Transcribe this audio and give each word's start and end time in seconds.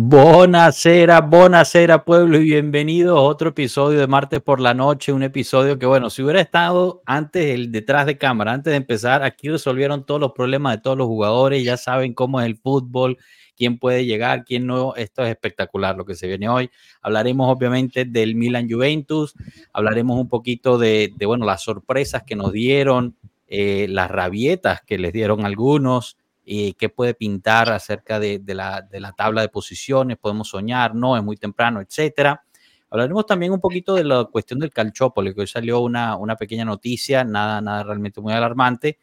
Buonasera, 0.00 1.20
buonasera 1.22 2.04
pueblo 2.04 2.38
y 2.38 2.44
bienvenidos 2.44 3.18
a 3.18 3.20
otro 3.20 3.48
episodio 3.48 3.98
de 3.98 4.06
Martes 4.06 4.40
por 4.40 4.60
la 4.60 4.72
Noche, 4.72 5.12
un 5.12 5.24
episodio 5.24 5.76
que 5.76 5.86
bueno, 5.86 6.08
si 6.08 6.22
hubiera 6.22 6.40
estado 6.40 7.02
antes 7.04 7.46
el 7.46 7.72
detrás 7.72 8.06
de 8.06 8.16
cámara, 8.16 8.52
antes 8.52 8.70
de 8.70 8.76
empezar, 8.76 9.24
aquí 9.24 9.48
resolvieron 9.48 10.06
todos 10.06 10.20
los 10.20 10.30
problemas 10.30 10.76
de 10.76 10.82
todos 10.82 10.96
los 10.96 11.08
jugadores, 11.08 11.64
ya 11.64 11.76
saben 11.76 12.14
cómo 12.14 12.40
es 12.40 12.46
el 12.46 12.56
fútbol, 12.56 13.18
quién 13.56 13.80
puede 13.80 14.06
llegar, 14.06 14.44
quién 14.44 14.68
no, 14.68 14.94
esto 14.94 15.24
es 15.24 15.30
espectacular 15.30 15.96
lo 15.96 16.04
que 16.04 16.14
se 16.14 16.28
viene 16.28 16.48
hoy. 16.48 16.70
Hablaremos 17.02 17.52
obviamente 17.52 18.04
del 18.04 18.36
Milan 18.36 18.70
Juventus, 18.70 19.34
hablaremos 19.72 20.16
un 20.16 20.28
poquito 20.28 20.78
de, 20.78 21.12
bueno, 21.26 21.44
las 21.44 21.64
sorpresas 21.64 22.22
que 22.22 22.36
nos 22.36 22.52
dieron, 22.52 23.16
eh, 23.48 23.88
las 23.90 24.08
rabietas 24.12 24.80
que 24.80 24.96
les 24.96 25.12
dieron 25.12 25.44
algunos, 25.44 26.16
eh, 26.50 26.72
qué 26.78 26.88
puede 26.88 27.12
pintar 27.12 27.70
acerca 27.70 28.18
de, 28.18 28.40
la, 28.46 28.88
tabla 29.14 29.42
de 29.42 29.50
posiciones, 29.50 30.16
podemos 30.16 30.48
soñar, 30.48 30.94
no, 30.94 31.14
es 31.14 31.22
muy 31.22 31.36
temprano, 31.36 31.82
etcétera. 31.82 32.42
Hablaremos 32.88 33.26
también 33.26 33.52
un 33.52 33.60
poquito 33.60 33.94
de 33.94 34.04
la 34.04 34.24
cuestión 34.24 34.58
del 34.58 34.70
calchópoli, 34.70 35.34
que 35.34 35.42
hoy 35.42 35.46
salió 35.46 35.80
una, 35.80 36.36
pequeña 36.38 36.64
noticia, 36.64 37.22
nada, 37.22 37.60
nada 37.60 37.82
realmente 37.82 38.22
muy 38.22 38.32
alarmante. 38.32 38.98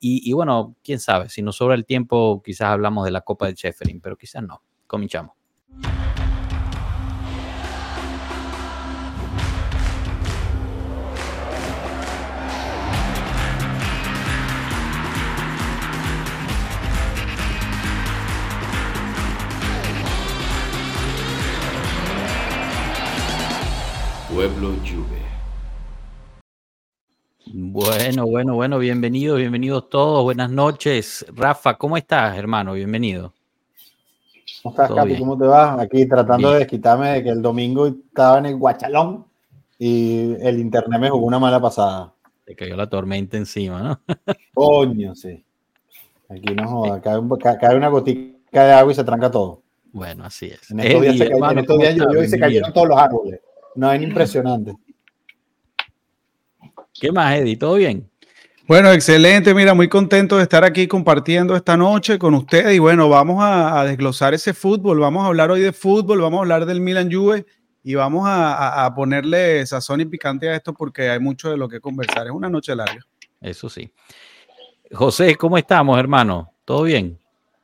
Y, 0.00 0.32
bueno, 0.32 0.76
quién 0.82 0.98
sabe, 0.98 1.28
si 1.28 1.42
nos 1.42 1.56
sobra 1.56 1.74
el 1.74 1.84
tiempo, 1.84 2.40
quizás 2.42 2.68
hablamos 2.68 3.04
de 3.04 3.10
la 3.10 3.20
Copa 3.20 3.48
de 3.48 3.54
Sheffield, 3.54 4.00
pero 4.00 4.16
quizás 4.16 4.42
no. 4.42 4.62
Cominchamos. 4.86 5.32
Pueblo 24.38 24.68
Juve. 24.84 25.18
Bueno, 27.52 28.24
bueno, 28.28 28.54
bueno, 28.54 28.78
bienvenidos, 28.78 29.36
bienvenidos 29.36 29.90
todos, 29.90 30.22
buenas 30.22 30.48
noches. 30.48 31.26
Rafa, 31.34 31.74
¿cómo 31.76 31.96
estás, 31.96 32.38
hermano? 32.38 32.74
Bienvenido. 32.74 33.34
¿Cómo 34.62 34.72
estás, 34.76 34.92
Capi? 34.92 35.18
¿Cómo 35.18 35.36
te 35.36 35.44
vas? 35.44 35.80
Aquí 35.80 36.06
tratando 36.06 36.52
de 36.52 36.60
desquitarme 36.60 37.14
de 37.14 37.24
que 37.24 37.30
el 37.30 37.42
domingo 37.42 37.88
estaba 37.88 38.38
en 38.38 38.46
el 38.46 38.56
Guachalón 38.58 39.26
y 39.76 40.34
el 40.40 40.60
internet 40.60 41.00
me 41.00 41.10
jugó 41.10 41.26
una 41.26 41.40
mala 41.40 41.60
pasada. 41.60 42.14
Te 42.44 42.54
cayó 42.54 42.76
la 42.76 42.88
tormenta 42.88 43.36
encima, 43.36 43.82
¿no? 43.82 44.00
Coño, 44.54 45.16
sí. 45.16 45.44
Aquí 46.28 46.54
no 46.54 46.68
joda, 46.68 47.00
cae, 47.00 47.74
una 47.74 47.88
gotica 47.88 48.64
de 48.64 48.72
agua 48.72 48.92
y 48.92 48.94
se 48.94 49.02
tranca 49.02 49.32
todo. 49.32 49.62
Bueno, 49.90 50.26
así 50.26 50.46
es. 50.46 50.70
En 50.70 50.78
estos 50.78 51.02
días, 51.02 51.18
se, 51.18 51.24
en 51.24 51.58
estos 51.58 51.78
días 51.78 51.96
llovió 51.96 52.22
y 52.22 52.28
se 52.28 52.38
cayeron 52.38 52.72
todos 52.72 52.86
los 52.86 52.98
árboles. 52.98 53.40
No, 53.78 53.92
es 53.92 54.02
impresionante. 54.02 54.74
¿Qué 56.92 57.12
más, 57.12 57.36
Eddie? 57.36 57.56
¿Todo 57.56 57.76
bien? 57.76 58.10
Bueno, 58.66 58.90
excelente. 58.90 59.54
Mira, 59.54 59.72
muy 59.72 59.88
contento 59.88 60.36
de 60.36 60.42
estar 60.42 60.64
aquí 60.64 60.88
compartiendo 60.88 61.54
esta 61.54 61.76
noche 61.76 62.18
con 62.18 62.34
ustedes. 62.34 62.74
Y 62.74 62.80
bueno, 62.80 63.08
vamos 63.08 63.38
a, 63.40 63.84
desglosar 63.84 64.34
ese 64.34 64.52
fútbol. 64.52 64.98
Vamos 64.98 65.22
a 65.22 65.28
hablar 65.28 65.52
hoy 65.52 65.60
de 65.60 65.72
fútbol, 65.72 66.20
vamos 66.20 66.38
a 66.38 66.40
hablar 66.40 66.66
del 66.66 66.80
Milan 66.80 67.08
Juve 67.08 67.46
y 67.84 67.94
vamos 67.94 68.24
a, 68.26 68.92
ponerle 68.96 69.64
sazón 69.64 70.00
y 70.00 70.06
picante 70.06 70.48
a 70.48 70.56
esto 70.56 70.74
porque 70.74 71.10
hay 71.10 71.20
mucho 71.20 71.48
de 71.48 71.56
lo 71.56 71.68
que 71.68 71.78
conversar. 71.78 72.26
Es 72.26 72.32
una 72.32 72.50
noche 72.50 72.74
larga. 72.74 73.06
Eso 73.40 73.68
sí. 73.68 73.92
José, 74.90 75.36
¿cómo 75.36 75.56
estamos, 75.56 75.96
hermano? 76.00 76.52
¿Todo 76.64 76.82
bien? 76.82 77.16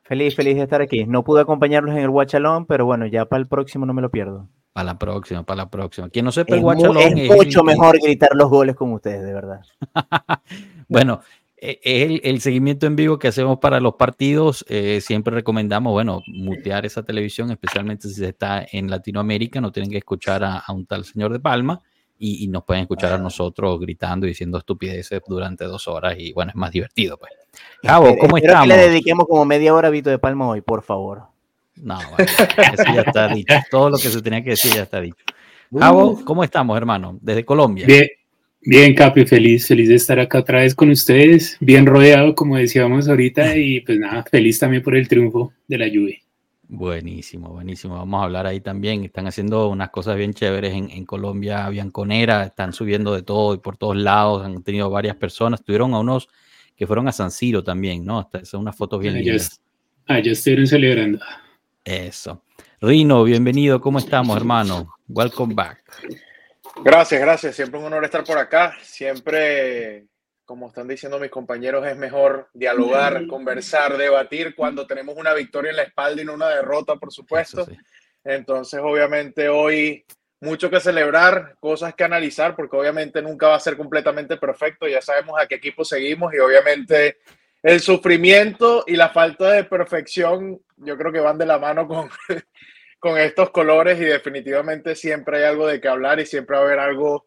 Feliz, 0.03 0.33
feliz 0.33 0.55
de 0.55 0.63
estar 0.63 0.81
aquí. 0.81 1.03
No 1.05 1.25
pude 1.25 1.41
acompañarlos 1.41 1.93
en 1.93 2.03
el 2.03 2.09
Guachalón, 2.09 2.65
pero 2.67 2.85
bueno, 2.85 3.05
ya 3.05 3.25
para 3.25 3.41
el 3.41 3.49
próximo 3.49 3.85
no 3.85 3.93
me 3.93 4.01
lo 4.01 4.09
pierdo. 4.09 4.47
Para 4.75 4.87
la 4.87 4.99
próxima, 4.99 5.41
para 5.43 5.63
la 5.63 5.69
próxima. 5.69 6.09
Quien 6.09 6.25
no 6.25 6.33
sepa 6.33 6.53
el 6.53 6.59
guachalón 6.59 6.97
es, 6.97 7.33
mucho 7.33 7.63
mejor 7.63 7.97
gritar 7.97 8.31
los 8.33 8.49
goles 8.49 8.75
con 8.75 8.91
ustedes, 8.91 9.23
de 9.23 9.33
verdad. 9.33 9.61
bueno, 10.89 11.21
e, 11.55 11.79
es 11.81 12.19
el, 12.25 12.41
seguimiento 12.41 12.85
en 12.85 12.97
vivo 12.97 13.17
que 13.17 13.29
hacemos 13.29 13.59
para 13.59 13.79
los 13.79 13.95
partidos. 13.95 14.65
Eh, 14.67 14.99
siempre 14.99 15.33
recomendamos, 15.33 15.93
bueno, 15.93 16.19
mutear 16.27 16.85
esa 16.85 17.03
televisión, 17.03 17.51
especialmente 17.51 18.09
si 18.09 18.15
se 18.15 18.27
está 18.27 18.65
en 18.69 18.89
Latinoamérica. 18.89 19.61
No 19.61 19.71
tienen 19.71 19.89
que 19.89 19.99
escuchar 19.99 20.43
a, 20.43 20.61
un 20.67 20.85
tal 20.85 21.05
señor 21.05 21.31
de 21.31 21.39
Palma 21.39 21.81
y, 22.19 22.45
nos 22.49 22.65
pueden 22.65 22.81
escuchar 22.81 23.13
a 23.13 23.17
nosotros 23.17 23.79
gritando 23.79 24.25
y 24.25 24.31
diciendo 24.31 24.57
estupideces 24.57 25.21
durante 25.25 25.63
dos 25.63 25.87
horas. 25.87 26.15
Y 26.19 26.33
bueno, 26.33 26.49
es 26.49 26.57
más 26.57 26.71
divertido, 26.71 27.17
pues. 27.17 27.31
Cabo, 27.81 28.17
¿cómo 28.17 28.35
estamos? 28.35 28.63
Que 28.63 28.75
le 28.75 28.89
dediquemos 28.89 29.25
como 29.25 29.45
media 29.45 29.73
hora 29.73 29.87
a 29.87 29.91
Vito 29.91 30.09
de 30.09 30.19
Palma 30.19 30.49
hoy, 30.49 30.59
por 30.59 30.83
favor. 30.83 31.33
No, 31.81 31.99
eso 32.17 32.83
ya 32.93 33.01
está 33.01 33.27
dicho. 33.27 33.53
Todo 33.69 33.89
lo 33.89 33.97
que 33.97 34.09
se 34.09 34.21
tenía 34.21 34.43
que 34.43 34.51
decir 34.51 34.71
ya 34.73 34.83
está 34.83 35.01
dicho. 35.01 35.23
Javo, 35.77 36.23
¿cómo 36.23 36.43
estamos, 36.43 36.77
hermano? 36.77 37.17
Desde 37.21 37.43
Colombia. 37.43 37.85
Bien, 37.85 38.07
bien, 38.61 38.95
Capi, 38.95 39.25
feliz, 39.25 39.67
feliz 39.67 39.89
de 39.89 39.95
estar 39.95 40.19
acá 40.19 40.39
otra 40.39 40.59
vez 40.59 40.73
con 40.73 40.89
ustedes, 40.89 41.57
bien 41.59 41.85
rodeado, 41.85 42.33
como 42.35 42.55
decíamos 42.55 43.09
ahorita, 43.09 43.57
y 43.57 43.81
pues 43.81 43.99
nada, 43.99 44.23
feliz 44.23 44.59
también 44.59 44.83
por 44.83 44.95
el 44.95 45.07
triunfo 45.07 45.53
de 45.67 45.77
la 45.77 45.87
lluvia. 45.87 46.17
Buenísimo, 46.67 47.49
buenísimo. 47.49 47.95
Vamos 47.95 48.21
a 48.21 48.23
hablar 48.23 48.47
ahí 48.47 48.59
también. 48.59 49.03
Están 49.03 49.27
haciendo 49.27 49.69
unas 49.69 49.91
cosas 49.91 50.17
bien 50.17 50.33
chéveres 50.33 50.73
en, 50.73 50.89
en 50.89 51.05
Colombia, 51.05 51.69
Bianconera, 51.69 52.43
están 52.43 52.73
subiendo 52.73 53.13
de 53.13 53.21
todo 53.21 53.53
y 53.53 53.59
por 53.59 53.77
todos 53.77 53.95
lados. 53.95 54.43
Han 54.43 54.63
tenido 54.63 54.89
varias 54.89 55.15
personas. 55.15 55.63
Tuvieron 55.63 55.93
a 55.93 55.99
unos 55.99 56.27
que 56.75 56.87
fueron 56.87 57.07
a 57.07 57.11
San 57.11 57.29
Siro 57.29 57.63
también, 57.63 58.03
¿no? 58.03 58.29
Son 58.43 58.61
unas 58.61 58.75
fotos 58.75 58.99
bien 58.99 59.13
lindas. 59.13 59.61
Ah, 60.07 60.19
ya 60.19 60.31
estuvieron 60.31 60.65
celebrando. 60.65 61.19
Eso. 61.85 62.41
Rino, 62.81 63.23
bienvenido. 63.23 63.79
¿Cómo 63.79 63.99
estamos, 63.99 64.35
hermano? 64.35 64.95
Welcome 65.07 65.53
back. 65.53 65.83
Gracias, 66.83 67.21
gracias. 67.21 67.55
Siempre 67.55 67.79
un 67.79 67.85
honor 67.85 68.03
estar 68.03 68.23
por 68.23 68.39
acá. 68.39 68.75
Siempre, 68.81 70.07
como 70.45 70.69
están 70.69 70.87
diciendo 70.87 71.19
mis 71.19 71.29
compañeros, 71.29 71.85
es 71.85 71.95
mejor 71.95 72.49
dialogar, 72.55 73.27
conversar, 73.27 73.97
debatir 73.97 74.55
cuando 74.55 74.87
tenemos 74.87 75.15
una 75.15 75.35
victoria 75.35 75.69
en 75.69 75.77
la 75.77 75.83
espalda 75.83 76.23
y 76.23 76.25
no 76.25 76.33
una 76.33 76.49
derrota, 76.49 76.95
por 76.95 77.13
supuesto. 77.13 77.67
Entonces, 78.23 78.79
obviamente, 78.83 79.47
hoy 79.47 80.03
mucho 80.41 80.71
que 80.71 80.79
celebrar, 80.79 81.55
cosas 81.59 81.93
que 81.93 82.03
analizar, 82.03 82.55
porque 82.55 82.77
obviamente 82.77 83.21
nunca 83.21 83.49
va 83.49 83.57
a 83.57 83.59
ser 83.59 83.77
completamente 83.77 84.37
perfecto. 84.37 84.87
Ya 84.87 85.03
sabemos 85.03 85.39
a 85.39 85.45
qué 85.45 85.55
equipo 85.55 85.85
seguimos 85.85 86.33
y 86.33 86.39
obviamente 86.39 87.19
el 87.65 87.79
sufrimiento 87.79 88.83
y 88.85 88.95
la 88.95 89.09
falta 89.09 89.49
de 89.49 89.63
perfección 89.63 90.61
yo 90.77 90.95
creo 90.99 91.11
que 91.11 91.19
van 91.19 91.39
de 91.39 91.47
la 91.47 91.57
mano 91.57 91.87
con, 91.87 92.09
con 92.99 93.17
estos 93.17 93.49
colores 93.49 93.99
y 93.99 94.03
definitivamente 94.03 94.95
siempre 94.95 95.39
hay 95.39 95.43
algo 95.45 95.65
de 95.65 95.81
qué 95.81 95.87
hablar 95.87 96.19
y 96.19 96.27
siempre 96.27 96.55
va 96.55 96.61
a 96.61 96.65
haber 96.65 96.79
algo 96.79 97.25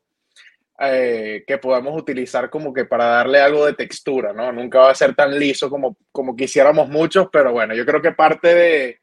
eh, 0.78 1.42
que 1.44 1.58
podamos 1.58 2.00
utilizar 2.00 2.50
como 2.50 2.72
que 2.72 2.84
para 2.84 3.06
darle 3.06 3.40
algo 3.40 3.66
de 3.66 3.72
textura, 3.72 4.32
¿no? 4.32 4.52
Nunca 4.52 4.78
va 4.78 4.92
a 4.92 4.94
ser 4.94 5.12
tan 5.12 5.36
liso 5.36 5.68
como, 5.68 5.96
como 6.12 6.36
quisiéramos 6.36 6.88
muchos, 6.88 7.26
pero 7.32 7.50
bueno, 7.50 7.74
yo 7.74 7.84
creo 7.84 8.00
que 8.00 8.12
parte 8.12 8.54
de, 8.54 9.00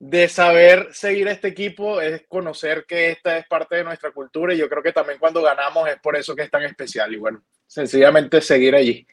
de 0.00 0.28
saber 0.28 0.88
seguir 0.90 1.28
este 1.28 1.46
equipo 1.46 2.00
es 2.00 2.24
conocer 2.26 2.86
que 2.88 3.10
esta 3.10 3.38
es 3.38 3.46
parte 3.46 3.76
de 3.76 3.84
nuestra 3.84 4.10
cultura 4.10 4.52
y 4.52 4.58
yo 4.58 4.68
creo 4.68 4.82
que 4.82 4.92
también 4.92 5.20
cuando 5.20 5.42
ganamos 5.42 5.88
es 5.88 6.00
por 6.00 6.16
eso 6.16 6.34
que 6.34 6.42
es 6.42 6.50
tan 6.50 6.64
especial 6.64 7.14
y 7.14 7.18
bueno, 7.18 7.44
sencillamente 7.68 8.40
seguir 8.40 8.74
allí. 8.74 9.06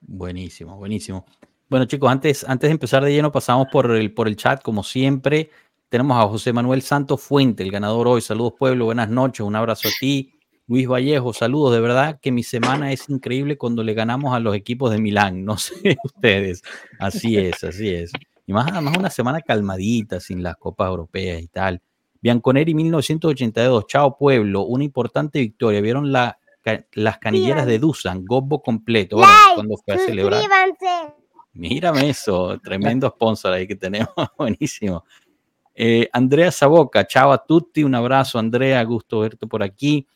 Buenísimo, 0.00 0.76
buenísimo. 0.76 1.26
Bueno, 1.68 1.86
chicos, 1.86 2.10
antes, 2.10 2.44
antes 2.48 2.68
de 2.68 2.72
empezar 2.72 3.04
de 3.04 3.12
lleno, 3.12 3.32
pasamos 3.32 3.66
por 3.72 3.90
el, 3.90 4.14
por 4.14 4.28
el 4.28 4.36
chat, 4.36 4.62
como 4.62 4.82
siempre. 4.82 5.50
Tenemos 5.88 6.16
a 6.16 6.28
José 6.28 6.52
Manuel 6.52 6.82
Santos 6.82 7.20
Fuente, 7.22 7.62
el 7.62 7.70
ganador 7.70 8.08
hoy. 8.08 8.20
Saludos, 8.20 8.54
pueblo, 8.58 8.86
buenas 8.86 9.08
noches, 9.08 9.40
un 9.40 9.56
abrazo 9.56 9.88
a 9.88 9.92
ti. 9.98 10.32
Luis 10.68 10.88
Vallejo, 10.88 11.32
saludos. 11.32 11.72
De 11.74 11.80
verdad 11.80 12.18
que 12.20 12.32
mi 12.32 12.42
semana 12.42 12.92
es 12.92 13.08
increíble 13.08 13.56
cuando 13.56 13.82
le 13.82 13.94
ganamos 13.94 14.34
a 14.34 14.40
los 14.40 14.54
equipos 14.54 14.90
de 14.90 14.98
Milán. 14.98 15.44
No 15.44 15.56
sé 15.56 15.96
ustedes. 16.02 16.62
Así 16.98 17.36
es, 17.36 17.62
así 17.62 17.88
es. 17.90 18.12
Y 18.46 18.52
más, 18.52 18.70
más 18.82 18.96
una 18.96 19.10
semana 19.10 19.40
calmadita, 19.40 20.20
sin 20.20 20.42
las 20.42 20.56
copas 20.56 20.88
europeas 20.88 21.40
y 21.42 21.48
tal. 21.48 21.80
Bianconeri 22.20 22.74
1982, 22.74 23.86
chao 23.86 24.16
pueblo, 24.16 24.62
una 24.62 24.84
importante 24.84 25.38
victoria. 25.38 25.80
¿Vieron 25.80 26.10
la, 26.10 26.38
las 26.92 27.18
canilleras 27.18 27.66
de 27.66 27.78
Dusan? 27.78 28.24
Gobbo 28.24 28.62
completo. 28.62 29.18
cuando 29.54 29.76
fue 29.76 29.94
a 29.94 29.98
celebrar. 29.98 30.42
Mírame 31.56 32.10
eso, 32.10 32.58
tremendo 32.62 33.08
sponsor 33.08 33.54
ahí 33.54 33.66
que 33.66 33.76
tenemos, 33.76 34.14
buenísimo. 34.38 35.04
Eh, 35.74 36.08
Andrea 36.12 36.50
Saboca, 36.50 37.06
chao 37.06 37.32
a 37.32 37.44
tutti, 37.44 37.82
un 37.82 37.94
abrazo 37.94 38.38
Andrea, 38.38 38.82
gusto 38.84 39.20
verte 39.20 39.46
por 39.46 39.62
aquí. 39.62 40.06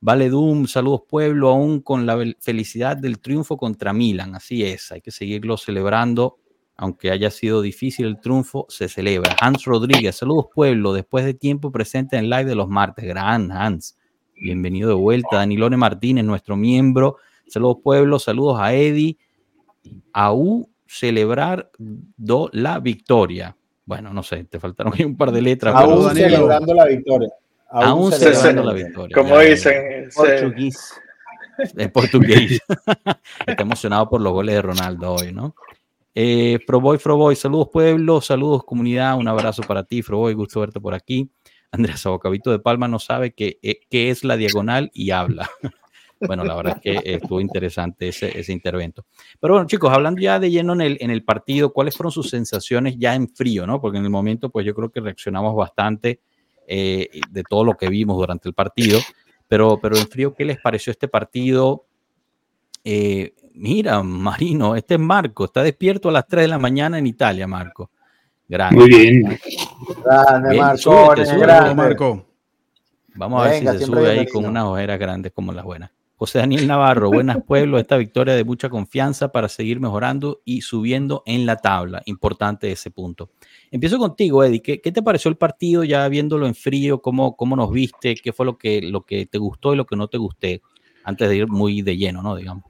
Vale 0.00 0.28
Doom, 0.28 0.66
saludos 0.66 1.02
pueblo, 1.08 1.48
aún 1.48 1.80
con 1.80 2.04
la 2.04 2.18
felicidad 2.40 2.96
del 2.96 3.18
triunfo 3.18 3.56
contra 3.56 3.92
Milan, 3.92 4.34
así 4.34 4.62
es, 4.62 4.92
hay 4.92 5.00
que 5.00 5.10
seguirlo 5.10 5.56
celebrando, 5.56 6.38
aunque 6.76 7.10
haya 7.10 7.30
sido 7.30 7.62
difícil 7.62 8.06
el 8.06 8.20
triunfo, 8.20 8.66
se 8.68 8.88
celebra. 8.88 9.36
Hans 9.40 9.64
Rodríguez, 9.64 10.16
saludos 10.16 10.46
pueblo, 10.54 10.92
después 10.92 11.24
de 11.24 11.32
tiempo 11.32 11.72
presente 11.72 12.16
en 12.16 12.28
live 12.28 12.44
de 12.44 12.54
los 12.54 12.68
martes, 12.68 13.06
gran 13.06 13.50
Hans, 13.50 13.96
bienvenido 14.36 14.88
de 14.88 14.94
vuelta. 14.94 15.36
Danilone 15.36 15.76
Martínez, 15.76 16.24
nuestro 16.24 16.56
miembro, 16.56 17.16
saludos 17.46 17.78
pueblo, 17.82 18.18
saludos 18.18 18.58
a 18.60 18.74
Eddie, 18.74 19.16
a 20.12 20.32
U 20.32 20.68
celebrar 20.86 21.70
la 22.52 22.78
victoria. 22.78 23.56
Bueno, 23.84 24.12
no 24.12 24.22
sé, 24.22 24.44
te 24.44 24.58
faltaron 24.58 24.92
un 25.04 25.16
par 25.16 25.32
de 25.32 25.42
letras. 25.42 25.74
Aún 25.74 26.14
celebrando 26.14 26.74
la 26.74 26.86
victoria. 26.86 27.28
Aún, 27.68 28.12
celebrando 28.12 28.64
la 28.64 28.72
victoria. 28.72 29.14
Como 29.14 29.38
dicen. 29.40 30.08
Portugués. 30.14 30.94
En 31.76 31.90
portugués. 31.90 32.60
Está 33.46 33.62
emocionado 33.62 34.08
por 34.08 34.20
los 34.20 34.32
goles 34.32 34.56
de 34.56 34.62
Ronaldo 34.62 35.14
hoy, 35.14 35.32
¿no? 35.32 35.54
Eh, 36.14 36.58
Froboy, 36.66 36.98
Froboy, 36.98 37.36
saludos 37.36 37.68
pueblo, 37.70 38.20
saludos 38.22 38.64
comunidad, 38.64 39.18
un 39.18 39.28
abrazo 39.28 39.62
para 39.62 39.84
ti, 39.84 40.00
Froboy, 40.00 40.32
gusto 40.32 40.60
verte 40.60 40.80
por 40.80 40.94
aquí. 40.94 41.30
Andrés 41.70 42.04
Abocabito 42.06 42.50
de 42.50 42.58
Palma 42.58 42.88
no 42.88 42.98
sabe 42.98 43.32
qué, 43.32 43.58
eh, 43.62 43.80
qué 43.90 44.10
es 44.10 44.24
la 44.24 44.36
diagonal 44.36 44.90
y 44.94 45.10
habla. 45.10 45.48
bueno, 46.20 46.44
la 46.44 46.54
verdad 46.54 46.80
es 46.82 47.02
que 47.02 47.14
estuvo 47.14 47.40
interesante 47.40 48.08
ese, 48.08 48.52
intervento. 48.52 49.04
Pero 49.40 49.54
bueno, 49.54 49.66
chicos, 49.66 49.92
hablando 49.92 50.20
ya 50.20 50.38
de 50.38 50.50
lleno 50.50 50.72
en 50.72 50.80
el, 50.80 50.98
en 51.00 51.10
el 51.10 51.24
partido, 51.24 51.72
¿cuáles 51.72 51.96
fueron 51.96 52.12
sus 52.12 52.30
sensaciones 52.30 52.96
ya 52.98 53.14
en 53.14 53.28
frío, 53.28 53.66
no? 53.66 53.80
Porque 53.80 53.98
en 53.98 54.04
el 54.04 54.10
momento, 54.10 54.50
pues 54.50 54.64
yo 54.64 54.74
creo 54.74 54.90
que 54.90 55.00
reaccionamos 55.00 55.54
bastante 55.54 56.20
eh, 56.66 57.08
de 57.30 57.42
todo 57.44 57.64
lo 57.64 57.74
que 57.74 57.88
vimos 57.88 58.16
durante 58.16 58.48
el 58.48 58.54
partido. 58.54 59.00
Pero, 59.48 59.78
pero 59.80 59.96
en 59.96 60.08
frío, 60.08 60.34
¿qué 60.34 60.44
les 60.44 60.58
pareció 60.58 60.90
este 60.90 61.06
partido? 61.06 61.86
Eh, 62.82 63.34
mira, 63.54 64.02
Marino, 64.02 64.74
este 64.74 64.94
es 64.94 65.00
Marco, 65.00 65.44
está 65.44 65.62
despierto 65.62 66.08
a 66.08 66.12
las 66.12 66.26
3 66.26 66.44
de 66.44 66.48
la 66.48 66.58
mañana 66.58 66.98
en 66.98 67.06
Italia, 67.06 67.46
Marco. 67.46 67.90
Grande. 68.48 68.76
Muy 68.76 68.88
bien. 68.88 69.38
Grande, 70.04 70.56
Marco. 70.56 71.74
Marco. 71.74 72.26
Vamos 73.14 73.46
a 73.46 73.48
ver 73.48 73.60
si 73.60 73.66
se 73.78 73.86
sube 73.86 74.10
ahí 74.10 74.26
con 74.26 74.44
unas 74.44 74.64
ojeras 74.64 74.98
grandes 74.98 75.32
como 75.32 75.52
las 75.52 75.64
buenas. 75.64 75.90
José 76.18 76.38
Daniel 76.38 76.66
Navarro, 76.66 77.10
buenas 77.10 77.42
pueblos, 77.46 77.78
esta 77.78 77.98
victoria 77.98 78.34
de 78.34 78.42
mucha 78.42 78.70
confianza 78.70 79.32
para 79.32 79.50
seguir 79.50 79.80
mejorando 79.80 80.40
y 80.46 80.62
subiendo 80.62 81.22
en 81.26 81.44
la 81.44 81.56
tabla. 81.56 82.00
Importante 82.06 82.72
ese 82.72 82.90
punto. 82.90 83.30
Empiezo 83.70 83.98
contigo, 83.98 84.42
Eddie. 84.42 84.62
¿Qué, 84.62 84.78
te 84.78 85.02
pareció 85.02 85.28
el 85.28 85.36
partido 85.36 85.84
ya 85.84 86.08
viéndolo 86.08 86.46
en 86.46 86.54
frío? 86.54 87.02
¿Cómo, 87.02 87.36
cómo 87.36 87.54
nos 87.54 87.70
viste? 87.70 88.14
¿Qué 88.14 88.32
fue 88.32 88.46
lo 88.46 88.56
que, 88.56 88.80
lo 88.80 89.02
que 89.02 89.26
te 89.26 89.36
gustó 89.36 89.74
y 89.74 89.76
lo 89.76 89.84
que 89.84 89.96
no 89.96 90.08
te 90.08 90.16
gusté? 90.16 90.62
Antes 91.04 91.28
de 91.28 91.36
ir 91.36 91.48
muy 91.48 91.82
de 91.82 91.98
lleno, 91.98 92.22
¿no? 92.22 92.34
Digamos. 92.34 92.64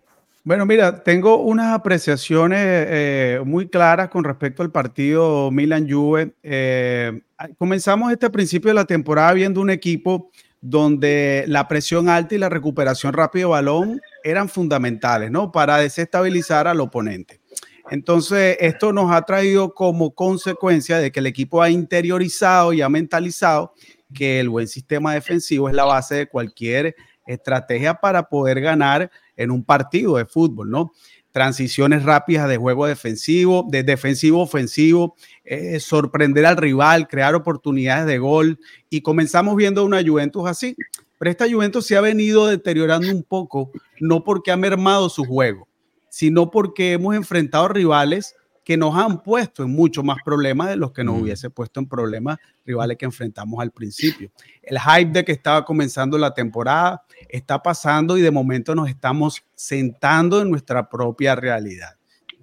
Bueno, 0.47 0.65
mira, 0.65 1.03
tengo 1.03 1.39
unas 1.39 1.75
apreciaciones 1.75 2.61
eh, 2.63 3.41
muy 3.45 3.69
claras 3.69 4.11
con 4.11 4.23
respecto 4.23 4.63
al 4.63 4.71
partido 4.71 5.51
Milan-Juve. 5.51 6.37
Eh, 6.41 7.21
comenzamos 7.59 8.13
este 8.13 8.31
principio 8.31 8.69
de 8.69 8.75
la 8.75 8.85
temporada 8.85 9.33
viendo 9.33 9.61
un 9.61 9.71
equipo 9.71 10.31
donde 10.61 11.43
la 11.49 11.67
presión 11.67 12.09
alta 12.09 12.37
y 12.37 12.39
la 12.39 12.49
recuperación 12.49 13.13
rápida 13.13 13.41
de 13.41 13.47
balón 13.47 14.01
eran 14.23 14.49
fundamentales, 14.49 15.33
¿no? 15.33 15.51
Para 15.51 15.79
desestabilizar 15.79 16.69
al 16.69 16.79
oponente. 16.81 17.41
Entonces, 17.91 18.57
esto 18.61 18.93
nos 18.93 19.11
ha 19.11 19.23
traído 19.23 19.75
como 19.75 20.15
consecuencia 20.15 21.01
de 21.01 21.11
que 21.11 21.19
el 21.19 21.27
equipo 21.27 21.61
ha 21.61 21.71
interiorizado 21.71 22.73
y 22.73 22.83
ha 22.83 22.89
mentalizado 22.89 23.75
que 24.15 24.39
el 24.39 24.49
buen 24.49 24.69
sistema 24.69 25.13
defensivo 25.13 25.69
es 25.69 25.75
la 25.75 25.87
base 25.87 26.15
de 26.15 26.29
cualquier 26.29 26.95
estrategia 27.27 27.95
para 27.95 28.29
poder 28.29 28.61
ganar 28.61 29.11
en 29.37 29.51
un 29.51 29.65
partido 29.65 30.17
de 30.17 30.27
fútbol, 30.27 30.71
¿no? 30.71 30.93
Transiciones 31.31 32.03
rápidas 32.03 32.49
de 32.49 32.57
juego 32.57 32.87
defensivo, 32.87 33.67
de 33.69 33.83
defensivo 33.83 34.41
ofensivo, 34.41 35.17
eh, 35.45 35.79
sorprender 35.81 36.47
al 36.47 36.57
rival, 36.57 37.09
crear 37.09 37.35
oportunidades 37.35 38.07
de 38.07 38.19
gol 38.19 38.59
y 38.89 39.03
comenzamos 39.03 39.57
viendo 39.57 39.85
una 39.85 40.03
Juventus 40.03 40.49
así. 40.49 40.77
Pero 41.19 41.31
esta 41.31 41.51
Juventus 41.51 41.87
se 41.87 41.97
ha 41.97 42.01
venido 42.01 42.47
deteriorando 42.47 43.11
un 43.11 43.23
poco, 43.23 43.71
no 44.01 44.25
porque 44.25 44.51
ha 44.51 44.57
mermado 44.57 45.09
su 45.09 45.25
juego, 45.25 45.69
sino 46.09 46.51
porque 46.51 46.93
hemos 46.93 47.15
enfrentado 47.15 47.69
rivales 47.69 48.35
que 48.67 48.77
nos 48.77 48.97
han 48.97 49.23
puesto 49.23 49.63
en 49.63 49.71
mucho 49.71 50.03
más 50.03 50.17
problemas 50.25 50.69
de 50.71 50.75
los 50.75 50.91
que 50.91 51.05
nos 51.05 51.23
hubiese 51.23 51.51
puesto 51.51 51.79
en 51.79 51.87
problemas 51.87 52.39
rivales 52.65 52.97
que 52.97 53.05
enfrentamos 53.05 53.61
al 53.61 53.71
principio. 53.71 54.33
El 54.61 54.81
hype 54.81 55.13
de 55.13 55.25
que 55.25 55.31
estaba 55.31 55.65
comenzando 55.65 56.19
la 56.19 56.35
temporada 56.35 57.05
está 57.29 57.63
pasando 57.63 58.19
y 58.19 58.23
de 58.23 58.33
momento 58.33 58.75
nos 58.75 58.89
estamos 58.89 59.45
sentando 59.55 60.43
en 60.43 60.51
nuestra 60.51 60.91
propia 60.91 61.37
realidad. 61.37 61.91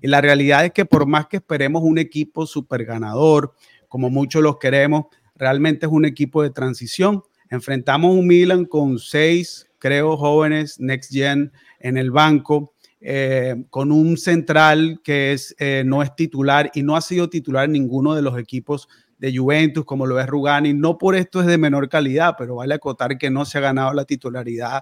Y 0.01 0.07
la 0.07 0.21
realidad 0.21 0.63
es 0.63 0.71
que 0.71 0.85
por 0.85 1.05
más 1.05 1.27
que 1.27 1.35
esperemos 1.37 1.83
un 1.83 1.97
equipo 1.97 2.45
super 2.47 2.85
ganador, 2.85 3.53
como 3.89 4.09
muchos 4.09 4.41
los 4.41 4.59
queremos, 4.59 5.07
realmente 5.35 5.87
es 5.87 5.91
un 5.91 6.05
equipo 6.05 6.41
de 6.41 6.51
transición. 6.51 7.21
Enfrentamos 7.49 8.15
un 8.15 8.25
Milan 8.25 8.63
con 8.63 8.97
seis, 8.97 9.67
creo, 9.77 10.15
jóvenes 10.15 10.79
Next 10.79 11.11
Gen 11.11 11.51
en 11.81 11.97
el 11.97 12.11
banco 12.11 12.73
eh, 13.05 13.65
con 13.69 13.91
un 13.91 14.15
central 14.15 15.01
que 15.03 15.33
es, 15.33 15.53
eh, 15.59 15.83
no 15.85 16.01
es 16.01 16.15
titular 16.15 16.71
y 16.73 16.83
no 16.83 16.95
ha 16.95 17.01
sido 17.01 17.29
titular 17.29 17.65
en 17.65 17.73
ninguno 17.73 18.15
de 18.15 18.21
los 18.21 18.39
equipos 18.39 18.87
de 19.17 19.37
Juventus, 19.37 19.83
como 19.83 20.05
lo 20.05 20.21
es 20.21 20.25
Rugani. 20.25 20.73
No 20.73 20.97
por 20.97 21.17
esto 21.17 21.41
es 21.41 21.47
de 21.47 21.57
menor 21.57 21.89
calidad, 21.89 22.35
pero 22.37 22.55
vale 22.55 22.75
acotar 22.75 23.17
que 23.17 23.29
no 23.29 23.43
se 23.43 23.57
ha 23.57 23.61
ganado 23.61 23.93
la 23.93 24.05
titularidad 24.05 24.81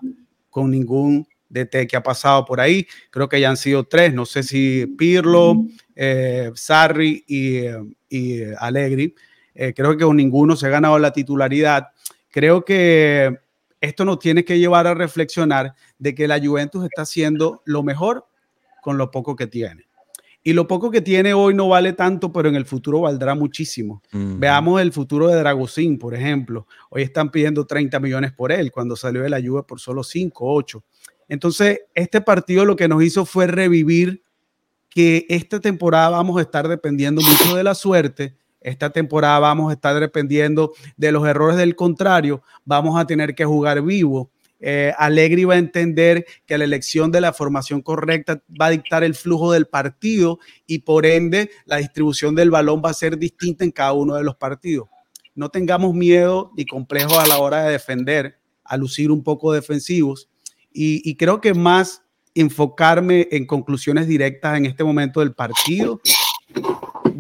con 0.52 0.70
ningún 0.70 1.28
DT 1.50 1.88
que 1.88 1.98
ha 1.98 2.04
pasado 2.04 2.46
por 2.46 2.62
ahí. 2.62 2.86
Creo 3.10 3.28
que 3.28 3.42
ya 3.42 3.50
han 3.50 3.58
sido 3.58 3.86
tres, 3.86 4.14
no 4.14 4.28
sé 4.28 4.44
si 4.44 4.86
Pirlo, 4.86 5.56
eh, 5.96 6.52
Sarri 6.54 7.24
y, 7.28 7.62
y 8.08 8.44
Allegri. 8.60 9.16
creo 9.76 9.98
que 9.98 10.06
con 10.06 10.16
ninguno 10.16 10.56
se 10.56 10.68
ha 10.68 10.70
ganado 10.70 11.00
la 11.00 11.12
titularidad. 11.12 11.88
Creo 12.30 12.64
que 12.64 13.36
esto 13.82 14.06
nos 14.06 14.20
tiene 14.20 14.46
que 14.46 14.60
llevar 14.60 14.86
a 14.86 14.94
reflexionar 14.94 15.74
de 16.02 16.16
que 16.16 16.28
la 16.28 16.44
Juventus 16.44 16.84
está 16.84 17.04
haciendo 17.04 17.62
lo 17.64 17.84
mejor 17.84 18.26
con 18.82 18.98
lo 18.98 19.12
poco 19.12 19.36
que 19.36 19.46
tiene. 19.46 19.86
Y 20.44 20.54
lo 20.54 20.68
poco 20.68 20.90
que 20.90 21.02
tiene 21.02 21.36
hoy 21.36 21.54
no 21.54 21.70
vale 21.70 21.94
tanto, 21.94 22.34
pero 22.34 22.50
en 22.50 22.56
el 22.56 22.66
futuro 22.66 23.02
valdrá 23.02 23.36
muchísimo. 23.36 24.02
Veamos 24.12 24.82
el 24.82 24.92
futuro 24.92 25.28
de 25.28 25.36
Dragosín, 25.36 26.00
por 26.00 26.16
ejemplo. 26.16 26.66
Hoy 26.90 27.04
están 27.04 27.30
pidiendo 27.30 27.68
30 27.68 28.00
millones 28.00 28.32
por 28.32 28.52
él, 28.52 28.72
cuando 28.72 28.96
salió 28.96 29.22
de 29.22 29.30
la 29.30 29.40
Juve 29.40 29.62
por 29.62 29.80
solo 29.80 30.04
5, 30.04 30.44
8. 30.44 30.84
Entonces, 31.30 31.82
este 31.94 32.22
partido 32.22 32.66
lo 32.66 32.76
que 32.76 32.88
nos 32.88 33.04
hizo 33.04 33.24
fue 33.24 33.46
revivir 33.46 34.24
que 34.90 35.28
esta 35.30 35.60
temporada 35.60 36.10
vamos 36.10 36.40
a 36.40 36.42
estar 36.42 36.68
dependiendo 36.68 37.22
mucho 37.22 37.56
de 37.56 37.64
la 37.64 37.76
suerte 37.76 38.36
esta 38.62 38.92
temporada 38.92 39.40
vamos 39.40 39.72
a 39.72 39.74
estar 39.74 40.00
dependiendo 40.00 40.74
de 40.96 41.12
los 41.12 41.28
errores 41.28 41.58
del 41.58 41.76
contrario, 41.76 42.44
vamos 42.64 43.00
a 43.00 43.06
tener 43.06 43.34
que 43.34 43.44
jugar 43.44 43.82
vivo. 43.82 44.30
Eh, 44.62 44.94
Alegri 44.98 45.44
va 45.44 45.56
a 45.56 45.58
entender 45.58 46.26
que 46.46 46.58
la 46.58 46.64
elección 46.64 47.12
de 47.12 47.20
la 47.20 47.34
formación 47.34 47.82
correcta 47.82 48.42
va 48.50 48.68
a 48.68 48.70
dictar 48.70 49.04
el 49.04 49.16
flujo 49.16 49.52
del 49.52 49.66
partido 49.66 50.40
y 50.68 50.80
por 50.80 51.06
ende 51.06 51.50
la 51.66 51.78
distribución 51.78 52.36
del 52.36 52.52
balón 52.52 52.82
va 52.84 52.92
a 52.92 52.94
ser 52.94 53.18
distinta 53.18 53.64
en 53.64 53.72
cada 53.72 53.94
uno 53.94 54.16
de 54.16 54.24
los 54.24 54.36
partidos. 54.36 54.88
No 55.34 55.50
tengamos 55.50 55.94
miedo 55.94 56.52
y 56.56 56.66
complejos 56.66 57.18
a 57.18 57.28
la 57.28 57.40
hora 57.40 57.64
de 57.64 57.72
defender, 57.72 58.40
a 58.64 58.78
lucir 58.78 59.12
un 59.12 59.24
poco 59.24 59.52
defensivos 59.52 60.30
y, 60.72 61.02
y 61.10 61.16
creo 61.16 61.42
que 61.42 61.54
más 61.54 62.04
enfocarme 62.36 63.28
en 63.32 63.46
conclusiones 63.46 64.08
directas 64.08 64.58
en 64.58 64.66
este 64.66 64.84
momento 64.84 65.20
del 65.20 65.34
partido 65.34 66.00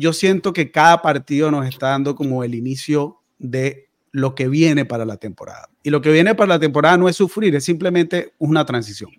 yo 0.01 0.13
siento 0.13 0.51
que 0.51 0.71
cada 0.71 1.01
partido 1.01 1.51
nos 1.51 1.67
está 1.67 1.89
dando 1.89 2.15
como 2.15 2.43
el 2.43 2.55
inicio 2.55 3.21
de 3.37 3.90
lo 4.11 4.35
que 4.35 4.47
viene 4.47 4.85
para 4.85 5.05
la 5.05 5.17
temporada. 5.17 5.69
Y 5.83 5.89
lo 5.89 6.01
que 6.01 6.11
viene 6.11 6.35
para 6.35 6.49
la 6.49 6.59
temporada 6.59 6.97
no 6.97 7.09
es 7.09 7.15
sufrir, 7.15 7.55
es 7.55 7.63
simplemente 7.63 8.33
una 8.39 8.65
transición. 8.65 9.11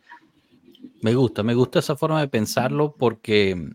Me 1.01 1.15
gusta, 1.15 1.43
me 1.43 1.55
gusta 1.55 1.79
esa 1.79 1.97
forma 1.97 2.21
de 2.21 2.29
pensarlo 2.29 2.95
porque, 2.97 3.71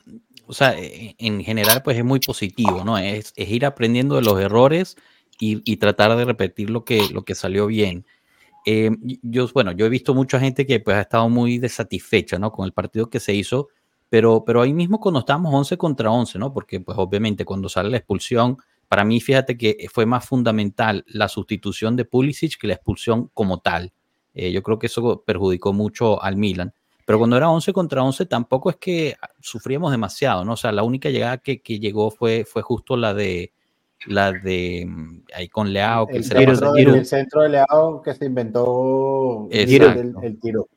o 0.45 0.53
sea, 0.53 0.75
en 0.77 1.43
general 1.43 1.81
pues 1.83 1.97
es 1.97 2.05
muy 2.05 2.19
positivo, 2.19 2.83
¿no? 2.85 2.97
Es, 2.97 3.33
ir 3.35 3.65
aprendiendo 3.65 4.15
de 4.15 4.21
los 4.21 4.39
errores 4.39 4.95
y, 5.39 5.77
tratar 5.77 6.15
de 6.15 6.25
repetir 6.25 6.69
lo 6.69 6.85
que, 6.85 7.09
lo 7.11 7.23
que 7.23 7.35
salió 7.35 7.67
bien. 7.67 8.05
Eh, 8.65 8.91
yo, 9.21 9.47
bueno, 9.53 9.71
yo 9.71 9.85
he 9.85 9.89
visto 9.89 10.13
mucha 10.13 10.39
gente 10.39 10.65
que 10.65 10.79
pues 10.79 10.97
ha 10.97 11.01
estado 11.01 11.29
muy 11.29 11.57
desatisfecha, 11.57 12.39
¿no? 12.39 12.51
Con 12.51 12.65
el 12.65 12.73
partido 12.73 13.09
que 13.09 13.19
se 13.19 13.33
hizo 13.33 13.69
pero, 14.09 14.43
pero 14.45 14.61
ahí 14.61 14.73
mismo 14.73 14.99
cuando 14.99 15.19
estábamos 15.19 15.53
11 15.53 15.77
contra 15.77 16.11
11, 16.11 16.39
¿no? 16.39 16.53
Porque 16.53 16.79
pues 16.79 16.97
obviamente 16.97 17.45
cuando 17.45 17.69
sale 17.69 17.89
la 17.89 17.97
expulsión, 17.97 18.57
para 18.87 19.03
mí 19.03 19.19
fíjate 19.19 19.57
que 19.57 19.87
fue 19.91 20.05
más 20.05 20.25
fundamental 20.25 21.03
la 21.07 21.27
sustitución 21.27 21.95
de 21.95 22.05
Pulisic 22.05 22.57
que 22.59 22.67
la 22.67 22.73
expulsión 22.73 23.29
como 23.33 23.59
tal. 23.59 23.91
Eh, 24.33 24.51
yo 24.51 24.63
creo 24.63 24.79
que 24.79 24.87
eso 24.87 25.23
perjudicó 25.25 25.73
mucho 25.73 26.21
al 26.21 26.37
Milan. 26.37 26.73
Pero 27.05 27.19
cuando 27.19 27.37
era 27.37 27.49
11 27.49 27.71
contra 27.73 28.03
11 28.03 28.25
tampoco 28.25 28.69
es 28.69 28.75
que 28.75 29.15
sufríamos 29.39 29.91
demasiado, 29.91 30.43
¿no? 30.43 30.53
O 30.53 30.57
sea, 30.57 30.71
la 30.71 30.83
única 30.83 31.09
llegada 31.09 31.37
que, 31.37 31.61
que 31.61 31.79
llegó 31.79 32.11
fue, 32.11 32.45
fue 32.45 32.61
justo 32.61 32.97
la 32.97 33.13
de 33.13 33.51
la 34.05 34.31
de 34.31 34.85
mm, 34.87 35.23
ahí 35.33 35.49
con 35.49 35.73
Leao 35.73 36.05
que 36.05 36.17
el, 36.17 36.23
se 36.23 36.35
centro, 36.35 36.75
el 36.75 37.05
centro 37.05 37.41
de 37.41 37.49
Leao 37.49 38.01
que 38.01 38.13
se 38.13 38.25
inventó 38.25 39.47
el, 39.49 40.13
el, 40.21 40.39
tiro. 40.39 40.67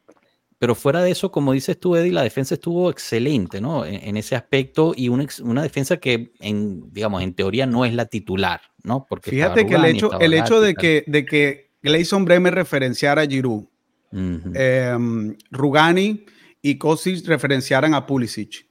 Pero 0.60 0.74
fuera 0.74 1.00
de 1.00 1.10
eso, 1.10 1.32
como 1.32 1.54
dices 1.54 1.80
tú, 1.80 1.96
Eddie, 1.96 2.12
la 2.12 2.22
defensa 2.22 2.52
estuvo 2.52 2.90
excelente, 2.90 3.62
¿no? 3.62 3.86
En, 3.86 4.18
ese 4.18 4.36
aspecto 4.36 4.92
y 4.94 5.08
una, 5.08 5.26
una, 5.42 5.62
defensa 5.62 5.96
que, 5.96 6.34
en, 6.38 6.92
digamos, 6.92 7.22
en 7.22 7.32
teoría 7.32 7.64
no 7.64 7.86
es 7.86 7.94
la 7.94 8.04
titular, 8.04 8.60
¿no? 8.82 9.06
Porque 9.08 9.30
Fíjate 9.30 9.64
que 9.64 9.76
el 9.76 9.86
hecho, 9.86 10.20
el 10.20 10.34
hecho 10.34 10.60
de, 10.60 10.74
que, 10.74 11.02
de 11.06 11.24
que 11.24 11.70
Gleison 11.82 12.26
Bremer 12.26 12.54
referenciara 12.54 13.22
a 13.22 13.26
Giroud, 13.26 13.64
em, 14.12 15.34
Rugani 15.50 16.26
y 16.60 16.76
Kosic 16.76 17.26
referenciaran 17.26 17.94
a 17.94 18.04
Pulisic. 18.04 18.68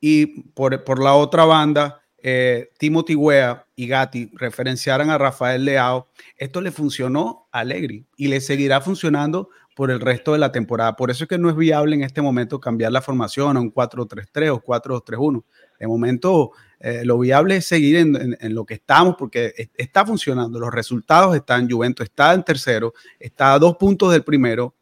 Y 0.00 0.42
por, 0.50 0.82
por 0.82 1.00
la 1.00 1.14
otra 1.14 1.44
banda, 1.44 2.02
eh, 2.24 2.70
Timothy 2.76 3.14
Wea 3.14 3.66
y 3.76 3.86
Gatti 3.86 4.32
referenciaran 4.34 5.10
a 5.10 5.18
Rafael 5.18 5.64
Leao, 5.64 6.08
esto 6.36 6.60
le 6.60 6.72
funcionó 6.72 7.48
a 7.52 7.60
Allegri 7.60 8.04
y 8.16 8.26
le 8.26 8.40
seguirá 8.40 8.80
funcionando 8.80 9.50
por 9.74 9.90
el 9.90 10.00
resto 10.00 10.32
de 10.32 10.38
la 10.38 10.52
temporada. 10.52 10.96
Por 10.96 11.10
eso 11.10 11.24
es 11.24 11.28
que 11.28 11.38
no 11.38 11.48
es 11.48 11.56
viable 11.56 11.94
en 11.94 12.02
este 12.02 12.20
momento 12.20 12.60
cambiar 12.60 12.92
la 12.92 13.00
formación 13.00 13.56
a 13.56 13.60
un 13.60 13.72
4-3-3 13.72 14.50
o 14.50 14.60
4-2-3-1. 14.62 15.44
De 15.78 15.86
momento, 15.86 16.52
eh, 16.78 17.02
lo 17.04 17.18
viable 17.18 17.56
es 17.56 17.66
seguir 17.66 17.96
en, 17.96 18.54
lo 18.54 18.64
que 18.64 18.74
estamos 18.74 19.16
porque 19.16 19.70
está 19.74 20.04
funcionando. 20.04 20.58
Los 20.58 20.72
resultados 20.72 21.34
están. 21.36 21.70
Juventus 21.70 22.04
está 22.04 22.34
en 22.34 22.42
tercero, 22.42 22.94
está 23.18 23.54
a 23.54 23.58
dos 23.58 23.76
puntos 23.76 24.12
del 24.12 24.24
primero 24.24 24.74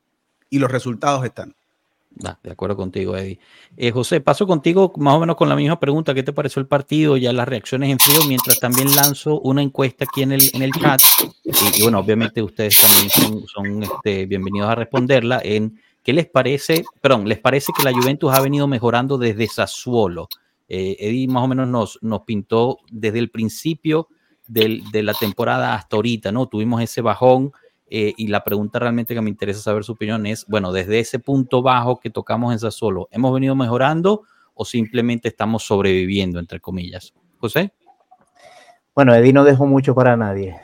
y 0.50 0.58
los 0.58 0.70
resultados 0.70 1.24
están 1.24 1.57
de 2.18 2.50
acuerdo 2.50 2.76
contigo, 2.76 3.16
Eddie. 3.16 3.38
Eh, 3.76 3.90
José, 3.90 4.20
paso 4.20 4.46
contigo 4.46 4.92
más 4.96 5.14
o 5.14 5.20
menos 5.20 5.36
con 5.36 5.48
la 5.48 5.56
misma 5.56 5.78
pregunta. 5.78 6.14
¿Qué 6.14 6.22
te 6.22 6.32
pareció 6.32 6.60
el 6.60 6.66
partido? 6.66 7.16
Ya 7.16 7.32
las 7.32 7.48
reacciones 7.48 7.90
en 7.90 7.98
frío, 7.98 8.20
mientras 8.26 8.58
también 8.58 8.94
lanzo 8.94 9.40
una 9.40 9.62
encuesta 9.62 10.04
aquí 10.04 10.22
en 10.22 10.32
el, 10.32 10.50
en 10.52 10.62
el 10.62 10.72
chat. 10.72 11.00
Y, 11.76 11.82
bueno, 11.82 12.00
obviamente 12.00 12.42
ustedes 12.42 12.76
también 12.80 13.46
son, 13.46 13.82
este, 13.82 14.26
bienvenidos 14.26 14.68
a 14.68 14.74
responderla. 14.74 15.40
En 15.42 15.80
qué 16.02 16.12
les 16.12 16.26
parece, 16.26 16.84
perdón, 17.00 17.28
les 17.28 17.38
parece 17.38 17.72
que 17.76 17.84
la 17.84 17.92
Juventus 17.92 18.32
ha 18.32 18.40
venido 18.40 18.66
mejorando 18.66 19.18
desde 19.18 19.46
Sassuolo. 19.46 20.28
Eh, 20.68 20.96
Eddie 20.98 21.28
más 21.28 21.44
o 21.44 21.48
menos 21.48 21.68
nos, 21.68 21.98
nos 22.02 22.22
pintó 22.22 22.78
desde 22.90 23.18
el 23.18 23.30
principio 23.30 24.08
del, 24.46 24.82
de 24.90 25.02
la 25.02 25.14
temporada 25.14 25.74
hasta 25.74 25.96
ahorita, 25.96 26.32
¿no? 26.32 26.46
Tuvimos 26.46 26.82
ese 26.82 27.00
bajón 27.00 27.52
eh, 27.90 28.12
y 28.16 28.26
la 28.26 28.44
pregunta 28.44 28.78
realmente 28.78 29.14
que 29.14 29.20
me 29.20 29.30
interesa 29.30 29.60
saber 29.60 29.84
su 29.84 29.92
opinión 29.92 30.26
es, 30.26 30.44
bueno, 30.46 30.72
desde 30.72 31.00
ese 31.00 31.18
punto 31.18 31.62
bajo 31.62 32.00
que 32.00 32.10
tocamos 32.10 32.52
en 32.52 32.58
Sassuolo, 32.58 33.08
¿hemos 33.10 33.32
venido 33.32 33.54
mejorando 33.54 34.22
o 34.54 34.64
simplemente 34.64 35.28
estamos 35.28 35.64
sobreviviendo, 35.64 36.38
entre 36.38 36.60
comillas? 36.60 37.14
José. 37.38 37.72
Bueno, 38.94 39.14
Eddie 39.14 39.32
no 39.32 39.44
dejó 39.44 39.66
mucho 39.66 39.94
para 39.94 40.16
nadie. 40.16 40.56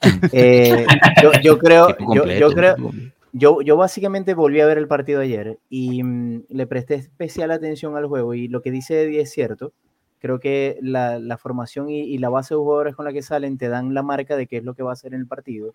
Eh, 0.32 0.86
yo, 1.42 1.58
creo, 1.58 1.88
yo, 2.12 2.50
creo, 2.52 2.76
yo, 3.32 3.62
yo, 3.62 3.76
básicamente 3.76 4.34
volví 4.34 4.60
a 4.60 4.66
ver 4.66 4.76
el 4.76 4.88
partido 4.88 5.20
ayer 5.20 5.58
y 5.70 6.02
mm, 6.02 6.44
le 6.48 6.66
presté 6.66 6.96
especial 6.96 7.50
atención 7.50 7.96
al 7.96 8.06
juego 8.06 8.34
y 8.34 8.48
lo 8.48 8.60
que 8.60 8.70
dice 8.70 9.02
Eddie 9.02 9.20
es 9.20 9.30
cierto. 9.30 9.72
Creo 10.18 10.40
que 10.40 10.78
la, 10.82 11.18
la 11.18 11.38
formación 11.38 11.88
y, 11.88 12.00
y, 12.00 12.18
la 12.18 12.28
base 12.28 12.54
de 12.54 12.58
jugadores 12.58 12.96
con 12.96 13.04
la 13.04 13.12
que 13.12 13.22
salen 13.22 13.56
te 13.56 13.68
dan 13.68 13.94
la 13.94 14.02
marca 14.02 14.36
de 14.36 14.46
qué 14.46 14.58
es 14.58 14.64
lo 14.64 14.74
que 14.74 14.82
va 14.82 14.90
a 14.90 14.94
hacer 14.94 15.14
en 15.14 15.20
el 15.20 15.26
partido. 15.26 15.72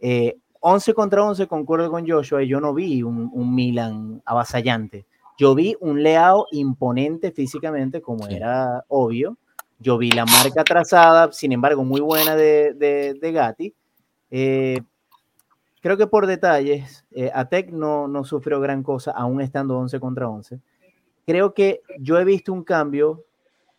11 0.00 0.90
eh, 0.90 0.94
contra 0.94 1.24
11, 1.24 1.46
concuerdo 1.46 1.90
con 1.90 2.08
Joshua, 2.08 2.42
yo 2.42 2.60
no 2.60 2.74
vi 2.74 3.02
un, 3.02 3.54
Milan 3.54 4.22
avasallante. 4.24 5.06
Yo 5.38 5.54
vi 5.54 5.76
un 5.80 6.02
Leao 6.02 6.46
imponente 6.52 7.32
físicamente, 7.32 8.00
como 8.00 8.26
era 8.26 8.84
obvio. 8.88 9.38
Yo 9.78 9.96
vi 9.96 10.10
la 10.10 10.26
marca 10.26 10.62
trazada, 10.62 11.32
sin 11.32 11.52
embargo, 11.52 11.82
muy 11.84 12.00
buena 12.00 12.36
de, 12.36 12.74
de, 12.74 13.32
Gatti. 13.32 13.74
Eh, 14.30 14.80
creo 15.80 15.96
que 15.96 16.06
por 16.06 16.26
detalles, 16.26 17.06
eh, 17.12 17.30
Atec 17.32 17.70
no, 17.70 18.06
no 18.06 18.24
sufrió 18.24 18.60
gran 18.60 18.82
cosa, 18.82 19.12
aún 19.12 19.40
estando 19.40 19.78
11 19.78 19.98
contra 19.98 20.28
11. 20.28 20.60
Creo 21.26 21.54
que 21.54 21.80
yo 21.98 22.18
he 22.18 22.24
visto 22.24 22.52
un 22.52 22.64
cambio 22.64 23.24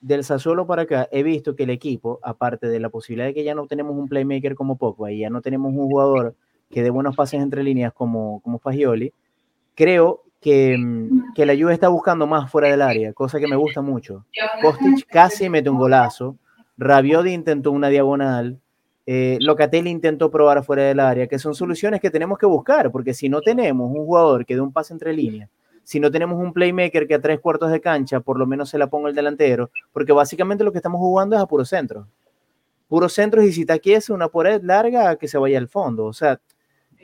del 0.02 0.24
Sassuolo 0.24 0.66
para 0.66 0.82
acá, 0.84 1.08
he 1.12 1.24
visto 1.24 1.56
que 1.56 1.64
el 1.64 1.70
equipo, 1.70 2.20
aparte 2.24 2.68
de 2.68 2.80
la 2.80 2.90
posibilidad 2.90 3.28
de 3.28 3.34
que 3.34 3.44
ya 3.44 3.56
no 3.56 3.68
tenemos 3.68 3.96
un 3.96 4.08
playmaker 4.08 4.56
como 4.56 4.78
Pogba 4.78 5.12
y 5.12 5.20
ya 5.20 5.30
no 5.30 5.42
tenemos 5.42 5.72
un 5.72 5.78
jugador 5.88 6.36
que 6.70 6.82
dé 6.82 6.90
buenos 6.90 7.16
pases 7.16 7.42
entre 7.42 7.64
líneas 7.64 7.94
como, 7.94 8.42
como 8.42 8.58
Fagioli, 8.58 9.14
creo 9.76 10.24
que, 10.40 10.76
mm, 10.78 11.34
que 11.36 11.46
la 11.46 11.56
Juve 11.56 11.74
está 11.74 11.88
buscando 11.90 12.26
más 12.26 12.50
fuera 12.50 12.70
del 12.70 12.82
área, 12.82 13.14
cosa 13.14 13.40
que 13.40 13.48
me 13.48 13.56
gusta 13.56 13.82
mucho. 13.82 14.26
Kostic 14.62 15.08
casi 15.08 15.50
mete 15.50 15.70
un 15.70 15.78
golazo, 15.78 16.38
Rabiodi 16.78 17.34
intentó 17.34 17.72
una 17.72 17.90
diagonal, 17.90 18.60
eh, 19.06 19.38
Locatelli 19.40 19.90
intentó 19.90 20.32
probar 20.32 20.64
fuera 20.64 20.84
del 20.84 21.00
área, 21.00 21.28
que 21.28 21.38
son 21.38 21.54
soluciones 21.54 22.02
que 22.02 22.10
tenemos 22.10 22.40
que 22.40 22.48
buscar, 22.48 22.92
porque 22.92 23.14
si 23.14 23.30
no 23.30 23.42
tenemos 23.42 23.92
un 23.92 24.06
jugador 24.06 24.46
que 24.46 24.56
dé 24.56 24.62
un 24.62 24.74
pase 24.74 24.94
entre 24.94 25.14
líneas, 25.14 25.50
si 25.84 26.00
no 26.00 26.12
tenemos 26.12 26.40
un 26.40 26.54
playmaker 26.54 27.08
que 27.08 27.16
a 27.16 27.22
tres 27.22 27.40
cuartos 27.40 27.72
de 27.72 27.82
cancha 27.82 28.20
por 28.20 28.38
lo 28.38 28.46
menos 28.46 28.70
se 28.70 28.78
la 28.78 28.88
ponga 28.88 29.10
el 29.10 29.16
delantero, 29.16 29.72
porque 29.92 30.12
básicamente 30.12 30.64
lo 30.64 30.72
que 30.72 30.78
estamos 30.78 31.00
jugando 31.00 31.36
es 31.36 31.42
a 31.42 31.46
puro 31.46 31.66
centro. 31.66 32.08
Puro 32.88 33.10
centro 33.10 33.42
y 33.42 33.52
si 33.52 33.66
te 33.66 33.80
es 33.94 34.10
una 34.10 34.28
pared 34.28 34.62
larga 34.64 35.16
que 35.16 35.28
se 35.28 35.38
vaya 35.38 35.58
al 35.58 35.70
fondo. 35.70 36.06
O 36.06 36.14
sea, 36.14 36.42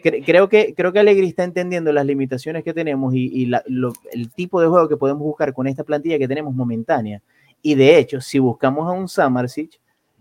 creo, 0.01 0.49
que, 0.49 0.73
creo 0.75 0.91
que 0.91 0.99
Alegri 0.99 1.29
está 1.29 1.43
entendiendo 1.43 1.93
las 1.93 2.05
limitaciones 2.05 2.63
que 2.63 2.73
tenemos 2.73 3.13
y, 3.15 3.49
el 4.11 4.31
tipo 4.33 4.59
de 4.59 4.67
juego 4.67 4.89
que 4.89 4.97
podemos 4.97 5.23
buscar 5.23 5.53
con 5.53 5.65
esta 5.65 5.83
plantilla 5.83 6.17
que 6.17 6.27
tenemos 6.27 6.53
momentánea. 6.53 7.21
Y 7.61 7.75
de 7.75 7.97
hecho, 7.97 8.19
si 8.19 8.37
buscamos 8.37 8.87
a 8.87 8.91
un 8.91 9.07
Samarsic 9.07 9.79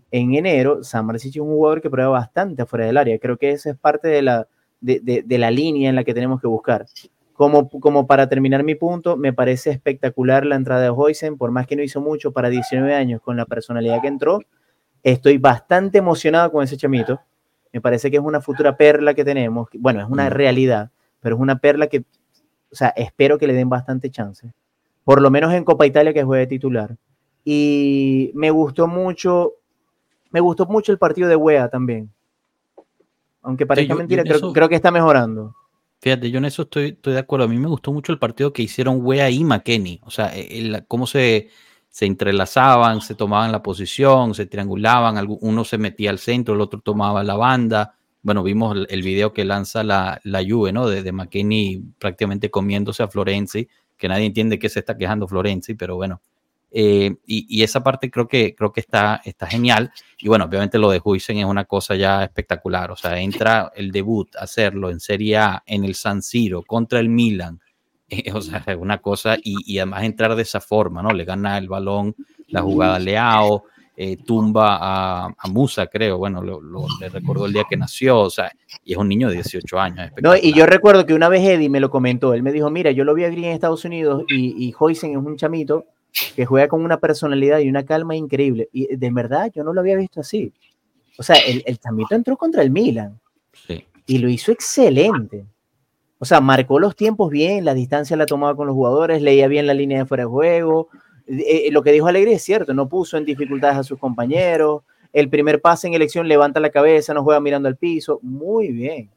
en 0.09 0.35
enero, 0.35 0.83
Samarsic 0.83 1.35
es 1.35 1.41
un 1.41 1.49
jugador 1.49 1.81
que 1.81 1.89
prueba 1.89 2.11
bastante 2.11 2.61
afuera 2.61 2.85
del 2.85 2.97
área. 2.97 3.19
Creo 3.19 3.37
que 3.37 3.51
esa 3.51 3.71
es 3.71 3.77
parte 3.77 4.07
de 4.07 4.21
la, 4.21 4.47
de 4.79 5.37
la 5.37 5.51
línea 5.51 5.89
en 5.89 5.95
la 5.95 6.05
que 6.05 6.13
tenemos 6.13 6.39
que 6.39 6.47
buscar. 6.47 6.85
Como, 7.37 7.69
como 7.69 8.07
para 8.07 8.27
terminar 8.27 8.63
mi 8.63 8.73
punto, 8.73 9.15
me 9.15 9.31
parece 9.31 9.69
espectacular 9.69 10.43
la 10.43 10.55
entrada 10.55 10.81
de 10.81 10.89
Hoysen, 10.89 11.37
por 11.37 11.51
más 11.51 11.67
que 11.67 11.75
no 11.75 11.83
hizo 11.83 12.01
mucho 12.01 12.31
para 12.31 12.49
19 12.49 12.95
años 12.95 13.21
con 13.21 13.37
la 13.37 13.45
personalidad 13.45 14.01
que 14.01 14.07
entró. 14.07 14.39
Estoy 15.03 15.37
bastante 15.37 15.99
emocionado 15.99 16.51
con 16.51 16.63
ese 16.63 16.77
chamito. 16.77 17.21
Me 17.71 17.79
parece 17.79 18.09
que 18.09 18.17
es 18.17 18.23
una 18.23 18.41
futura 18.41 18.75
perla 18.75 19.13
que 19.13 19.23
tenemos. 19.23 19.67
Bueno, 19.73 20.01
es 20.01 20.09
una 20.09 20.31
mm. 20.31 20.33
realidad, 20.33 20.89
pero 21.19 21.35
es 21.35 21.41
una 21.41 21.59
perla 21.59 21.85
que, 21.85 21.99
o 22.71 22.75
sea, 22.75 22.87
espero 22.95 23.37
que 23.37 23.45
le 23.45 23.53
den 23.53 23.69
bastante 23.69 24.09
chance. 24.09 24.51
Por 25.03 25.21
lo 25.21 25.29
menos 25.29 25.53
en 25.53 25.63
Copa 25.63 25.85
Italia 25.85 26.15
que 26.15 26.23
juegue 26.23 26.47
titular. 26.47 26.97
Y 27.45 28.31
me 28.33 28.49
gustó 28.49 28.87
mucho, 28.87 29.53
me 30.31 30.39
gustó 30.39 30.65
mucho 30.65 30.91
el 30.91 30.97
partido 30.97 31.29
de 31.29 31.35
Wea 31.35 31.69
también. 31.69 32.11
Aunque 33.43 33.67
parezca 33.67 33.93
mentira, 33.93 34.23
creo 34.23 34.69
que 34.69 34.75
está 34.75 34.89
mejorando. 34.89 35.53
Fíjate, 36.07 36.31
yo 36.31 36.37
en 36.37 36.45
eso 36.45 36.61
estoy, 36.61 36.85
estoy 36.91 37.15
de 37.15 37.19
acuerdo. 37.19 37.43
A 37.43 37.47
mí 37.49 37.57
me 37.59 37.67
gustó 37.67 37.91
mucho 37.91 38.13
el 38.13 38.17
partido 38.17 38.53
que 38.53 38.61
hicieron 38.61 38.99
Wea 39.01 39.29
y 39.29 39.43
McKenny. 39.43 39.99
O 40.05 40.09
sea, 40.09 40.33
el, 40.33 40.85
cómo 40.87 41.05
se, 41.05 41.49
se 41.89 42.05
entrelazaban, 42.05 43.01
se 43.01 43.13
tomaban 43.13 43.51
la 43.51 43.61
posición, 43.61 44.33
se 44.33 44.45
triangulaban. 44.45 45.27
Uno 45.41 45.65
se 45.65 45.77
metía 45.77 46.09
al 46.11 46.17
centro, 46.17 46.55
el 46.55 46.61
otro 46.61 46.79
tomaba 46.79 47.25
la 47.25 47.35
banda. 47.35 47.95
Bueno, 48.21 48.41
vimos 48.41 48.77
el, 48.87 49.03
video 49.03 49.33
que 49.33 49.43
lanza 49.43 49.83
la, 49.83 50.21
la 50.23 50.41
Juve, 50.47 50.71
¿no? 50.71 50.87
De, 50.87 51.03
de 51.03 51.81
prácticamente 51.99 52.49
comiéndose 52.49 53.03
a 53.03 53.09
Florenzi, 53.09 53.67
que 53.97 54.07
nadie 54.07 54.27
entiende 54.27 54.59
qué 54.59 54.69
se 54.69 54.79
está 54.79 54.95
quejando 54.95 55.27
Florenzi, 55.27 55.73
pero 55.73 55.97
bueno, 55.97 56.21
eh, 56.79 57.15
y, 57.25 57.63
esa 57.63 57.81
parte 57.81 58.11
creo 58.11 58.27
que, 58.27 58.53
creo 58.53 58.71
que 58.71 58.81
está, 58.81 59.19
está 59.25 59.47
genial. 59.47 59.91
Y 60.19 60.27
bueno, 60.27 60.45
obviamente 60.45 60.77
lo 60.77 60.91
de 60.91 61.01
Huisen 61.03 61.39
es 61.39 61.45
una 61.45 61.65
cosa 61.65 61.95
ya 61.95 62.23
espectacular. 62.23 62.91
O 62.91 62.95
sea, 62.95 63.19
entra 63.19 63.71
el 63.75 63.91
debut, 63.91 64.29
hacerlo 64.35 64.91
en 64.91 64.99
Serie 64.99 65.37
A 65.37 65.63
en 65.65 65.85
el 65.85 65.95
San 65.95 66.21
Siro 66.21 66.61
contra 66.61 66.99
el 66.99 67.09
Milan. 67.09 67.59
o 68.31 68.41
sea, 68.41 68.63
es 68.67 68.77
una 68.77 68.99
cosa. 68.99 69.37
Y, 69.43 69.79
además 69.79 70.03
entrar 70.03 70.35
de 70.35 70.43
esa 70.43 70.61
forma, 70.61 71.01
¿no? 71.01 71.09
Le 71.13 71.25
gana 71.25 71.57
el 71.57 71.67
balón, 71.67 72.15
la 72.49 72.61
jugada 72.61 72.99
Leao, 72.99 73.63
eh, 73.95 74.17
tumba 74.17 74.77
a, 74.79 75.47
Musa, 75.49 75.87
creo. 75.87 76.19
Bueno, 76.19 76.43
lo, 76.43 76.61
le 76.99 77.09
recuerdo 77.09 77.47
el 77.47 77.53
día 77.53 77.63
que 77.67 77.75
nació. 77.75 78.19
O 78.19 78.29
sea, 78.29 78.51
y 78.85 78.91
es 78.91 78.99
un 78.99 79.09
niño 79.09 79.29
de 79.29 79.33
18 79.33 79.79
años. 79.79 80.11
No, 80.21 80.37
y 80.37 80.53
yo 80.53 80.67
recuerdo 80.67 81.07
que 81.07 81.15
una 81.15 81.27
vez 81.27 81.41
Eddie 81.41 81.71
me 81.71 81.79
lo 81.79 81.89
comentó. 81.89 82.35
Él 82.35 82.43
me 82.43 82.51
dijo: 82.51 82.69
Mira, 82.69 82.91
yo 82.91 83.03
lo 83.03 83.15
vi 83.15 83.23
aquí 83.23 83.43
en 83.43 83.45
Estados 83.45 83.83
Unidos 83.83 84.25
y, 84.27 84.63
y 84.63 84.75
es 84.79 85.03
un 85.03 85.37
chamito 85.37 85.87
que 86.35 86.45
juega 86.45 86.67
con 86.67 86.83
una 86.83 86.99
personalidad 86.99 87.59
y 87.59 87.69
una 87.69 87.85
calma 87.85 88.15
increíble. 88.15 88.69
Y 88.71 88.95
de 88.95 89.11
verdad, 89.11 89.51
yo 89.53 89.63
no 89.63 89.73
lo 89.73 89.81
había 89.81 89.95
visto 89.95 90.21
así. 90.21 90.53
O 91.17 91.23
sea, 91.23 91.35
el, 91.37 91.63
el 91.65 91.79
Chamito 91.79 92.15
entró 92.15 92.37
contra 92.37 92.61
el 92.61 92.71
Milan 92.71 93.19
y 94.05 94.17
lo 94.19 94.29
hizo 94.29 94.51
excelente. 94.51 95.45
O 96.19 96.25
sea, 96.25 96.41
marcó 96.41 96.79
los 96.79 96.95
tiempos 96.95 97.29
bien, 97.29 97.65
la 97.65 97.73
distancia 97.73 98.17
la 98.17 98.25
tomaba 98.25 98.55
con 98.55 98.67
los 98.67 98.73
jugadores, 98.73 99.21
leía 99.21 99.47
bien 99.47 99.67
la 99.67 99.73
línea 99.73 99.99
de 99.99 100.05
fuera 100.05 100.23
de 100.23 100.29
juego. 100.29 100.89
Eh, 101.27 101.69
lo 101.71 101.83
que 101.83 101.91
dijo 101.91 102.07
Alegre 102.07 102.33
es 102.33 102.43
cierto, 102.43 102.73
no 102.73 102.87
puso 102.89 103.17
en 103.17 103.25
dificultades 103.25 103.77
a 103.77 103.83
sus 103.83 103.99
compañeros. 103.99 104.83
El 105.13 105.29
primer 105.29 105.61
pase 105.61 105.87
en 105.87 105.93
elección 105.93 106.27
levanta 106.27 106.59
la 106.59 106.69
cabeza, 106.69 107.13
no 107.13 107.23
juega 107.23 107.39
mirando 107.39 107.67
al 107.67 107.77
piso. 107.77 108.19
Muy 108.23 108.69
bien. 108.69 109.09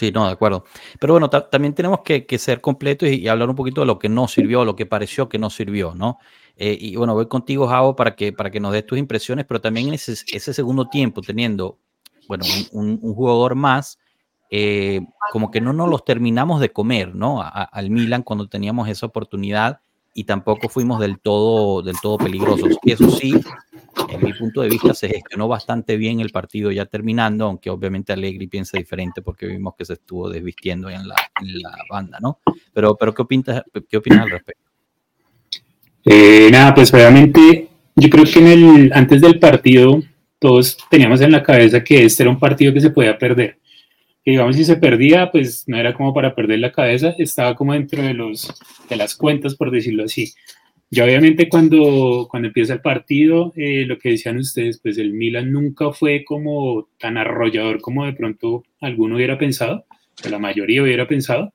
Sí, 0.00 0.12
no, 0.12 0.24
de 0.24 0.32
acuerdo. 0.32 0.64
Pero 0.98 1.12
bueno, 1.12 1.28
también 1.28 1.74
tenemos 1.74 2.00
que, 2.00 2.24
ser 2.38 2.62
completos 2.62 3.10
y, 3.10 3.28
hablar 3.28 3.50
un 3.50 3.54
poquito 3.54 3.82
de 3.82 3.86
lo 3.86 3.98
que 3.98 4.08
no 4.08 4.28
sirvió, 4.28 4.64
lo 4.64 4.74
que 4.74 4.86
pareció 4.86 5.28
que 5.28 5.38
no 5.38 5.50
sirvió, 5.50 5.94
¿no? 5.94 6.16
Eh, 6.56 6.74
y 6.80 6.96
bueno, 6.96 7.12
voy 7.12 7.26
contigo, 7.26 7.68
Javo, 7.68 7.94
para 7.96 8.16
que, 8.16 8.32
para 8.32 8.50
que 8.50 8.60
nos 8.60 8.72
des 8.72 8.86
tus 8.86 8.98
impresiones, 8.98 9.44
pero 9.44 9.60
también 9.60 9.92
ese, 9.92 10.14
ese 10.32 10.54
segundo 10.54 10.88
tiempo, 10.88 11.20
teniendo, 11.20 11.76
bueno, 12.28 12.46
un, 12.72 12.98
jugador 12.98 13.56
más, 13.56 13.98
eh, 14.50 15.02
como 15.32 15.50
que 15.50 15.60
no 15.60 15.74
nos 15.74 15.90
los 15.90 16.02
terminamos 16.02 16.62
de 16.62 16.72
comer, 16.72 17.14
¿no? 17.14 17.42
al 17.42 17.90
Milan 17.90 18.22
cuando 18.22 18.48
teníamos 18.48 18.88
esa 18.88 19.04
oportunidad 19.04 19.80
y 20.14 20.24
tampoco 20.24 20.70
fuimos 20.70 20.98
del 20.98 21.20
todo, 21.20 21.82
del 21.82 22.00
todo 22.00 22.16
peligrosos. 22.16 22.78
Y 22.84 22.92
eso 22.92 23.10
sí, 23.10 23.34
en 24.08 24.24
mi 24.24 24.32
punto 24.32 24.62
de 24.62 24.68
vista, 24.68 24.94
se 24.94 25.08
gestionó 25.08 25.48
bastante 25.48 25.96
bien 25.96 26.20
el 26.20 26.30
partido 26.30 26.70
ya 26.70 26.86
terminando, 26.86 27.46
aunque 27.46 27.70
obviamente 27.70 28.12
Allegri 28.12 28.46
piensa 28.46 28.78
diferente 28.78 29.22
porque 29.22 29.46
vimos 29.46 29.74
que 29.76 29.84
se 29.84 29.94
estuvo 29.94 30.28
desvistiendo 30.28 30.88
en 30.88 31.06
la, 31.06 31.16
en 31.40 31.60
la 31.60 31.76
banda, 31.88 32.18
¿no? 32.20 32.40
Pero, 32.72 32.96
pero 32.96 33.14
¿qué, 33.14 33.22
opinas, 33.22 33.62
¿qué 33.88 33.96
opinas 33.96 34.22
al 34.22 34.30
respecto? 34.30 34.70
Eh, 36.04 36.48
nada, 36.50 36.74
pues 36.74 36.92
obviamente 36.94 37.68
Yo 37.94 38.08
creo 38.08 38.24
que 38.24 38.38
en 38.38 38.46
el, 38.46 38.92
antes 38.94 39.20
del 39.20 39.38
partido 39.38 40.02
todos 40.38 40.78
teníamos 40.90 41.20
en 41.20 41.32
la 41.32 41.42
cabeza 41.42 41.84
que 41.84 42.04
este 42.04 42.22
era 42.22 42.30
un 42.30 42.38
partido 42.38 42.72
que 42.72 42.80
se 42.80 42.90
podía 42.90 43.18
perder. 43.18 43.58
Que 44.24 44.32
digamos, 44.32 44.56
si 44.56 44.64
se 44.64 44.76
perdía, 44.76 45.30
pues 45.30 45.64
no 45.66 45.76
era 45.76 45.94
como 45.94 46.14
para 46.14 46.34
perder 46.34 46.60
la 46.60 46.72
cabeza, 46.72 47.14
estaba 47.18 47.54
como 47.54 47.74
dentro 47.74 48.02
de, 48.02 48.14
los, 48.14 48.52
de 48.88 48.96
las 48.96 49.14
cuentas, 49.14 49.54
por 49.54 49.70
decirlo 49.70 50.04
así. 50.04 50.32
Y 50.92 51.00
obviamente 51.00 51.48
cuando, 51.48 52.26
cuando 52.28 52.48
empieza 52.48 52.74
el 52.74 52.80
partido, 52.80 53.52
eh, 53.54 53.84
lo 53.86 53.96
que 53.96 54.10
decían 54.10 54.38
ustedes, 54.38 54.80
pues 54.82 54.98
el 54.98 55.12
Milan 55.12 55.52
nunca 55.52 55.92
fue 55.92 56.24
como 56.24 56.88
tan 56.98 57.16
arrollador 57.16 57.80
como 57.80 58.06
de 58.06 58.12
pronto 58.12 58.64
alguno 58.80 59.14
hubiera 59.14 59.38
pensado, 59.38 59.84
o 60.24 60.28
la 60.28 60.40
mayoría 60.40 60.82
hubiera 60.82 61.06
pensado. 61.06 61.54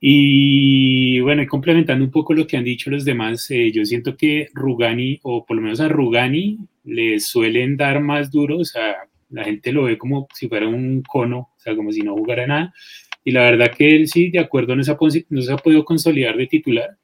Y 0.00 1.20
bueno, 1.20 1.42
y 1.42 1.46
complementando 1.46 2.04
un 2.04 2.10
poco 2.10 2.34
lo 2.34 2.46
que 2.46 2.56
han 2.56 2.64
dicho 2.64 2.90
los 2.90 3.04
demás, 3.04 3.48
eh, 3.52 3.70
yo 3.72 3.84
siento 3.84 4.16
que 4.16 4.48
Rugani, 4.52 5.20
o 5.22 5.46
por 5.46 5.56
lo 5.56 5.62
menos 5.62 5.80
a 5.80 5.88
Rugani, 5.88 6.58
le 6.84 7.20
suelen 7.20 7.76
dar 7.76 8.00
más 8.00 8.32
duro, 8.32 8.58
o 8.58 8.64
sea, 8.64 8.96
la 9.30 9.44
gente 9.44 9.72
lo 9.72 9.84
ve 9.84 9.96
como 9.96 10.26
si 10.34 10.48
fuera 10.48 10.68
un 10.68 11.02
cono, 11.02 11.38
o 11.56 11.58
sea, 11.58 11.76
como 11.76 11.92
si 11.92 12.00
no 12.00 12.14
jugara 12.14 12.46
nada. 12.48 12.74
Y 13.24 13.32
la 13.32 13.42
verdad 13.42 13.72
que 13.76 13.96
él 13.96 14.08
sí, 14.08 14.30
de 14.30 14.40
acuerdo, 14.40 14.74
no 14.76 14.82
se 14.82 14.90
ha, 14.92 14.98
no 15.30 15.42
se 15.42 15.52
ha 15.52 15.56
podido 15.56 15.84
consolidar 15.84 16.36
de 16.36 16.46
titular, 16.46 16.96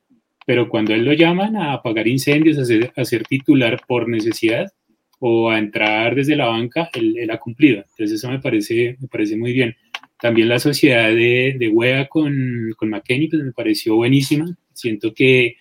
pero 0.46 0.68
cuando 0.68 0.94
él 0.94 1.04
lo 1.04 1.12
llaman 1.12 1.56
a 1.56 1.72
apagar 1.72 2.08
incendios, 2.08 2.58
a 2.58 3.04
ser, 3.04 3.24
titular 3.24 3.80
por 3.86 4.08
necesidad 4.08 4.72
o 5.18 5.50
a 5.50 5.58
entrar 5.58 6.14
desde 6.14 6.36
la 6.36 6.46
banca, 6.46 6.90
él, 6.94 7.16
él, 7.18 7.30
ha 7.30 7.38
cumplido. 7.38 7.84
Entonces 7.90 8.12
eso 8.12 8.30
me 8.30 8.40
parece, 8.40 8.96
me 9.00 9.08
parece 9.08 9.36
muy 9.36 9.52
bien. 9.52 9.76
También 10.20 10.48
la 10.48 10.58
sociedad 10.58 11.08
de, 11.08 11.56
de 11.58 11.68
Wea 11.68 12.08
con, 12.08 12.72
con 12.76 12.90
McKenny 12.90 13.28
pues 13.28 13.42
me 13.42 13.52
pareció 13.52 13.96
buenísima. 13.96 14.56
Siento 14.72 15.12
que 15.14 15.56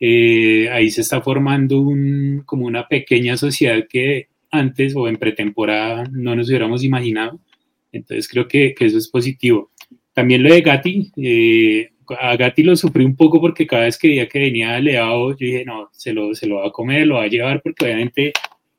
eh, 0.00 0.68
ahí 0.70 0.90
se 0.90 1.00
está 1.00 1.20
formando 1.22 1.80
un, 1.80 2.42
como 2.44 2.66
una 2.66 2.86
pequeña 2.88 3.36
sociedad 3.36 3.86
que 3.88 4.28
antes 4.50 4.94
o 4.94 5.08
en 5.08 5.16
pretemporada 5.16 6.04
no 6.12 6.36
nos 6.36 6.48
hubiéramos 6.48 6.84
imaginado. 6.84 7.40
Entonces 7.92 8.28
creo 8.28 8.46
que, 8.48 8.74
que 8.74 8.86
eso 8.86 8.98
es 8.98 9.08
positivo. 9.08 9.70
También 10.12 10.42
lo 10.42 10.52
de 10.52 10.60
Gatti, 10.60 11.10
eh, 11.16 11.90
a 12.18 12.36
Gatti 12.36 12.62
lo 12.62 12.76
sufrí 12.76 13.04
un 13.04 13.16
poco 13.16 13.40
porque 13.40 13.66
cada 13.66 13.84
vez 13.84 13.98
que 13.98 14.08
veía 14.08 14.28
que 14.28 14.38
venía 14.38 14.78
Leao, 14.80 15.30
yo 15.30 15.36
dije, 15.36 15.64
no, 15.64 15.88
se 15.92 16.12
lo, 16.12 16.34
se 16.34 16.46
lo 16.46 16.56
va 16.56 16.68
a 16.68 16.72
comer, 16.72 17.06
lo 17.06 17.16
va 17.16 17.24
a 17.24 17.28
llevar, 17.28 17.62
porque 17.62 17.84
obviamente 17.84 18.32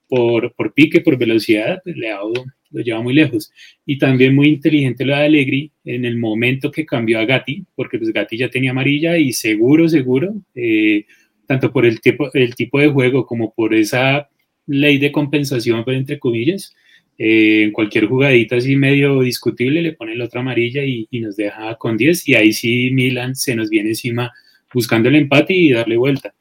por, 0.08 0.54
por 0.54 0.74
pique, 0.74 1.02
por 1.02 1.18
velocidad, 1.18 1.82
pues 1.84 1.98
Leao 1.98 2.32
lo 2.72 2.82
lleva 2.82 3.02
muy 3.02 3.14
lejos. 3.14 3.52
Y 3.86 3.98
también 3.98 4.36
muy 4.36 4.48
inteligente 4.50 5.06
lo 5.06 5.16
de 5.16 5.24
Allegri 5.24 5.72
en 5.86 6.06
el 6.06 6.18
momento 6.18 6.72
que 6.72 6.86
cambió 6.86 7.20
a 7.20 7.26
Gatti, 7.26 7.66
porque 7.76 7.98
pues 7.98 8.12
Gatti 8.12 8.38
ya 8.38 8.50
tenía 8.50 8.72
amarilla 8.72 9.18
y 9.18 9.34
seguro, 9.34 9.88
seguro, 9.88 10.36
eh, 10.54 11.06
tanto 11.48 11.72
por 11.72 11.86
el 11.86 12.02
tipo, 12.02 12.32
el 12.34 12.56
tipo 12.56 12.80
de 12.80 12.90
juego 12.90 13.26
como 13.26 13.54
por 13.54 13.74
esa 13.74 14.30
ley 14.68 14.98
de 14.98 15.12
compensación, 15.12 15.84
pues, 15.84 15.98
entre 15.98 16.20
comillas, 16.20 16.76
eh, 17.18 17.64
en 17.64 17.72
cualquier 17.72 18.08
jugadita 18.08 18.58
así 18.58 18.76
medio 18.76 19.22
discutible 19.22 19.82
le 19.82 19.94
pone 19.94 20.16
la 20.16 20.26
otra 20.26 20.42
amarilla 20.42 20.84
y, 20.84 21.08
nos 21.20 21.36
deja 21.36 21.76
con 21.76 21.98
10 21.98 22.28
y 22.30 22.36
ahí 22.36 22.54
sí 22.54 22.90
Milan 22.92 23.36
se 23.36 23.56
nos 23.56 23.70
viene 23.70 23.90
encima 23.90 24.32
buscando 24.74 25.10
el 25.10 25.16
empate 25.16 25.54
y 25.54 25.72
darle 25.72 25.98
vuelta. 25.98 26.34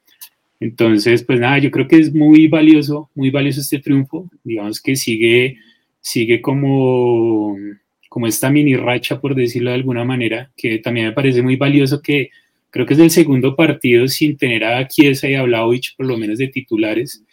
Entonces, 0.61 1.23
pues 1.25 1.41
nada, 1.41 1.59
yo 1.59 1.71
creo 1.71 1.87
que 1.87 1.99
es 1.99 2.13
muy 2.13 2.49
valioso, 2.49 3.11
muy 3.15 3.31
valioso 3.31 3.61
este 3.61 3.79
triunfo. 3.79 4.31
Digamos 4.43 4.81
que 4.81 4.97
sigue 4.97 5.59
sigue 6.05 6.43
como, 6.43 7.57
como 8.11 8.27
esta 8.27 8.51
mini 8.51 8.77
racha, 8.77 9.21
por 9.21 9.35
decirlo 9.35 9.71
de 9.71 9.77
alguna 9.77 10.05
manera, 10.05 10.51
que 10.55 10.79
también 10.79 11.07
me 11.07 11.13
parece 11.13 11.43
muy 11.43 11.57
valioso 11.57 12.03
que 12.03 12.31
creo 12.71 12.85
que 12.85 12.93
es 12.93 13.01
el 13.01 13.11
segundo 13.11 13.57
partido 13.57 14.07
sin 14.07 14.37
tener 14.37 14.65
a 14.65 14.87
Chiesa 14.87 15.29
y 15.29 15.35
a 15.35 15.43
Vlaovic 15.43 15.97
por 15.97 16.07
lo 16.07 16.19
menos 16.19 16.39
de 16.39 16.49
titulares 16.49 17.25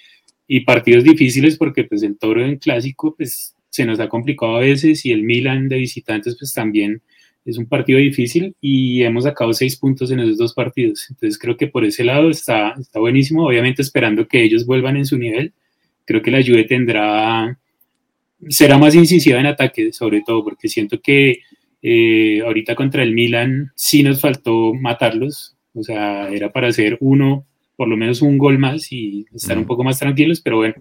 y 0.53 0.59
partidos 0.65 1.05
difíciles 1.05 1.57
porque 1.57 1.85
pues 1.85 2.03
el 2.03 2.17
Toro 2.17 2.43
en 2.43 2.57
clásico 2.57 3.15
pues 3.15 3.55
se 3.69 3.85
nos 3.85 4.01
ha 4.01 4.09
complicado 4.09 4.57
a 4.57 4.59
veces 4.59 5.05
y 5.05 5.13
el 5.13 5.23
Milan 5.23 5.69
de 5.69 5.77
visitantes 5.77 6.35
pues 6.37 6.51
también 6.53 7.01
es 7.45 7.57
un 7.57 7.67
partido 7.67 7.99
difícil 7.99 8.53
y 8.59 9.01
hemos 9.03 9.23
sacado 9.23 9.53
seis 9.53 9.77
puntos 9.77 10.11
en 10.11 10.19
esos 10.19 10.37
dos 10.37 10.53
partidos. 10.53 11.07
Entonces 11.09 11.39
creo 11.39 11.55
que 11.55 11.67
por 11.67 11.85
ese 11.85 12.03
lado 12.03 12.29
está, 12.29 12.75
está 12.77 12.99
buenísimo, 12.99 13.47
obviamente 13.47 13.81
esperando 13.81 14.27
que 14.27 14.43
ellos 14.43 14.65
vuelvan 14.65 14.97
en 14.97 15.05
su 15.05 15.17
nivel. 15.17 15.53
Creo 16.03 16.21
que 16.21 16.31
la 16.31 16.43
Juve 16.43 16.65
tendrá 16.65 17.57
será 18.49 18.77
más 18.77 18.93
incisiva 18.93 19.39
en 19.39 19.45
ataque, 19.45 19.93
sobre 19.93 20.21
todo, 20.21 20.43
porque 20.43 20.67
siento 20.67 20.99
que 20.99 21.43
eh, 21.81 22.41
ahorita 22.41 22.75
contra 22.75 23.03
el 23.03 23.13
Milan 23.13 23.71
sí 23.75 24.03
nos 24.03 24.19
faltó 24.19 24.73
matarlos, 24.73 25.55
o 25.73 25.81
sea, 25.81 26.27
era 26.27 26.51
para 26.51 26.67
hacer 26.67 26.97
uno, 26.99 27.45
por 27.81 27.87
lo 27.87 27.97
menos 27.97 28.21
un 28.21 28.37
gol 28.37 28.59
más 28.59 28.91
y 28.91 29.25
estar 29.33 29.57
un 29.57 29.65
poco 29.65 29.83
más 29.83 29.97
tranquilos, 29.97 30.39
pero 30.39 30.57
bueno, 30.57 30.75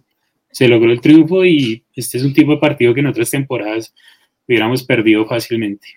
se 0.51 0.69
logró 0.69 0.93
el 0.93 1.01
triunfo 1.01 1.47
y 1.47 1.83
este 1.95 2.19
es 2.19 2.25
un 2.25 2.35
tipo 2.35 2.51
de 2.51 2.59
partido 2.59 2.93
que 2.93 3.01
en 3.01 3.07
otras 3.07 3.31
temporadas 3.31 3.95
hubiéramos 4.47 4.83
perdido 4.83 5.25
fácilmente. 5.25 5.89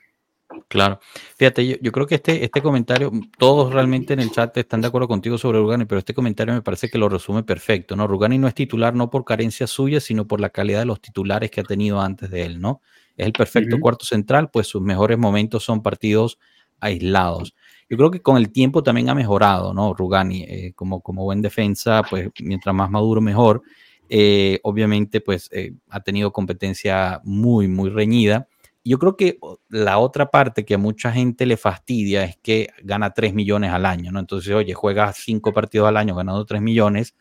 Claro. 0.69 1.01
Fíjate, 1.35 1.77
yo, 1.81 1.91
creo 1.91 2.07
que 2.07 2.15
este, 2.15 2.45
este 2.45 2.61
comentario, 2.61 3.11
todos 3.37 3.73
realmente 3.73 4.13
en 4.13 4.21
el 4.21 4.31
chat 4.31 4.55
están 4.55 4.79
de 4.79 4.87
acuerdo 4.87 5.09
contigo 5.09 5.37
sobre 5.37 5.59
Rugani, 5.59 5.83
pero 5.83 5.99
este 5.99 6.13
comentario 6.13 6.53
me 6.53 6.61
parece 6.61 6.89
que 6.89 6.97
lo 6.97 7.09
resume 7.09 7.43
perfecto, 7.43 7.97
¿no? 7.97 8.07
Rugani 8.07 8.37
no 8.37 8.47
es 8.47 8.55
titular 8.55 8.95
no 8.95 9.09
por 9.09 9.25
carencia 9.25 9.67
suya, 9.67 9.99
sino 9.99 10.25
por 10.25 10.39
la 10.39 10.51
calidad 10.51 10.79
de 10.79 10.85
los 10.85 11.01
titulares 11.01 11.51
que 11.51 11.59
ha 11.59 11.65
tenido 11.65 11.99
antes 11.99 12.29
de 12.29 12.43
él, 12.45 12.61
¿no? 12.61 12.79
Es 13.17 13.25
el 13.25 13.33
perfecto 13.33 13.77
cuarto 13.77 14.05
central, 14.05 14.51
pues 14.53 14.67
sus 14.67 14.81
mejores 14.81 15.17
momentos 15.17 15.65
son 15.65 15.83
partidos 15.83 16.39
aislados. 16.79 17.53
Yo 17.93 17.97
creo 17.97 18.11
que 18.11 18.21
con 18.21 18.37
el 18.37 18.51
tiempo 18.51 18.81
también 18.81 19.09
ha 19.09 19.15
mejorado, 19.15 19.73
¿no? 19.73 19.93
Rugani, 19.93 20.43
eh, 20.43 20.73
como, 20.75 21.01
como 21.01 21.23
buen 21.23 21.41
defensa, 21.41 22.01
pues 22.09 22.29
mientras 22.41 22.73
más 22.73 22.89
maduro, 22.89 23.21
mejor. 23.21 23.61
Eh, 24.09 24.59
obviamente, 24.63 25.21
pues 25.21 25.49
eh, 25.51 25.73
ha 25.89 25.99
tenido 25.99 26.33
competencia 26.33 27.21
muy, 27.23 27.67
muy 27.67 27.89
reñida 27.89 28.47
yo 28.85 28.99
creo 28.99 29.15
que 29.15 29.39
la 29.69 29.97
otra 29.97 30.29
parte 30.29 30.65
que 30.65 30.73
a 30.73 30.77
mucha 30.77 31.11
gente 31.11 31.45
le 31.45 31.55
fastidia 31.57 32.23
es 32.25 32.37
que 32.37 32.69
gana 32.83 33.13
3 33.13 33.33
millones 33.33 33.71
al 33.71 33.85
año, 33.85 34.11
¿no? 34.11 34.19
Entonces, 34.19 34.53
oye, 34.53 34.73
juegas 34.73 35.17
5 35.17 35.53
partidos 35.53 35.87
al 35.87 35.97
año 35.97 36.15
ganando 36.15 36.45
3 36.45 36.61
millones, 36.61 37.15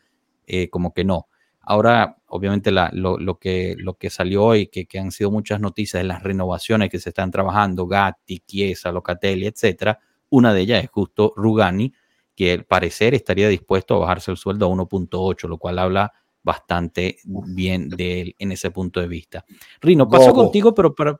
eh, 0.45 0.69
como 0.69 0.93
que 0.93 1.05
no. 1.05 1.27
Ahora, 1.61 2.17
obviamente, 2.27 2.71
lo, 2.71 3.39
que, 3.39 3.75
lo 3.77 3.93
que 3.93 4.09
salió 4.09 4.43
hoy, 4.43 4.67
que, 4.67 4.85
que, 4.85 4.99
han 4.99 5.11
sido 5.11 5.31
muchas 5.31 5.61
noticias 5.61 6.03
de 6.03 6.07
las 6.07 6.21
renovaciones 6.21 6.89
que 6.89 6.99
se 6.99 7.09
están 7.09 7.31
trabajando, 7.31 7.87
Gatti, 7.87 8.39
Chiesa, 8.39 8.91
Locatelli, 8.91 9.47
etcétera, 9.47 9.97
una 10.33 10.53
de 10.53 10.61
ellas 10.61 10.83
es 10.83 10.89
justo 10.89 11.33
Rugani, 11.35 11.93
que 12.35 12.53
al 12.53 12.65
parecer 12.65 13.13
estaría 13.13 13.47
dispuesto 13.47 13.95
a 13.95 13.99
bajarse 13.99 14.31
el 14.31 14.37
sueldo 14.37 14.65
a 14.65 14.69
1.8, 14.69 15.47
lo 15.47 15.57
cual 15.57 15.77
habla 15.77 16.11
bastante 16.41 17.17
bien 17.23 17.89
de 17.89 18.21
él 18.21 18.35
en 18.39 18.51
ese 18.51 18.71
punto 18.71 18.99
de 18.99 19.07
vista. 19.07 19.45
Rino, 19.79 20.09
paso 20.09 20.33
contigo, 20.33 20.73
pero 20.73 20.93
para, 20.95 21.19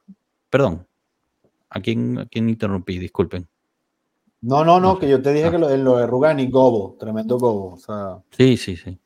Perdón. 0.49 0.87
¿A 1.69 1.79
quién, 1.79 2.27
interrumpí? 2.31 2.99
Disculpen. 2.99 3.47
No, 4.41 4.65
no, 4.65 4.79
no, 4.79 4.99
que 4.99 5.09
yo 5.09 5.21
te 5.21 5.31
dije 5.31 5.49
que 5.49 5.57
lo, 5.57 5.75
lo, 5.77 5.97
de 5.97 6.05
Rugani, 6.05 6.47
Gobo, 6.47 6.97
tremendo 6.99 7.37
Gobo. 7.37 7.77
Sí, 8.31 8.57
sí, 8.57 8.75
sí. 8.75 8.99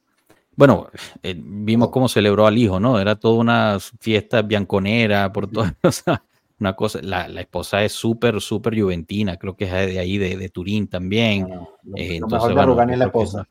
Bueno, 0.56 0.88
eh, 1.22 1.36
vimos 1.38 1.90
cómo 1.90 2.10
celebró 2.10 2.48
al 2.48 2.58
hijo, 2.58 2.80
¿no? 2.80 3.00
Era 3.00 3.16
toda 3.16 3.36
una 3.36 3.78
fiesta 3.80 4.42
bianconera, 4.42 5.32
por 5.32 5.50
todo, 5.50 5.66
o 5.84 5.92
sea, 5.92 6.24
una 6.60 6.76
cosa, 6.76 7.00
la, 7.02 7.26
esposa 7.40 7.84
es 7.84 7.92
súper, 7.92 8.42
súper 8.42 8.80
juventina, 8.80 9.38
creo 9.38 9.56
que 9.56 9.66
es 9.66 9.72
de 9.72 10.00
ahí, 10.00 10.18
de, 10.18 10.50
Turín 10.50 10.88
también. 10.88 11.48
Eh, 11.96 12.18
entonces, 12.18 12.50
mejor 12.50 12.66
Rugani 12.66 12.94
es 12.94 13.00
la 13.00 13.06
esposa. 13.06 13.48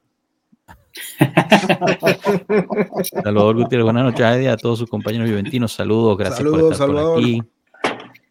Salvador 3.22 3.56
Gutiérrez, 3.56 3.84
buenas 3.84 4.04
noches 4.04 4.48
a 4.48 4.56
todos 4.56 4.78
sus 4.78 4.88
compañeros 4.88 5.28
juventinos, 5.28 5.72
saludos, 5.72 6.16
gracias 6.16 6.48
por 6.48 6.72
estar 6.72 6.88
por 6.88 7.18
aquí. 7.18 7.42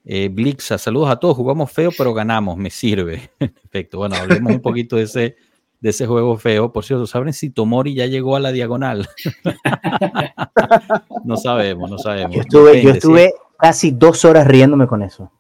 Eh, 0.08 0.30
Blixa, 0.30 0.78
saludos 0.78 1.10
a 1.10 1.16
todos. 1.16 1.36
Jugamos 1.36 1.72
feo, 1.72 1.90
pero 1.98 2.14
ganamos. 2.14 2.58
Me 2.58 2.70
sirve. 2.70 3.32
Perfecto. 3.40 3.98
Bueno, 3.98 4.16
hablemos 4.16 4.54
un 4.54 4.62
poquito 4.62 4.98
de 4.98 5.04
ese, 5.04 5.36
de 5.80 5.90
ese 5.90 6.06
juego 6.06 6.38
feo. 6.38 6.72
Por 6.72 6.86
cierto, 6.86 7.08
¿saben 7.08 7.34
si 7.34 7.50
Tomori 7.50 7.96
ya 7.96 8.06
llegó 8.06 8.36
a 8.36 8.40
la 8.40 8.52
diagonal? 8.52 9.10
no 11.26 11.38
sabemos, 11.38 11.90
no 11.90 11.98
sabemos. 11.98 12.46
Yo 12.52 12.70
estuve, 12.70 13.34
casi 13.58 13.91
dos 13.91 14.26
horas 14.26 14.48
riéndome 14.48 14.88
con 14.88 15.02
eso. 15.02 15.32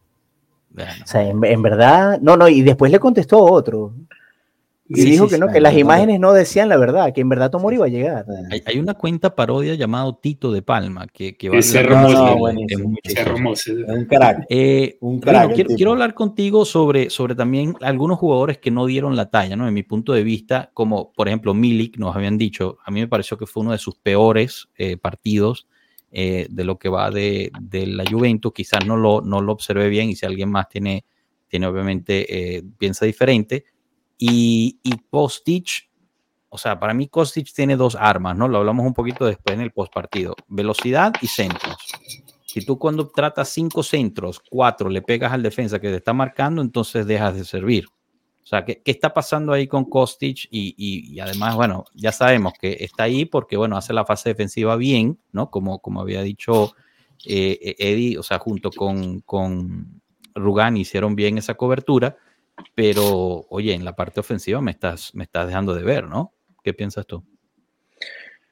O 0.77 1.07
sea, 1.07 1.23
en, 1.23 1.43
en, 1.43 1.61
verdad, 1.61 2.19
no, 2.21 2.35
no, 2.35 2.49
y 2.49 2.61
después 2.61 2.91
le 2.91 2.99
contestó 2.99 3.39
otro. 3.39 3.93
Y 4.87 5.03
dijo 5.03 5.27
que 5.27 5.39
no, 5.39 5.47
que 5.47 5.59
las 5.59 5.75
imágenes 5.75 6.19
no 6.19 6.31
decían 6.31 6.69
la 6.69 6.77
verdad, 6.77 7.11
que 7.11 7.21
en 7.21 7.29
verdad 7.29 7.49
Tomori 7.49 7.77
iba 7.77 7.87
a 7.87 7.89
llegar. 7.89 8.25
Hay, 8.67 8.77
una 8.77 8.93
cuenta 8.93 9.33
parodia 9.33 9.73
llamado 9.73 10.15
Tito 10.15 10.51
de 10.51 10.61
Palma, 10.61 11.07
que, 11.07 11.35
que 11.35 11.49
va 11.49 11.57
es 11.57 11.73
hermoso, 11.73 12.37
es, 13.03 13.17
hermoso. 13.17 13.71
Un 13.87 14.05
crack. 14.05 14.45
Eh, 14.47 14.97
un 15.01 15.19
crack 15.19 15.55
quiero, 15.75 15.93
hablar 15.93 16.13
contigo 16.13 16.65
sobre, 16.65 17.09
sobre 17.09 17.33
también 17.33 17.75
algunos 17.81 18.19
jugadores 18.19 18.59
que 18.59 18.69
no 18.69 18.85
dieron 18.85 19.15
la 19.15 19.31
talla, 19.31 19.55
¿no? 19.55 19.67
En 19.67 19.73
mi 19.73 19.81
punto 19.81 20.13
de 20.13 20.23
vista, 20.23 20.69
como 20.75 21.11
por 21.13 21.29
ejemplo 21.29 21.55
Milik, 21.55 21.97
nos 21.97 22.15
habían 22.15 22.37
dicho, 22.37 22.77
a 22.85 22.91
mí 22.91 22.99
me 22.99 23.07
pareció 23.07 23.37
que 23.37 23.47
fue 23.47 23.63
uno 23.63 23.71
de 23.71 23.79
sus 23.79 23.95
peores 23.95 24.67
eh, 24.77 24.97
partidos 24.97 25.65
eh, 26.17 26.47
de 26.49 26.63
lo 26.63 26.79
que 26.79 26.89
va 26.89 27.11
de, 27.11 27.51
de, 27.59 27.85
la 27.87 28.05
Juventus. 28.09 28.53
Quizás 28.53 28.85
no 28.85 28.95
lo, 28.95 29.21
no 29.21 29.41
lo 29.41 29.51
observé 29.51 29.89
bien 29.89 30.09
y 30.09 30.15
si 30.15 30.25
alguien 30.25 30.49
más 30.49 30.69
tiene, 30.69 31.05
tiene 31.47 31.67
obviamente, 31.67 32.63
piensa 32.77 33.05
diferente 33.05 33.65
y, 34.17 34.79
y 34.83 34.93
o 36.49 36.57
sea, 36.57 36.79
para 36.79 36.93
mí 36.93 37.09
Kostic 37.09 37.51
tiene 37.53 37.75
dos 37.75 37.97
armas, 37.99 38.37
¿no? 38.37 38.47
Lo 38.47 38.59
hablamos 38.59 38.85
un 38.85 38.93
poquito 38.93 39.25
después 39.25 39.55
en 39.55 39.61
el 39.61 39.71
postpartido. 39.71 40.35
Velocidad 40.47 41.11
y 41.21 41.27
centros. 41.27 41.75
Si 42.45 42.65
tú 42.65 42.79
cuando 42.79 43.09
tratas 43.09 43.49
cinco 43.49 43.83
centros, 43.83 44.41
cuatro, 44.49 44.87
le 44.87 45.01
pegas 45.01 45.33
al 45.33 45.43
defensa 45.43 45.81
que 45.81 45.89
te 45.89 45.97
está 45.97 46.13
marcando, 46.13 46.61
entonces 46.61 47.05
dejas 47.05 47.35
de 47.35 47.43
servir. 47.43 47.87
O 48.45 48.47
sea, 48.47 48.63
¿qué, 48.63 48.79
qué 48.83 48.91
está 48.91 49.11
pasando 49.11 49.53
ahí 49.53 49.65
con 49.65 49.85
Kostic? 49.85 50.47
Y, 50.51 50.75
y, 50.77 51.19
además, 51.19 51.55
bueno, 51.55 51.85
ya 51.95 52.11
sabemos 52.11 52.53
que 52.53 52.77
está 52.79 53.05
ahí 53.05 53.25
porque, 53.25 53.57
bueno, 53.57 53.75
hace 53.75 53.91
la 53.91 54.05
fase 54.05 54.29
defensiva 54.29 54.75
bien, 54.75 55.17
¿no? 55.31 55.49
Como, 55.49 55.79
como 55.81 55.99
había 55.99 56.21
dicho 56.21 56.75
eh, 57.25 57.75
Eddie, 57.79 58.19
o 58.19 58.23
sea, 58.23 58.37
junto 58.37 58.69
con, 58.69 59.21
con 59.21 59.99
Rugan 60.35 60.77
hicieron 60.77 61.15
bien 61.15 61.39
esa 61.39 61.55
cobertura, 61.55 62.17
pero, 62.75 63.47
oye, 63.49 63.73
en 63.73 63.83
la 63.83 63.95
parte 63.95 64.19
ofensiva 64.19 64.61
me 64.61 64.71
estás, 64.71 65.15
me 65.15 65.23
estás 65.23 65.47
dejando 65.47 65.73
de 65.73 65.83
ver, 65.83 66.03
¿no? 66.03 66.31
¿Qué 66.63 66.75
piensas 66.75 67.07
tú? 67.07 67.25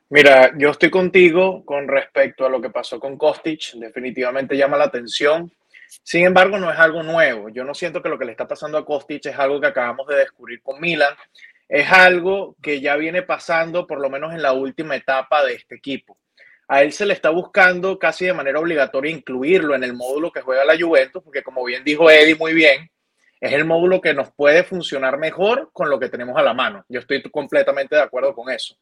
Mira, 0.09 0.57
yo 0.57 0.71
estoy 0.71 0.89
contigo 0.89 1.63
con 1.65 1.87
respecto 1.87 2.47
a 2.47 2.49
lo 2.49 2.59
que 2.59 2.71
pasó 2.71 2.99
con 2.99 3.15
Kostic. 3.15 3.73
Definitivamente 3.75 4.57
llama 4.57 4.77
la 4.77 4.85
atención. 4.85 5.51
Sin 6.01 6.25
embargo, 6.25 6.57
no 6.57 6.71
es 6.71 6.79
algo 6.79 7.03
nuevo. 7.03 7.49
Yo 7.49 7.63
no 7.63 7.73
siento 7.73 8.01
que 8.01 8.09
lo 8.09 8.17
que 8.17 8.25
le 8.25 8.31
está 8.31 8.47
pasando 8.47 8.77
a 8.77 8.85
Kostic 8.85 9.25
es 9.25 9.37
algo 9.37 9.61
que 9.61 9.67
acabamos 9.67 10.07
de 10.07 10.17
descubrir 10.17 10.61
con 10.61 10.79
Milan. 10.81 11.13
Es 11.69 11.91
algo 11.91 12.55
que 12.61 12.81
ya 12.81 12.95
viene 12.95 13.21
pasando 13.21 13.85
por 13.85 13.99
lo 13.99 14.09
menos 14.09 14.33
en 14.33 14.41
la 14.41 14.53
última 14.53 14.95
etapa 14.95 15.43
de 15.43 15.55
este 15.55 15.75
equipo. 15.75 16.17
A 16.67 16.81
él 16.81 16.93
se 16.93 17.05
le 17.05 17.13
está 17.13 17.29
buscando 17.29 17.99
casi 17.99 18.25
de 18.25 18.33
manera 18.33 18.59
obligatoria 18.59 19.11
incluirlo 19.11 19.75
en 19.75 19.83
el 19.83 19.93
módulo 19.93 20.31
que 20.31 20.41
juega 20.41 20.65
la 20.65 20.79
Juventus, 20.79 21.21
porque 21.23 21.43
como 21.43 21.63
bien 21.63 21.83
dijo 21.83 22.09
Eddie 22.09 22.35
muy 22.35 22.53
bien, 22.53 22.89
es 23.39 23.51
el 23.51 23.65
módulo 23.65 23.99
que 23.99 24.13
nos 24.13 24.31
puede 24.31 24.63
funcionar 24.63 25.17
mejor 25.17 25.69
con 25.73 25.89
lo 25.89 25.99
que 25.99 26.09
tenemos 26.09 26.37
a 26.37 26.41
la 26.41 26.53
mano. 26.53 26.85
Yo 26.87 27.01
estoy 27.01 27.21
completamente 27.23 27.95
de 27.95 28.01
acuerdo 28.01 28.33
con 28.33 28.49
eso. 28.49 28.77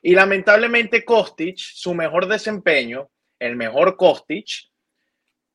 Y 0.00 0.14
lamentablemente 0.14 1.04
Kostic, 1.04 1.56
su 1.58 1.94
mejor 1.94 2.28
desempeño, 2.28 3.10
el 3.38 3.56
mejor 3.56 3.96
Kostic, 3.96 4.70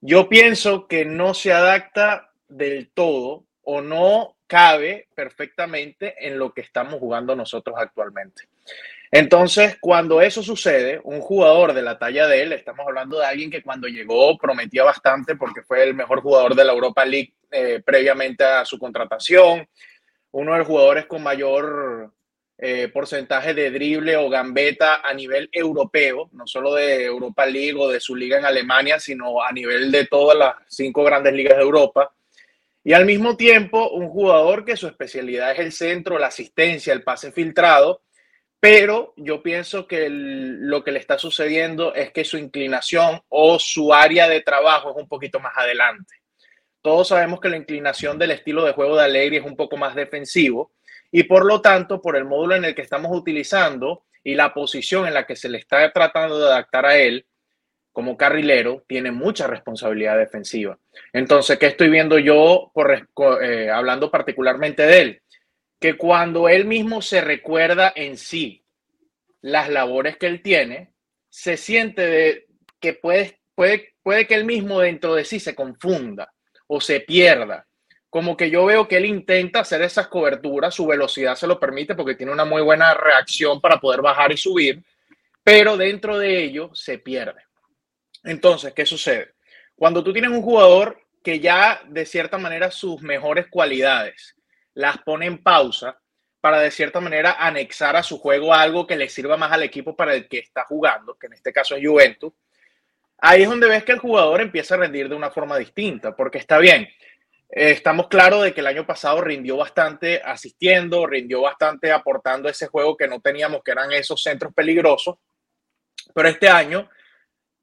yo 0.02 0.30
pienso 0.30 0.88
que 0.88 1.06
no 1.06 1.34
se 1.34 1.52
adapta 1.52 2.32
del 2.48 2.90
todo 2.94 3.44
o 3.64 3.82
no 3.82 4.36
cabe 4.48 5.08
perfectamente 5.14 6.16
en 6.28 6.40
lo 6.40 6.54
que 6.54 6.62
estamos 6.62 6.96
jugando 6.96 7.36
nosotros 7.36 7.76
actualmente. 7.78 8.44
Entonces, 9.12 9.78
cuando 9.80 10.22
eso 10.22 10.44
sucede, 10.44 11.02
un 11.04 11.20
jugador 11.20 11.74
de 11.74 11.82
la 11.82 11.98
talla 11.98 12.28
de 12.28 12.44
él, 12.44 12.54
estamos 12.54 12.86
hablando 12.88 13.20
de 13.20 13.26
alguien 13.26 13.50
que 13.50 13.64
cuando 13.64 13.88
llegó 13.88 14.38
prometía 14.38 14.84
bastante 14.84 15.36
porque 15.36 15.64
fue 15.64 15.84
el 15.84 15.96
mejor 15.96 16.22
jugador 16.22 16.56
de 16.56 16.64
la 16.64 16.74
Europa 16.74 17.06
League 17.06 17.34
eh, 17.52 17.82
previamente 17.84 18.44
a 18.44 18.66
su 18.66 18.78
contratación, 18.78 19.68
uno 20.32 20.52
de 20.52 20.60
los 20.60 20.68
jugadores 20.68 21.08
con 21.08 21.24
mayor 21.24 22.12
eh, 22.62 22.90
porcentaje 22.90 23.54
de 23.54 23.72
drible 23.72 24.18
o 24.18 24.30
gambeta 24.30 25.02
a 25.02 25.14
nivel 25.14 25.50
europeo, 25.50 26.30
no 26.34 26.46
solo 26.46 26.74
de 26.74 27.06
Europa 27.06 27.46
League 27.46 27.80
o 27.80 27.88
de 27.88 28.02
su 28.02 28.18
liga 28.18 28.38
en 28.38 28.44
Alemania, 28.44 29.00
sino 29.00 29.42
a 29.42 29.50
nivel 29.54 29.90
de 29.90 30.08
todas 30.08 30.38
las 30.38 30.56
cinco 30.68 31.06
grandes 31.06 31.34
ligas 31.34 31.56
de 31.56 31.64
Europa. 31.64 32.14
Y 32.84 32.92
al 32.92 33.06
mismo 33.06 33.38
tiempo, 33.38 33.92
un 33.92 34.10
jugador 34.10 34.66
que 34.66 34.76
su 34.76 34.88
especialidad 34.88 35.54
es 35.54 35.60
el 35.60 35.72
centro, 35.72 36.20
la 36.20 36.28
asistencia, 36.28 36.92
el 36.92 37.04
pase 37.04 37.32
filtrado, 37.32 38.02
pero 38.60 39.14
yo 39.16 39.42
pienso 39.42 39.88
que 39.88 40.08
lo 40.10 40.84
que 40.84 40.92
le 40.92 41.00
está 41.00 41.18
sucediendo 41.18 41.96
es 41.96 42.12
que 42.12 42.26
su 42.26 42.38
inclinación 42.38 43.22
o 43.30 43.58
su 43.58 43.94
área 43.94 44.28
de 44.28 44.42
trabajo 44.42 44.90
es 44.92 44.98
un 44.98 45.08
poquito 45.08 45.40
más 45.40 45.54
adelante. 45.56 46.16
Todos 46.82 47.08
sabemos 47.08 47.40
que 47.40 47.48
la 47.48 47.56
inclinación 47.56 48.20
del 48.20 48.32
estilo 48.32 48.66
de 48.66 48.74
juego 48.74 48.98
de 48.98 49.06
Allegri 49.06 49.38
es 49.38 49.46
un 49.46 49.56
poco 49.56 49.78
más 49.78 49.96
defensivo 49.96 50.74
y 51.12 51.24
por 51.24 51.46
lo 51.46 51.62
tanto, 51.62 52.02
por 52.02 52.16
el 52.16 52.26
módulo 52.26 52.56
en 52.56 52.66
el 52.66 52.76
que 52.76 52.82
estamos 52.82 53.16
utilizando 53.16 54.06
y 54.24 54.36
la 54.36 54.54
posición 54.54 55.08
en 55.08 55.14
la 55.14 55.26
que 55.26 55.36
se 55.36 55.50
le 55.50 55.58
está 55.58 55.92
tratando 55.92 56.38
de 56.38 56.46
adaptar 56.46 56.86
a 56.86 56.98
él 56.98 57.26
como 57.92 58.16
carrilero, 58.16 58.84
tiene 58.88 59.12
mucha 59.12 59.48
responsabilidad 59.48 60.18
defensiva. 60.18 60.78
Entonces, 61.12 61.58
¿qué 61.58 61.66
estoy 61.66 61.90
viendo 61.90 62.20
yo 62.20 62.72
eh, 63.42 63.70
hablando 63.70 64.12
particularmente 64.12 64.84
de 64.84 65.02
él? 65.02 65.22
Que 65.80 65.98
cuando 65.98 66.48
él 66.48 66.66
mismo 66.66 67.02
se 67.02 67.22
recuerda 67.22 67.92
en 67.96 68.18
sí 68.18 68.64
las 69.42 69.70
labores 69.70 70.18
que 70.18 70.28
él 70.28 70.42
tiene, 70.42 70.94
se 71.30 71.58
siente 71.58 72.06
de 72.06 72.48
que 72.80 72.94
puede, 72.94 73.40
puede, 73.56 73.96
puede 74.04 74.28
que 74.28 74.36
él 74.36 74.46
mismo 74.46 74.80
dentro 74.80 75.16
de 75.16 75.26
sí 75.26 75.40
se 75.40 75.56
confunda 75.56 76.32
o 76.68 76.80
se 76.80 77.00
pierda 77.00 77.68
como 78.10 78.36
que 78.36 78.50
yo 78.50 78.66
veo 78.66 78.88
que 78.88 78.98
él 78.98 79.06
intenta 79.06 79.60
hacer 79.60 79.82
esas 79.82 80.08
coberturas, 80.08 80.74
su 80.74 80.88
velocidad 80.88 81.36
se 81.36 81.48
lo 81.48 81.60
permite 81.60 81.96
porque 81.96 82.16
tiene 82.16 82.32
una 82.32 82.46
muy 82.46 82.62
buena 82.62 82.94
reacción 82.94 83.62
para 83.62 83.80
poder 83.80 84.02
bajar 84.02 84.32
y 84.32 84.38
subir, 84.38 84.84
pero 85.44 85.78
dentro 85.78 86.18
de 86.18 86.44
ello 86.44 86.72
se 86.74 86.98
pierde. 86.98 87.44
Entonces, 88.24 88.74
¿qué 88.74 88.86
sucede? 88.86 89.34
Cuando 89.76 90.04
tú 90.04 90.12
tienes 90.12 90.32
un 90.32 90.42
jugador 90.42 91.00
que 91.24 91.40
ya 91.40 91.82
de 91.88 92.06
cierta 92.06 92.38
manera 92.38 92.72
sus 92.72 93.02
mejores 93.02 93.48
cualidades 93.48 94.36
las 94.74 94.98
pone 95.00 95.26
en 95.26 95.44
pausa 95.44 96.00
para 96.42 96.60
de 96.60 96.72
cierta 96.72 97.02
manera 97.02 97.36
anexar 97.38 97.96
a 97.96 98.04
su 98.04 98.18
juego 98.18 98.54
algo 98.54 98.88
que 98.88 98.96
le 98.96 99.10
sirva 99.10 99.38
más 99.38 99.52
al 99.52 99.64
equipo 99.64 99.96
para 99.96 100.16
el 100.16 100.28
que 100.28 100.40
está 100.40 100.64
jugando, 100.64 101.18
que 101.18 101.28
en 101.28 101.34
este 101.34 101.52
caso 101.52 101.76
es 101.76 101.86
Juventus, 101.86 102.34
ahí 103.18 103.44
es 103.44 103.50
donde 103.50 103.68
ves 103.68 103.84
que 103.84 103.92
el 103.92 104.00
jugador 104.00 104.42
empieza 104.42 104.76
a 104.76 104.80
rendir 104.80 105.10
de 105.10 105.16
una 105.16 105.32
forma 105.32 105.58
distinta, 105.58 106.16
porque 106.16 106.38
está 106.38 106.58
bien, 106.58 106.88
eh, 107.52 107.72
estamos 107.72 108.08
claros 108.08 108.44
de 108.44 108.54
que 108.54 108.62
el 108.62 108.68
año 108.68 108.86
pasado 108.86 109.22
rindió 109.22 109.58
bastante 109.58 110.22
asistiendo, 110.24 111.08
rindió 111.08 111.42
bastante 111.42 111.92
aportando 111.92 112.48
ese 112.48 112.68
juego 112.68 112.96
que 112.96 113.08
no 113.08 113.20
teníamos, 113.20 113.64
que 113.64 113.72
eran 113.72 113.92
esos 113.92 114.22
centros 114.22 114.54
peligrosos. 114.54 115.16
Pero 116.14 116.30
este 116.30 116.48
año, 116.48 116.88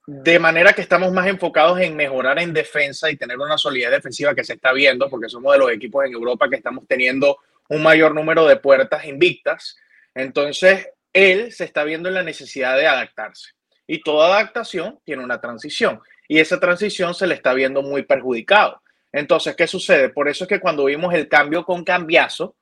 de 0.06 0.38
manera 0.38 0.72
que 0.72 0.82
estamos 0.82 1.12
más 1.12 1.26
enfocados 1.28 1.80
en 1.80 1.94
mejorar 1.94 2.38
en 2.40 2.52
defensa 2.52 3.10
y 3.10 3.16
tener 3.16 3.38
una 3.38 3.58
solidez 3.58 3.90
defensiva 3.90 4.34
que 4.34 4.44
se 4.44 4.54
está 4.54 4.72
viendo, 4.72 5.08
porque 5.08 5.28
somos 5.28 5.52
de 5.52 5.58
los 5.58 5.70
equipos 5.70 6.04
en 6.04 6.12
Europa 6.12 6.48
que 6.48 6.56
estamos 6.56 6.84
teniendo 6.88 7.38
un 7.68 7.82
mayor 7.82 8.14
número 8.14 8.44
de 8.46 8.56
puertas 8.56 9.04
invictas. 9.04 9.76
Entonces, 10.14 10.88
él 11.12 11.52
se 11.52 11.64
está 11.64 11.84
viendo 11.84 12.08
en 12.08 12.16
la 12.16 12.22
necesidad 12.22 12.76
de 12.76 12.86
adaptarse. 12.86 13.50
Y 13.86 14.00
toda 14.00 14.26
adaptación 14.26 14.98
tiene 15.04 15.22
una 15.22 15.40
transición. 15.40 16.00
Y 16.26 16.40
esa 16.40 16.58
transición 16.58 17.14
se 17.14 17.28
le 17.28 17.34
está 17.34 17.54
viendo 17.54 17.82
muy 17.82 18.02
perjudicado 18.02 18.82
entonces, 19.16 19.56
¿qué 19.56 19.66
sucede? 19.66 20.10
Por 20.10 20.28
eso 20.28 20.44
es 20.44 20.48
que 20.48 20.60
cuando 20.60 20.84
vimos 20.84 21.14
el 21.14 21.26
cambio 21.26 21.64
con 21.64 21.84
Cambiazo, 21.84 22.54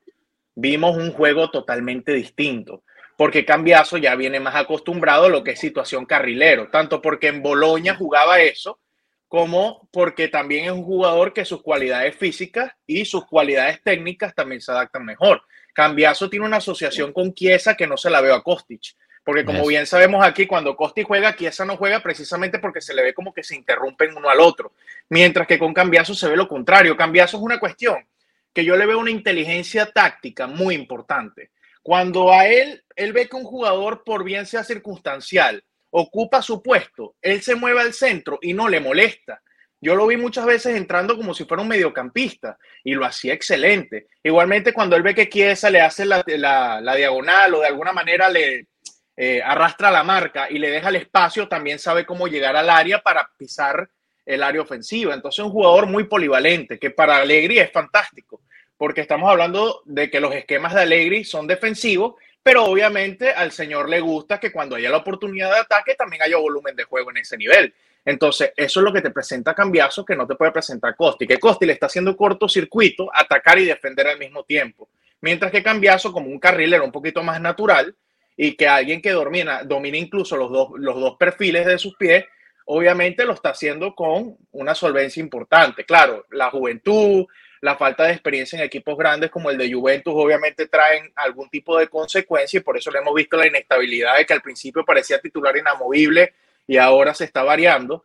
vimos 0.55 0.97
un 0.97 1.13
juego 1.13 1.51
totalmente 1.51 2.13
distinto, 2.13 2.85
porque 3.17 3.45
Cambiazo 3.45 3.97
ya 3.97 4.15
viene 4.15 4.39
más 4.39 4.55
acostumbrado 4.55 5.27
a 5.27 5.31
lo 5.31 5.43
que 5.43 5.51
es 5.51 5.59
situación 5.59 6.07
carrilero, 6.07 6.69
tanto 6.71 7.03
porque 7.03 7.27
en 7.27 7.43
Boloña 7.43 7.97
jugaba 7.97 8.41
eso, 8.41 8.79
como 9.27 9.89
porque 9.91 10.29
también 10.29 10.67
es 10.67 10.71
un 10.71 10.85
jugador 10.85 11.33
que 11.33 11.45
sus 11.45 11.61
cualidades 11.61 12.15
físicas 12.15 12.73
y 12.87 13.05
sus 13.05 13.27
cualidades 13.27 13.83
técnicas 13.83 14.33
también 14.33 14.61
se 14.61 14.71
adaptan 14.71 15.05
mejor. 15.05 15.43
Cambiazo 15.73 16.31
tiene 16.31 16.47
una 16.47 16.59
asociación 16.59 17.13
con 17.13 17.35
Chiesa 17.35 17.75
que 17.75 17.89
no 17.89 17.97
se 17.97 18.11
la 18.11 18.21
veo 18.21 18.37
a 18.37 18.45
Kostic. 18.45 18.95
Porque 19.25 19.45
como 19.45 19.67
bien 19.67 19.87
sabemos 19.87 20.25
aquí, 20.25 20.47
cuando 20.47 20.77
Costi 20.77 21.03
juega, 21.03 21.35
Chiesa 21.35 21.65
no 21.65 21.79
juega 21.79 22.01
precisamente 22.01 22.59
porque 22.59 22.83
se 22.83 22.95
le 22.95 23.03
ve 23.03 23.15
como 23.15 23.33
que 23.33 23.43
se 23.43 23.57
interrumpen 23.57 24.15
uno 24.15 24.29
al 24.29 24.39
otro. 24.39 24.73
Mientras 25.09 25.47
que 25.47 25.59
con 25.59 25.73
Cambiazo 25.73 26.15
se 26.15 26.29
ve 26.29 26.37
lo 26.37 26.47
contrario. 26.47 26.95
Cambiazo 26.95 27.39
es 27.39 27.43
una 27.43 27.59
cuestión 27.59 28.07
que 28.53 28.65
yo 28.65 28.77
le 28.77 28.85
veo 28.85 28.99
una 28.99 29.11
inteligencia 29.11 29.87
táctica 29.87 30.47
muy 30.47 30.75
importante. 30.75 31.51
Cuando 31.83 32.33
a 32.33 32.47
él, 32.47 32.85
él 32.97 33.15
ve 33.15 33.27
que 33.29 33.37
un 33.37 33.45
jugador, 33.45 34.05
por 34.05 34.25
bien 34.25 34.45
sea 34.45 34.63
circunstancial, 34.63 35.65
ocupa 35.91 36.43
su 36.43 36.63
puesto, 36.63 37.15
él 37.23 37.41
se 37.41 37.55
mueve 37.55 37.81
al 37.81 37.95
centro 37.95 38.39
y 38.43 38.53
no 38.53 38.69
le 38.69 38.81
molesta. 38.81 39.43
Yo 39.81 39.95
lo 39.95 40.07
vi 40.07 40.17
muchas 40.17 40.45
veces 40.45 40.77
entrando 40.77 41.17
como 41.17 41.35
si 41.35 41.45
fuera 41.45 41.63
un 41.63 41.69
mediocampista 41.69 42.59
y 42.83 42.95
lo 42.95 43.05
hacía 43.05 43.35
excelente. 43.35 44.09
Igualmente, 44.23 44.73
cuando 44.73 44.97
él 44.97 45.03
ve 45.03 45.15
que 45.15 45.29
Chiesa 45.29 45.71
le 45.71 45.81
hace 45.81 46.05
la, 46.05 46.23
la 46.27 46.95
diagonal 46.95 47.55
o 47.55 47.61
de 47.61 47.67
alguna 47.67 47.93
manera 47.93 48.31
le, 48.31 48.67
eh, 49.17 49.41
arrastra 49.43 49.91
la 49.91 50.03
marca 50.03 50.51
y 50.51 50.59
le 50.59 50.71
deja 50.71 50.89
el 50.89 50.97
espacio, 50.97 51.49
también 51.49 51.79
sabe 51.79 52.05
cómo 52.05 52.27
llegar 52.27 52.57
al 52.57 52.69
área 52.69 53.01
para 53.01 53.31
pisar 53.37 53.89
el 54.27 54.43
área 54.43 54.63
ofensiva. 54.63 55.15
Entonces, 55.15 55.45
un 55.45 55.53
jugador 55.53 55.87
muy 55.87 56.05
polivalente, 56.05 56.79
que 56.79 56.91
para 56.91 57.19
Allegri 57.19 57.59
es 57.59 57.71
fantástico, 57.71 58.43
porque 58.77 59.03
estamos 59.03 59.31
hablando 59.31 59.83
de 59.85 60.11
que 60.11 60.21
los 60.21 60.35
esquemas 60.35 60.75
de 60.75 60.81
Allegri 60.81 61.25
son 61.25 61.47
defensivos, 61.47 62.15
pero 62.43 62.65
obviamente 62.65 63.31
al 63.31 63.53
señor 63.53 63.89
le 63.89 64.01
gusta 64.01 64.39
que 64.39 64.53
cuando 64.53 64.77
haya 64.77 64.91
la 64.91 64.99
oportunidad 64.99 65.51
de 65.51 65.61
ataque 65.61 65.95
también 65.95 66.23
haya 66.23 66.37
volumen 66.37 66.77
de 66.77 66.85
juego 66.85 67.11
en 67.11 67.19
ese 67.19 67.37
nivel. 67.37 67.73
Entonces, 68.05 68.53
eso 68.57 68.81
es 68.81 68.85
lo 68.85 68.93
que 68.93 69.01
te 69.01 69.11
presenta 69.11 69.55
Cambiazo, 69.55 70.05
que 70.05 70.15
no 70.15 70.27
te 70.27 70.35
puede 70.35 70.53
presentar 70.53 70.95
Costi, 70.95 71.27
que 71.27 71.39
Costi 71.39 71.65
le 71.65 71.73
está 71.73 71.87
haciendo 71.87 72.15
cortocircuito, 72.17 73.09
atacar 73.15 73.59
y 73.59 73.65
defender 73.65 74.09
al 74.09 74.19
mismo 74.19 74.45
tiempo. 74.45 74.91
Mientras 75.23 75.51
que 75.51 75.63
Cambiazo, 75.63 76.13
como 76.13 76.29
un 76.29 76.39
carrilero 76.39 76.85
un 76.85 76.93
poquito 76.93 77.23
más 77.23 77.41
natural, 77.41 77.97
y 78.37 78.57
que 78.57 78.67
alguien 78.69 79.01
que 79.01 79.11
domina, 79.11 79.63
domina 79.63 79.97
incluso 79.97 80.37
los 80.37 80.51
dos, 80.51 80.71
los 80.77 80.97
dos 81.01 81.17
perfiles 81.17 81.67
de 81.67 81.79
sus 81.79 81.97
pies, 81.97 82.25
obviamente 82.67 83.25
lo 83.25 83.35
está 83.35 83.51
haciendo 83.51 83.95
con 83.95 84.37
una 84.53 84.75
solvencia 84.75 85.21
importante. 85.21 85.85
Claro, 85.85 86.27
la 86.31 86.51
juventud, 86.51 87.27
la 87.61 87.77
falta 87.77 88.05
de 88.05 88.13
experiencia 88.13 88.59
en 88.59 88.65
equipos 88.65 88.97
grandes 88.97 89.31
como 89.31 89.51
el 89.51 89.57
de 89.57 89.73
Juventus 89.73 90.13
obviamente 90.15 90.67
traen 90.67 91.13
algún 91.17 91.49
tipo 91.49 91.79
de 91.79 91.89
consecuencia 91.89 92.59
y 92.59 92.63
por 92.63 92.77
eso 92.77 92.91
le 92.91 92.99
hemos 92.99 93.15
visto 93.15 93.37
la 93.37 93.47
inestabilidad 93.47 94.17
de 94.19 94.27
que 94.27 94.35
al 94.35 94.43
principio 94.43 94.85
parecía 94.85 95.19
titular 95.19 95.57
inamovible 95.57 96.35
y 96.67 96.77
ahora 96.77 97.15
se 97.15 97.25
está 97.25 97.43
variando. 97.43 98.05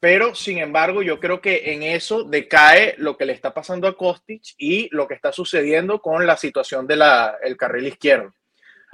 Pero, 0.00 0.34
sin 0.34 0.58
embargo, 0.58 1.02
yo 1.02 1.18
creo 1.18 1.40
que 1.40 1.72
en 1.72 1.82
eso 1.82 2.22
decae 2.22 2.94
lo 2.98 3.16
que 3.16 3.26
le 3.26 3.32
está 3.32 3.52
pasando 3.52 3.88
a 3.88 3.96
Kostic 3.96 4.42
y 4.56 4.88
lo 4.94 5.08
que 5.08 5.14
está 5.14 5.32
sucediendo 5.32 6.00
con 6.00 6.24
la 6.24 6.36
situación 6.36 6.86
del 6.86 7.02
el 7.42 7.56
carril 7.56 7.88
izquierdo. 7.88 8.32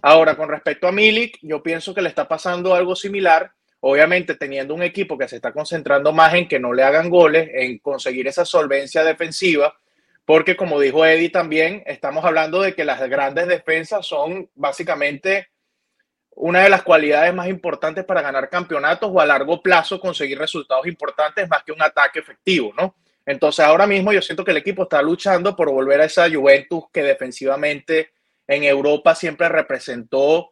Ahora, 0.06 0.36
con 0.36 0.50
respecto 0.50 0.86
a 0.86 0.92
Milik, 0.92 1.38
yo 1.40 1.62
pienso 1.62 1.94
que 1.94 2.02
le 2.02 2.10
está 2.10 2.28
pasando 2.28 2.74
algo 2.74 2.94
similar. 2.94 3.50
Obviamente, 3.80 4.34
teniendo 4.34 4.74
un 4.74 4.82
equipo 4.82 5.16
que 5.16 5.26
se 5.26 5.36
está 5.36 5.50
concentrando 5.50 6.12
más 6.12 6.34
en 6.34 6.46
que 6.46 6.60
no 6.60 6.74
le 6.74 6.82
hagan 6.82 7.08
goles, 7.08 7.48
en 7.54 7.78
conseguir 7.78 8.28
esa 8.28 8.44
solvencia 8.44 9.02
defensiva, 9.02 9.74
porque 10.26 10.56
como 10.56 10.78
dijo 10.78 11.06
Eddie 11.06 11.30
también, 11.30 11.82
estamos 11.86 12.22
hablando 12.22 12.60
de 12.60 12.74
que 12.74 12.84
las 12.84 13.00
grandes 13.08 13.48
defensas 13.48 14.04
son 14.04 14.50
básicamente 14.54 15.48
una 16.32 16.64
de 16.64 16.68
las 16.68 16.82
cualidades 16.82 17.32
más 17.32 17.48
importantes 17.48 18.04
para 18.04 18.20
ganar 18.20 18.50
campeonatos 18.50 19.10
o 19.10 19.20
a 19.22 19.24
largo 19.24 19.62
plazo 19.62 19.98
conseguir 19.98 20.38
resultados 20.38 20.86
importantes 20.86 21.48
más 21.48 21.64
que 21.64 21.72
un 21.72 21.80
ataque 21.80 22.18
efectivo, 22.18 22.74
¿no? 22.76 22.94
Entonces 23.24 23.64
ahora 23.64 23.86
mismo 23.86 24.12
yo 24.12 24.20
siento 24.20 24.44
que 24.44 24.50
el 24.50 24.58
equipo 24.58 24.82
está 24.82 25.00
luchando 25.00 25.56
por 25.56 25.70
volver 25.70 26.02
a 26.02 26.04
esa 26.04 26.30
Juventus 26.30 26.84
que 26.92 27.02
defensivamente 27.02 28.10
en 28.46 28.64
Europa 28.64 29.14
siempre 29.14 29.48
representó 29.48 30.50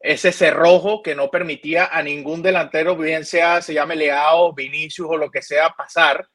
ese 0.00 0.32
cerrojo 0.32 1.02
que 1.02 1.14
no 1.14 1.30
permitía 1.30 1.86
a 1.86 2.02
ningún 2.02 2.42
delantero, 2.42 2.96
bien 2.96 3.24
sea 3.24 3.62
se 3.62 3.72
llame 3.72 3.96
Leao, 3.96 4.52
Vinicius 4.52 5.08
o 5.10 5.16
lo 5.16 5.30
que 5.30 5.40
sea, 5.40 5.70
pasar. 5.70 6.28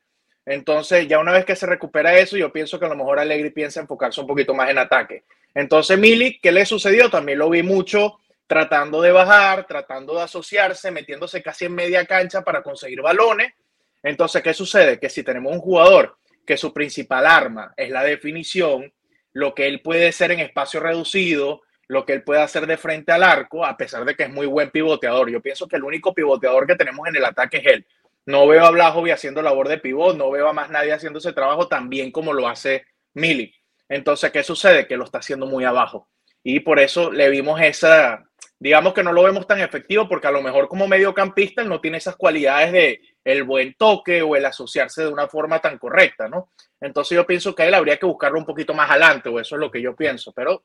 Entonces, 0.45 1.07
ya 1.07 1.19
una 1.19 1.31
vez 1.31 1.45
que 1.45 1.55
se 1.55 1.67
recupera 1.67 2.17
eso, 2.17 2.35
yo 2.35 2.51
pienso 2.51 2.79
que 2.79 2.85
a 2.85 2.89
lo 2.89 2.95
mejor 2.95 3.19
Allegri 3.19 3.51
piensa 3.51 3.79
enfocarse 3.79 4.19
un 4.19 4.25
poquito 4.25 4.55
más 4.55 4.69
en 4.71 4.79
ataque. 4.79 5.23
Entonces, 5.53 5.99
Milik, 5.99 6.41
¿qué 6.41 6.51
le 6.51 6.65
sucedió? 6.65 7.09
También 7.09 7.37
lo 7.37 7.49
vi 7.49 7.61
mucho 7.61 8.19
tratando 8.47 8.99
de 9.03 9.11
bajar, 9.11 9.67
tratando 9.67 10.15
de 10.15 10.23
asociarse, 10.23 10.89
metiéndose 10.89 11.43
casi 11.43 11.65
en 11.65 11.75
media 11.75 12.03
cancha 12.07 12.41
para 12.41 12.63
conseguir 12.63 12.99
balones. 12.99 13.53
Entonces, 14.01 14.41
¿qué 14.41 14.55
sucede? 14.55 14.99
Que 14.99 15.09
si 15.09 15.21
tenemos 15.21 15.53
un 15.53 15.59
jugador 15.59 16.17
que 16.47 16.57
su 16.57 16.73
principal 16.73 17.27
arma 17.27 17.71
es 17.77 17.91
la 17.91 18.03
definición, 18.03 18.91
lo 19.33 19.53
que 19.53 19.67
él 19.67 19.81
puede 19.81 20.09
hacer 20.09 20.31
en 20.31 20.39
espacio 20.39 20.79
reducido, 20.79 21.61
lo 21.87 22.05
que 22.05 22.13
él 22.13 22.23
puede 22.23 22.41
hacer 22.41 22.67
de 22.67 22.77
frente 22.77 23.11
al 23.11 23.23
arco, 23.23 23.65
a 23.65 23.75
pesar 23.75 24.05
de 24.05 24.15
que 24.15 24.23
es 24.23 24.29
muy 24.29 24.45
buen 24.45 24.69
pivoteador. 24.69 25.29
Yo 25.29 25.41
pienso 25.41 25.67
que 25.67 25.75
el 25.75 25.83
único 25.83 26.13
pivoteador 26.13 26.67
que 26.67 26.75
tenemos 26.75 27.07
en 27.07 27.15
el 27.15 27.25
ataque 27.25 27.57
es 27.57 27.65
él. 27.65 27.87
No 28.25 28.47
veo 28.47 28.63
a 28.63 28.69
Blajovic 28.69 29.13
haciendo 29.13 29.41
labor 29.41 29.67
de 29.67 29.79
pivot, 29.79 30.15
no 30.15 30.29
veo 30.29 30.47
a 30.47 30.53
más 30.53 30.69
nadie 30.69 30.93
haciendo 30.93 31.17
ese 31.17 31.33
trabajo 31.33 31.67
tan 31.67 31.89
bien 31.89 32.11
como 32.11 32.31
lo 32.31 32.47
hace 32.47 32.85
Mili. 33.13 33.53
Entonces, 33.87 34.31
¿qué 34.31 34.43
sucede? 34.43 34.85
Que 34.85 34.97
lo 34.97 35.05
está 35.05 35.17
haciendo 35.17 35.47
muy 35.47 35.63
abajo. 35.63 36.07
Y 36.43 36.59
por 36.59 36.79
eso 36.79 37.11
le 37.11 37.27
vimos 37.29 37.59
esa, 37.59 38.23
digamos 38.59 38.93
que 38.93 39.03
no 39.03 39.11
lo 39.11 39.23
vemos 39.23 39.47
tan 39.47 39.59
efectivo 39.59 40.07
porque 40.07 40.27
a 40.27 40.31
lo 40.31 40.43
mejor 40.43 40.67
como 40.67 40.87
mediocampista 40.87 41.63
él 41.63 41.69
no 41.69 41.81
tiene 41.81 41.97
esas 41.97 42.15
cualidades 42.15 42.71
de 42.71 43.01
el 43.23 43.43
buen 43.43 43.73
toque 43.75 44.21
o 44.21 44.35
el 44.35 44.45
asociarse 44.45 45.03
de 45.03 45.09
una 45.09 45.27
forma 45.27 45.59
tan 45.59 45.77
correcta, 45.77 46.27
¿no? 46.27 46.51
Entonces 46.79 47.15
yo 47.15 47.25
pienso 47.25 47.53
que 47.53 47.67
él 47.67 47.73
habría 47.73 47.97
que 47.97 48.05
buscarlo 48.05 48.39
un 48.39 48.45
poquito 48.45 48.73
más 48.73 48.89
adelante, 48.89 49.29
o 49.29 49.39
eso 49.39 49.55
es 49.55 49.59
lo 49.59 49.69
que 49.69 49.81
yo 49.81 49.95
pienso, 49.95 50.31
pero 50.33 50.63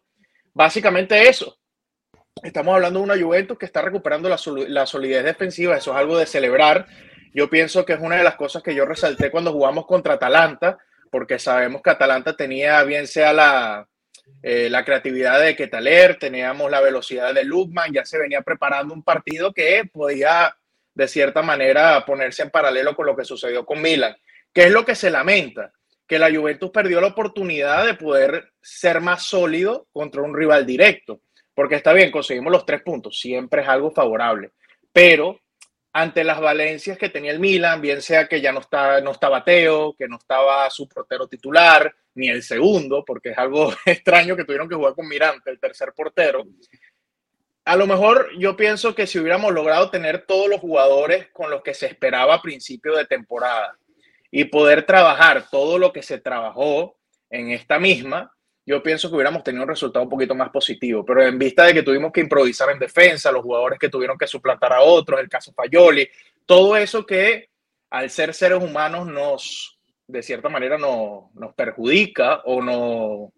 básicamente 0.53 1.29
eso. 1.29 1.59
Estamos 2.43 2.75
hablando 2.75 2.99
de 2.99 3.05
una 3.05 3.19
Juventus 3.19 3.59
que 3.59 3.67
está 3.67 3.83
recuperando 3.83 4.29
la, 4.29 4.37
solidez 4.87 5.25
defensiva, 5.25 5.77
eso 5.77 5.93
es 5.93 5.97
algo 5.97 6.19
de 6.19 6.27
celebrar 6.27 6.87
yo 7.35 7.51
pienso 7.51 7.85
que 7.85 7.95
es 7.95 8.01
una 8.01 8.17
de 8.17 8.25
las 8.25 8.37
cosas 8.37 8.63
que 8.63 8.75
yo 8.75 8.87
resalté 8.87 9.31
cuando 9.31 9.53
jugamos 9.53 9.87
contra 9.87 10.15
Atalanta, 10.15 10.79
porque 11.11 11.41
sabemos 11.41 11.83
que 11.83 11.91
Atalanta 11.91 12.37
tenía 12.37 12.81
bien 12.85 13.09
sea 13.09 13.33
la, 13.33 13.89
eh, 14.41 14.71
la 14.71 14.85
creatividad 14.85 15.41
de 15.41 15.57
Ketaler, 15.57 16.17
teníamos 16.17 16.71
la 16.71 16.81
velocidad 16.81 17.35
de 17.35 17.45
Lugman, 17.45 17.93
ya 17.93 18.05
se 18.05 18.19
venía 18.19 18.41
preparando 18.43 18.95
un 18.95 19.03
partido 19.03 19.53
que 19.53 19.83
podía 19.93 20.57
de 20.95 21.09
cierta 21.09 21.43
manera 21.43 22.05
ponerse 22.05 22.43
en 22.43 22.51
paralelo 22.51 22.95
con 22.95 23.07
lo 23.07 23.17
que 23.17 23.25
sucedió 23.25 23.67
con 23.67 23.83
Milan. 23.83 24.17
¿Qué 24.53 24.65
es 24.65 24.73
lo 24.73 24.85
que 24.85 24.95
se 24.95 25.11
lamenta? 25.11 25.73
Que 26.07 26.19
la 26.19 26.33
Juventus 26.33 26.71
perdió 26.71 27.01
la 27.01 27.09
oportunidad 27.09 27.85
de 27.85 27.95
poder 27.95 28.53
ser 28.61 29.01
más 29.01 29.23
sólido 29.23 29.89
contra 29.93 30.23
un 30.23 30.37
rival 30.37 30.65
directo, 30.65 31.21
porque 31.55 31.77
está 31.77 31.93
bien, 31.93 32.11
conseguimos 32.11 32.53
los 32.53 32.67
tres 32.67 32.83
puntos, 32.83 33.19
siempre 33.19 33.63
es 33.63 33.69
algo 33.69 33.91
favorable, 33.91 34.53
pero 34.93 35.41
ante 35.93 36.25
las 36.25 36.41
valencias 36.41 36.99
que 36.99 37.09
tenía 37.09 37.31
el 37.31 37.39
Milan, 37.39 37.81
bien 37.81 38.03
sea 38.03 38.27
que 38.27 38.41
ya 38.41 38.53
no, 38.53 38.59
está, 38.59 39.01
no 39.01 39.13
estaba 39.13 39.45
Teo, 39.45 39.95
que 39.97 40.09
no 40.09 40.17
estaba 40.17 40.69
su 40.69 40.89
portero 40.89 41.29
titular, 41.29 41.95
ni 42.15 42.29
el 42.29 42.43
segundo, 42.43 43.05
porque 43.05 43.31
es 43.31 43.39
algo 43.39 43.73
extraño 43.87 44.37
que 44.37 44.45
tuvieron 44.45 44.69
que 44.69 44.75
jugar 44.75 44.95
con 44.95 45.07
Mirante, 45.07 45.51
el 45.51 45.61
tercer 45.61 45.93
portero. 45.95 46.45
A 47.65 47.77
lo 47.77 47.87
mejor 47.87 48.29
yo 48.39 48.57
pienso 48.57 48.95
que 48.95 49.07
si 49.07 49.19
hubiéramos 49.19 49.53
logrado 49.53 49.91
tener 49.91 50.27
todos 50.27 50.49
los 50.49 50.61
jugadores 50.61 51.29
con 51.33 51.51
los 51.51 51.63
que 51.63 51.73
se 51.73 51.87
esperaba 51.87 52.35
a 52.35 52.43
principio 52.43 52.95
de 52.95 53.07
temporada 53.07 53.79
y 54.31 54.45
poder 54.45 54.85
trabajar 54.85 55.49
todo 55.51 55.79
lo 55.79 55.93
que 55.93 56.03
se 56.03 56.19
trabajó 56.19 56.97
en 57.31 57.51
esta 57.51 57.79
misma, 57.79 58.35
yo 58.67 58.83
pienso 58.83 59.09
que 59.09 59.15
hubiéramos 59.15 59.43
tenido 59.45 59.63
un 59.63 59.69
resultado 59.69 60.05
un 60.05 60.11
poquito 60.11 60.35
más 60.35 60.51
positivo. 60.51 61.05
Pero 61.05 61.23
en 61.23 61.39
vista 61.39 61.65
de 61.65 61.75
que 61.75 61.83
tuvimos 61.83 62.13
que 62.13 62.21
improvisar 62.21 62.71
en 62.71 62.79
defensa, 62.79 63.33
los 63.33 63.43
jugadores 63.43 63.79
que 63.79 63.89
tuvieron 63.89 64.19
que 64.19 64.27
suplantar 64.27 64.73
a 64.73 64.83
otros, 64.83 65.21
el 65.21 65.29
caso 65.29 65.53
Fayoli, 65.53 66.09
todo 66.45 66.77
eso 66.77 67.07
que 67.07 67.49
al 67.91 68.11
ser 68.11 68.35
seres 68.35 68.63
humanos 68.63 69.07
nos, 69.07 69.79
de 70.07 70.23
cierta 70.23 70.49
manera, 70.49 70.77
no, 70.77 71.31
nos 71.35 71.55
perjudica 71.55 72.43
o 72.45 72.61
no, 72.61 73.33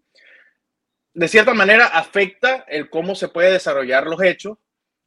de 1.17 1.27
cierta 1.27 1.53
manera 1.53 1.87
afecta 1.87 2.65
el 2.67 2.89
cómo 2.89 3.15
se 3.15 3.27
puede 3.27 3.51
desarrollar 3.51 4.05
los 4.07 4.21
hechos. 4.21 4.57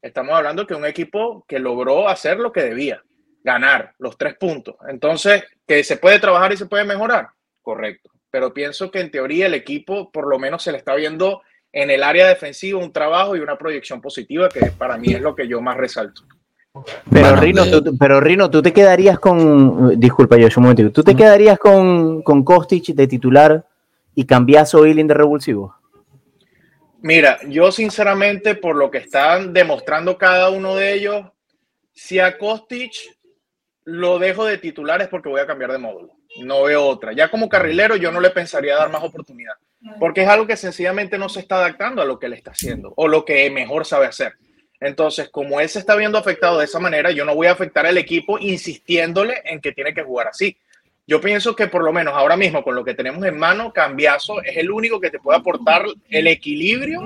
Estamos 0.03 0.35
hablando 0.35 0.67
que 0.67 0.75
un 0.75 0.87
equipo 0.87 1.45
que 1.47 1.59
logró 1.59 2.09
hacer 2.09 2.39
lo 2.39 2.53
que 2.53 2.63
debía, 2.63 3.03
ganar 3.45 3.95
los 3.99 4.17
tres 4.17 4.37
puntos. 4.37 4.77
Entonces, 4.89 5.45
que 5.67 5.85
se 5.85 5.97
puede 5.97 6.19
trabajar 6.19 6.53
y 6.53 6.57
se 6.57 6.67
puede 6.67 6.85
mejorar, 6.85 7.29
correcto 7.63 8.11
pero 8.31 8.55
pienso 8.55 8.91
que 8.91 9.01
en 9.01 9.11
teoría 9.11 9.47
el 9.47 9.55
equipo 9.55 10.11
por 10.11 10.29
lo 10.29 10.39
menos 10.39 10.63
se 10.63 10.73
le 10.73 10.79
está 10.79 10.95
viendo 10.95 11.43
en 11.73 11.91
el 11.91 12.03
área 12.03 12.27
defensiva 12.29 12.79
un 12.79 12.93
trabajo 12.93 13.37
y 13.37 13.41
una 13.41 13.57
proyección 13.57 14.01
positiva 14.01 14.49
que 14.49 14.73
para 14.73 14.97
mí 14.97 15.13
es 15.13 15.21
lo 15.21 15.35
que 15.35 15.47
yo 15.47 15.61
más 15.61 15.77
resalto. 15.77 16.23
Pero, 17.11 17.37
Rino, 17.37 17.65
tú, 17.67 17.97
pero 17.99 18.21
Rino, 18.21 18.49
tú 18.49 18.63
te 18.63 18.73
quedarías 18.73 19.19
con, 19.19 19.99
disculpa 19.99 20.37
yo 20.37 20.49
un 20.57 20.63
momento, 20.63 20.93
tú 20.93 21.03
te 21.03 21.17
quedarías 21.17 21.59
con, 21.59 22.23
con 22.23 22.45
Kostic 22.45 22.87
de 22.95 23.07
titular 23.09 23.65
y 24.15 24.25
cambias 24.25 24.75
a 24.75 24.79
Oiling 24.79 25.09
de 25.09 25.15
revulsivo. 25.15 25.75
Mira, 27.03 27.39
yo 27.49 27.73
sinceramente 27.73 28.55
por 28.55 28.77
lo 28.77 28.91
que 28.91 28.99
están 28.99 29.53
demostrando 29.53 30.19
cada 30.19 30.51
uno 30.51 30.77
de 30.77 30.95
ellos, 30.95 31.27
si 31.93 32.19
a 32.19 32.39
Kostic 32.39 32.93
lo 33.85 34.19
dejo 34.19 34.45
de 34.45 34.59
titular 34.59 35.01
es 35.01 35.09
porque 35.09 35.29
voy 35.29 35.41
a 35.41 35.47
cambiar 35.47 35.73
de 35.73 35.79
módulo 35.79 36.21
no 36.39 36.63
veo 36.63 36.87
otra. 36.87 37.13
Ya 37.13 37.31
como 37.31 37.49
carrilero 37.49 37.97
yo 37.97 38.13
no 38.13 38.21
le 38.21 38.31
pensaría 38.31 38.77
dar 38.77 38.91
más 38.91 39.03
oportunidad, 39.03 39.55
porque 39.99 40.23
es 40.23 40.29
algo 40.29 40.47
que 40.47 40.57
sencillamente 40.57 41.19
no 41.19 41.29
se 41.29 41.41
está 41.41 41.57
adaptando 41.57 42.03
a 42.03 42.05
lo 42.05 42.19
que 42.19 42.27
él 42.27 42.35
está 42.35 42.53
haciendo 42.53 42.93
o 42.97 43.09
lo 43.09 43.25
que 43.25 43.51
mejor 43.51 43.85
sabe 43.85 44.07
hacer. 44.07 44.35
Entonces, 44.81 45.29
como 45.29 45.61
él 45.61 45.69
se 45.69 45.79
está 45.79 45.95
viendo 45.95 46.17
afectado 46.17 46.59
de 46.59 46.65
esa 46.65 46.79
manera, 46.79 47.11
yo 47.11 47.25
no 47.25 47.35
voy 47.35 47.49
a 47.49 47.53
afectar 47.53 47.85
al 47.85 47.99
equipo 47.99 48.39
insistiéndole 48.39 49.43
en 49.45 49.61
que 49.61 49.73
tiene 49.73 49.93
que 49.93 50.03
jugar 50.03 50.29
así. 50.29 50.57
Yo 51.11 51.21
pienso 51.21 51.57
que 51.57 51.67
por 51.67 51.83
lo 51.83 51.93
menos 51.93 52.15
ahora 52.15 52.37
mismo 52.37 52.63
con 52.63 52.77
lo 52.77 52.85
que 52.85 52.95
tenemos 52.95 53.27
en 53.27 53.37
mano, 53.37 53.73
Cambiazo 53.73 54.41
es 54.45 54.57
el 54.57 54.71
único 54.71 55.01
que 55.01 55.11
te 55.11 55.19
puede 55.19 55.41
aportar 55.41 55.85
el 56.09 56.29
equilibrio 56.29 57.05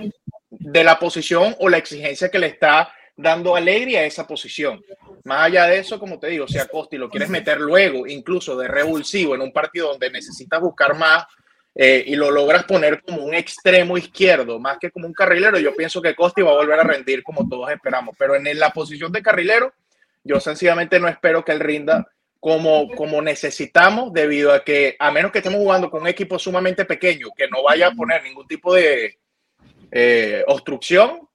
de 0.51 0.85
la 0.85 0.99
posición 0.99 1.57
o 1.59 1.71
la 1.71 1.79
exigencia 1.79 2.29
que 2.29 2.39
le 2.39 2.49
está 2.49 2.93
dando 3.17 3.57
alegría 3.57 4.01
a 4.01 4.05
esa 4.05 4.27
posición. 4.27 4.85
Más 5.25 5.45
allá 5.45 5.69
de 5.69 5.79
eso, 5.79 5.99
como 5.99 6.19
te 6.19 6.27
digo, 6.27 6.47
si 6.47 6.59
a 6.59 6.67
Costi 6.67 6.99
lo 6.99 7.09
quieres 7.09 7.31
meter 7.31 7.59
luego, 7.59 8.07
incluso 8.07 8.55
de 8.59 8.69
revulsivo, 8.69 9.35
en 9.37 9.41
un 9.41 9.55
partido 9.55 9.89
donde 9.89 10.11
necesitas 10.11 10.61
buscar 10.61 10.95
más 10.99 11.25
eh, 11.75 12.05
y 12.07 12.15
lo 12.15 12.31
logras 12.31 12.65
poner 12.65 13.01
como 13.01 13.25
un 13.25 13.33
extremo 13.33 13.97
izquierdo, 13.97 14.59
más 14.59 14.77
que 14.79 14.91
como 14.91 15.07
un 15.07 15.15
carrilero, 15.15 15.59
yo 15.59 15.75
pienso 15.75 16.03
que 16.03 16.15
Costi 16.15 16.43
va 16.43 16.51
a 16.51 16.57
volver 16.57 16.79
a 16.79 16.85
rendir 16.85 17.23
como 17.23 17.49
todos 17.49 17.71
esperamos. 17.71 18.15
Pero 18.19 18.35
en 18.35 18.59
la 18.59 18.69
posición 18.69 19.11
de 19.13 19.23
carrilero, 19.23 19.73
yo 20.23 20.41
sencillamente 20.41 21.01
no 21.01 21.09
espero 21.09 21.43
que 21.43 21.53
él 21.53 21.61
rinda 21.61 22.07
como, 22.45 22.91
como 22.91 23.23
necesitamos, 23.23 24.13
debido 24.13 24.53
a 24.53 24.63
que, 24.63 24.97
a 24.99 25.11
menos 25.11 25.33
que 25.33 25.39
estemos 25.39 25.61
jugando 25.61 25.91
con 25.91 26.03
un 26.03 26.09
equipo 26.09 26.39
sumamente 26.39 26.85
pequeño, 26.85 27.29
que 27.35 27.49
no 27.49 27.63
vaya 27.63 27.87
a 27.87 27.93
poner 27.93 28.23
ningún 28.23 28.47
tipo 28.47 28.75
de 28.75 29.17
eh, 29.91 30.45
obstrucción, 30.47 31.27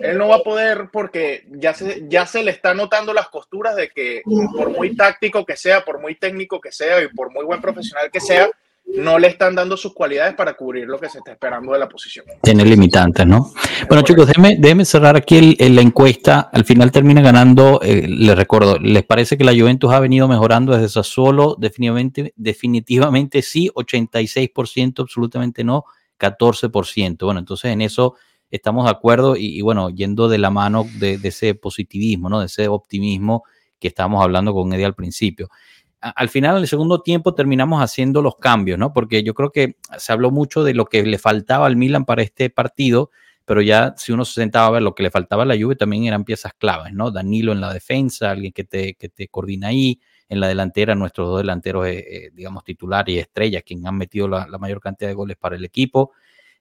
él 0.00 0.18
no 0.18 0.26
va 0.26 0.36
a 0.36 0.42
poder 0.42 0.88
porque 0.92 1.46
ya 1.52 1.72
se, 1.72 2.08
ya 2.08 2.26
se 2.26 2.42
le 2.42 2.50
está 2.50 2.74
notando 2.74 3.14
las 3.14 3.28
costuras 3.28 3.76
de 3.76 3.90
que 3.90 4.22
por 4.56 4.70
muy 4.70 4.96
táctico 4.96 5.46
que 5.46 5.56
sea, 5.56 5.84
por 5.84 6.00
muy 6.00 6.16
técnico 6.16 6.60
que 6.60 6.72
sea 6.72 7.00
y 7.00 7.08
por 7.14 7.30
muy 7.30 7.44
buen 7.44 7.60
profesional 7.60 8.10
que 8.10 8.18
sea, 8.18 8.50
no 8.86 9.18
le 9.18 9.28
están 9.28 9.54
dando 9.54 9.76
sus 9.76 9.92
cualidades 9.92 10.34
para 10.34 10.54
cubrir 10.54 10.86
lo 10.86 10.98
que 10.98 11.08
se 11.08 11.18
está 11.18 11.32
esperando 11.32 11.72
de 11.72 11.78
la 11.78 11.88
posición. 11.88 12.24
Tiene 12.42 12.64
limitantes, 12.64 13.26
¿no? 13.26 13.52
Bueno, 13.88 14.02
chicos, 14.02 14.28
déjenme, 14.28 14.84
cerrar 14.84 15.16
aquí 15.16 15.56
la 15.56 15.82
encuesta. 15.82 16.50
Al 16.52 16.64
final 16.64 16.92
termina 16.92 17.20
ganando, 17.20 17.80
eh, 17.82 18.06
les 18.08 18.36
recuerdo, 18.36 18.78
¿les 18.78 19.04
parece 19.04 19.36
que 19.36 19.44
la 19.44 19.52
Juventus 19.52 19.92
ha 19.92 20.00
venido 20.00 20.28
mejorando 20.28 20.72
desde 20.72 20.88
Sassuolo? 20.88 21.56
Definitivamente, 21.58 22.32
definitivamente 22.36 23.42
sí, 23.42 23.70
86%, 23.74 25.00
absolutamente 25.00 25.64
no, 25.64 25.84
14%. 26.18 27.24
Bueno, 27.24 27.40
entonces 27.40 27.72
en 27.72 27.82
eso 27.82 28.14
estamos 28.50 28.84
de 28.84 28.92
acuerdo 28.92 29.36
y, 29.36 29.60
bueno, 29.62 29.90
yendo 29.90 30.28
de 30.28 30.38
la 30.38 30.50
mano 30.50 30.86
de, 30.98 31.18
de, 31.18 31.28
ese 31.28 31.54
positivismo, 31.54 32.28
¿no? 32.28 32.40
De 32.40 32.46
ese 32.46 32.68
optimismo 32.68 33.42
que 33.78 33.88
estábamos 33.88 34.22
hablando 34.22 34.54
con 34.54 34.72
Eddie 34.72 34.86
al 34.86 34.94
principio 34.94 35.48
al 36.14 36.28
final, 36.28 36.56
en 36.56 36.62
el 36.62 36.68
segundo 36.68 37.02
tiempo, 37.02 37.34
terminamos 37.34 37.82
haciendo 37.82 38.22
los 38.22 38.36
cambios, 38.36 38.78
¿no? 38.78 38.92
Porque 38.92 39.22
yo 39.22 39.34
creo 39.34 39.50
que 39.50 39.76
se 39.98 40.12
habló 40.12 40.30
mucho 40.30 40.62
de 40.62 40.74
lo 40.74 40.86
que 40.86 41.02
le 41.04 41.18
faltaba 41.18 41.66
al 41.66 41.76
Milan 41.76 42.04
para 42.04 42.22
este 42.22 42.50
partido, 42.50 43.10
pero 43.44 43.62
ya 43.62 43.94
si 43.96 44.12
uno 44.12 44.24
se 44.24 44.34
sentaba 44.34 44.66
a 44.66 44.70
ver 44.70 44.82
lo 44.82 44.94
que 44.94 45.02
le 45.02 45.10
faltaba 45.10 45.44
a 45.44 45.46
la 45.46 45.56
Juve, 45.56 45.76
también 45.76 46.04
eran 46.04 46.24
piezas 46.24 46.52
claves, 46.54 46.92
¿no? 46.92 47.10
Danilo 47.10 47.52
en 47.52 47.60
la 47.60 47.72
defensa, 47.72 48.30
alguien 48.30 48.52
que 48.52 48.64
te, 48.64 48.94
que 48.94 49.08
te 49.08 49.28
coordina 49.28 49.68
ahí, 49.68 50.00
en 50.28 50.40
la 50.40 50.48
delantera, 50.48 50.94
nuestros 50.94 51.28
dos 51.28 51.38
delanteros, 51.38 51.86
eh, 51.86 52.04
eh, 52.08 52.30
digamos, 52.34 52.64
titulares 52.64 53.14
y 53.14 53.18
estrellas, 53.18 53.62
quienes 53.64 53.86
han 53.86 53.96
metido 53.96 54.28
la, 54.28 54.46
mayor 54.58 54.80
cantidad 54.80 55.08
de 55.08 55.14
goles 55.14 55.36
para 55.36 55.56
el 55.56 55.64
equipo. 55.64 56.12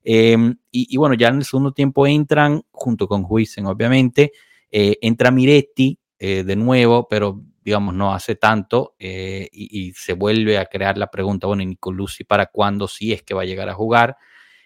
Em, 0.03 0.55
y, 0.71 0.95
bueno, 0.97 1.15
ya 1.15 1.29
en 1.29 1.38
el 1.38 1.45
segundo 1.45 1.71
tiempo 1.71 2.05
entran, 2.05 2.62
junto 2.71 3.08
con 3.08 3.25
Huisen, 3.27 3.65
obviamente, 3.65 4.34
eh, 4.71 4.97
entra 5.01 5.31
Miretti 5.31 5.97
de 6.17 6.55
nuevo, 6.55 7.08
pero 7.08 7.39
digamos, 7.65 7.95
no 7.95 8.13
hace 8.13 8.36
tanto 8.36 8.95
eh, 8.99 9.49
y, 9.51 9.91
se 9.93 10.13
vuelve 10.13 10.60
a 10.60 10.67
crear 10.67 10.99
la 10.99 11.10
pregunta, 11.10 11.47
bueno, 11.47 11.65
Nicolucci 11.65 12.23
para 12.23 12.45
cuándo 12.45 12.88
sí 12.88 13.12
es 13.12 13.23
que 13.23 13.34
va 13.34 13.41
a 13.41 13.45
llegar 13.45 13.67
a 13.69 13.73
jugar? 13.73 14.17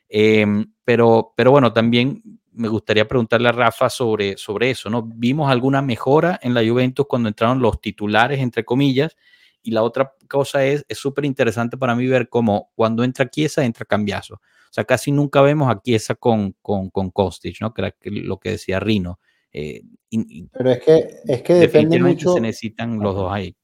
Em, 0.10 0.74
pero, 0.84 1.34
pero 1.38 1.52
bueno, 1.52 1.72
también 1.72 2.22
me 2.52 2.68
gustaría 2.68 3.08
preguntarle 3.08 3.48
a 3.48 3.54
Rafa 3.54 3.90
sobre, 3.90 4.36
sobre 4.36 4.72
eso, 4.72 4.90
¿no? 4.90 5.02
¿Vimos 5.04 5.50
alguna 5.50 5.82
mejora 5.82 6.38
en 6.44 6.54
la 6.54 6.62
Juventus 6.68 7.06
cuando 7.08 7.30
entraron 7.30 7.62
los 7.62 7.80
titulares, 7.80 8.40
entre 8.40 8.66
comillas? 8.66 9.16
Y 9.64 9.72
la 9.72 9.84
otra 9.84 10.14
cosa 10.28 10.66
es, 10.66 10.86
es 10.90 10.98
súper 10.98 11.24
interesante 11.24 11.78
para 11.78 11.96
mí 11.96 12.06
ver 12.06 12.28
cómo 12.28 12.72
cuando 12.76 13.06
entra 13.06 13.30
Chiesa, 13.30 13.64
entra 13.64 13.86
Cambiazo. 13.86 14.36
O 14.36 14.72
sea, 14.74 14.84
casi 14.84 15.12
nunca 15.14 15.42
vemos 15.42 15.70
a 15.70 15.82
Chiesa 15.82 16.16
con, 16.16 16.54
con, 16.62 16.90
con 16.90 17.12
Kostic, 17.12 17.62
¿no? 17.62 17.74
Que 17.74 17.82
era 17.82 17.96
lo 18.04 18.40
que 18.40 18.52
decía 18.52 18.82
Rino. 18.82 19.20
Eh, 19.52 19.82
pero 20.52 20.72
es 20.72 20.80
que, 20.84 21.22
es 21.26 21.42
que 21.42 21.54
depende 21.54 22.00
mucho. 22.00 22.34
Se 22.34 22.42
necesitan 22.42 23.00
los 23.00 23.16
dos 23.16 23.32
ahí. 23.32 23.56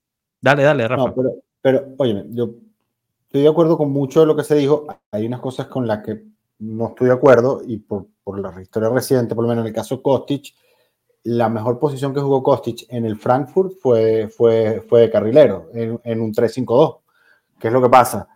Dale, 0.41 0.63
dale, 0.63 0.87
Rafa. 0.87 1.13
pero, 1.15 1.33
pero, 1.61 1.95
oye, 1.97 2.25
yo 2.29 2.55
estoy 3.23 3.41
de 3.41 3.47
acuerdo 3.47 3.77
con 3.77 3.91
mucho 3.91 4.19
de 4.19 4.25
lo 4.25 4.35
que 4.35 4.43
se 4.43 4.55
dijo. 4.55 4.85
Hay 5.11 5.25
unas 5.25 5.39
cosas 5.39 5.67
con 5.67 5.87
las 5.87 6.03
que 6.03 6.23
no 6.59 6.89
estoy 6.89 7.07
de 7.07 7.13
acuerdo 7.13 7.61
y 7.65 7.77
por, 7.77 8.07
por 8.23 8.39
la 8.39 8.61
historia 8.61 8.89
reciente, 8.89 9.35
por 9.35 9.43
lo 9.43 9.49
menos 9.49 9.63
en 9.63 9.67
el 9.67 9.73
caso 9.73 10.01
Kostic, 10.01 10.53
la 11.23 11.49
mejor 11.49 11.79
posición 11.79 12.13
que 12.13 12.21
jugó 12.21 12.43
Kostic 12.43 12.85
en 12.89 13.05
el 13.05 13.17
Frankfurt 13.17 13.73
fue, 13.81 14.29
fue, 14.29 14.83
fue 14.87 15.01
de 15.01 15.11
carrilero, 15.11 15.69
en, 15.73 15.99
en 16.03 16.21
un 16.21 16.31
3-5-2. 16.31 16.99
¿Qué 17.59 17.67
es 17.67 17.73
lo 17.73 17.81
que 17.81 17.89
pasa? 17.89 18.27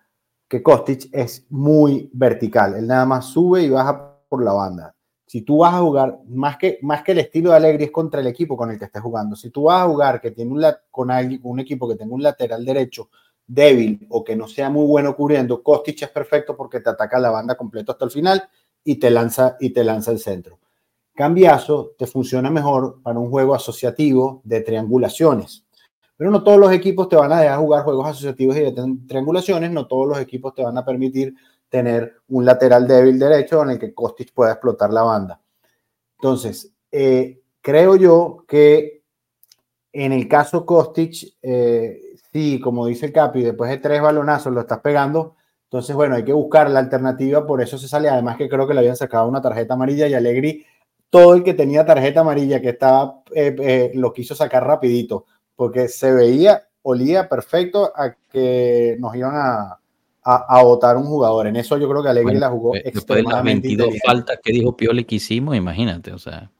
Que 0.47 0.63
Kostic 0.63 1.09
es 1.11 1.45
muy 1.49 2.09
vertical. 2.13 2.75
Él 2.75 2.87
nada 2.87 3.05
más 3.05 3.27
sube 3.27 3.61
y 3.61 3.69
baja 3.69 4.17
por 4.27 4.43
la 4.43 4.53
banda 4.53 4.95
si 5.29 5.43
tú 5.43 5.59
vas 5.59 5.75
a 5.75 5.81
jugar, 5.81 6.17
más 6.27 6.57
que, 6.57 6.79
más 6.81 7.03
que 7.03 7.11
el 7.11 7.19
estilo 7.19 7.51
de 7.51 7.57
Alegri 7.57 7.83
es 7.83 7.91
contra 7.91 8.19
el 8.19 8.25
equipo 8.25 8.57
con 8.57 8.71
el 8.71 8.79
que 8.79 8.85
estés 8.85 9.03
jugando. 9.03 9.35
Si 9.35 9.51
tú 9.51 9.65
vas 9.65 9.83
a 9.83 9.85
jugar 9.85 10.19
que 10.19 10.31
tiene 10.31 10.51
un, 10.51 10.65
con 10.89 11.11
un 11.43 11.59
equipo 11.59 11.87
que 11.87 11.95
tenga 11.95 12.15
un 12.15 12.23
lateral 12.23 12.65
derecho 12.65 13.11
débil 13.45 14.07
o 14.09 14.23
que 14.23 14.35
no 14.35 14.47
sea 14.47 14.71
muy 14.71 14.87
bueno 14.87 15.15
cubriendo, 15.15 15.61
Kostic 15.61 16.01
es 16.01 16.09
perfecto 16.09 16.57
porque 16.57 16.79
te 16.79 16.89
ataca 16.89 17.19
la 17.19 17.29
banda 17.29 17.53
completa 17.53 17.91
hasta 17.91 18.05
el 18.05 18.09
final 18.09 18.41
y 18.83 18.95
te 18.95 19.11
lanza, 19.11 19.55
y 19.59 19.69
te 19.69 19.83
lanza 19.83 20.09
el 20.09 20.17
centro. 20.17 20.57
Cambiazo 21.13 21.91
te 21.95 22.07
funciona 22.07 22.49
mejor 22.49 22.99
para 23.03 23.19
un 23.19 23.29
juego 23.29 23.53
asociativo 23.53 24.41
de 24.43 24.61
triangulaciones. 24.61 25.63
Pero 26.17 26.31
no 26.31 26.41
todos 26.41 26.57
los 26.57 26.71
equipos 26.71 27.07
te 27.07 27.15
van 27.15 27.31
a 27.33 27.41
dejar 27.41 27.59
jugar 27.59 27.83
juegos 27.83 28.07
asociativos 28.07 28.57
y 28.57 28.61
de 28.61 28.97
triangulaciones, 29.07 29.69
no 29.69 29.85
todos 29.85 30.07
los 30.07 30.19
equipos 30.19 30.55
te 30.55 30.63
van 30.63 30.79
a 30.79 30.83
permitir 30.83 31.35
tener 31.69 32.15
un 32.29 32.45
lateral 32.45 32.87
débil 32.87 33.19
derecho 33.19 33.61
en 33.63 33.71
el 33.71 33.79
que 33.79 33.93
Kostic 33.93 34.33
pueda 34.33 34.51
explotar 34.51 34.91
la 34.91 35.03
banda. 35.03 35.39
Entonces, 36.17 36.73
eh, 36.91 37.41
creo 37.61 37.95
yo 37.95 38.43
que 38.47 39.03
en 39.93 40.11
el 40.11 40.27
caso 40.27 40.65
Kostic, 40.65 41.35
eh, 41.41 42.15
sí, 42.31 42.59
como 42.59 42.85
dice 42.85 43.07
el 43.07 43.13
Capi, 43.13 43.43
después 43.43 43.69
de 43.69 43.77
tres 43.77 44.01
balonazos 44.01 44.53
lo 44.53 44.61
estás 44.61 44.79
pegando, 44.79 45.35
entonces, 45.69 45.95
bueno, 45.95 46.15
hay 46.15 46.25
que 46.25 46.33
buscar 46.33 46.67
la 46.71 46.79
alternativa, 46.79 47.45
por 47.45 47.61
eso 47.61 47.77
se 47.77 47.87
sale. 47.87 48.09
Además 48.09 48.37
que 48.37 48.49
creo 48.49 48.67
que 48.67 48.73
le 48.73 48.79
habían 48.79 48.95
sacado 48.95 49.27
una 49.27 49.39
tarjeta 49.39 49.75
amarilla 49.75 50.07
y 50.07 50.15
Alegri, 50.15 50.65
todo 51.11 51.35
el 51.35 51.43
que 51.43 51.53
tenía 51.53 51.85
tarjeta 51.85 52.21
amarilla 52.21 52.59
que 52.59 52.69
estaba, 52.69 53.21
eh, 53.35 53.91
lo 53.93 54.11
quiso 54.11 54.33
sacar 54.33 54.65
rapidito, 54.65 55.25
porque 55.55 55.87
se 55.87 56.11
veía, 56.11 56.67
olía 56.81 57.29
perfecto 57.29 57.91
a 57.95 58.15
que 58.31 58.97
nos 58.99 59.15
iban 59.15 59.35
a, 59.35 59.78
a, 60.37 60.63
votar 60.63 60.97
un 60.97 61.05
jugador. 61.05 61.47
En 61.47 61.55
eso 61.55 61.77
yo 61.77 61.89
creo 61.89 62.03
que 62.03 62.09
Alegre 62.09 62.37
la 62.37 62.49
jugó 62.49 62.73
después 62.73 63.23
de 63.23 63.23
las 63.23 63.43
22 63.43 63.95
faltas 64.05 64.39
que 64.43 64.51
dijo 64.51 64.75
Pioli 64.75 65.05
que 65.05 65.15
hicimos, 65.15 65.55
imagínate, 65.55 66.11
o 66.11 66.19
sea. 66.19 66.51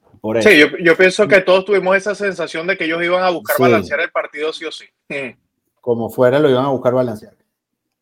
Sí, 0.41 0.59
yo, 0.59 0.67
yo, 0.83 0.97
pienso 0.97 1.27
que 1.27 1.39
todos 1.41 1.63
tuvimos 1.63 1.95
esa 1.95 2.13
sensación 2.13 2.67
de 2.67 2.77
que 2.77 2.83
ellos 2.83 3.01
iban 3.01 3.23
a 3.23 3.29
buscar 3.29 3.55
balancear 3.57 4.01
el 4.01 4.11
partido 4.11 4.51
sí 4.51 4.65
o 4.65 4.71
sí. 4.71 4.85
Como 5.81 6.09
fuera, 6.09 6.39
lo 6.39 6.49
iban 6.49 6.65
a 6.65 6.69
buscar 6.69 6.93
balancear. 6.93 7.35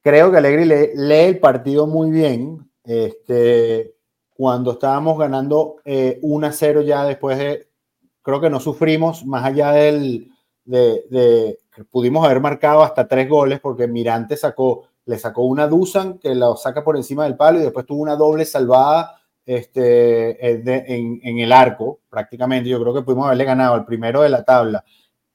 Creo 0.02 0.32
que 0.32 0.38
Alegre 0.38 0.94
lee, 0.96 1.14
el 1.16 1.40
partido 1.40 1.86
muy 1.86 2.10
bien. 2.10 2.68
Este, 2.84 3.94
cuando 4.34 4.72
estábamos 4.72 5.20
ganando 5.20 5.76
1 5.84 5.84
eh, 5.86 6.20
a 6.50 6.52
0 6.52 6.82
ya 6.82 7.04
después 7.04 7.38
de, 7.38 7.68
creo 8.22 8.42
que 8.42 8.50
no 8.50 8.60
sufrimos, 8.60 9.26
más 9.26 9.44
allá 9.44 9.72
del, 9.72 10.32
de, 10.64 11.04
de, 11.10 11.60
pudimos 11.90 12.26
haber 12.26 12.40
marcado 12.40 12.82
hasta 12.82 13.08
tres 13.08 13.30
goles 13.30 13.60
porque 13.60 13.88
Mirante 13.88 14.38
sacó 14.38 14.87
le 15.08 15.18
sacó 15.18 15.44
una 15.44 15.68
Dusan 15.68 16.20
que 16.20 16.36
la 16.36 16.56
saca 16.58 16.84
por 16.84 16.98
encima 16.98 17.24
del 17.24 17.38
palo 17.38 17.60
y 17.60 17.64
después 17.64 17.86
tuvo 17.86 18.02
una 18.02 18.18
doble 18.18 18.44
salvada 18.44 19.22
este, 19.46 20.32
eh, 20.32 20.62
en, 20.66 21.40
el 21.40 21.52
arco, 21.54 22.02
prácticamente. 22.10 22.70
Yo 22.70 22.82
creo 22.82 22.94
que 22.94 23.02
pudimos 23.02 23.26
haberle 23.26 23.46
ganado 23.46 23.74
al 23.74 23.86
primero 23.86 24.22
de 24.22 24.30
la 24.30 24.44
tabla 24.44 24.84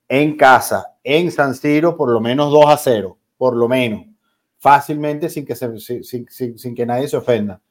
en 0.07 0.37
casa, 0.37 0.99
en 1.03 1.33
San 1.33 1.55
Siro, 1.55 1.97
por 1.97 2.11
lo 2.11 2.21
menos 2.21 2.53
2 2.53 2.67
a 2.67 2.77
0, 2.77 3.19
por 3.39 3.57
lo 3.57 3.67
menos, 3.67 4.05
fácilmente 4.59 5.31
sin 5.31 5.47
que, 5.47 5.57
se, 5.57 6.03
sin, 6.03 6.75
que 6.75 6.87
nadie 6.87 7.09
se 7.09 7.17
ofenda. 7.17 7.63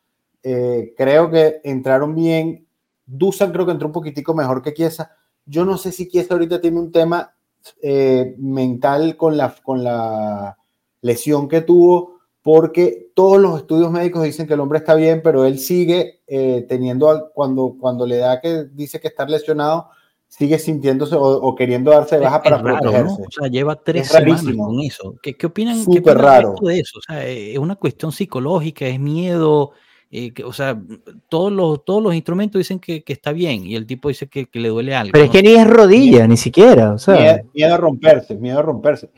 Eh, 0.42 0.96
creo 0.98 1.30
que 1.30 1.62
entraron 1.64 2.16
bien. 2.16 2.68
Dusan 3.06 3.52
creo 3.52 3.68
que 3.68 3.74
entró 3.74 3.88
un 3.88 3.94
poquitico 3.94 4.34
mejor 4.34 4.64
que 4.64 4.74
Kiesa. 4.74 5.12
Yo 5.46 5.66
no 5.66 5.78
sé 5.78 5.92
si 5.92 6.08
Kiesa 6.08 6.34
ahorita 6.34 6.60
tiene 6.60 6.80
un 6.80 6.92
tema 6.92 7.36
eh, 7.80 8.34
mental 8.40 9.16
con 9.18 9.38
la, 9.38 9.54
con 9.64 9.84
la 9.84 10.58
lesión 11.02 11.48
que 11.48 11.62
tuvo, 11.62 12.22
porque 12.42 13.12
todos 13.14 13.40
los 13.40 13.58
estudios 13.58 13.92
médicos 13.92 14.24
dicen 14.24 14.48
que 14.48 14.54
el 14.54 14.60
hombre 14.60 14.80
está 14.80 14.96
bien, 14.96 15.22
pero 15.24 15.46
él 15.46 15.60
sigue 15.60 16.22
eh, 16.28 16.66
teniendo, 16.68 17.32
cuando, 17.34 17.76
cuando 17.80 18.06
le 18.06 18.18
da 18.18 18.42
que 18.42 18.66
dice 18.72 19.00
que 19.00 19.10
está 19.10 19.26
lesionado, 19.26 19.90
sigue 20.28 20.58
sintiéndose 20.58 21.16
o, 21.18 21.56
queriendo 21.56 21.92
darse 21.92 22.16
de 22.18 22.24
baja 22.24 22.42
para 22.42 22.62
protegerse. 22.62 23.22
O 23.22 23.32
sea, 23.32 23.48
lleva 23.50 23.76
tres 23.76 24.08
semanas 24.08 24.44
con 24.44 24.80
eso. 24.80 25.16
¿Qué, 25.22 25.36
qué 25.36 25.46
opinan, 25.46 25.84
Súper 25.84 26.18
raro. 26.18 26.56
de 26.62 26.80
eso? 26.80 27.00
O 27.00 27.02
sea, 27.02 27.28
es 27.28 27.58
una 27.58 27.76
cuestión 27.76 28.12
psicológica, 28.12 28.88
es 28.88 29.00
miedo. 29.00 29.72
Eh, 30.10 30.34
o 30.44 30.52
sea, 30.52 30.82
todos 31.30 31.52
los, 31.52 31.86
todos 31.86 32.02
los 32.02 32.16
instrumentos 32.16 32.60
dicen 32.60 32.80
que, 32.80 33.04
que 33.04 33.14
está 33.14 33.32
bien 33.32 33.66
y 33.66 33.76
el 33.76 33.86
tipo 33.86 34.10
dice 34.10 34.28
que, 34.28 34.46
que 34.46 34.60
le 34.60 34.70
duele 34.70 34.96
algo. 34.96 35.12
Pero 35.14 35.26
es 35.26 35.32
que 35.32 35.42
ni 35.42 35.54
es 35.54 35.68
rodilla, 35.68 36.28
ni 36.28 36.38
siquiera. 36.38 36.94
O 36.94 36.98
sea. 36.98 37.16
miedo, 37.16 37.50
miedo, 37.54 37.74
a 37.74 37.78
romperse, 37.78 38.36
miedo 38.36 38.60
a 38.60 38.62
romperse 38.62 39.10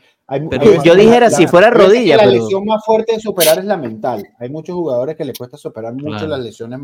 yo 0.84 0.94
dijera 0.94 1.30
si 1.30 1.46
fuera 1.46 1.70
rodilla. 1.70 2.16
La 2.16 2.26
lesión 2.26 2.64
más 2.64 2.84
fuerte 2.84 3.14
de 3.14 3.20
superar 3.20 3.58
es 3.58 3.64
la 3.64 3.76
mental. 3.76 4.26
Hay 4.38 4.48
muchos 4.48 4.74
jugadores 4.74 5.16
que 5.16 5.24
les 5.24 5.36
cuesta 5.36 5.56
superar 5.56 5.94
mucho 5.94 6.26
las 6.26 6.40
lesiones, 6.40 6.80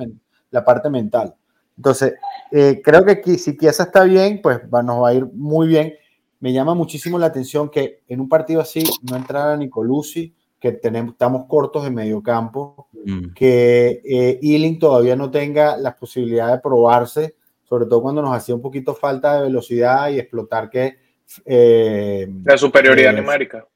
la 0.50 0.64
parte 0.64 0.90
mental. 0.90 1.34
Entonces, 1.76 2.14
eh, 2.52 2.82
creo 2.84 3.04
que 3.04 3.38
si 3.38 3.56
Kiesa 3.56 3.84
está 3.84 4.04
bien, 4.04 4.40
pues 4.42 4.60
nos 4.70 5.02
va 5.02 5.08
a 5.08 5.14
ir 5.14 5.26
muy 5.32 5.66
bien. 5.66 5.94
Me 6.40 6.52
llama 6.52 6.74
muchísimo 6.74 7.18
la 7.18 7.26
atención 7.26 7.70
que 7.70 8.02
en 8.08 8.20
un 8.20 8.28
partido 8.28 8.60
así 8.60 8.82
no 9.10 9.16
entrara 9.16 9.56
Nicolucci, 9.56 10.34
que 10.58 10.72
tenemos, 10.72 11.12
estamos 11.12 11.46
cortos 11.46 11.84
de 11.84 11.90
medio 11.90 12.22
campo, 12.22 12.88
mm. 12.92 13.32
que 13.34 14.02
eh, 14.04 14.38
Ealing 14.42 14.78
todavía 14.78 15.16
no 15.16 15.30
tenga 15.30 15.78
la 15.78 15.96
posibilidad 15.96 16.52
de 16.52 16.58
probarse, 16.58 17.36
sobre 17.64 17.86
todo 17.86 18.02
cuando 18.02 18.20
nos 18.20 18.36
hacía 18.36 18.54
un 18.54 18.60
poquito 18.60 18.94
falta 18.94 19.36
de 19.36 19.42
velocidad 19.42 20.10
y 20.10 20.18
explotar 20.18 20.68
que 20.68 20.96
eh, 21.44 22.28
la 22.44 22.58
superioridad 22.58 23.12
numérica. 23.12 23.66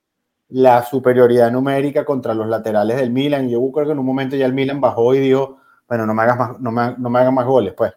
La 0.49 0.83
superioridad 0.83 1.51
numérica 1.51 2.05
contra 2.05 2.35
los 2.35 2.47
laterales 2.47 2.97
del 2.97 3.11
Milan. 3.11 3.49
Yo 3.49 3.61
creo 3.73 3.87
que 3.87 3.93
en 3.93 3.99
un 3.99 4.07
momento 4.07 4.37
ya 4.37 4.47
el 4.47 4.53
Milan 4.53 4.81
bajó 4.81 5.15
y 5.15 5.21
dijo, 5.21 5.59
bueno, 5.89 6.07
no 6.07 6.15
me 6.15 6.23
hagas 6.23 6.39
más, 6.39 6.61
no 6.61 6.71
me, 6.71 6.95
no 6.97 7.11
me 7.11 7.19
hagan 7.19 7.35
más 7.35 7.47
goles, 7.47 7.75
pues. 7.75 7.93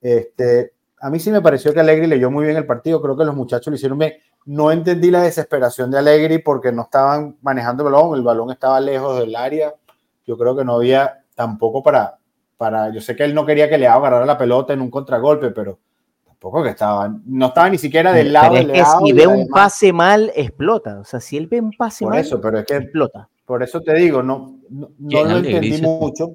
este, 0.00 0.72
a 1.00 1.10
mí 1.10 1.18
sí 1.18 1.30
me 1.30 1.40
pareció 1.40 1.74
que 1.74 1.80
Alegri 1.80 2.06
leyó 2.06 2.30
muy 2.30 2.44
bien 2.44 2.56
el 2.56 2.66
partido. 2.66 3.02
Creo 3.02 3.16
que 3.16 3.24
los 3.24 3.34
muchachos 3.34 3.68
lo 3.68 3.74
hicieron 3.74 3.98
bien. 3.98 4.14
no 4.46 4.70
entendí 4.70 5.10
la 5.10 5.22
desesperación 5.22 5.90
de 5.90 5.98
Allegri 5.98 6.38
porque 6.38 6.72
no 6.72 6.82
estaban 6.82 7.36
manejando 7.42 7.86
el 7.86 7.92
balón, 7.92 8.16
el 8.16 8.22
balón 8.22 8.50
estaba 8.50 8.80
lejos 8.80 9.18
del 9.18 9.34
área. 9.34 9.74
Yo 10.24 10.38
creo 10.38 10.56
que 10.56 10.64
no 10.64 10.74
había 10.74 11.24
tampoco 11.34 11.82
para, 11.82 12.18
para 12.56 12.90
yo 12.90 13.00
sé 13.00 13.16
que 13.16 13.24
él 13.24 13.34
no 13.34 13.44
quería 13.44 13.68
que 13.68 13.78
le 13.78 13.88
agarrara 13.88 14.24
la 14.24 14.38
pelota 14.38 14.72
en 14.72 14.80
un 14.80 14.90
contragolpe, 14.90 15.50
pero 15.50 15.80
tampoco 16.42 16.64
que 16.64 16.70
estaba, 16.70 17.14
no 17.24 17.46
estaba 17.46 17.70
ni 17.70 17.78
siquiera 17.78 18.12
del 18.12 18.32
lado 18.32 18.56
del 18.56 18.72
Si 18.74 19.12
ve 19.12 19.28
un 19.28 19.46
pase 19.46 19.92
mal, 19.92 20.32
explota. 20.34 20.98
O 20.98 21.04
sea, 21.04 21.20
si 21.20 21.36
él 21.36 21.46
ve 21.46 21.60
un 21.60 21.70
pase 21.70 22.04
por 22.04 22.14
mal, 22.14 22.20
eso, 22.20 22.40
pero 22.40 22.58
es 22.58 22.66
que 22.66 22.76
explota. 22.76 23.28
Por 23.44 23.62
eso 23.62 23.80
te 23.80 23.94
digo, 23.94 24.24
no, 24.24 24.58
no, 24.70 24.90
lo 24.98 25.36
entendí 25.36 25.80
mucho. 25.80 26.34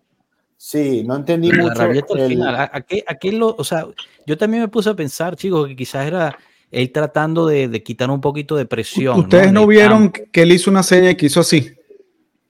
Sí, 0.56 1.04
no 1.06 1.18
entendí 1.18 1.52
mucho. 1.52 1.82
¿A, 1.82 2.82
qué, 2.82 3.04
a 3.06 3.16
qué 3.16 3.32
lo, 3.34 3.54
o 3.58 3.64
sea, 3.66 3.86
yo 4.26 4.38
también 4.38 4.64
me 4.64 4.70
puse 4.70 4.90
a 4.90 4.96
pensar, 4.96 5.36
chicos, 5.36 5.68
que 5.68 5.76
quizás 5.76 6.08
era 6.08 6.38
él 6.72 6.90
tratando 6.92 7.46
de, 7.46 7.68
de 7.68 7.84
quitar 7.84 8.10
un 8.10 8.22
poquito 8.22 8.56
de 8.56 8.66
presión. 8.66 9.20
Ustedes 9.20 9.52
no, 9.52 9.68
vieron 9.68 10.10
que 10.10 10.42
él 10.42 10.54
hizo 10.54 10.72
una 10.72 10.84
seña 10.84 11.12
y 11.12 11.16
que 11.16 11.26
hizo 11.26 11.42
así. 11.42 11.74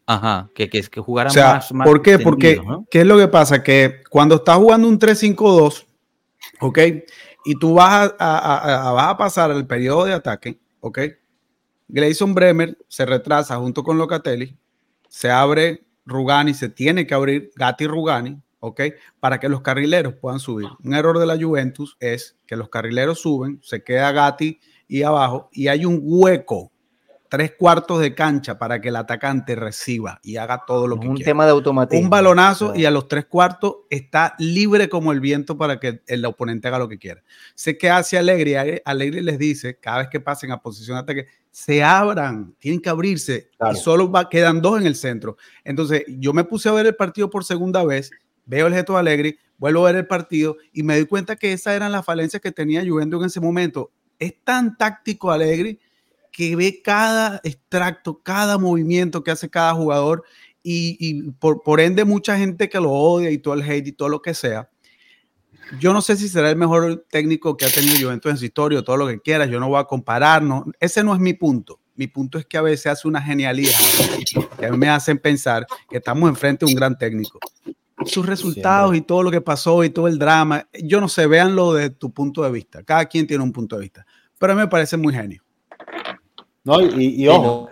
Ajá, 0.05 0.49
que, 0.53 0.69
que, 0.69 0.83
que 0.83 1.01
jugara 1.01 1.31
más, 1.33 1.73
más, 1.73 1.87
¿Por 1.87 2.01
qué? 2.03 2.19
Porque, 2.19 2.61
¿qué 2.89 3.01
es 3.01 3.05
lo 3.05 3.17
que 3.17 3.27
pasa? 3.27 3.63
Que 3.63 4.03
cuando 4.09 4.35
estás 4.35 4.57
jugando 4.57 4.87
un 4.87 4.99
3-5-2, 4.99 5.85
¿ok? 6.61 6.79
Y 7.47 7.55
tú 7.55 7.75
vas 7.75 8.13
a, 8.19 8.91
vas 8.93 9.07
a 9.07 9.17
pasar 9.17 9.51
el 9.51 9.65
periodo 9.65 10.03
de 10.03 10.11
ataque, 10.11 10.59
¿ok? 10.81 10.99
Grayson 11.87 12.35
Bremer 12.35 12.77
se 12.89 13.05
retrasa 13.05 13.55
junto 13.55 13.83
con 13.83 13.97
Locatelli, 13.97 14.57
se 15.07 15.31
abre 15.31 15.87
Rugani, 16.05 16.53
se 16.53 16.67
tiene 16.67 17.07
que 17.07 17.13
abrir 17.13 17.51
Gatti 17.55 17.87
Rugani, 17.87 18.37
¿ok? 18.59 18.81
Para 19.21 19.39
que 19.39 19.47
los 19.47 19.61
carrileros 19.61 20.15
puedan 20.15 20.41
subir. 20.41 20.67
Un 20.83 20.93
error 20.93 21.19
de 21.19 21.25
la 21.25 21.37
Juventus 21.41 21.95
es 22.01 22.37
que 22.45 22.57
los 22.57 22.67
carrileros 22.67 23.21
suben, 23.21 23.61
se 23.63 23.81
queda 23.81 24.11
Gatti 24.11 24.59
y 24.89 25.03
abajo, 25.03 25.47
y 25.53 25.69
hay 25.69 25.85
un 25.85 26.01
hueco 26.03 26.73
tres 27.30 27.53
cuartos 27.57 27.99
de 27.99 28.15
cancha 28.15 28.57
para 28.57 28.80
que 28.82 28.89
el 28.89 28.95
atacante 28.95 29.55
reciba 29.55 30.19
y 30.23 30.38
haga 30.38 30.63
todo 30.65 30.88
lo 30.88 30.99
que 30.99 31.07
un 31.07 31.17
tema 31.17 31.45
de 31.45 31.51
automatismo. 31.51 32.03
Un 32.03 32.09
balonazo 32.09 32.75
y 32.75 32.86
a 32.86 32.91
los 32.91 33.07
tres 33.07 33.25
cuartos 33.25 33.78
está 33.89 34.36
libre 34.39 34.89
como 34.89 35.11
el 35.11 35.19
viento 35.19 35.57
para 35.57 35.80
que 35.80 36.01
el 36.07 36.25
oponente 36.25 36.67
haga 36.67 36.80
lo 36.80 36.88
que 36.88 36.97
quiera. 36.97 37.23
Sé 37.55 37.78
que 37.78 37.89
hace 37.89 38.17
Alegre, 38.17 38.82
Alegre 38.86 39.21
les 39.21 39.38
dice 39.38 39.78
cada 39.80 39.99
vez 39.99 40.07
que 40.09 40.19
pasen 40.19 40.51
a 40.51 40.61
posición 40.61 40.95
de 40.95 41.01
ataque, 41.01 41.28
se 41.51 41.84
abran, 41.84 42.55
tienen 42.59 42.82
que 42.82 42.89
abrirse 42.89 43.49
y 43.71 43.75
solo 43.75 44.11
va, 44.11 44.30
quedan 44.30 44.61
dos 44.61 44.80
en 44.80 44.88
el 44.88 44.95
centro. 44.95 45.38
Entonces 45.63 46.03
yo 46.07 46.34
me 46.34 46.43
puse 46.43 46.69
a 46.69 46.73
ver 46.73 46.86
el 46.86 46.95
partido 46.95 47.30
por 47.30 47.43
segunda 47.43 47.84
vez, 47.84 48.11
veo 48.45 48.67
el 48.67 48.73
gesto 48.73 48.93
de 48.93 48.99
Alegre, 48.99 49.38
vuelvo 49.57 49.86
a 49.86 49.91
ver 49.91 50.01
el 50.01 50.07
partido 50.07 50.57
y 50.71 50.84
me 50.84 50.95
doy 50.95 51.05
cuenta 51.05 51.36
que 51.36 51.53
esas 51.53 51.75
eran 51.75 51.91
las 51.91 52.05
falencias 52.05 52.41
que 52.41 52.51
tenía 52.51 52.86
Juventus 52.86 53.21
en 53.21 53.28
ese 53.28 53.39
momento. 53.39 53.91
Es 54.19 54.34
tan 54.43 54.78
táctico 54.78 55.32
Alegre 55.32 55.80
que 56.38 56.55
ve 56.55 56.83
cada 56.83 57.41
extracto, 57.43 58.21
cada 58.21 58.59
movimiento 58.59 59.23
que 59.23 59.31
hace 59.31 59.49
cada 59.49 59.73
jugador 59.73 60.23
y, 60.61 61.31
por, 61.39 61.63
por, 61.63 61.79
ende 61.79 62.05
mucha 62.05 62.38
gente 62.38 62.69
que 62.69 62.79
lo 62.79 62.91
odia 62.91 63.31
y 63.31 63.39
todo 63.39 63.55
el 63.55 63.63
hate 63.63 63.88
y 63.88 63.91
todo 63.91 64.07
lo 64.07 64.21
que 64.21 64.35
sea. 64.35 64.69
Yo 65.79 65.93
no 65.93 66.01
sé 66.03 66.15
si 66.15 66.29
será 66.29 66.51
el 66.51 66.55
mejor 66.55 67.07
técnico 67.09 67.57
que 67.57 67.65
ha 67.65 67.71
tenido 67.71 67.95
Juventus 67.99 68.29
en 68.29 68.38
su 68.38 68.45
historia 68.45 68.77
o 68.77 68.83
todo 68.83 68.97
lo 68.97 69.07
que 69.07 69.19
quieras, 69.19 69.49
yo 69.49 69.59
no 69.59 69.67
voy 69.67 69.79
a 69.79 69.85
comparar, 69.85 70.43
ese 70.79 71.03
no 71.03 71.15
es 71.15 71.19
mi 71.19 71.33
punto. 71.33 71.79
Mi 71.95 72.05
punto 72.05 72.38
es 72.38 72.45
que 72.45 72.59
a 72.59 72.61
veces 72.61 72.85
hace 72.85 73.07
una 73.07 73.19
genialidad 73.19 73.79
que 74.59 74.67
a 74.67 74.71
mí 74.71 74.77
me 74.77 74.89
hacen 74.89 75.17
pensar 75.17 75.65
que 75.89 75.97
estamos 75.97 76.29
enfrente 76.29 76.67
de 76.67 76.71
un 76.71 76.75
gran 76.75 76.95
técnico. 76.99 77.39
Sus 78.05 78.27
resultados 78.27 78.95
y 78.95 79.01
todo 79.01 79.23
lo 79.23 79.31
que 79.31 79.41
pasó 79.41 79.83
y 79.83 79.89
todo 79.89 80.07
el 80.07 80.19
drama, 80.19 80.69
yo 80.83 81.01
no 81.01 81.09
sé, 81.09 81.25
véanlo 81.25 81.73
de 81.73 81.89
tu 81.89 82.13
punto 82.13 82.43
de 82.43 82.51
vista. 82.51 82.83
Cada 82.83 83.05
quien 83.05 83.25
tiene 83.25 83.43
un 83.43 83.51
punto 83.51 83.75
de 83.77 83.81
vista, 83.81 84.05
pero 84.38 84.53
a 84.53 84.55
mí 84.55 84.61
me 84.61 84.67
parece 84.67 84.97
muy 84.97 85.15
genio. 85.15 85.46
No, 86.68 86.82
y, 86.82 87.26
ojo, 87.30 87.70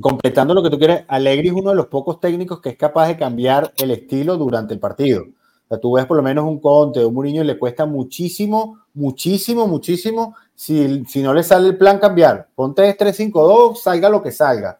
completando 0.00 0.54
lo 0.54 0.62
que 0.62 0.70
tú 0.70 0.78
quieres, 0.78 1.04
Alegri 1.08 1.48
es 1.48 1.54
uno 1.54 1.68
de 1.68 1.76
los 1.76 1.88
pocos 1.88 2.18
técnicos 2.18 2.58
que 2.58 2.70
es 2.70 2.76
capaz 2.78 3.06
de 3.06 3.18
cambiar 3.18 3.70
el 3.76 3.90
estilo 3.90 4.38
durante 4.38 4.72
el 4.72 4.80
partido. 4.80 5.24
O 5.24 5.68
sea, 5.68 5.78
tú 5.78 5.92
ves 5.92 6.06
por 6.06 6.16
lo 6.16 6.22
menos 6.22 6.46
un 6.46 6.58
Conte, 6.58 7.04
un 7.04 7.12
Mourinho, 7.12 7.44
le 7.44 7.58
cuesta 7.58 7.84
muchísimo, 7.84 8.78
muchísimo, 8.94 9.66
muchísimo, 9.66 10.34
si, 10.54 11.04
si 11.04 11.22
no 11.22 11.34
le 11.34 11.42
sale 11.42 11.68
el 11.68 11.76
plan 11.76 11.98
cambiar. 11.98 12.48
Ponte 12.54 12.96
3-5-2, 12.96 13.76
salga 13.76 14.08
lo 14.08 14.22
que 14.22 14.32
salga. 14.32 14.78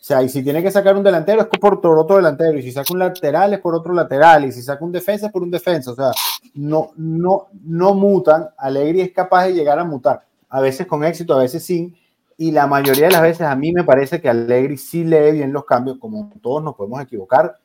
O 0.00 0.04
sea, 0.08 0.22
y 0.22 0.28
si 0.28 0.44
tiene 0.44 0.62
que 0.62 0.70
sacar 0.70 0.96
un 0.96 1.02
delantero 1.02 1.40
es 1.40 1.48
por 1.48 1.80
otro 1.98 2.14
delantero, 2.14 2.56
y 2.56 2.62
si 2.62 2.70
saca 2.70 2.92
un 2.92 3.00
lateral 3.00 3.54
es 3.54 3.58
por 3.58 3.74
otro 3.74 3.92
lateral, 3.92 4.44
y 4.44 4.52
si 4.52 4.62
saca 4.62 4.84
un 4.84 4.92
defensa 4.92 5.26
es 5.26 5.32
por 5.32 5.42
un 5.42 5.50
defensa. 5.50 5.90
O 5.90 5.96
sea, 5.96 6.12
no, 6.54 6.92
no, 6.94 7.48
no 7.64 7.94
mutan. 7.94 8.50
Alegri 8.56 9.00
es 9.00 9.10
capaz 9.10 9.46
de 9.46 9.54
llegar 9.54 9.80
a 9.80 9.84
mutar, 9.84 10.24
a 10.48 10.60
veces 10.60 10.86
con 10.86 11.02
éxito, 11.02 11.34
a 11.34 11.40
veces 11.40 11.64
sin 11.64 11.96
y 12.40 12.52
la 12.52 12.68
mayoría 12.68 13.06
de 13.06 13.12
las 13.12 13.22
veces 13.22 13.42
a 13.42 13.56
mí 13.56 13.72
me 13.72 13.82
parece 13.82 14.20
que 14.20 14.28
Allegri 14.28 14.78
sí 14.78 15.02
lee 15.02 15.32
bien 15.32 15.52
los 15.52 15.64
cambios, 15.64 15.98
como 15.98 16.30
todos 16.40 16.62
nos 16.62 16.76
podemos 16.76 17.02
equivocar, 17.02 17.56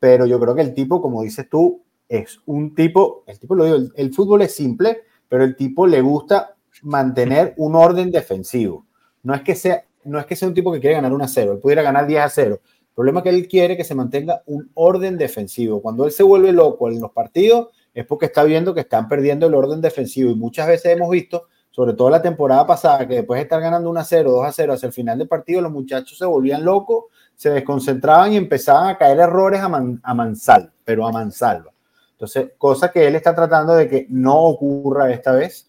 pero 0.00 0.24
yo 0.24 0.40
creo 0.40 0.54
que 0.54 0.62
el 0.62 0.72
tipo, 0.72 1.02
como 1.02 1.22
dices 1.22 1.48
tú, 1.50 1.82
es 2.08 2.40
un 2.46 2.74
tipo, 2.74 3.24
el 3.26 3.38
tipo 3.38 3.54
lo 3.54 3.64
digo, 3.66 3.92
el, 3.94 4.14
fútbol 4.14 4.40
es 4.40 4.54
simple, 4.54 5.02
pero 5.28 5.44
el 5.44 5.54
tipo 5.54 5.86
le 5.86 6.00
gusta 6.00 6.56
mantener 6.80 7.52
un 7.58 7.76
orden 7.76 8.10
defensivo. 8.10 8.86
No 9.22 9.34
es 9.34 9.42
que 9.42 9.54
sea, 9.54 9.84
no 10.04 10.18
es 10.18 10.24
que 10.24 10.34
sea 10.34 10.48
un 10.48 10.54
tipo 10.54 10.72
que 10.72 10.80
quiere 10.80 10.96
ganar 10.96 11.12
1 11.12 11.24
a 11.24 11.28
0, 11.28 11.52
él 11.52 11.58
pudiera 11.58 11.82
ganar 11.82 12.06
10 12.06 12.22
a 12.22 12.28
0. 12.30 12.60
El 12.64 12.94
problema 12.94 13.20
es 13.20 13.24
que 13.24 13.30
él 13.30 13.48
quiere 13.48 13.76
que 13.76 13.84
se 13.84 13.94
mantenga 13.94 14.42
un 14.46 14.70
orden 14.72 15.18
defensivo. 15.18 15.82
Cuando 15.82 16.06
él 16.06 16.10
se 16.10 16.22
vuelve 16.22 16.52
loco 16.52 16.88
en 16.88 17.00
los 17.00 17.12
partidos 17.12 17.68
es 17.92 18.06
porque 18.06 18.26
está 18.26 18.44
viendo 18.44 18.72
que 18.72 18.80
están 18.80 19.08
perdiendo 19.08 19.46
el 19.46 19.54
orden 19.54 19.82
defensivo 19.82 20.30
y 20.30 20.34
muchas 20.34 20.66
veces 20.66 20.96
hemos 20.96 21.10
visto 21.10 21.48
sobre 21.72 21.94
todo 21.94 22.10
la 22.10 22.20
temporada 22.20 22.66
pasada, 22.66 23.08
que 23.08 23.14
después 23.16 23.38
de 23.38 23.44
estar 23.44 23.60
ganando 23.60 23.88
1 23.90 23.98
a 23.98 24.04
0, 24.04 24.30
2 24.30 24.46
a 24.46 24.52
0 24.52 24.72
hacia 24.74 24.86
el 24.86 24.92
final 24.92 25.18
del 25.18 25.26
partido, 25.26 25.62
los 25.62 25.72
muchachos 25.72 26.18
se 26.18 26.26
volvían 26.26 26.64
locos, 26.64 27.06
se 27.34 27.48
desconcentraban 27.48 28.34
y 28.34 28.36
empezaban 28.36 28.90
a 28.90 28.98
caer 28.98 29.18
errores 29.18 29.60
a, 29.62 29.66
a 30.02 30.14
mansalva, 30.14 30.70
pero 30.84 31.06
a 31.06 31.10
mansalva. 31.12 31.72
Entonces, 32.12 32.52
cosa 32.58 32.92
que 32.92 33.06
él 33.06 33.16
está 33.16 33.34
tratando 33.34 33.74
de 33.74 33.88
que 33.88 34.06
no 34.10 34.38
ocurra 34.38 35.10
esta 35.10 35.32
vez. 35.32 35.68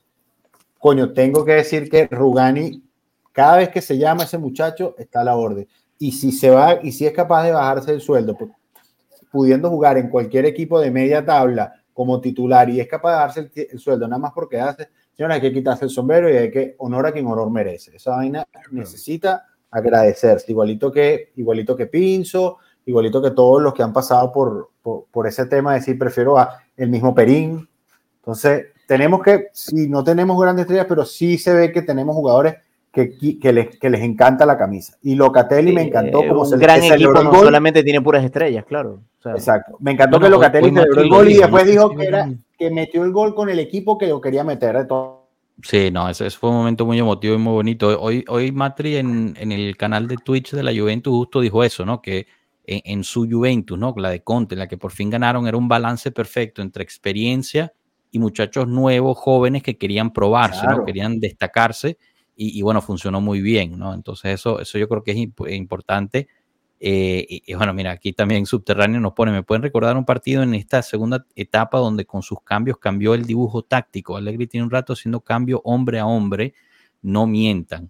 Coño, 0.78 1.14
tengo 1.14 1.45
que 1.45 1.54
decir 1.54 1.89
que 1.89 2.06
Rugani, 2.12 2.84
cada 3.32 3.58
vez 3.58 3.70
que 3.70 3.82
se 3.82 3.97
llama 3.97 4.26
ese 4.26 4.38
muchacho, 4.38 4.95
está 4.97 5.22
a 5.22 5.24
la 5.24 5.38
orden. 5.38 5.68
Y 5.97 6.12
si 6.12 6.34
se 6.34 6.49
va, 6.49 6.80
y 6.84 6.91
si 6.91 7.08
es 7.08 7.14
capaz 7.14 7.45
de 7.45 7.54
bajarse 7.54 7.93
el 7.93 8.01
sueldo, 8.01 8.38
pudiendo 9.32 9.70
jugar 9.70 9.97
en 9.97 10.10
cualquier 10.10 10.45
equipo 10.45 10.82
de 10.82 10.91
media 10.91 11.26
tabla 11.26 11.74
como 11.93 12.20
titular 12.20 12.70
y 12.70 12.80
es 12.80 12.88
capaz 12.88 13.12
de 13.12 13.18
darse 13.18 13.68
el 13.72 13.80
sueldo 13.80 14.08
nada 14.08 14.20
más 14.20 14.32
porque 14.34 14.60
hace 14.60 14.89
Señora, 15.16 15.36
hay 15.36 15.41
que 15.41 15.53
quitarse 15.53 15.86
el 15.86 15.91
sombrero 15.91 16.30
y 16.30 16.38
hay 16.38 16.51
que 16.51 16.76
honor 16.80 17.07
a 17.07 17.11
quien 17.11 17.28
honor 17.28 17.49
merece. 17.51 17.95
Esa 17.95 18.11
vaina 18.11 18.45
necesita 18.72 19.45
agradecerse, 19.70 20.51
igualito 20.51 20.91
que, 20.91 21.32
igualito 21.36 21.76
que 21.76 21.88
Pinzo, 21.88 22.57
igualito 22.86 23.22
que 23.22 23.32
todos 23.32 23.61
los 23.61 23.74
que 23.74 23.84
han 23.84 23.93
pasado 23.93 24.32
por, 24.32 24.70
por, 24.82 25.28
ese 25.28 25.45
tema 25.45 25.74
de 25.74 25.80
decir 25.80 25.97
prefiero 25.97 26.38
a 26.38 26.59
el 26.78 26.89
mismo 26.89 27.14
Perín. 27.14 27.68
Entonces, 28.20 28.68
tenemos 28.88 29.24
que, 29.24 29.47
si 29.53 29.88
no 29.88 30.03
tenemos 30.03 30.39
grandes 30.39 30.64
estrellas, 30.64 30.86
pero 30.88 31.05
sí 31.05 31.38
se 31.38 31.53
ve 31.53 31.72
que 31.72 31.82
tenemos 31.82 32.16
jugadores 32.16 32.55
que, 32.93 33.17
que, 33.39 33.51
les, 33.51 33.79
que 33.79 33.89
les 33.89 34.01
encanta 34.01 34.45
la 34.45 34.55
camisa. 34.55 34.95
Y 35.01 35.15
Locatelli 35.15 35.73
me 35.73 35.81
encantó 35.81 36.19
como 36.27 36.41
un 36.41 36.47
se 36.47 36.57
gran 36.57 36.83
equipo 36.83 37.23
no 37.23 37.33
solamente 37.33 37.81
tiene 37.81 37.99
puras 38.01 38.23
estrellas, 38.23 38.63
claro. 38.65 39.01
Exacto. 39.25 39.77
Me 39.79 39.93
encantó 39.93 40.19
que 40.19 40.29
Locatelli 40.29 40.69
celebró 40.69 41.01
el 41.01 41.09
gol 41.09 41.29
y 41.31 41.37
después 41.37 41.65
dijo 41.65 41.89
que 41.95 42.05
era 42.05 42.31
que 42.55 42.69
metió 42.69 43.03
el 43.03 43.11
gol 43.11 43.33
con 43.33 43.49
el 43.49 43.57
equipo 43.57 43.97
que 43.97 44.07
lo 44.07 44.21
quería 44.21 44.43
meter 44.43 44.77
de 44.77 44.85
todo. 44.85 45.23
Sí, 45.63 45.89
no, 45.91 46.07
ese, 46.07 46.29
fue 46.29 46.51
un 46.51 46.57
momento 46.57 46.85
muy 46.85 46.99
emotivo 46.99 47.33
y 47.33 47.39
muy 47.39 47.53
bonito. 47.53 47.99
Hoy, 47.99 48.23
hoy 48.27 48.51
Matri 48.51 48.97
en, 48.97 49.35
en, 49.39 49.51
el 49.51 49.75
canal 49.75 50.07
de 50.07 50.17
Twitch 50.17 50.51
de 50.51 50.61
la 50.61 50.71
Juventus 50.71 51.11
justo 51.11 51.41
dijo 51.41 51.63
eso, 51.63 51.85
¿no? 51.85 51.99
Que 51.99 52.27
en, 52.65 53.03
su 53.03 53.27
Juventus, 53.29 53.77
¿no? 53.77 53.93
La 53.97 54.11
de 54.11 54.21
Conte, 54.21 54.55
la 54.55 54.67
que 54.67 54.77
por 54.77 54.91
fin 54.91 55.09
ganaron, 55.09 55.47
era 55.47 55.57
un 55.57 55.67
balance 55.67 56.11
perfecto 56.11 56.61
entre 56.61 56.83
experiencia 56.83 57.73
y 58.11 58.19
muchachos 58.19 58.67
nuevos, 58.67 59.17
jóvenes 59.17 59.63
que 59.63 59.77
querían 59.77 60.13
probarse, 60.13 60.67
¿no? 60.67 60.85
Querían 60.85 61.19
destacarse 61.19 61.97
y, 62.36 62.57
y, 62.57 62.61
bueno, 62.61 62.81
funcionó 62.81 63.21
muy 63.21 63.41
bien, 63.41 63.77
¿no? 63.77 63.93
Entonces 63.93 64.34
eso, 64.34 64.59
eso 64.59 64.77
yo 64.77 64.88
creo 64.88 65.03
que 65.03 65.11
es 65.11 65.17
importante 65.51 66.27
eh, 66.86 67.25
y, 67.29 67.53
bueno, 67.53 67.73
mira, 67.73 67.91
aquí 67.91 68.11
también 68.11 68.45
Subterráneo 68.45 68.99
nos 68.99 69.13
pone, 69.13 69.31
¿me 69.31 69.41
pueden 69.41 69.63
recordar 69.63 69.95
un 69.95 70.03
partido 70.03 70.43
en 70.43 70.53
esta 70.53 70.81
segunda 70.81 71.25
etapa 71.34 71.77
donde 71.77 72.03
con 72.03 72.23
sus 72.23 72.41
cambios 72.41 72.77
cambió 72.77 73.13
el 73.13 73.25
dibujo 73.25 73.61
táctico? 73.61 74.17
Allegri 74.17 74.47
tiene 74.47 74.65
un 74.65 74.69
rato 74.69 74.91
haciendo 74.91 75.21
cambio 75.21 75.61
hombre 75.63 75.99
a 75.99 76.05
hombre, 76.05 76.53
no 77.01 77.25
mientan. 77.25 77.89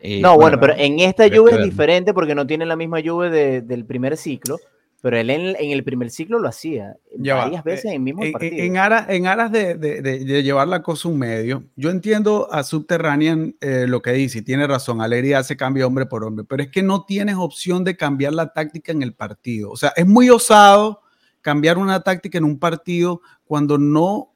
Eh, 0.00 0.22
no, 0.22 0.38
bueno, 0.38 0.58
pero 0.58 0.72
en 0.74 1.00
esta 1.00 1.26
lluvia 1.26 1.56
es 1.56 1.64
diferente 1.64 2.14
porque 2.14 2.34
no 2.34 2.46
tiene 2.46 2.64
la 2.64 2.76
misma 2.76 3.00
lluvia 3.00 3.28
del 3.28 3.84
primer 3.84 4.16
ciclo. 4.16 4.56
Pero 5.02 5.16
él 5.16 5.30
en, 5.30 5.56
el 5.58 5.82
primer 5.82 6.10
ciclo 6.10 6.38
lo 6.38 6.48
hacía 6.48 6.96
varias 7.16 7.64
veces 7.64 7.86
en 7.86 7.92
el 7.92 8.00
mismo 8.00 8.22
partido. 8.32 8.62
En, 8.62 8.76
aras, 8.76 9.08
en 9.08 9.26
aras 9.26 9.50
de, 9.50 10.42
llevar 10.42 10.68
la 10.68 10.82
cosa 10.82 11.08
un 11.08 11.18
medio, 11.18 11.64
yo 11.74 11.90
entiendo 11.90 12.52
a 12.52 12.62
Subterranean 12.62 13.56
eh, 13.60 13.86
lo 13.88 14.02
que 14.02 14.12
dice, 14.12 14.38
y 14.38 14.42
tiene 14.42 14.66
razón, 14.66 15.00
Alegría 15.00 15.38
hace 15.38 15.56
cambio 15.56 15.86
hombre 15.86 16.04
por 16.04 16.24
hombre, 16.24 16.44
pero 16.46 16.62
es 16.62 16.68
que 16.68 16.82
no 16.82 17.04
tienes 17.06 17.36
opción 17.36 17.82
de 17.82 17.96
cambiar 17.96 18.34
la 18.34 18.52
táctica 18.52 18.92
en 18.92 19.02
el 19.02 19.14
partido. 19.14 19.70
O 19.70 19.76
sea, 19.76 19.94
es 19.96 20.06
muy 20.06 20.28
osado 20.28 21.00
cambiar 21.40 21.78
una 21.78 22.00
táctica 22.02 22.36
en 22.36 22.44
un 22.44 22.58
partido 22.58 23.22
cuando 23.46 23.78
no, 23.78 24.34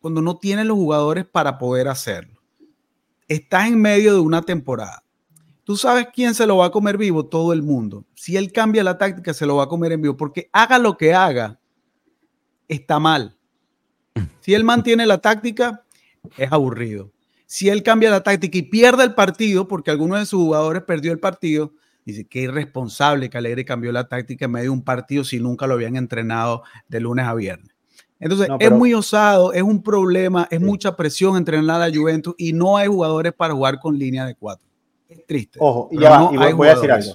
cuando 0.00 0.20
no 0.20 0.36
tienes 0.38 0.66
los 0.66 0.76
jugadores 0.76 1.24
para 1.24 1.56
poder 1.58 1.88
hacerlo. 1.88 2.42
estás 3.28 3.68
en 3.68 3.80
medio 3.80 4.12
de 4.12 4.20
una 4.20 4.42
temporada. 4.42 5.05
Tú 5.66 5.76
sabes 5.76 6.06
quién 6.14 6.32
se 6.32 6.46
lo 6.46 6.58
va 6.58 6.66
a 6.66 6.70
comer 6.70 6.96
vivo, 6.96 7.26
todo 7.26 7.52
el 7.52 7.60
mundo. 7.60 8.04
Si 8.14 8.36
él 8.36 8.52
cambia 8.52 8.84
la 8.84 8.98
táctica, 8.98 9.34
se 9.34 9.46
lo 9.46 9.56
va 9.56 9.64
a 9.64 9.68
comer 9.68 9.90
en 9.90 10.00
vivo, 10.00 10.16
porque 10.16 10.48
haga 10.52 10.78
lo 10.78 10.96
que 10.96 11.12
haga, 11.12 11.58
está 12.68 13.00
mal. 13.00 13.36
Si 14.38 14.54
él 14.54 14.62
mantiene 14.62 15.06
la 15.06 15.18
táctica, 15.18 15.82
es 16.36 16.52
aburrido. 16.52 17.10
Si 17.46 17.68
él 17.68 17.82
cambia 17.82 18.10
la 18.10 18.22
táctica 18.22 18.56
y 18.56 18.62
pierde 18.62 19.02
el 19.02 19.14
partido, 19.14 19.66
porque 19.66 19.90
alguno 19.90 20.14
de 20.14 20.26
sus 20.26 20.40
jugadores 20.40 20.84
perdió 20.84 21.10
el 21.10 21.18
partido, 21.18 21.72
dice 22.04 22.28
que 22.28 22.42
irresponsable 22.42 23.28
que 23.28 23.36
Alegre 23.36 23.64
cambió 23.64 23.90
la 23.90 24.06
táctica 24.06 24.44
en 24.44 24.52
medio 24.52 24.66
de 24.66 24.70
un 24.70 24.84
partido 24.84 25.24
si 25.24 25.40
nunca 25.40 25.66
lo 25.66 25.74
habían 25.74 25.96
entrenado 25.96 26.62
de 26.86 27.00
lunes 27.00 27.26
a 27.26 27.34
viernes. 27.34 27.74
Entonces, 28.20 28.48
es 28.60 28.70
muy 28.70 28.94
osado, 28.94 29.52
es 29.52 29.64
un 29.64 29.82
problema, 29.82 30.46
es 30.48 30.60
mucha 30.60 30.94
presión 30.94 31.36
entrenar 31.36 31.82
a 31.82 31.88
la 31.88 31.96
Juventus 31.96 32.36
y 32.38 32.52
no 32.52 32.76
hay 32.76 32.86
jugadores 32.86 33.32
para 33.32 33.52
jugar 33.52 33.80
con 33.80 33.98
línea 33.98 34.24
de 34.24 34.36
cuatro. 34.36 34.64
Es 35.08 35.26
triste. 35.26 35.58
Ojo, 35.60 35.88
y 35.90 36.00
ya 36.00 36.28
y 36.32 36.52
voy, 36.52 36.68
a 36.68 36.74
decir 36.74 36.90
algo. 36.90 37.12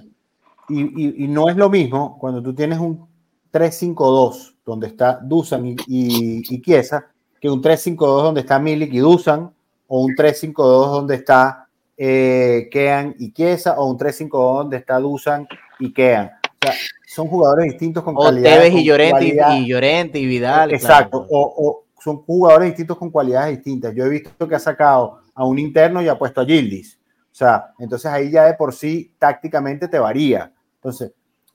Y, 0.70 1.28
no 1.28 1.50
es 1.50 1.58
lo 1.58 1.70
mismo 1.70 2.18
cuando 2.20 2.42
tú 2.42 2.54
tienes 2.54 2.80
un 2.80 3.08
3-5-2 3.52 4.56
donde 4.66 4.88
está 4.88 5.20
Dusan 5.22 5.66
y, 5.66 5.76
y, 5.88 6.62
Chiesa 6.62 7.08
que 7.42 7.50
un 7.50 7.62
3-5-2 7.62 7.98
donde 7.98 8.42
está 8.42 8.60
Milik 8.60 8.94
y 8.94 9.00
Dusan 9.00 9.52
o 9.88 10.02
un 10.02 10.16
3-5-2 10.16 10.54
donde 10.92 11.16
está 11.16 11.68
eh, 11.98 12.70
Kean 12.72 13.16
y 13.20 13.34
Chiesa 13.34 13.80
o 13.80 13.90
un 13.90 13.98
3-5-2 13.98 14.30
donde 14.30 14.78
está 14.78 15.00
Dusan 15.00 15.48
y 15.80 15.92
Kean. 15.92 16.32
O 16.44 16.66
sea, 16.66 16.74
son 17.06 17.28
jugadores 17.28 17.66
distintos 17.66 18.04
con 18.04 18.16
o 18.16 18.22
calidad. 18.22 18.58
Tevez 18.58 18.74
y 18.76 18.86
Llorente, 18.86 19.26
y 19.26 19.68
Llorente 19.68 20.20
y 20.20 20.26
Vidal. 20.26 20.72
Exacto, 20.72 21.28
o, 21.30 21.84
son 22.00 22.18
jugadores 22.24 22.70
distintos 22.70 22.98
con 22.98 23.10
cualidades 23.10 23.58
distintas. 23.58 23.94
Yo 23.94 24.06
he 24.06 24.10
visto 24.10 24.48
que 24.48 24.56
ha 24.56 24.60
sacado 24.60 25.20
a 25.36 25.46
un 25.46 25.60
interno 25.60 26.02
y 26.02 26.08
ha 26.08 26.18
puesto 26.18 26.42
a 26.42 26.46
Gildis. 26.46 26.98
O 27.32 27.36
sea, 27.36 27.74
entonces 27.80 28.12
ahí 28.12 28.30
ya 28.30 28.46
de 28.46 28.56
por 28.56 28.74
sí 28.74 29.16
tácticamente 29.18 29.88
te 29.88 30.00
varía. 30.00 30.52
Entonces, 30.76 31.14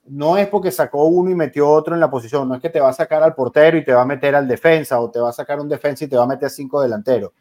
no 0.08 0.36
es 0.38 0.48
porque 0.48 0.70
sacó 0.70 1.04
uno 1.06 1.30
y 1.30 1.34
metió 1.34 1.68
otro 1.68 1.94
en 1.94 2.00
la 2.00 2.10
posición, 2.10 2.48
no 2.48 2.54
es 2.54 2.62
que 2.62 2.70
te 2.70 2.80
va 2.80 2.88
a 2.88 2.92
sacar 2.92 3.22
al 3.22 3.34
portero 3.34 3.76
y 3.76 3.84
te 3.84 3.92
va 3.92 4.02
a 4.02 4.06
meter 4.06 4.34
al 4.34 4.46
defensa 4.46 5.00
o 5.00 5.10
te 5.10 5.18
va 5.18 5.30
a 5.30 5.32
sacar 5.32 5.60
un 5.60 5.68
defensa 5.68 6.04
y 6.04 6.08
te 6.08 6.16
va 6.16 6.24
a 6.24 6.28
meter 6.28 6.48
cinco 6.48 6.80
delanteros. 6.80 7.32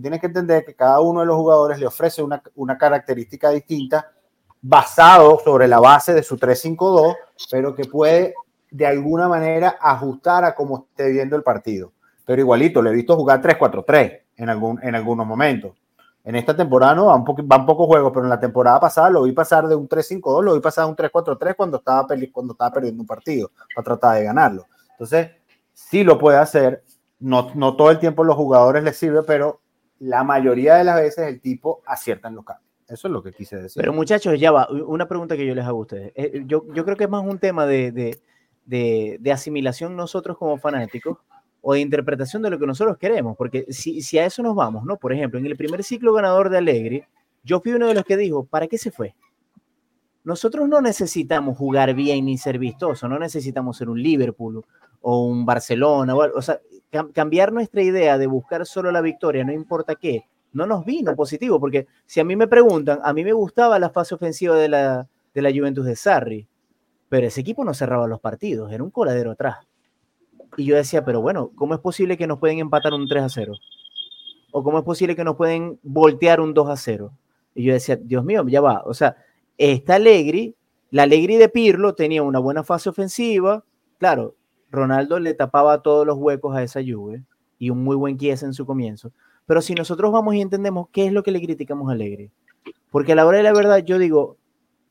Tienes 0.00 0.20
que 0.20 0.26
entender 0.26 0.64
que 0.64 0.74
cada 0.74 1.00
uno 1.00 1.20
de 1.20 1.26
los 1.26 1.36
jugadores 1.36 1.78
le 1.78 1.86
ofrece 1.86 2.22
una, 2.22 2.42
una 2.54 2.78
característica 2.78 3.50
distinta 3.50 4.10
basado 4.62 5.38
sobre 5.44 5.68
la 5.68 5.80
base 5.80 6.14
de 6.14 6.22
su 6.22 6.38
3-5-2, 6.38 7.14
pero 7.50 7.74
que 7.74 7.84
puede 7.84 8.34
de 8.70 8.86
alguna 8.86 9.28
manera 9.28 9.76
ajustar 9.80 10.44
a 10.44 10.54
cómo 10.54 10.86
esté 10.88 11.10
viendo 11.10 11.36
el 11.36 11.42
partido. 11.42 11.92
Pero 12.24 12.40
igualito, 12.40 12.80
le 12.80 12.90
he 12.90 12.94
visto 12.94 13.16
jugar 13.16 13.42
3-4-3 13.42 14.20
en, 14.36 14.48
algún, 14.48 14.80
en 14.82 14.94
algunos 14.94 15.26
momentos. 15.26 15.72
En 16.24 16.36
esta 16.36 16.54
temporada 16.56 16.94
no, 16.94 17.06
van, 17.06 17.24
van 17.44 17.66
pocos 17.66 17.86
juegos, 17.86 18.12
pero 18.12 18.24
en 18.24 18.30
la 18.30 18.38
temporada 18.38 18.78
pasada 18.78 19.10
lo 19.10 19.24
vi 19.24 19.32
pasar 19.32 19.66
de 19.66 19.74
un 19.74 19.88
3-5-2, 19.88 20.42
lo 20.42 20.54
vi 20.54 20.60
pasar 20.60 20.84
a 20.84 20.86
un 20.86 20.94
3-4-3 20.94 21.56
cuando 21.56 21.78
estaba, 21.78 22.06
cuando 22.32 22.52
estaba 22.52 22.72
perdiendo 22.72 23.02
un 23.02 23.06
partido 23.06 23.50
para 23.74 23.84
tratar 23.84 24.18
de 24.18 24.24
ganarlo. 24.24 24.66
Entonces, 24.92 25.30
sí 25.72 26.04
lo 26.04 26.18
puede 26.18 26.38
hacer. 26.38 26.84
No, 27.18 27.50
no 27.54 27.76
todo 27.76 27.90
el 27.90 27.98
tiempo 27.98 28.24
los 28.24 28.36
jugadores 28.36 28.84
les 28.84 28.96
sirve, 28.96 29.22
pero 29.24 29.60
la 29.98 30.24
mayoría 30.24 30.76
de 30.76 30.84
las 30.84 30.96
veces 30.96 31.28
el 31.28 31.40
tipo 31.40 31.82
acierta 31.86 32.28
en 32.28 32.36
los 32.36 32.44
cambios. 32.44 32.68
Eso 32.88 33.08
es 33.08 33.12
lo 33.12 33.22
que 33.22 33.32
quise 33.32 33.56
decir. 33.56 33.80
Pero 33.80 33.92
muchachos, 33.92 34.38
ya 34.38 34.50
va, 34.50 34.68
una 34.70 35.08
pregunta 35.08 35.36
que 35.36 35.46
yo 35.46 35.54
les 35.54 35.64
hago 35.64 35.78
a 35.78 35.82
ustedes. 35.82 36.12
Eh, 36.14 36.42
yo, 36.46 36.64
yo 36.74 36.84
creo 36.84 36.96
que 36.96 37.04
es 37.04 37.10
más 37.10 37.24
un 37.24 37.38
tema 37.38 37.64
de, 37.66 37.90
de, 37.90 39.18
de, 39.20 39.32
asimilación 39.32 39.96
nosotros 39.96 40.36
como 40.36 40.58
fanáticos 40.58 41.18
o 41.62 41.74
de 41.74 41.80
interpretación 41.80 42.42
de 42.42 42.50
lo 42.50 42.58
que 42.58 42.66
nosotros 42.66 42.98
queremos, 42.98 43.36
porque 43.36 43.66
si, 43.70 44.18
a 44.18 44.26
eso 44.26 44.42
nos 44.42 44.54
vamos, 44.54 44.84
¿no? 44.84 44.96
Por 44.96 45.12
ejemplo, 45.12 45.38
en 45.38 45.46
el 45.46 45.56
primer 45.56 45.82
ciclo 45.84 46.12
ganador 46.12 46.50
de 46.50 46.58
Alegre, 46.58 47.08
yo 47.44 47.60
fui 47.60 47.72
uno 47.72 47.86
de 47.86 47.94
los 47.94 48.04
que 48.04 48.16
dijo, 48.16 48.44
¿para 48.44 48.66
qué 48.66 48.78
se 48.78 48.90
fue? 48.90 49.14
Nosotros 50.24 50.68
no 50.68 50.80
necesitamos 50.80 51.56
jugar 51.56 51.94
bien 51.94 52.26
ni 52.26 52.36
ser 52.36 52.58
vistoso, 52.58 53.08
no 53.08 53.18
necesitamos 53.18 53.76
ser 53.76 53.88
un 53.88 54.02
Liverpool 54.02 54.64
o 55.00 55.24
un 55.24 55.46
Barcelona, 55.46 56.14
o, 56.14 56.38
o 56.38 56.42
sea, 56.42 56.60
cambiar 57.12 57.52
nuestra 57.52 57.82
idea 57.82 58.18
de 58.18 58.26
buscar 58.26 58.66
solo 58.66 58.90
la 58.92 59.00
victoria, 59.00 59.44
no 59.44 59.52
importa 59.52 59.94
qué, 59.94 60.26
no 60.52 60.66
nos 60.66 60.84
vino 60.84 61.14
positivo, 61.16 61.58
porque 61.58 61.86
si 62.06 62.20
a 62.20 62.24
mí 62.24 62.36
me 62.36 62.46
preguntan, 62.46 63.00
a 63.02 63.12
mí 63.12 63.24
me 63.24 63.32
gustaba 63.32 63.78
la 63.78 63.90
fase 63.90 64.14
ofensiva 64.14 64.56
de 64.56 64.68
la, 64.68 65.08
de 65.32 65.42
la 65.42 65.50
Juventus 65.50 65.86
de 65.86 65.96
Sarri, 65.96 66.46
pero 67.08 67.26
ese 67.26 67.40
equipo 67.40 67.64
no 67.64 67.72
cerraba 67.72 68.06
los 68.06 68.20
partidos, 68.20 68.72
era 68.72 68.82
un 68.82 68.90
coladero 68.90 69.30
atrás. 69.30 69.66
Y 70.56 70.64
yo 70.64 70.76
decía, 70.76 71.04
pero 71.04 71.20
bueno, 71.20 71.50
¿cómo 71.54 71.74
es 71.74 71.80
posible 71.80 72.16
que 72.16 72.26
nos 72.26 72.38
pueden 72.38 72.58
empatar 72.58 72.92
un 72.92 73.08
3 73.08 73.22
a 73.22 73.28
0? 73.28 73.54
¿O 74.50 74.62
cómo 74.62 74.78
es 74.78 74.84
posible 74.84 75.16
que 75.16 75.24
nos 75.24 75.36
pueden 75.36 75.78
voltear 75.82 76.40
un 76.40 76.52
2 76.52 76.68
a 76.68 76.76
0? 76.76 77.12
Y 77.54 77.64
yo 77.64 77.72
decía, 77.72 77.96
Dios 77.96 78.24
mío, 78.24 78.44
ya 78.48 78.60
va. 78.60 78.82
O 78.84 78.94
sea, 78.94 79.16
está 79.56 79.94
Allegri, 79.94 80.54
la 80.90 81.04
Allegri 81.04 81.36
de 81.36 81.48
Pirlo 81.48 81.94
tenía 81.94 82.22
una 82.22 82.38
buena 82.38 82.64
fase 82.64 82.90
ofensiva. 82.90 83.64
Claro, 83.98 84.34
Ronaldo 84.70 85.18
le 85.20 85.34
tapaba 85.34 85.82
todos 85.82 86.06
los 86.06 86.18
huecos 86.18 86.54
a 86.54 86.62
esa 86.62 86.80
Juve 86.80 87.22
y 87.58 87.70
un 87.70 87.82
muy 87.82 87.96
buen 87.96 88.18
Chiesa 88.18 88.44
en 88.46 88.54
su 88.54 88.66
comienzo. 88.66 89.12
Pero 89.46 89.62
si 89.62 89.74
nosotros 89.74 90.12
vamos 90.12 90.34
y 90.34 90.40
entendemos 90.40 90.88
qué 90.92 91.06
es 91.06 91.12
lo 91.12 91.22
que 91.22 91.30
le 91.30 91.40
criticamos 91.40 91.88
a 91.88 91.92
Alegre, 91.92 92.30
porque 92.90 93.12
a 93.12 93.14
la 93.14 93.26
hora 93.26 93.38
de 93.38 93.42
la 93.42 93.52
verdad 93.52 93.78
yo 93.78 93.98
digo, 93.98 94.36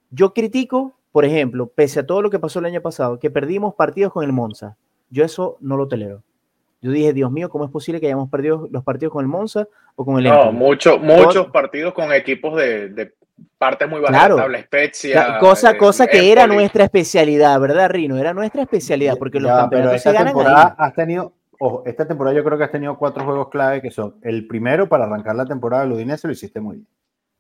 yo 0.10 0.34
critico, 0.34 0.94
por 1.12 1.26
ejemplo, 1.26 1.68
pese 1.68 2.00
a 2.00 2.06
todo 2.06 2.22
lo 2.22 2.30
que 2.30 2.40
pasó 2.40 2.60
el 2.60 2.66
año 2.66 2.82
pasado, 2.82 3.20
que 3.20 3.30
perdimos 3.30 3.76
partidos 3.76 4.12
con 4.12 4.24
el 4.24 4.34
Monza. 4.34 4.78
Yo 5.12 5.24
eso 5.24 5.58
no 5.60 5.78
lo 5.78 5.88
tolero. 5.88 6.24
Yo 6.82 6.92
dije, 6.92 7.14
Dios 7.14 7.32
mío, 7.32 7.50
¿cómo 7.50 7.66
es 7.66 7.70
posible 7.70 8.00
que 8.00 8.08
hayamos 8.08 8.30
perdido 8.30 8.68
los 8.72 8.84
partidos 8.84 9.14
con 9.14 9.24
el 9.24 9.28
Monza 9.28 9.68
o 9.96 10.04
con 10.04 10.18
el 10.18 10.24
No, 10.24 10.52
muchos 10.52 11.00
muchos 11.00 11.48
partidos 11.48 11.94
con 11.94 12.12
equipos 12.12 12.58
de, 12.58 12.90
de 12.90 13.14
partes 13.58 13.88
muy 13.88 14.00
bajas 14.00 14.28
claro. 14.28 14.48
la 14.48 14.62
Spezia. 14.62 15.38
cosa, 15.40 15.78
cosa 15.78 16.08
que 16.08 16.32
era 16.32 16.48
nuestra 16.48 16.86
especialidad, 16.86 17.60
¿verdad, 17.60 17.90
Rino? 17.90 18.18
Era 18.18 18.34
nuestra 18.34 18.64
especialidad, 18.64 19.18
porque 19.18 19.40
los 19.40 19.52
ya, 19.52 19.58
campeonatos 19.58 20.02
se 20.02 20.12
ganan 20.12 20.36
ahí. 20.40 20.74
Has 20.78 20.96
tenido, 20.96 21.34
ojo, 21.60 21.84
esta 21.86 22.08
temporada 22.08 22.36
yo 22.36 22.44
creo 22.44 22.58
que 22.58 22.64
has 22.64 22.72
tenido 22.72 22.98
cuatro 22.98 23.26
juegos 23.26 23.50
clave 23.50 23.82
que 23.82 23.92
son 23.92 24.16
el 24.24 24.48
primero 24.48 24.90
para 24.90 25.06
arrancar 25.06 25.36
la 25.36 25.46
temporada 25.46 25.84
del 25.84 25.94
Udinese, 25.94 26.28
lo 26.28 26.34
hiciste 26.34 26.60
muy 26.60 26.78
bien. 26.78 26.88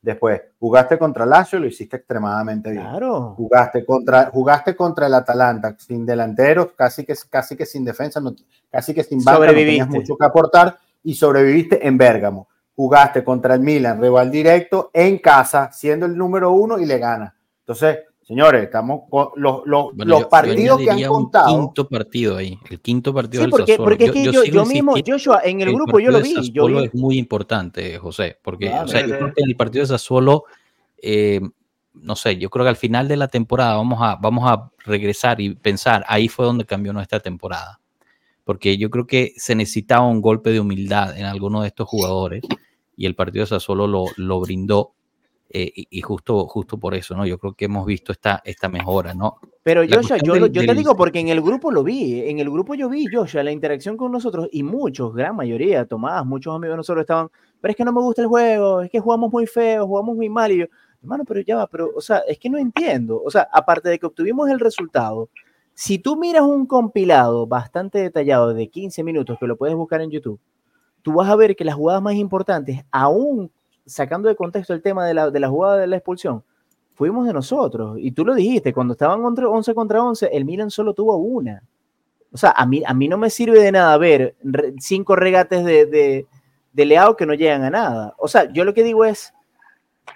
Después, 0.01 0.41
jugaste 0.59 0.97
contra 0.97 1.27
Lazio, 1.27 1.59
lo 1.59 1.67
hiciste 1.67 1.97
extremadamente 1.97 2.71
bien. 2.71 2.81
Claro. 2.81 3.35
Jugaste 3.37 3.85
contra, 3.85 4.31
jugaste 4.31 4.75
contra 4.75 5.05
el 5.05 5.13
Atalanta, 5.13 5.75
sin 5.77 6.05
delanteros, 6.05 6.69
casi 6.75 7.05
que, 7.05 7.13
casi 7.29 7.55
que 7.55 7.67
sin 7.67 7.85
defensa, 7.85 8.19
no, 8.19 8.33
casi 8.71 8.95
que 8.95 9.03
sin 9.03 9.23
banca, 9.23 9.45
no 9.45 9.53
tenías 9.53 9.87
mucho 9.87 10.17
que 10.17 10.25
aportar 10.25 10.75
y 11.03 11.13
sobreviviste 11.13 11.87
en 11.87 11.97
Bérgamo. 11.99 12.47
Jugaste 12.75 13.23
contra 13.23 13.53
el 13.53 13.59
Milan, 13.59 14.01
rival 14.01 14.31
directo, 14.31 14.89
en 14.91 15.19
casa, 15.19 15.71
siendo 15.71 16.07
el 16.07 16.17
número 16.17 16.51
uno 16.51 16.79
y 16.79 16.85
le 16.85 16.97
gana. 16.97 17.35
Entonces, 17.59 17.99
Señores, 18.31 18.63
estamos 18.63 19.01
con 19.09 19.27
los, 19.35 19.63
los, 19.65 19.93
bueno, 19.93 20.05
los 20.05 20.21
yo, 20.21 20.29
partidos 20.29 20.79
yo 20.79 20.85
que 20.85 20.91
han 20.91 21.03
contado. 21.03 21.47
quinto 21.49 21.89
partido 21.89 22.37
ahí, 22.37 22.57
el 22.69 22.79
quinto 22.79 23.13
partido 23.13 23.43
sí, 23.43 23.49
porque, 23.49 23.71
del 23.73 23.81
porque 23.83 24.05
es 24.05 24.11
que 24.13 24.23
yo, 24.31 24.45
yo 24.45 24.65
mismo, 24.65 24.95
Joshua, 25.05 25.41
en 25.43 25.59
el, 25.59 25.67
el 25.67 25.73
grupo 25.75 25.99
yo 25.99 26.11
lo 26.11 26.21
vi. 26.21 26.49
Yo 26.53 26.67
vi. 26.67 26.85
es 26.85 26.93
muy 26.93 27.17
importante, 27.17 27.97
José, 27.97 28.39
porque 28.41 28.69
o 28.69 28.87
sea, 28.87 29.01
yo 29.05 29.17
creo 29.17 29.33
que 29.33 29.43
el 29.43 29.57
partido 29.57 29.83
de 29.83 29.87
Sassuolo, 29.87 30.45
eh, 31.01 31.41
no 31.93 32.15
sé, 32.15 32.37
yo 32.37 32.49
creo 32.49 32.63
que 32.63 32.69
al 32.69 32.77
final 32.77 33.09
de 33.09 33.17
la 33.17 33.27
temporada 33.27 33.75
vamos 33.75 33.99
a, 34.01 34.15
vamos 34.15 34.49
a 34.49 34.71
regresar 34.85 35.41
y 35.41 35.53
pensar, 35.55 36.05
ahí 36.07 36.29
fue 36.29 36.45
donde 36.45 36.63
cambió 36.63 36.93
nuestra 36.93 37.19
temporada. 37.19 37.81
Porque 38.45 38.77
yo 38.77 38.89
creo 38.89 39.05
que 39.05 39.33
se 39.35 39.55
necesitaba 39.55 40.07
un 40.07 40.21
golpe 40.21 40.51
de 40.51 40.61
humildad 40.61 41.17
en 41.17 41.25
alguno 41.25 41.63
de 41.63 41.67
estos 41.67 41.89
jugadores 41.89 42.43
y 42.95 43.07
el 43.07 43.15
partido 43.15 43.43
de 43.43 43.47
Sassuolo 43.47 43.87
lo, 43.87 44.05
lo 44.15 44.39
brindó 44.39 44.93
eh, 45.53 45.71
y, 45.75 46.01
justo, 46.01 46.47
justo 46.47 46.77
por 46.77 46.95
eso, 46.95 47.15
¿no? 47.15 47.25
Yo 47.25 47.37
creo 47.37 47.53
que 47.53 47.65
hemos 47.65 47.85
visto 47.85 48.11
esta, 48.11 48.41
esta 48.45 48.69
mejora, 48.69 49.13
¿no? 49.13 49.37
Pero 49.63 49.81
Joshua, 49.87 50.17
yo, 50.17 50.33
del, 50.33 50.51
yo 50.51 50.65
te 50.65 50.73
digo 50.73 50.95
porque 50.95 51.19
en 51.19 51.27
el 51.27 51.41
grupo 51.41 51.71
lo 51.71 51.83
vi, 51.83 52.21
en 52.21 52.39
el 52.39 52.49
grupo 52.49 52.73
yo 52.73 52.89
vi, 52.89 53.05
Joshua, 53.11 53.43
la 53.43 53.51
interacción 53.51 53.97
con 53.97 54.11
nosotros 54.11 54.47
y 54.51 54.63
muchos, 54.63 55.13
gran 55.13 55.35
mayoría, 55.35 55.85
Tomás, 55.85 56.25
muchos 56.25 56.55
amigos 56.55 56.73
de 56.73 56.77
nosotros 56.77 57.03
estaban, 57.03 57.29
pero 57.59 57.71
es 57.71 57.75
que 57.75 57.83
no 57.83 57.91
me 57.91 58.01
gusta 58.01 58.21
el 58.21 58.27
juego, 58.27 58.81
es 58.81 58.89
que 58.89 58.99
jugamos 58.99 59.31
muy 59.31 59.45
feo, 59.45 59.85
jugamos 59.85 60.15
muy 60.15 60.29
mal 60.29 60.51
y 60.51 60.59
yo, 60.59 60.65
hermano, 61.01 61.25
pero 61.27 61.41
ya 61.41 61.57
va, 61.57 61.67
pero, 61.67 61.89
o 61.95 62.01
sea, 62.01 62.19
es 62.27 62.39
que 62.39 62.49
no 62.49 62.57
entiendo, 62.57 63.21
o 63.21 63.29
sea, 63.29 63.47
aparte 63.51 63.89
de 63.89 63.99
que 63.99 64.05
obtuvimos 64.05 64.49
el 64.49 64.59
resultado, 64.59 65.29
si 65.73 65.99
tú 65.99 66.15
miras 66.15 66.43
un 66.43 66.65
compilado 66.65 67.45
bastante 67.45 67.99
detallado 67.99 68.53
de 68.53 68.69
15 68.69 69.03
minutos 69.03 69.37
que 69.39 69.47
lo 69.47 69.57
puedes 69.57 69.75
buscar 69.75 70.01
en 70.01 70.11
YouTube, 70.11 70.39
tú 71.01 71.13
vas 71.13 71.29
a 71.29 71.35
ver 71.35 71.55
que 71.55 71.65
las 71.65 71.75
jugadas 71.75 72.01
más 72.01 72.15
importantes, 72.15 72.83
aún 72.91 73.51
sacando 73.85 74.29
de 74.29 74.35
contexto 74.35 74.73
el 74.73 74.81
tema 74.81 75.05
de 75.05 75.13
la, 75.13 75.29
de 75.29 75.39
la 75.39 75.49
jugada 75.49 75.77
de 75.77 75.87
la 75.87 75.97
expulsión, 75.97 76.43
fuimos 76.93 77.25
de 77.25 77.33
nosotros. 77.33 77.97
Y 77.99 78.11
tú 78.11 78.25
lo 78.25 78.35
dijiste, 78.35 78.73
cuando 78.73 78.93
estaban 78.93 79.21
11 79.23 79.73
contra 79.73 80.03
11, 80.03 80.29
el 80.31 80.45
Milan 80.45 80.69
solo 80.69 80.93
tuvo 80.93 81.17
una. 81.17 81.63
O 82.31 82.37
sea, 82.37 82.51
a 82.51 82.65
mí, 82.65 82.81
a 82.85 82.93
mí 82.93 83.07
no 83.07 83.17
me 83.17 83.29
sirve 83.29 83.59
de 83.59 83.71
nada 83.71 83.97
ver 83.97 84.35
cinco 84.79 85.15
regates 85.15 85.65
de, 85.65 85.85
de, 85.85 86.27
de 86.71 86.85
Leao 86.85 87.17
que 87.17 87.25
no 87.25 87.33
llegan 87.33 87.63
a 87.63 87.69
nada. 87.69 88.15
O 88.17 88.27
sea, 88.27 88.51
yo 88.51 88.63
lo 88.63 88.73
que 88.73 88.83
digo 88.83 89.03
es, 89.03 89.33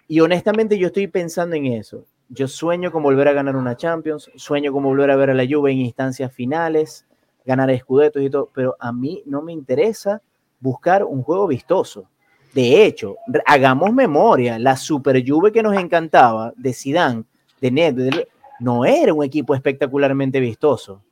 y 0.07 0.20
honestamente 0.22 0.78
yo 0.78 0.88
estoy 0.88 1.07
pensando 1.07 1.55
en 1.55 1.66
eso. 1.66 2.05
Yo 2.30 2.47
sueño 2.47 2.91
con 2.91 3.03
volver 3.03 3.28
a 3.28 3.34
ganar 3.34 3.55
una 3.55 3.76
Champions, 3.76 4.32
sueño 4.36 4.72
con 4.72 4.84
volver 4.84 5.11
a 5.11 5.16
ver 5.16 5.30
a 5.30 5.34
la 5.34 5.45
Juve 5.47 5.72
en 5.72 5.80
instancias 5.80 6.32
finales, 6.32 7.05
ganar 7.45 7.70
escudetos 7.70 8.22
y 8.22 8.30
todo, 8.30 8.49
pero 8.53 8.76
a 8.80 8.91
mí 8.91 9.22
no 9.26 9.41
me 9.41 9.53
interesa 9.53 10.22
buscar 10.59 11.03
un 11.03 11.22
juego 11.22 11.47
vistoso. 11.47 12.09
De 12.56 12.86
hecho, 12.86 13.18
hagamos 13.45 13.91
memoria, 13.91 14.58
la 14.58 14.78
Super 14.78 15.22
Juve 15.28 15.51
que 15.51 15.62
nos 15.62 15.78
encantaba 15.78 16.53
de 16.56 16.72
Zidane, 16.72 17.26
de 17.60 17.70
Nedved, 17.70 18.14
no 18.62 18.86
era 18.86 19.14
un 19.14 19.26
equipo 19.26 19.53
espectacularmente 19.53 20.39
vistoso. 20.39 21.03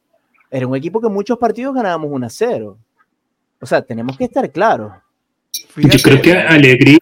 Era 0.49 0.65
un 0.65 0.73
equipo 0.77 1.01
que 1.01 1.07
en 1.07 1.13
muchos 1.13 1.37
partidos 1.37 1.75
ganábamos 1.75 2.09
1 2.13 2.25
a 2.25 2.29
0. 2.29 2.77
O 3.59 3.65
sea, 3.65 3.81
tenemos 3.81 4.17
que 4.17 4.23
estar 4.23 4.49
claros. 4.53 4.93
Yo 5.75 5.99
creo 6.01 6.21
que 6.21 6.31
Alegri, 6.31 6.97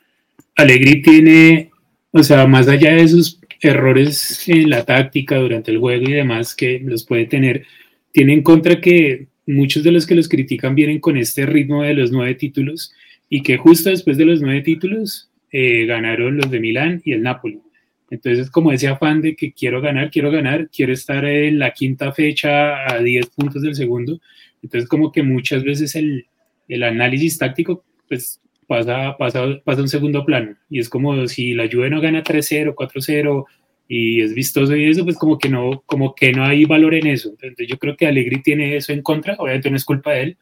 Alegri 0.56 1.04
tiene, 1.04 1.70
o 2.12 2.24
sea, 2.24 2.48
más 2.48 2.68
allá 2.68 2.94
de 2.96 3.04
esos 3.04 3.40
errores 3.60 4.50
en 4.50 4.72
la 4.72 4.84
táctica 4.84 5.36
durante 5.36 5.70
el 5.70 5.78
juego 5.78 6.10
y 6.10 6.14
demás 6.14 6.56
que 6.56 6.80
los 6.84 7.06
puede 7.06 7.28
tener, 7.28 7.68
tiene 8.12 8.34
en 8.34 8.42
contra 8.42 8.82
que 8.82 9.28
muchos 9.46 9.84
de 9.84 9.92
los 9.92 10.08
que 10.08 10.16
los 10.16 10.28
critican 10.28 10.74
vienen 10.74 11.00
con 11.00 11.16
este 11.16 11.46
ritmo 11.46 11.84
de 11.84 11.94
los 11.94 12.12
nueve 12.12 12.34
títulos 12.34 12.92
y 13.34 13.44
que 13.44 13.58
justo 13.58 13.90
después 13.90 14.18
de 14.18 14.26
los 14.26 14.42
nueve 14.42 14.60
títulos 14.62 15.32
eh, 15.54 15.86
ganaron 15.86 16.36
los 16.36 16.52
de 16.52 16.60
Milán 16.60 17.02
y 17.06 17.14
el 17.14 17.24
Napoli. 17.24 17.62
Entonces, 18.10 18.52
como 18.52 18.74
ese 18.74 18.90
afán 18.90 19.22
de 19.22 19.38
que 19.38 19.54
quiero 19.54 19.80
ganar, 19.80 20.12
quiero 20.12 20.32
ganar, 20.32 20.70
quiero 20.70 20.92
estar 20.92 21.24
en 21.24 21.58
la 21.58 21.72
quinta 21.72 22.12
fecha 22.12 22.92
a 22.94 23.00
10 23.00 23.28
puntos 23.28 23.62
del 23.62 23.74
segundo. 23.74 24.20
Entonces, 24.62 24.90
como 24.90 25.14
que 25.14 25.24
muchas 25.24 25.64
veces 25.64 25.96
el, 25.96 26.26
el 26.68 26.84
análisis 26.84 27.38
táctico, 27.38 27.86
pues 28.10 28.42
pasa, 28.68 29.16
pasa, 29.18 29.62
pasa 29.64 29.82
un 29.82 29.88
segundo 29.88 30.26
plano. 30.26 30.58
Y 30.70 30.80
es 30.80 30.90
como 30.90 31.26
si 31.30 31.54
la 31.54 31.70
Juve 31.72 31.90
no 31.90 32.02
gana 32.02 32.24
3-0, 32.24 32.76
4-0 32.76 33.46
y 33.88 34.22
es 34.22 34.34
vistoso 34.34 34.76
y 34.76 34.90
eso, 34.90 35.06
pues 35.06 35.18
como 35.18 35.38
que 35.38 35.48
no, 35.48 35.84
como 35.86 36.16
que 36.16 36.34
no 36.34 36.44
hay 36.44 36.66
valor 36.66 36.96
en 36.96 37.08
eso. 37.08 37.30
Entonces 37.42 37.68
yo 37.70 37.78
creo 37.78 37.96
que 37.96 38.08
Allegri 38.08 38.42
tiene 38.42 38.76
eso 38.76 38.92
en 38.92 39.02
contra, 39.02 39.36
obviamente 39.38 39.70
no 39.70 39.78
es 39.78 39.86
culpa 39.86 40.12
de 40.12 40.22
él, 40.24 40.38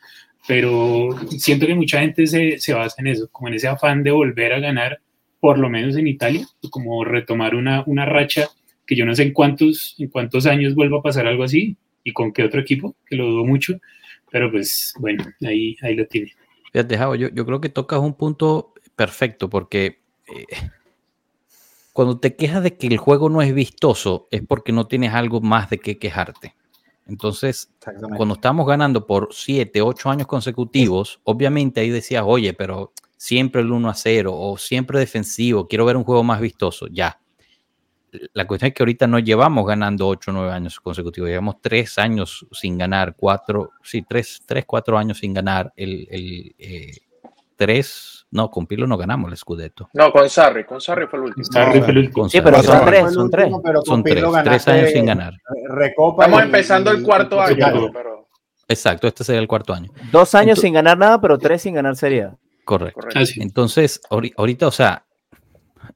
pero 0.50 1.10
siento 1.38 1.68
que 1.68 1.76
mucha 1.76 2.00
gente 2.00 2.26
se, 2.26 2.58
se 2.58 2.74
basa 2.74 2.95
en 2.97 3.06
eso, 3.06 3.30
como 3.32 3.50
en 3.50 3.54
ese 3.54 3.68
afán 3.68 4.02
de 4.02 4.10
volver 4.10 4.52
a 4.52 4.60
ganar, 4.60 5.00
por 5.39 5.60
lo 5.60 5.70
menos 5.70 5.95
en 5.95 6.08
Italia, 6.08 6.47
como 6.72 7.06
retomar 7.06 7.54
una, 7.54 7.84
una 7.86 8.08
racha 8.08 8.47
que 8.88 8.95
yo 8.95 9.06
no 9.06 9.14
sé 9.14 9.22
en 9.22 9.32
cuántos, 9.32 9.93
en 10.00 10.08
cuántos 10.08 10.47
años 10.47 10.74
vuelva 10.74 10.97
a 10.97 11.02
pasar 11.04 11.28
algo 11.28 11.43
así 11.43 11.78
y 12.04 12.14
con 12.14 12.34
qué 12.34 12.43
otro 12.43 12.62
equipo, 12.62 12.95
que 13.06 13.16
lo 13.16 13.28
dudo 13.28 13.45
mucho, 13.45 13.80
pero 14.32 14.50
pues 14.50 14.95
bueno, 14.97 15.24
ahí, 15.45 15.78
ahí 15.84 15.95
lo 15.95 16.08
tiene. 16.08 16.34
Fíjate, 16.74 16.97
Javo, 16.97 17.14
yo, 17.14 17.30
yo 17.30 17.45
creo 17.45 17.62
que 17.62 17.70
tocas 17.70 18.00
un 18.00 18.16
punto 18.16 18.74
perfecto 18.95 19.52
porque 19.52 20.00
eh, 20.28 20.47
cuando 21.93 22.20
te 22.20 22.36
quejas 22.36 22.64
de 22.64 22.76
que 22.76 22.88
el 22.88 22.97
juego 22.97 23.30
no 23.30 23.43
es 23.43 23.54
vistoso 23.54 24.28
es 24.32 24.41
porque 24.47 24.72
no 24.72 24.88
tienes 24.88 25.14
algo 25.14 25.41
más 25.41 25.70
de 25.70 25.78
qué 25.78 26.00
quejarte. 26.00 26.56
Entonces, 27.10 27.72
cuando 28.16 28.36
estamos 28.36 28.68
ganando 28.68 29.05
por 29.05 29.30
7, 29.32 29.82
8 29.82 30.10
años 30.10 30.28
consecutivos, 30.28 31.20
obviamente 31.24 31.82
ahí 31.82 31.89
decías, 31.89 32.24
oye, 32.26 32.53
pero 32.53 32.93
siempre 33.18 33.62
el 33.62 33.72
1 33.72 33.89
a 33.89 33.95
0 33.95 34.32
o 34.34 34.57
siempre 34.57 34.99
defensivo, 34.99 35.68
quiero 35.68 35.86
ver 35.86 35.97
un 35.97 36.03
juego 36.03 36.24
más 36.24 36.39
vistoso, 36.39 36.88
ya. 36.88 37.20
La 38.34 38.47
cuestión 38.47 38.70
es 38.70 38.74
que 38.74 38.84
ahorita 38.84 39.07
no 39.07 39.20
llevamos 39.20 39.66
ganando 39.68 40.07
8 40.07 40.32
o 40.32 40.34
9 40.36 40.51
años 40.51 40.80
consecutivos, 40.80 41.30
llevamos 41.30 41.55
3 41.62 41.97
años 41.97 42.45
sin 42.51 42.78
ganar, 42.78 43.16
4, 43.18 43.72
sí, 43.84 44.03
3, 44.07 44.43
3 44.45 44.66
4 44.66 44.97
años 44.97 45.18
sin 45.18 45.34
ganar 45.34 45.74
el, 45.76 46.07
el 46.10 46.55
eh, 46.57 46.97
3 47.55 48.18
no, 48.32 48.51
con 48.51 48.67
Pirlo 48.67 48.86
no 48.86 48.97
ganamos 48.97 49.32
el 49.32 49.38
Scudetto. 49.38 49.89
No, 49.93 50.11
con 50.11 50.30
Sarri, 50.30 50.63
con 50.65 50.80
Sarri 50.80 51.07
fue 51.07 51.19
el 51.19 51.25
último. 51.25 51.45
Sarri 51.45 51.80
fue 51.82 51.91
el 51.91 51.97
último. 51.97 52.30
Sí, 52.30 52.41
pero 52.41 52.61
son 52.61 52.86
tres, 52.86 53.13
son 53.13 53.30
tres. 53.32 53.51
Son 53.86 54.03
tres, 54.03 54.23
tres 54.43 54.67
años 54.67 54.89
sin 54.91 55.05
ganar. 55.05 55.34
Recopa 55.69 56.25
Estamos 56.25 56.43
empezando 56.43 56.91
el 56.91 57.03
cuarto 57.03 57.41
año. 57.41 57.91
Pero... 57.91 58.27
Exacto, 58.67 59.07
este 59.07 59.23
sería 59.23 59.41
el 59.41 59.47
cuarto 59.47 59.73
año. 59.73 59.91
Dos 60.11 60.36
años 60.36 60.49
Entonces, 60.49 60.61
sin 60.61 60.73
ganar 60.73 60.97
nada, 60.97 61.19
pero 61.19 61.38
tres 61.38 61.63
sin 61.63 61.73
ganar 61.73 61.95
sería. 61.95 62.38
Correcto. 62.65 63.01
correcto. 63.01 63.41
Entonces, 63.41 63.99
ahorita, 64.09 64.67
o 64.67 64.71
sea, 64.71 65.07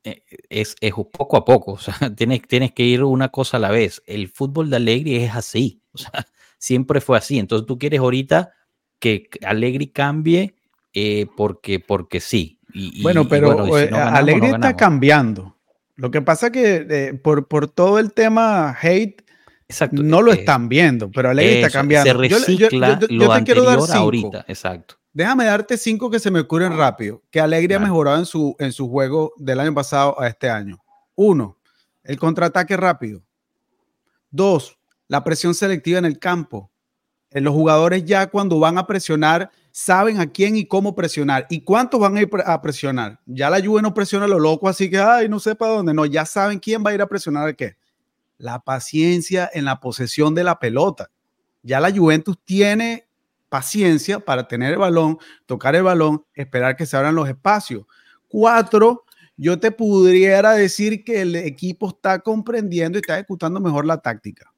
eh, 0.03 0.23
es, 0.49 0.75
es, 0.81 0.93
poco 0.93 1.37
a 1.37 1.45
poco, 1.45 1.73
o 1.73 1.77
sea, 1.77 1.95
tienes, 2.15 2.41
tienes 2.47 2.71
que 2.73 2.83
ir 2.83 3.03
una 3.03 3.29
cosa 3.29 3.57
a 3.57 3.59
la 3.59 3.69
vez. 3.69 4.01
El 4.07 4.27
fútbol 4.27 4.69
de 4.69 4.77
Allegri 4.77 5.17
es 5.17 5.35
así, 5.35 5.81
o 5.93 5.97
sea, 5.99 6.11
siempre 6.57 6.99
fue 6.99 7.17
así. 7.17 7.37
Entonces 7.37 7.67
tú 7.67 7.77
quieres 7.77 7.99
ahorita 7.99 8.53
que 8.99 9.29
Allegri 9.45 9.87
cambie 9.91 10.55
eh, 10.93 11.27
porque, 11.35 11.79
porque 11.79 12.19
sí. 12.19 12.59
Y, 12.73 13.01
bueno, 13.03 13.27
pero 13.27 13.51
y 13.51 13.69
bueno, 13.69 13.85
si 13.85 13.91
no 13.91 13.97
ganamos, 13.97 14.19
Alegre 14.19 14.47
no 14.49 14.55
está 14.55 14.75
cambiando. 14.75 15.57
Lo 15.95 16.09
que 16.11 16.21
pasa 16.21 16.51
que 16.51 16.87
eh, 16.89 17.13
por, 17.13 17.47
por 17.47 17.67
todo 17.67 17.99
el 17.99 18.13
tema 18.13 18.75
hate, 18.81 19.21
Exacto, 19.67 20.03
no 20.03 20.21
lo 20.21 20.31
eh, 20.33 20.39
están 20.39 20.69
viendo, 20.69 21.09
pero 21.09 21.29
Alegre 21.29 21.61
está 21.61 21.69
cambiando. 21.69 22.11
Se 22.11 22.17
recicla 22.17 22.99
yo, 22.99 23.07
yo, 23.07 23.07
yo, 23.07 23.25
yo 23.25 23.33
te 23.33 23.43
quiero 23.43 23.63
dar 23.63 23.81
cinco. 23.81 23.97
ahorita, 23.97 24.45
exacto. 24.47 24.95
Déjame 25.13 25.45
darte 25.45 25.77
cinco 25.77 26.09
que 26.09 26.19
se 26.19 26.31
me 26.31 26.39
ocurren 26.39 26.75
rápido, 26.75 27.21
que 27.29 27.39
Alegre 27.39 27.69
claro. 27.69 27.83
ha 27.83 27.87
mejorado 27.87 28.17
en 28.17 28.25
su, 28.25 28.55
en 28.57 28.71
su 28.71 28.89
juego 28.89 29.33
del 29.37 29.59
año 29.59 29.73
pasado 29.73 30.19
a 30.19 30.27
este 30.27 30.49
año. 30.49 30.83
Uno, 31.15 31.59
el 32.03 32.17
contraataque 32.17 32.75
rápido. 32.75 33.23
Dos, 34.31 34.77
la 35.07 35.23
presión 35.23 35.53
selectiva 35.53 35.99
en 35.99 36.05
el 36.05 36.17
campo. 36.17 36.71
En 37.29 37.43
los 37.43 37.53
jugadores 37.53 38.05
ya 38.05 38.27
cuando 38.27 38.59
van 38.59 38.79
a 38.79 38.87
presionar 38.87 39.51
saben 39.75 40.19
a 40.19 40.27
quién 40.27 40.55
y 40.55 40.67
cómo 40.67 40.93
presionar 40.93 41.47
y 41.49 41.61
cuántos 41.61 41.99
van 41.99 42.15
a 42.15 42.21
ir 42.21 42.29
a 42.45 42.61
presionar. 42.61 43.19
Ya 43.25 43.49
la 43.49 43.59
Juve 43.59 43.81
no 43.81 43.91
presiona 43.91 44.25
a 44.25 44.27
lo 44.27 44.37
loco, 44.37 44.69
así 44.69 44.87
que, 44.87 44.99
ay, 44.99 45.27
no 45.27 45.39
sé 45.39 45.55
para 45.55 45.73
dónde. 45.73 45.95
No, 45.95 46.05
ya 46.05 46.25
saben 46.25 46.59
quién 46.59 46.83
va 46.85 46.91
a 46.91 46.93
ir 46.93 47.01
a 47.01 47.07
presionar 47.07 47.47
a 47.47 47.53
qué. 47.53 47.75
La 48.37 48.59
paciencia 48.59 49.49
en 49.51 49.65
la 49.65 49.79
posesión 49.79 50.35
de 50.35 50.43
la 50.43 50.59
pelota. 50.59 51.09
Ya 51.63 51.79
la 51.79 51.91
Juventus 51.91 52.37
tiene 52.45 53.07
paciencia 53.49 54.19
para 54.19 54.47
tener 54.47 54.73
el 54.73 54.77
balón, 54.77 55.17
tocar 55.47 55.75
el 55.75 55.83
balón, 55.83 56.23
esperar 56.35 56.75
que 56.75 56.85
se 56.85 56.95
abran 56.95 57.15
los 57.15 57.27
espacios. 57.27 57.85
Cuatro, 58.27 59.05
yo 59.37 59.59
te 59.59 59.71
pudiera 59.71 60.53
decir 60.53 61.03
que 61.03 61.21
el 61.21 61.35
equipo 61.35 61.89
está 61.89 62.19
comprendiendo 62.19 62.99
y 62.99 63.01
está 63.01 63.15
ejecutando 63.15 63.59
mejor 63.59 63.87
la 63.87 63.97
táctica. 63.97 64.53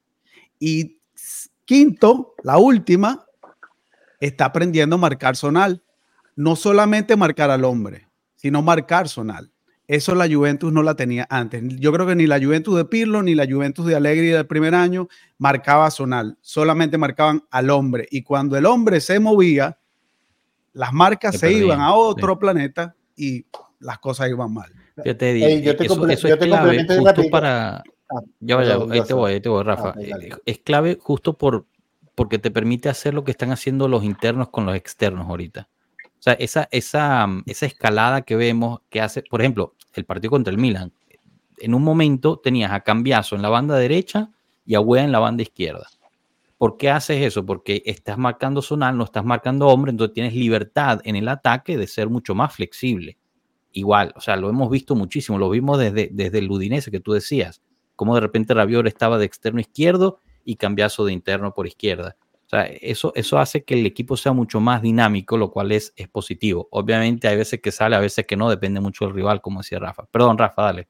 Y 0.59 0.99
quinto, 1.63 2.35
la 2.43 2.57
última, 2.57 3.24
está 4.25 4.45
aprendiendo 4.45 4.95
a 4.95 4.99
marcar 4.99 5.35
zonal. 5.35 5.83
No 6.35 6.55
solamente 6.55 7.15
marcar 7.15 7.49
al 7.49 7.63
hombre, 7.63 8.07
sino 8.35 8.61
marcar 8.61 9.07
zonal. 9.07 9.51
Eso 9.87 10.15
la 10.15 10.27
Juventus 10.27 10.73
no 10.73 10.81
la 10.81 10.95
tenía 10.95 11.27
antes. 11.29 11.61
Yo 11.77 11.93
creo 11.93 12.07
que 12.07 12.15
ni 12.15 12.25
la 12.25 12.39
Juventus 12.39 12.75
de 12.75 12.85
Pirlo 12.85 13.21
ni 13.21 13.35
la 13.35 13.45
Juventus 13.45 13.85
de 13.85 13.95
Allegri 13.95 14.29
del 14.29 14.47
primer 14.47 14.73
año 14.73 15.07
marcaba 15.37 15.89
zonal. 15.91 16.37
Solamente 16.41 16.97
marcaban 16.97 17.43
al 17.51 17.69
hombre. 17.69 18.07
Y 18.09 18.23
cuando 18.23 18.57
el 18.57 18.65
hombre 18.65 18.99
se 18.99 19.19
movía, 19.19 19.77
las 20.73 20.91
marcas 20.91 21.33
se, 21.35 21.47
se 21.47 21.53
iban 21.53 21.81
a 21.81 21.93
otro 21.93 22.33
sí. 22.33 22.39
planeta 22.39 22.95
y 23.15 23.45
las 23.79 23.99
cosas 23.99 24.29
iban 24.29 24.53
mal. 24.53 24.71
Hey, 25.03 25.61
yo 25.61 25.75
te 25.75 25.85
eso, 25.85 26.07
eso 26.07 26.27
es 26.27 26.37
clave 26.37 26.85
justo 26.87 27.29
para... 27.29 27.83
Ah, 28.09 28.21
ya 28.39 28.55
vaya, 28.55 28.77
ahí 28.91 29.01
te 29.01 29.13
voy, 29.13 29.33
ahí 29.33 29.41
te 29.41 29.49
voy, 29.49 29.63
Rafa. 29.63 29.89
Ah, 29.89 29.91
okay, 29.91 30.29
es 30.45 30.59
clave 30.59 30.97
justo 31.01 31.33
por, 31.33 31.65
porque 32.15 32.39
te 32.39 32.51
permite 32.51 32.89
hacer 32.89 33.13
lo 33.13 33.23
que 33.23 33.31
están 33.31 33.51
haciendo 33.51 33.87
los 33.87 34.03
internos 34.03 34.49
con 34.49 34.65
los 34.65 34.75
externos 34.75 35.27
ahorita. 35.27 35.67
O 36.05 36.21
sea, 36.25 36.33
esa, 36.33 36.67
esa, 36.71 37.27
esa 37.45 37.65
escalada 37.65 38.21
que 38.23 38.35
vemos 38.35 38.79
que 38.89 39.01
hace, 39.01 39.21
por 39.29 39.41
ejemplo, 39.41 39.75
el 39.93 40.05
partido 40.05 40.31
contra 40.31 40.51
el 40.51 40.57
Milan, 40.57 40.91
en 41.57 41.73
un 41.73 41.83
momento 41.83 42.37
tenías 42.37 42.71
a 42.71 42.81
Cambiazo 42.81 43.35
en 43.35 43.41
la 43.41 43.49
banda 43.49 43.75
derecha 43.77 44.31
y 44.65 44.75
a 44.75 44.79
Wea 44.79 45.03
en 45.03 45.11
la 45.11 45.19
banda 45.19 45.43
izquierda. 45.43 45.87
¿Por 46.57 46.77
qué 46.77 46.89
haces 46.89 47.21
eso? 47.21 47.45
Porque 47.45 47.83
estás 47.85 48.17
marcando 48.17 48.61
zonal, 48.61 48.97
no 48.97 49.03
estás 49.03 49.25
marcando 49.25 49.67
hombre, 49.67 49.91
entonces 49.91 50.13
tienes 50.13 50.33
libertad 50.33 51.01
en 51.03 51.15
el 51.15 51.27
ataque 51.27 51.77
de 51.77 51.85
ser 51.85 52.09
mucho 52.09 52.33
más 52.33 52.55
flexible. 52.55 53.17
Igual, 53.73 54.13
o 54.15 54.21
sea, 54.21 54.37
lo 54.37 54.49
hemos 54.49 54.69
visto 54.69 54.95
muchísimo, 54.95 55.37
lo 55.37 55.49
vimos 55.49 55.77
desde, 55.77 56.09
desde 56.11 56.39
el 56.39 56.49
Udinese 56.49 56.91
que 56.91 57.01
tú 57.01 57.11
decías, 57.11 57.61
como 57.95 58.15
de 58.15 58.21
repente 58.21 58.53
Rabiot 58.53 58.87
estaba 58.87 59.17
de 59.17 59.25
externo 59.25 59.59
izquierdo 59.59 60.19
y 60.45 60.55
cambiazo 60.55 61.03
de 61.03 61.13
interno 61.13 61.53
por 61.53 61.67
izquierda. 61.67 62.15
O 62.45 62.49
sea, 62.49 62.65
eso, 62.65 63.11
eso 63.15 63.39
hace 63.39 63.63
que 63.63 63.73
el 63.73 63.85
equipo 63.87 64.15
sea 64.15 64.31
mucho 64.31 64.59
más 64.59 64.81
dinámico, 64.81 65.35
lo 65.35 65.51
cual 65.51 65.71
es, 65.71 65.93
es 65.95 66.07
positivo. 66.07 66.67
Obviamente 66.69 67.27
hay 67.27 67.37
veces 67.37 67.59
que 67.59 67.71
sale, 67.71 67.95
a 67.95 67.99
veces 67.99 68.27
que 68.27 68.37
no, 68.37 68.49
depende 68.49 68.79
mucho 68.79 69.05
del 69.05 69.15
rival, 69.15 69.41
como 69.41 69.61
decía 69.61 69.79
Rafa. 69.79 70.05
Perdón, 70.11 70.37
Rafa, 70.37 70.61
dale. 70.61 70.87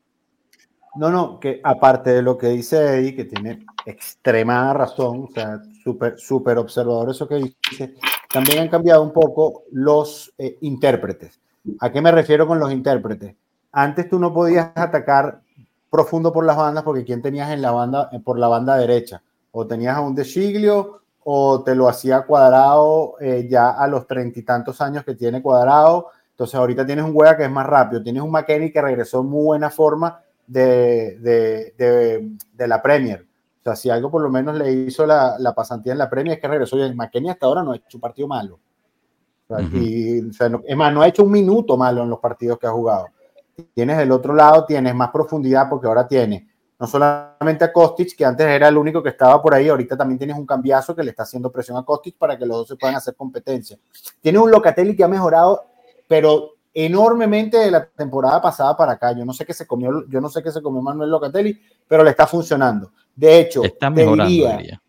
No, 0.96 1.10
no, 1.10 1.40
que 1.40 1.62
aparte 1.64 2.12
de 2.12 2.22
lo 2.22 2.38
que 2.38 2.48
dice 2.48 2.78
Eddie, 2.78 3.16
que 3.16 3.26
tiene 3.26 3.66
extrema 3.86 4.74
razón, 4.74 5.28
o 5.30 5.34
sea, 5.34 5.60
súper 5.84 6.18
súper 6.18 6.58
observador 6.58 7.10
eso 7.10 7.28
que 7.28 7.36
dice, 7.36 7.96
también 8.32 8.60
han 8.60 8.70
cambiado 8.70 9.02
un 9.02 9.12
poco 9.14 9.64
los 9.72 10.34
eh, 10.38 10.58
intérpretes. 10.62 11.40
¿A 11.80 11.92
qué 11.92 12.02
me 12.02 12.12
refiero 12.12 12.48
con 12.48 12.60
los 12.60 12.72
intérpretes? 12.72 13.36
Antes 13.72 14.10
tú 14.10 14.20
no 14.20 14.34
podías 14.34 14.72
atacar 14.76 15.42
profundo 15.90 16.32
por 16.32 16.46
las 16.46 16.58
bandas 16.58 16.84
porque 16.84 17.06
quién 17.06 17.22
tenías 17.22 17.52
en 17.52 17.62
la 17.62 17.72
banda, 17.72 18.10
por 18.24 18.40
la 18.40 18.48
banda 18.48 18.78
derecha 18.78 19.22
o 19.58 19.66
tenías 19.66 19.96
a 19.96 20.02
un 20.02 20.14
De 20.14 20.26
Siglio 20.26 21.02
o 21.24 21.64
te 21.64 21.74
lo 21.76 21.88
hacía 21.88 22.24
cuadrado 22.24 23.16
eh, 23.22 23.48
ya 23.50 23.72
a 23.72 23.88
los 23.88 24.06
treinta 24.06 24.38
y 24.38 24.44
tantos 24.44 24.82
años 24.82 25.06
que 25.06 25.16
tiene 25.16 25.42
cuadrado. 25.42 26.10
Entonces 26.32 26.56
ahorita 26.56 26.86
tienes 26.86 27.06
un 27.06 27.12
Huega 27.14 27.38
que 27.38 27.46
es 27.46 27.52
más 27.52 27.66
rápido, 27.66 28.04
tienes 28.04 28.22
un 28.22 28.32
McKenny 28.32 28.70
que 28.70 28.82
regresó 28.82 29.22
en 29.22 29.28
muy 29.28 29.46
buena 29.46 29.70
forma 29.70 30.20
de, 30.46 31.18
de, 31.20 31.74
de, 31.78 32.32
de, 32.52 32.68
la 32.68 32.82
Premier. 32.82 33.26
O 33.62 33.64
sea, 33.64 33.78
si 33.78 33.90
algo 33.90 34.12
por 34.12 34.22
lo 34.22 34.30
menos 34.30 34.58
le 34.58 34.70
hizo 34.72 35.06
la, 35.06 35.38
la 35.40 35.56
pasantía 35.56 35.94
en 35.94 36.00
la 36.00 36.10
Premier 36.10 36.36
es 36.36 36.42
que 36.42 36.50
regresó 36.50 36.78
y 36.78 36.82
el 36.82 36.94
McKenny 36.94 37.30
hasta 37.30 37.46
ahora 37.46 37.64
no 37.64 37.72
ha 37.72 37.78
hecho 37.78 37.98
un 37.98 38.02
partido 38.02 38.28
malo. 38.28 38.60
y, 39.72 40.20
es 40.20 40.76
más, 40.76 40.94
no 40.94 41.02
ha 41.02 41.08
hecho 41.08 41.24
un 41.24 41.32
minuto 41.32 41.78
malo 41.78 42.04
en 42.04 42.10
los 42.10 42.20
partidos 42.20 42.60
que 42.60 42.68
ha 42.68 42.72
jugado. 42.72 43.08
Tienes 43.74 43.98
del 43.98 44.12
otro 44.12 44.36
lado, 44.36 44.66
tienes 44.66 44.94
más 44.94 45.12
profundidad 45.12 45.70
porque 45.70 45.88
ahora 45.88 46.06
tienes 46.06 46.44
no 46.80 46.88
solamente 46.88 47.64
a 47.64 47.72
Kostic, 47.72 48.16
que 48.16 48.26
antes 48.26 48.46
era 48.46 48.68
el 48.68 48.78
único 48.78 49.02
que 49.02 49.10
estaba 49.10 49.42
por 49.42 49.54
ahí, 49.54 49.70
ahorita 49.70 49.96
también 49.96 50.18
tienes 50.18 50.38
un 50.38 50.46
cambiazo 50.46 50.96
que 50.96 51.04
le 51.04 51.12
está 51.12 51.24
haciendo 51.24 51.52
presión 51.52 51.78
a 51.78 51.84
Kostic 51.84 52.18
para 52.18 52.38
que 52.38 52.46
los 52.46 52.58
dos 52.58 52.68
se 52.68 52.76
puedan 52.76 52.96
hacer 52.96 53.16
competencia. 53.16 53.78
Tienes 54.22 54.42
un 54.42 54.52
Locatelli 54.52 54.96
que 54.96 55.04
ha 55.04 55.08
mejorado, 55.08 55.64
pero 56.08 56.56
enormemente 56.74 57.58
de 57.58 57.72
la 57.72 57.86
temporada 57.86 58.42
pasada 58.42 58.76
para 58.76 58.94
acá. 58.94 59.14
Yo 59.14 59.24
no 59.24 59.34
sé 59.34 59.46
qué 59.46 59.54
se 59.54 59.66
comió, 59.66 60.06
yo 60.10 60.20
no 60.20 60.30
sé 60.30 60.44
qué 60.44 60.52
se 60.52 60.62
comió 60.62 60.82
Manuel 60.82 61.10
Locatelli, 61.10 61.58
pero 61.88 62.04
le 62.04 62.10
está 62.10 62.28
funcionando. 62.28 62.92
De 63.16 63.40
hecho, 63.40 63.64
está 63.64 63.90
mejorando, 63.90 64.30
diría, 64.30 64.82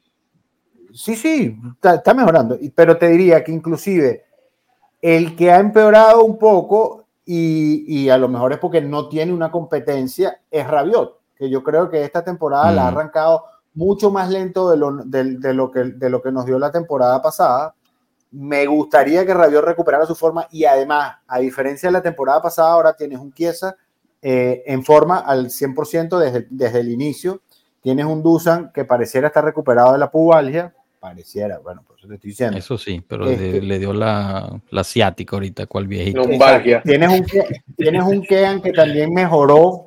sí, 0.93 1.15
sí, 1.15 1.57
está, 1.81 2.13
mejorando, 2.13 2.59
pero 2.75 2.99
te 2.99 3.09
diría 3.09 3.45
que 3.45 3.53
inclusive 3.53 4.25
el 5.01 5.37
que 5.37 5.53
ha 5.53 5.61
empeorado 5.61 6.25
un 6.25 6.39
poco 6.39 7.05
y, 7.25 8.09
a 8.09 8.19
lo 8.19 8.29
mejor 8.29 8.53
es 8.53 8.59
porque 8.59 8.81
no 8.81 9.09
tiene 9.09 9.33
una 9.33 9.51
competencia 9.51 10.41
es 10.51 10.67
Rabiot, 10.67 11.16
que 11.37 11.51
yo 11.51 11.63
creo 11.63 11.91
que 11.91 12.05
esta 12.05 12.25
temporada 12.25 12.73
la 12.73 12.89
ha 12.89 12.91
mm. 12.91 12.95
arrancado 12.95 13.45
mucho 13.75 14.11
más 14.11 14.31
lento 14.31 14.71
de 14.71 14.77
lo, 14.77 14.93
de, 15.05 15.55
lo 15.55 15.71
que, 15.71 15.81
de 15.85 16.11
lo 16.11 16.23
que 16.23 16.33
nos 16.33 16.47
dio 16.47 16.59
la 16.59 16.73
temporada 16.73 17.21
pasada 17.21 17.75
me 18.31 18.67
gustaría 18.67 19.25
que 19.25 19.33
Rabiot 19.33 19.65
recuperara 19.65 20.05
su 20.05 20.15
forma 20.15 20.47
y 20.51 20.65
además, 20.65 21.17
a 21.27 21.39
diferencia 21.39 21.89
de 21.89 21.95
la 21.95 22.03
temporada 22.03 22.43
pasada, 22.43 22.73
ahora 22.73 22.95
tienes 22.95 23.19
un 23.19 23.33
Chiesa 23.33 23.77
eh, 24.21 24.63
en 24.67 24.85
forma 24.85 25.19
al 25.21 25.47
100% 25.47 26.19
desde, 26.19 26.47
desde 26.51 26.81
el 26.81 26.91
inicio. 26.91 27.41
Tienes 27.81 28.05
un 28.05 28.23
Dusan 28.23 28.73
que 28.73 28.85
pareciera 28.85 29.29
estar 29.29 29.45
recuperado 29.45 29.93
de 29.93 29.99
la 29.99 30.11
pubalgia. 30.11 30.75
Pareciera, 30.99 31.59
bueno, 31.61 31.83
por 31.87 31.97
eso 31.99 32.09
te 32.09 32.15
estoy 32.17 32.31
diciendo. 32.31 32.59
Eso 32.59 32.77
sí, 32.77 33.03
pero 33.07 33.29
este 33.29 33.63
le 33.63 33.79
dio 33.79 33.93
la, 33.93 34.61
la 34.71 34.81
asiática 34.81 35.37
ahorita, 35.37 35.67
cual 35.67 35.87
viejito. 35.87 36.23
Tienes 36.85 37.21
un, 37.21 37.27
tienes 37.77 38.03
un 38.03 38.23
Kean 38.23 38.61
que 38.61 38.73
también 38.73 39.15
mejoró, 39.15 39.86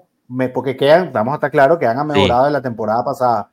porque 0.54 0.78
Kean, 0.78 1.12
vamos 1.12 1.34
a 1.34 1.36
estar 1.36 1.52
claros, 1.52 1.78
que 1.78 1.86
han 1.86 2.06
mejorado 2.08 2.46
de 2.46 2.52
la 2.52 2.62
temporada 2.62 3.04
pasada. 3.04 3.50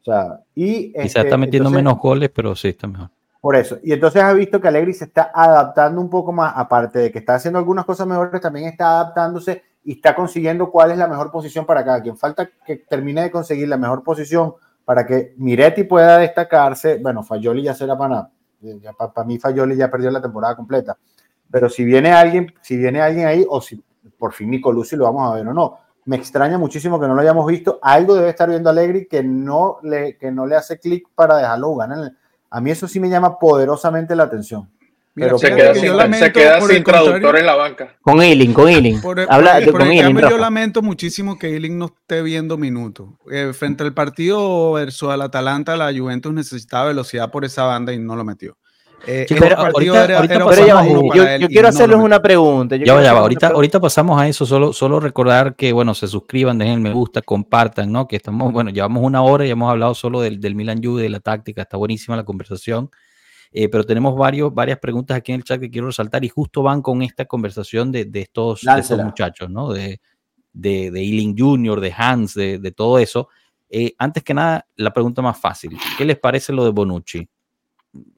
O 0.00 0.04
sea, 0.04 0.40
y 0.54 0.92
Quizás 0.92 1.06
está 1.06 1.20
este, 1.22 1.36
metiendo 1.36 1.70
menos 1.70 1.98
goles, 1.98 2.30
pero 2.34 2.54
sí 2.54 2.68
está 2.68 2.86
mejor. 2.86 3.10
Por 3.40 3.56
eso. 3.56 3.78
Y 3.82 3.92
entonces 3.92 4.22
ha 4.22 4.32
visto 4.32 4.60
que 4.60 4.68
Allegri 4.68 4.92
se 4.92 5.04
está 5.04 5.30
adaptando 5.32 6.00
un 6.00 6.10
poco 6.10 6.32
más, 6.32 6.52
aparte 6.56 6.98
de 6.98 7.12
que 7.12 7.20
está 7.20 7.36
haciendo 7.36 7.58
algunas 7.58 7.84
cosas 7.84 8.06
mejores, 8.06 8.40
también 8.40 8.66
está 8.66 9.00
adaptándose 9.00 9.62
y 9.84 9.92
está 9.92 10.14
consiguiendo 10.14 10.70
cuál 10.70 10.90
es 10.90 10.98
la 10.98 11.06
mejor 11.06 11.30
posición 11.30 11.64
para 11.64 11.84
cada 11.84 12.02
quien. 12.02 12.16
Falta 12.16 12.48
que 12.66 12.76
termine 12.76 13.22
de 13.22 13.30
conseguir 13.30 13.68
la 13.68 13.76
mejor 13.76 14.02
posición 14.02 14.54
para 14.84 15.06
que 15.06 15.34
Miretti 15.36 15.84
pueda 15.84 16.18
destacarse. 16.18 16.98
Bueno, 16.98 17.22
Fayoli 17.22 17.62
ya 17.62 17.74
será 17.74 17.96
para 17.96 18.30
para, 18.96 19.12
para 19.12 19.26
mí 19.26 19.38
Fayoli 19.38 19.76
ya 19.76 19.90
perdió 19.90 20.10
la 20.10 20.20
temporada 20.20 20.56
completa. 20.56 20.96
Pero 21.50 21.68
si 21.68 21.84
viene 21.84 22.12
alguien, 22.12 22.52
si 22.60 22.76
viene 22.76 23.00
alguien 23.00 23.26
ahí, 23.26 23.46
o 23.48 23.60
si 23.60 23.82
por 24.18 24.32
fin 24.32 24.50
Nicolucci 24.50 24.96
lo 24.96 25.04
vamos 25.04 25.30
a 25.30 25.34
ver 25.34 25.46
o 25.46 25.54
no. 25.54 25.78
Me 26.06 26.16
extraña 26.16 26.56
muchísimo 26.56 27.00
que 27.00 27.06
no 27.06 27.14
lo 27.14 27.20
hayamos 27.20 27.46
visto. 27.46 27.78
Algo 27.82 28.14
debe 28.14 28.30
estar 28.30 28.48
viendo 28.48 28.70
Allegri 28.70 29.06
que 29.06 29.22
no 29.22 29.78
le, 29.82 30.16
que 30.16 30.30
no 30.30 30.46
le 30.46 30.54
hace 30.54 30.78
clic 30.78 31.08
para 31.14 31.36
dejarlo 31.36 31.76
el, 31.82 32.16
a 32.50 32.60
mí 32.60 32.70
eso 32.70 32.86
sí 32.86 33.00
me 33.00 33.10
llama 33.10 33.38
poderosamente 33.38 34.14
la 34.14 34.22
atención. 34.22 34.68
pero 35.14 35.36
se 35.36 35.52
queda, 35.54 35.74
sin, 35.74 36.84
traductor 36.84 37.36
en 37.36 37.46
la 37.46 37.56
banca. 37.56 37.96
Con 38.00 38.22
Ealing, 38.22 38.52
con 38.52 38.68
Ealing. 38.68 39.00
Por, 39.00 39.20
Habla, 39.28 39.60
por, 39.64 39.78
con 39.78 39.90
yo 39.90 40.38
lamento 40.38 40.80
muchísimo 40.80 41.38
que 41.38 41.48
Ealing 41.48 41.76
no 41.76 41.86
esté 41.86 42.22
viendo 42.22 42.56
minutos. 42.56 43.08
Eh, 43.30 43.52
frente 43.52 43.82
al 43.82 43.92
partido 43.92 44.72
versus 44.72 45.10
al 45.10 45.22
Atalanta, 45.22 45.76
la 45.76 45.92
Juventus 45.92 46.32
necesitaba 46.32 46.86
velocidad 46.86 47.32
por 47.32 47.44
esa 47.44 47.64
banda 47.64 47.92
y 47.92 47.98
no 47.98 48.14
lo 48.14 48.24
metió. 48.24 48.56
Eh, 49.06 49.26
yo, 49.28 49.36
quiero 51.48 51.68
hacerles 51.68 51.98
una 51.98 52.20
pregunta. 52.20 52.76
Ya, 52.76 53.00
ya, 53.02 53.10
ahorita, 53.10 53.48
ahorita 53.48 53.80
pasamos 53.80 54.20
a 54.20 54.26
eso, 54.26 54.46
solo, 54.46 54.72
solo 54.72 55.00
recordar 55.00 55.54
que, 55.54 55.72
bueno, 55.72 55.94
se 55.94 56.08
suscriban, 56.08 56.58
dejen 56.58 56.74
el 56.74 56.80
me 56.80 56.92
gusta, 56.92 57.22
compartan, 57.22 57.92
¿no? 57.92 58.08
Que 58.08 58.16
estamos, 58.16 58.52
bueno, 58.52 58.70
llevamos 58.70 59.02
una 59.04 59.22
hora 59.22 59.46
y 59.46 59.50
hemos 59.50 59.70
hablado 59.70 59.94
solo 59.94 60.20
del, 60.20 60.40
del 60.40 60.54
Milan 60.54 60.82
Juve, 60.82 61.02
de 61.02 61.08
la 61.10 61.20
táctica, 61.20 61.62
está 61.62 61.76
buenísima 61.76 62.16
la 62.16 62.24
conversación, 62.24 62.90
eh, 63.52 63.68
pero 63.68 63.84
tenemos 63.84 64.16
varios, 64.16 64.52
varias 64.52 64.78
preguntas 64.78 65.16
aquí 65.16 65.32
en 65.32 65.36
el 65.36 65.44
chat 65.44 65.60
que 65.60 65.70
quiero 65.70 65.86
resaltar 65.86 66.24
y 66.24 66.28
justo 66.28 66.62
van 66.62 66.82
con 66.82 67.02
esta 67.02 67.26
conversación 67.26 67.92
de, 67.92 68.06
de 68.06 68.22
estos, 68.22 68.64
muchachos, 69.04 69.50
¿no? 69.50 69.72
De, 69.72 70.00
de, 70.52 70.90
de 70.90 71.00
Ealing 71.00 71.36
Jr., 71.38 71.80
de 71.80 71.94
Hans, 71.96 72.34
de, 72.34 72.58
de 72.58 72.72
todo 72.72 72.98
eso. 72.98 73.28
Eh, 73.68 73.94
antes 73.98 74.22
que 74.22 74.34
nada, 74.34 74.66
la 74.76 74.92
pregunta 74.92 75.22
más 75.22 75.38
fácil, 75.38 75.76
¿qué 75.98 76.04
les 76.04 76.18
parece 76.18 76.52
lo 76.52 76.64
de 76.64 76.70
Bonucci? 76.70 77.28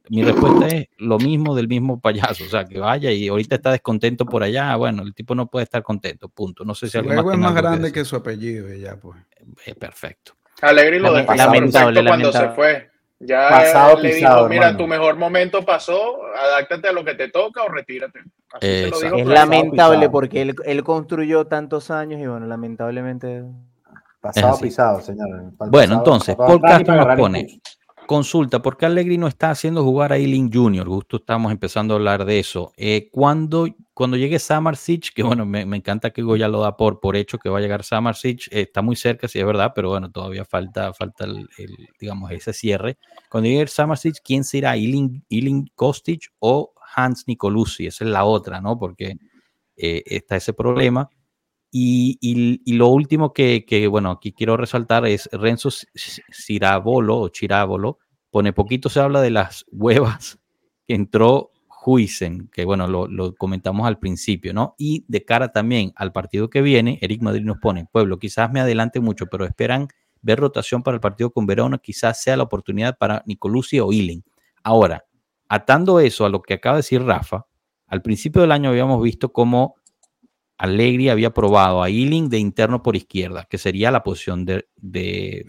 Mi 0.09 0.23
respuesta 0.23 0.67
es 0.67 0.87
lo 0.97 1.17
mismo 1.19 1.55
del 1.55 1.67
mismo 1.67 1.99
payaso, 1.99 2.43
o 2.43 2.47
sea, 2.47 2.65
que 2.65 2.79
vaya 2.79 3.11
y 3.11 3.27
ahorita 3.27 3.55
está 3.55 3.71
descontento 3.71 4.25
por 4.25 4.43
allá, 4.43 4.75
bueno, 4.75 5.03
el 5.03 5.13
tipo 5.13 5.35
no 5.35 5.47
puede 5.47 5.63
estar 5.63 5.83
contento, 5.83 6.29
punto. 6.29 6.65
No 6.65 6.73
sé 6.73 6.89
si 6.89 6.97
algo 6.97 7.09
más 7.13 7.33
es 7.33 7.39
más 7.39 7.55
grande 7.55 7.91
que, 7.91 8.03
su 8.05 8.15
apellido, 8.15 8.73
ya 8.73 8.95
pues. 8.97 9.19
Es 9.65 9.75
perfecto. 9.75 10.33
Alegre 10.61 10.99
lo 10.99 11.13
dejó 11.13 11.33
lamentable, 11.35 12.05
cuando 12.05 12.31
se 12.31 12.49
fue. 12.49 12.89
Ya 13.21 13.49
pasado, 13.49 13.99
le 13.99 14.15
dijo, 14.15 14.47
mira, 14.47 14.77
tu 14.77 14.87
mejor 14.87 15.17
momento 15.17 15.65
pasó, 15.65 16.23
adáctate 16.35 16.87
a 16.87 16.93
lo 16.93 17.03
que 17.03 17.15
te 17.15 17.29
toca 17.29 17.63
o 17.63 17.67
retírate. 17.69 18.19
es 18.61 19.25
lamentable 19.25 20.09
porque 20.09 20.41
él, 20.41 20.55
él, 20.63 20.83
construyó 20.83 21.45
tantos 21.45 21.91
años 21.91 22.21
y 22.21 22.27
bueno, 22.27 22.45
lamentablemente... 22.45 23.43
Pasado 24.21 24.57
pisado, 24.59 25.01
señor. 25.01 25.51
Bueno, 25.69 25.95
entonces, 25.95 26.35
Paul 26.35 26.61
Castro 26.61 26.95
nos 26.95 27.15
pone, 27.17 27.61
Consulta, 28.09 28.59
¿por 28.59 28.75
qué 28.75 28.87
Allegri 28.87 29.19
no 29.19 29.27
está 29.27 29.51
haciendo 29.51 29.83
jugar 29.83 30.11
a 30.11 30.17
Eiling 30.17 30.51
Jr.? 30.51 30.87
Justo 30.87 31.17
estamos 31.17 31.51
empezando 31.51 31.93
a 31.93 31.97
hablar 31.97 32.25
de 32.25 32.39
eso. 32.39 32.73
Eh, 32.75 33.07
cuando, 33.11 33.67
cuando 33.93 34.17
llegue 34.17 34.39
Samarsic, 34.39 35.13
que 35.13 35.21
bueno, 35.21 35.45
me, 35.45 35.61
encanta 35.61 36.09
que 36.09 36.23
Goya 36.23 36.47
lo 36.47 36.61
da 36.61 36.75
por, 36.75 36.99
por 36.99 37.15
hecho 37.15 37.37
que 37.37 37.49
va 37.49 37.59
a 37.59 37.61
llegar 37.61 37.83
Samarsic, 37.83 38.47
eh, 38.47 38.61
está 38.61 38.81
muy 38.81 38.95
cerca, 38.95 39.27
sí 39.27 39.37
es 39.37 39.45
verdad, 39.45 39.73
pero 39.75 39.89
bueno, 39.89 40.09
todavía 40.09 40.43
falta, 40.43 40.91
falta 40.91 41.25
el, 41.25 41.47
digamos, 41.99 42.31
ese 42.31 42.51
cierre. 42.51 42.97
Cuando 43.29 43.47
llegue 43.47 43.67
Samarsic, 43.67 44.15
¿quién 44.23 44.43
será? 44.43 44.73
¿Eiling, 44.73 45.69
Kostic 45.75 46.31
o 46.39 46.73
Hans 46.95 47.25
Nicolucci? 47.27 47.85
Esa 47.85 48.05
es 48.05 48.09
la 48.09 48.25
otra, 48.25 48.59
¿no? 48.59 48.79
Porque 48.79 49.17
eh, 49.77 50.01
está 50.07 50.35
ese 50.35 50.53
problema. 50.53 51.11
Y, 51.71 52.73
lo 52.73 52.87
último 52.87 53.33
que, 53.33 53.87
bueno, 53.89 54.11
aquí 54.11 54.31
quiero 54.31 54.57
resaltar 54.57 55.05
es 55.05 55.29
Renzo 55.31 55.69
Cirabolo 56.31 57.17
o 57.19 57.29
Chirabolo. 57.29 57.99
Pone 58.31 58.53
poquito 58.53 58.89
se 58.89 58.99
habla 58.99 59.21
de 59.21 59.31
las 59.31 59.65
huevas 59.71 60.39
que 60.87 60.95
entró 60.95 61.51
Huisen, 61.85 62.49
que 62.53 62.65
bueno, 62.65 62.87
lo, 62.87 63.35
comentamos 63.35 63.87
al 63.87 63.99
principio, 63.99 64.53
¿no? 64.53 64.75
Y 64.77 65.05
de 65.07 65.25
cara 65.25 65.51
también 65.51 65.91
al 65.95 66.11
partido 66.11 66.49
que 66.49 66.61
viene, 66.61 66.99
Eric 67.01 67.21
Madrid 67.21 67.43
nos 67.43 67.57
pone, 67.57 67.87
pueblo, 67.91 68.19
quizás 68.19 68.51
me 68.51 68.59
adelante 68.59 68.99
mucho, 68.99 69.27
pero 69.27 69.45
esperan 69.45 69.87
ver 70.21 70.39
rotación 70.39 70.83
para 70.83 70.95
el 70.95 71.01
partido 71.01 71.31
con 71.31 71.45
Verona, 71.45 71.77
quizás 71.77 72.21
sea 72.21 72.37
la 72.37 72.43
oportunidad 72.43 72.97
para 72.97 73.23
Nicolucci 73.25 73.79
o 73.79 73.91
Iling. 73.91 74.23
Ahora, 74.63 75.05
atando 75.47 75.99
eso 75.99 76.25
a 76.25 76.29
lo 76.29 76.41
que 76.41 76.55
acaba 76.55 76.75
de 76.75 76.79
decir 76.79 77.01
Rafa, 77.01 77.45
al 77.87 78.01
principio 78.01 78.41
del 78.41 78.51
año 78.51 78.69
habíamos 78.69 79.01
visto 79.01 79.31
cómo 79.31 79.75
Allegri 80.59 81.07
había 81.07 81.33
probado 81.33 81.81
a 81.81 81.89
Ealing 81.89 82.27
de 82.27 82.37
interno 82.37 82.83
por 82.83 82.97
izquierda, 82.97 83.47
que 83.49 83.57
sería 83.57 83.91
la 83.91 84.03
posición 84.03 84.43
de, 84.43 84.67
de, 84.75 85.45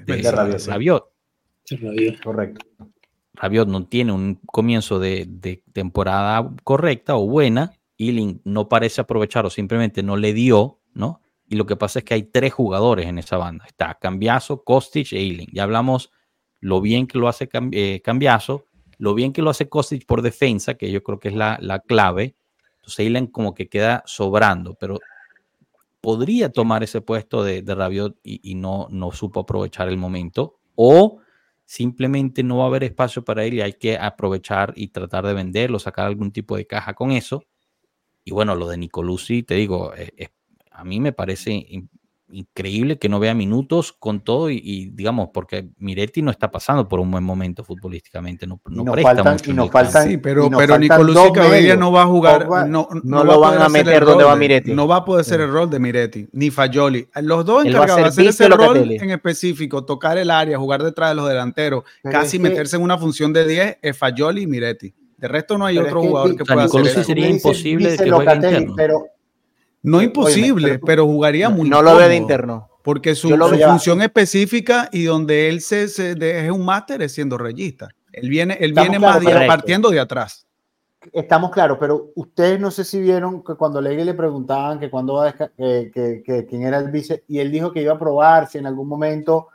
Rabiot. 0.68 1.04
Correcto. 2.22 2.66
Rabiot 3.34 3.68
no 3.68 3.86
tiene 3.88 4.12
un 4.12 4.36
comienzo 4.46 5.00
de, 5.00 5.62
temporada 5.72 6.48
correcta 6.62 7.16
o 7.16 7.26
buena. 7.26 7.72
Ealing 7.98 8.40
no 8.44 8.68
parece 8.68 9.00
aprovechar 9.00 9.44
o 9.44 9.50
simplemente 9.50 10.04
no 10.04 10.16
le 10.16 10.32
dio, 10.32 10.78
¿no? 10.94 11.20
Y 11.48 11.56
lo 11.56 11.66
que 11.66 11.74
pasa 11.74 11.98
es 11.98 12.04
que 12.04 12.14
hay 12.14 12.22
tres 12.22 12.52
jugadores 12.52 13.06
en 13.06 13.18
esa 13.18 13.36
banda. 13.36 13.64
Está 13.66 13.98
Cambiaso, 14.00 14.62
Kostic 14.62 15.12
e 15.12 15.18
Ealing. 15.18 15.48
Ya 15.52 15.64
hablamos 15.64 16.12
lo 16.60 16.80
bien 16.80 17.08
que 17.08 17.18
lo 17.18 17.26
hace 17.26 17.48
eh, 17.72 18.00
Cambiaso, 18.04 18.66
lo 18.96 19.14
bien 19.14 19.32
que 19.32 19.42
lo 19.42 19.50
hace 19.50 19.68
Kostic 19.68 20.06
por 20.06 20.22
defensa, 20.22 20.74
que 20.74 20.92
yo 20.92 21.02
creo 21.02 21.18
que 21.18 21.30
es 21.30 21.34
la, 21.34 21.58
la 21.60 21.80
clave 21.80 22.36
Seilen 22.86 23.26
como 23.26 23.54
que 23.54 23.68
queda 23.68 24.02
sobrando, 24.06 24.74
pero 24.74 24.98
podría 26.00 26.50
tomar 26.50 26.82
ese 26.82 27.00
puesto 27.00 27.44
de, 27.44 27.62
de 27.62 27.74
Rabiot 27.74 28.18
y, 28.22 28.54
no, 28.54 28.88
no 28.90 29.12
supo 29.12 29.40
aprovechar 29.40 29.88
el 29.88 29.96
momento, 29.96 30.58
o 30.74 31.18
simplemente 31.64 32.42
no 32.42 32.58
va 32.58 32.64
a 32.64 32.66
haber 32.68 32.84
espacio 32.84 33.22
para 33.24 33.44
él 33.44 33.54
y 33.54 33.60
hay 33.60 33.74
que 33.74 33.96
aprovechar 33.96 34.72
y 34.76 34.88
tratar 34.88 35.26
de 35.26 35.34
venderlo, 35.34 35.78
sacar 35.78 36.06
algún 36.06 36.32
tipo 36.32 36.56
de 36.56 36.66
caja 36.66 36.94
con 36.94 37.12
eso. 37.12 37.44
Y 38.24 38.32
bueno, 38.32 38.54
lo 38.54 38.68
de 38.68 38.78
Nicolucci, 38.78 39.42
te 39.42 39.54
digo, 39.54 39.92
eh, 39.94 40.28
a 40.70 40.84
mí 40.84 41.00
me 41.00 41.12
parece 41.12 41.66
increíble 42.32 42.98
que 42.98 43.08
no 43.08 43.20
vea 43.20 43.34
minutos 43.34 43.92
con 43.92 44.20
todo 44.20 44.50
y, 44.50 44.90
digamos, 44.92 45.30
porque 45.32 45.68
Miretti 45.78 46.22
no 46.22 46.30
está 46.30 46.50
pasando 46.50 46.88
por 46.88 47.00
un 47.00 47.10
buen 47.10 47.24
momento 47.24 47.64
futbolísticamente, 47.64 48.46
no, 48.46 48.60
no 48.66 48.92
presta 48.92 49.24
mucho. 49.24 49.50
Y 49.50 49.68
faltan, 49.68 50.08
sí, 50.08 50.16
pero, 50.16 50.48
pero 50.50 50.78
Nicolucci 50.78 51.76
no 51.78 51.92
va 51.92 52.02
a 52.02 52.06
jugar, 52.06 52.68
no, 52.68 52.88
no, 53.02 53.24
lo 53.24 53.40
van 53.40 53.62
a 53.62 53.68
meter 53.68 54.04
donde 54.04 54.24
va 54.24 54.36
Miretti. 54.36 54.72
No 54.72 54.86
va 54.86 54.96
a 54.96 55.04
poder 55.04 55.24
ser 55.24 55.40
el 55.40 55.50
rol 55.50 55.70
de 55.70 55.78
Miretti, 55.78 56.28
ni 56.32 56.50
Fagioli. 56.50 57.08
Los 57.22 57.44
dos 57.44 57.64
encargados 57.64 57.96
de 57.96 58.08
hacer 58.08 58.26
ese 58.26 58.48
rol 58.48 58.90
en 58.90 59.10
específico, 59.10 59.84
tocar 59.84 60.18
el 60.18 60.30
área, 60.30 60.58
jugar 60.58 60.82
detrás 60.82 61.10
de 61.10 61.16
los 61.16 61.28
delanteros, 61.28 61.84
casi 62.02 62.38
meterse 62.38 62.76
en 62.76 62.82
una 62.82 62.98
función 62.98 63.32
de 63.32 63.46
10 63.46 63.78
es 63.82 63.96
Fagioli 63.96 64.42
y 64.42 64.46
Miretti. 64.46 64.94
De 65.20 65.28
resto 65.28 65.58
no 65.58 65.66
hay 65.66 65.76
otro 65.76 66.00
jugador 66.00 66.34
que 66.34 66.44
pueda 66.44 66.64
hacer 66.64 66.86
eso. 66.86 67.04
sería 67.04 67.28
imposible 67.28 67.94
que 67.96 68.10
juegue 68.10 68.34
interno. 68.34 68.74
Pero, 68.74 69.04
no 69.82 70.02
imposible, 70.02 70.78
pero, 70.78 71.06
jugaría 71.06 71.48
muy 71.48 71.68
No 71.68 71.82
lo 71.82 71.96
ve 71.96 72.08
de 72.08 72.16
interno. 72.16 72.68
Porque 72.82 73.14
su, 73.14 73.28
función 73.28 74.00
específica 74.02 74.88
y 74.90 75.04
donde 75.04 75.48
él 75.48 75.60
se, 75.60 75.88
se 75.88 76.12
es 76.12 76.50
un 76.50 76.64
máster 76.64 77.02
es 77.02 77.12
siendo 77.12 77.36
reyista. 77.36 77.88
Él 78.12 78.28
viene, 78.28 78.56
él 78.60 78.72
viene 78.72 78.98
más 78.98 79.22
partiendo 79.46 79.90
de 79.90 80.00
atrás. 80.00 80.46
Estamos 81.12 81.50
claros, 81.50 81.78
pero 81.80 82.10
ustedes 82.14 82.60
no 82.60 82.70
sé 82.70 82.84
si 82.84 83.00
vieron 83.00 83.42
que 83.42 83.54
cuando 83.54 83.80
Legui 83.80 84.04
le 84.04 84.12
preguntaban 84.12 84.78
que 84.78 84.90
cuando 84.90 85.14
va 85.14 85.28
a 85.28 85.32
que, 85.32 85.90
que, 86.24 86.46
quién 86.46 86.62
era 86.62 86.78
el 86.78 86.90
vice, 86.90 87.24
y 87.26 87.38
él 87.38 87.50
dijo 87.50 87.72
que 87.72 87.80
iba 87.80 87.94
a 87.94 87.98
probar 87.98 88.48
si 88.48 88.58
en 88.58 88.66
algún 88.66 88.86
momento, 88.86 89.48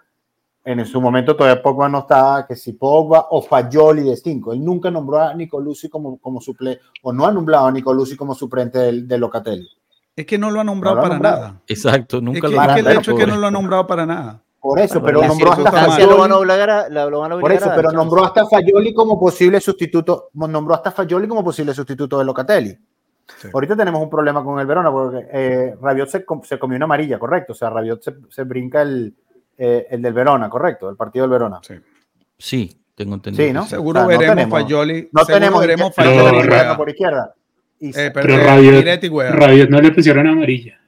en 0.64 0.84
su 0.88 1.00
momento 1.00 1.36
todavía 1.36 1.62
Pogba 1.62 1.88
no 1.88 2.00
estaba, 2.00 2.48
que 2.48 2.56
si 2.56 2.74
Pogba 2.74 3.28
o 3.30 3.44
Fagioli 3.44 4.02
de 4.02 4.18
5. 4.18 4.54
Él 4.54 4.64
nunca 4.64 4.90
nombró 4.90 5.20
a 5.22 5.36
Nicolucci 5.36 5.88
como, 5.88 6.18
como 6.18 6.42
suple, 6.42 6.80
o 7.04 7.14
no 7.14 7.28
ha 7.28 7.32
nombrado 7.32 7.68
a 7.68 7.72
Nicolucci 7.72 8.16
como 8.16 8.34
suplente 8.34 8.80
del, 8.80 9.08
de 9.08 9.18
Locatelli. 9.20 9.70
Es 10.16 10.26
que 10.26 10.38
no 10.38 10.50
lo 10.50 10.62
ha 10.62 10.64
nombrado 10.64 11.02
para 11.02 11.20
nada. 11.20 11.62
Exacto, 11.68 12.22
nunca 12.22 12.48
lo 12.48 12.60
ha 12.60 12.68
nombrado. 12.68 12.78
Es 12.78 12.84
que 12.84 12.92
el 12.92 12.98
hecho 12.98 13.12
es 13.12 13.18
que 13.18 13.28
no 13.28 13.38
lo 13.38 13.48
ha 13.48 13.52
nombrado 13.52 13.88
para 13.88 14.06
nada. 14.06 14.42
Por 14.60 14.80
eso, 14.80 15.02
pero 15.04 15.22
nombró 15.28 15.52
hasta 15.52 15.72
Fayoli. 15.72 16.06
Por 17.40 17.52
eso, 17.52 17.72
pero 17.76 17.92
nombró 17.92 18.26
hasta 18.26 18.48
Fayoli 18.48 18.94
como 18.94 19.20
posible 19.20 19.62
sustituto. 19.62 20.30
Nombró 20.34 20.74
hasta 20.74 20.92
Fayoli 20.92 21.28
como 21.28 21.44
posible 21.44 21.74
sustituto 21.74 22.18
de 22.18 22.26
Locatelli. 22.26 22.76
Ahorita 23.54 23.76
tenemos 23.76 24.02
un 24.02 24.10
problema 24.10 24.44
con 24.44 24.60
el 24.60 24.66
Verona 24.66 24.92
porque 24.92 25.28
eh, 25.32 25.76
Rabiot 25.82 26.10
se, 26.10 26.26
se, 26.44 26.60
comió 26.60 26.76
una 26.78 26.86
amarilla, 26.86 27.20
correcto. 27.20 27.54
O 27.54 27.56
sea, 27.56 27.70
Rabiot 27.70 28.02
se, 28.02 28.16
se 28.30 28.44
brinca 28.44 28.82
el, 28.82 29.14
eh, 29.58 29.88
el 29.90 30.02
del 30.02 30.14
Verona, 30.14 30.50
correcto, 30.50 30.90
el 30.90 30.96
partido 30.96 31.24
del 31.24 31.32
Verona. 31.32 31.60
Sí, 31.62 31.76
sí 32.38 32.82
tengo 32.96 33.16
entendido. 33.16 33.48
Sí, 33.48 33.54
¿no? 33.54 33.66
Seguro 33.66 34.00
o 34.00 34.08
sea, 34.08 34.18
veremos 34.18 34.36
no 34.36 34.36
tenemos, 34.36 34.62
Fayoli. 34.62 35.10
No 35.12 35.26
tenemos 35.26 35.60
veremos 35.60 35.96
Fayoli 35.96 36.50
por 36.78 36.90
izquierda. 36.90 37.36
Eh, 37.90 38.12
pero, 38.14 38.28
pero 38.28 38.44
Rabiot, 38.44 38.86
Rabiot, 39.32 39.70
no 39.70 39.82
le 39.82 39.92
pusieron 39.92 40.28
amarilla. 40.28 40.80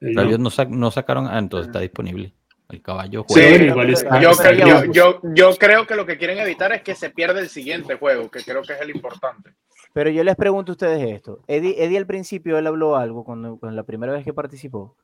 Rabiot 0.00 0.40
no, 0.40 0.50
no 0.68 0.90
sacaron, 0.90 1.26
ah, 1.26 1.38
entonces 1.38 1.68
está 1.68 1.80
disponible. 1.80 2.32
El 2.68 2.82
caballo 2.82 3.24
juega. 3.26 4.84
yo, 4.92 5.20
yo, 5.22 5.56
creo 5.56 5.86
que 5.86 5.94
lo 5.94 6.04
que 6.04 6.18
quieren 6.18 6.38
evitar 6.38 6.70
es 6.72 6.82
que 6.82 6.94
se 6.94 7.08
pierda 7.08 7.40
el 7.40 7.48
siguiente 7.48 7.94
juego, 7.94 8.30
que 8.30 8.42
creo 8.42 8.62
que 8.62 8.74
es 8.74 8.80
el 8.80 8.90
importante. 8.90 9.54
Pero 9.94 10.10
yo 10.10 10.22
les 10.22 10.36
pregunto 10.36 10.72
a 10.72 10.74
ustedes 10.74 11.10
esto. 11.10 11.40
Eddie, 11.46 11.82
Eddie 11.82 11.96
al 11.96 12.06
principio 12.06 12.58
él 12.58 12.66
habló 12.66 12.96
algo 12.96 13.24
cuando, 13.24 13.58
la 13.62 13.82
primera 13.84 14.12
vez 14.12 14.22
que 14.22 14.34
participó. 14.34 14.94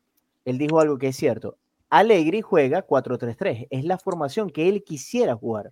Él 0.44 0.58
dijo 0.58 0.78
algo 0.78 0.98
que 0.98 1.08
es 1.08 1.16
cierto. 1.16 1.56
Allegri 1.88 2.42
juega 2.42 2.86
4-3-3. 2.86 3.68
Es 3.70 3.84
la 3.84 3.96
formación 3.96 4.50
que 4.50 4.68
él 4.68 4.84
quisiera 4.84 5.34
jugar. 5.34 5.70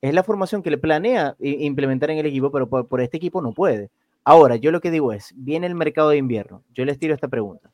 Es 0.00 0.14
la 0.14 0.22
formación 0.22 0.62
que 0.62 0.70
le 0.70 0.78
planea 0.78 1.36
implementar 1.40 2.10
en 2.10 2.18
el 2.18 2.26
equipo, 2.26 2.50
pero 2.50 2.68
por, 2.68 2.88
por 2.88 3.02
este 3.02 3.18
equipo 3.18 3.42
no 3.42 3.52
puede. 3.52 3.90
Ahora, 4.28 4.56
yo 4.56 4.72
lo 4.72 4.82
que 4.82 4.90
digo 4.90 5.14
es, 5.14 5.32
viene 5.34 5.66
el 5.66 5.74
mercado 5.74 6.10
de 6.10 6.18
invierno. 6.18 6.62
Yo 6.74 6.84
les 6.84 6.98
tiro 6.98 7.14
esta 7.14 7.28
pregunta. 7.28 7.70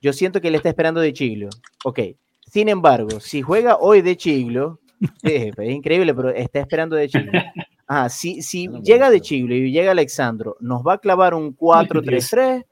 Yo 0.00 0.12
siento 0.12 0.40
que 0.40 0.48
él 0.48 0.56
está 0.56 0.68
esperando 0.68 1.00
de 1.00 1.12
Chiglio. 1.12 1.48
Ok, 1.84 2.00
sin 2.40 2.68
embargo, 2.68 3.20
si 3.20 3.40
juega 3.40 3.76
hoy 3.76 4.02
de 4.02 4.16
Chiglo, 4.16 4.80
es 5.22 5.56
increíble, 5.60 6.12
pero 6.12 6.30
está 6.30 6.58
esperando 6.58 6.96
de 6.96 7.08
Chiglo. 7.08 7.40
Ah, 7.86 8.08
si, 8.10 8.42
si 8.42 8.66
llega 8.82 9.10
de 9.10 9.20
Chiglo 9.20 9.54
y 9.54 9.70
llega 9.70 9.92
Alexandro, 9.92 10.56
¿nos 10.58 10.82
va 10.82 10.94
a 10.94 10.98
clavar 10.98 11.34
un 11.34 11.56
4-3-3? 11.56 12.64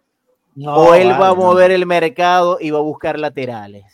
¿O 0.66 0.94
él 0.96 1.10
va 1.10 1.28
a 1.28 1.34
mover 1.36 1.70
el 1.70 1.86
mercado 1.86 2.58
y 2.60 2.70
va 2.70 2.80
a 2.80 2.82
buscar 2.82 3.16
laterales? 3.16 3.84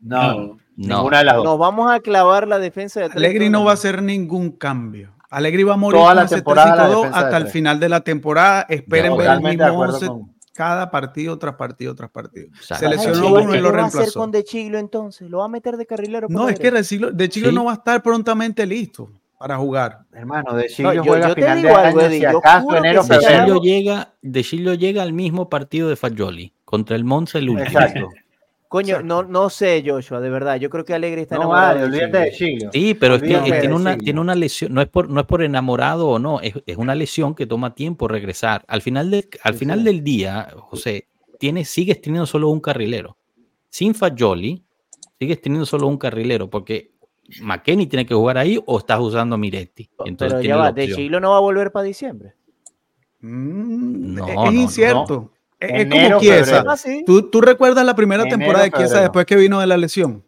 No, 0.00 0.56
no. 0.76 1.10
Nos 1.10 1.58
vamos 1.58 1.92
a 1.92 2.00
clavar 2.00 2.48
la 2.48 2.58
defensa 2.58 3.00
de 3.00 3.10
Alegri 3.14 3.50
no 3.50 3.64
va 3.64 3.72
a 3.72 3.74
hacer 3.74 4.02
ningún 4.02 4.50
cambio. 4.50 5.12
Alegri 5.32 5.62
va 5.62 5.74
a 5.74 5.76
morir 5.78 5.98
Toda 5.98 6.14
la 6.14 6.26
temporada 6.26 7.08
hasta 7.10 7.36
el 7.38 7.46
final 7.46 7.80
de 7.80 7.88
la 7.88 8.02
temporada. 8.02 8.66
Esperen 8.68 9.16
ver 9.16 9.30
el 9.30 9.40
mismo 9.40 10.28
cada 10.54 10.90
partido 10.90 11.38
tras 11.38 11.54
partido 11.54 11.94
tras 11.94 12.10
partido. 12.10 12.48
Se 12.60 12.86
lesionó 12.86 13.28
uno 13.28 13.54
y 13.54 13.60
lo 13.60 13.72
reemplazó. 13.72 13.90
¿Qué 13.90 13.96
va 13.96 14.00
a 14.00 14.02
hacer 14.02 14.12
con 14.12 14.30
De 14.30 14.44
Chiglo 14.44 14.78
entonces? 14.78 15.30
¿Lo 15.30 15.38
va 15.38 15.46
a 15.46 15.48
meter 15.48 15.78
de 15.78 15.86
carrilero? 15.86 16.28
No, 16.28 16.48
es 16.48 16.58
que 16.58 16.70
De 16.70 17.28
Chiglo, 17.30 17.52
no 17.52 17.64
va 17.64 17.72
a 17.72 17.74
estar 17.76 18.02
prontamente 18.02 18.66
listo 18.66 19.10
para 19.38 19.56
jugar. 19.56 20.00
Hermano, 20.12 20.54
De 20.54 20.66
Chiglo 20.68 21.02
juega 21.02 21.28
yo, 21.28 21.34
final 21.34 21.62
de 21.62 21.70
año, 21.70 22.10
si 22.10 22.24
acaso 22.26 22.76
enero, 22.76 23.02
de 23.02 23.18
Chiglo 23.18 23.60
llega, 23.62 24.12
De 24.20 24.44
Chiglo 24.44 24.74
llega 24.74 25.02
al 25.02 25.14
mismo 25.14 25.48
partido 25.48 25.88
de 25.88 25.96
Fagioli 25.96 26.52
contra 26.66 26.94
el 26.94 27.04
Monza 27.04 27.38
el 27.38 27.48
último. 27.48 27.80
Exacto. 27.80 28.08
Coño, 28.72 29.02
no, 29.02 29.22
no 29.22 29.50
sé, 29.50 29.84
Joshua, 29.86 30.18
de 30.18 30.30
verdad. 30.30 30.56
Yo 30.56 30.70
creo 30.70 30.82
que 30.82 30.94
Alegre 30.94 31.20
está 31.20 31.34
no, 31.34 31.42
enamorado. 31.42 31.84
olvídate 31.84 32.16
de 32.16 32.32
Chiglo. 32.32 32.70
Sí, 32.72 32.94
pero 32.94 33.16
es 33.16 33.22
que 33.22 33.28
tiene 33.60 33.74
una, 33.74 33.98
tiene 33.98 34.18
una 34.18 34.34
lesión, 34.34 34.72
no 34.72 34.80
es 34.80 34.88
por, 34.88 35.10
no 35.10 35.20
es 35.20 35.26
por 35.26 35.42
enamorado 35.42 36.08
o 36.08 36.18
no, 36.18 36.40
es, 36.40 36.54
es 36.64 36.78
una 36.78 36.94
lesión 36.94 37.34
que 37.34 37.44
toma 37.46 37.74
tiempo 37.74 38.08
regresar. 38.08 38.64
Al 38.66 38.80
final, 38.80 39.10
de, 39.10 39.28
al 39.42 39.52
final 39.52 39.84
del 39.84 40.02
día, 40.02 40.48
José, 40.56 41.06
sigues 41.64 42.00
teniendo 42.00 42.24
solo 42.24 42.48
un 42.48 42.60
carrilero. 42.60 43.18
Sin 43.68 43.94
Fagioli, 43.94 44.64
sigues 45.18 45.42
teniendo 45.42 45.66
solo 45.66 45.86
un 45.86 45.98
carrilero, 45.98 46.48
porque 46.48 46.92
McKenny 47.42 47.88
tiene 47.88 48.06
que 48.06 48.14
jugar 48.14 48.38
ahí 48.38 48.58
o 48.64 48.78
estás 48.78 49.00
usando 49.00 49.34
a 49.34 49.38
Miretti. 49.38 49.90
Entonces 50.06 50.38
Pero 50.40 50.48
ya 50.48 50.56
va, 50.56 50.72
de 50.72 50.94
Chilo 50.94 51.20
no 51.20 51.32
va 51.32 51.36
a 51.36 51.40
volver 51.40 51.72
para 51.72 51.84
diciembre. 51.84 52.36
Mm, 53.20 54.18
es 54.18 54.54
incierto. 54.54 55.30
Es, 55.62 55.88
como 55.88 56.20
Chiesa. 56.20 56.64
Ah, 56.66 56.76
¿Tú, 57.06 57.40
recuerdas 57.40 57.84
la 57.84 57.94
primera 57.94 58.24
temporada 58.24 58.64
de 58.64 58.70
Chiesa 58.70 59.00
después 59.00 59.26
que 59.26 59.36
vino 59.36 59.60
de 59.60 59.66
la 59.66 59.76
lesión? 59.76 60.24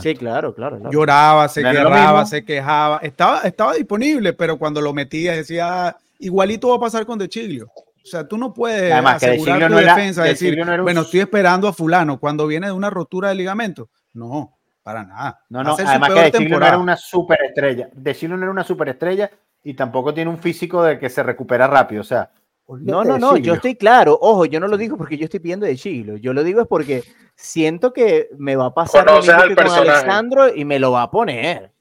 Sí, 0.00 0.14
claro, 0.14 0.54
claro, 0.54 0.78
Lloraba, 0.90 1.48
se 1.48 1.62
quejaba, 1.62 2.26
se 2.26 2.44
quejaba. 2.44 2.98
Estaba, 2.98 3.40
estaba 3.40 3.74
disponible, 3.74 4.32
pero 4.32 4.56
cuando 4.56 4.80
lo 4.80 4.92
metía 4.92 5.32
decía, 5.32 5.88
ah, 5.88 5.96
igualito 6.18 6.68
va 6.68 6.76
a 6.76 6.80
pasar 6.80 7.04
con 7.04 7.18
De 7.18 7.28
Chiglio. 7.28 7.66
O 7.76 8.06
sea, 8.06 8.28
tú 8.28 8.36
no 8.36 8.52
puedes 8.52 8.92
Además, 8.92 9.16
asegurar 9.16 9.70
tu 9.70 9.76
defensa, 9.76 10.24
decir, 10.24 10.62
bueno, 10.82 11.00
estoy 11.00 11.20
esperando 11.20 11.66
a 11.66 11.72
fulano 11.72 12.20
cuando 12.20 12.46
viene 12.46 12.66
de 12.66 12.72
una 12.72 12.90
rotura 12.90 13.30
de 13.30 13.34
ligamento. 13.34 13.88
No, 14.12 14.58
para 14.82 15.04
nada. 15.04 15.40
No, 15.48 15.64
no, 15.64 15.74
además 15.74 16.12
que 16.12 16.20
De 16.20 16.32
Chile 16.32 16.50
no 16.50 16.56
era 16.58 16.78
una 16.78 16.96
superestrella. 16.96 17.88
De 17.92 18.14
Chile 18.14 18.36
no 18.36 18.42
era 18.42 18.50
una 18.50 18.64
superestrella 18.64 19.30
y 19.64 19.74
tampoco 19.74 20.12
tiene 20.12 20.30
un 20.30 20.38
físico 20.38 20.82
de 20.84 20.98
que 20.98 21.08
se 21.08 21.22
recupera 21.22 21.66
rápido. 21.66 22.02
O 22.02 22.04
sea, 22.04 22.30
no, 22.68 23.04
no, 23.04 23.18
no, 23.18 23.36
yo 23.36 23.54
estoy 23.54 23.74
claro. 23.74 24.18
Ojo, 24.20 24.46
yo 24.46 24.58
no 24.58 24.68
lo 24.68 24.76
digo 24.76 24.96
porque 24.96 25.18
yo 25.18 25.24
estoy 25.24 25.40
pidiendo 25.40 25.66
de 25.66 25.76
Chilo. 25.76 26.16
Yo 26.16 26.32
lo 26.32 26.42
digo 26.42 26.60
es 26.60 26.66
porque 26.66 27.04
siento 27.36 27.92
que 27.92 28.30
me 28.38 28.56
va 28.56 28.66
a 28.66 28.74
pasar 28.74 29.06
lo 29.06 29.20
mismo 29.20 29.42
que 29.48 29.54
con 29.54 29.68
Alessandro 29.68 30.54
y 30.54 30.64
me 30.64 30.78
lo 30.78 30.92
va 30.92 31.02
a 31.02 31.10
poner. 31.10 31.72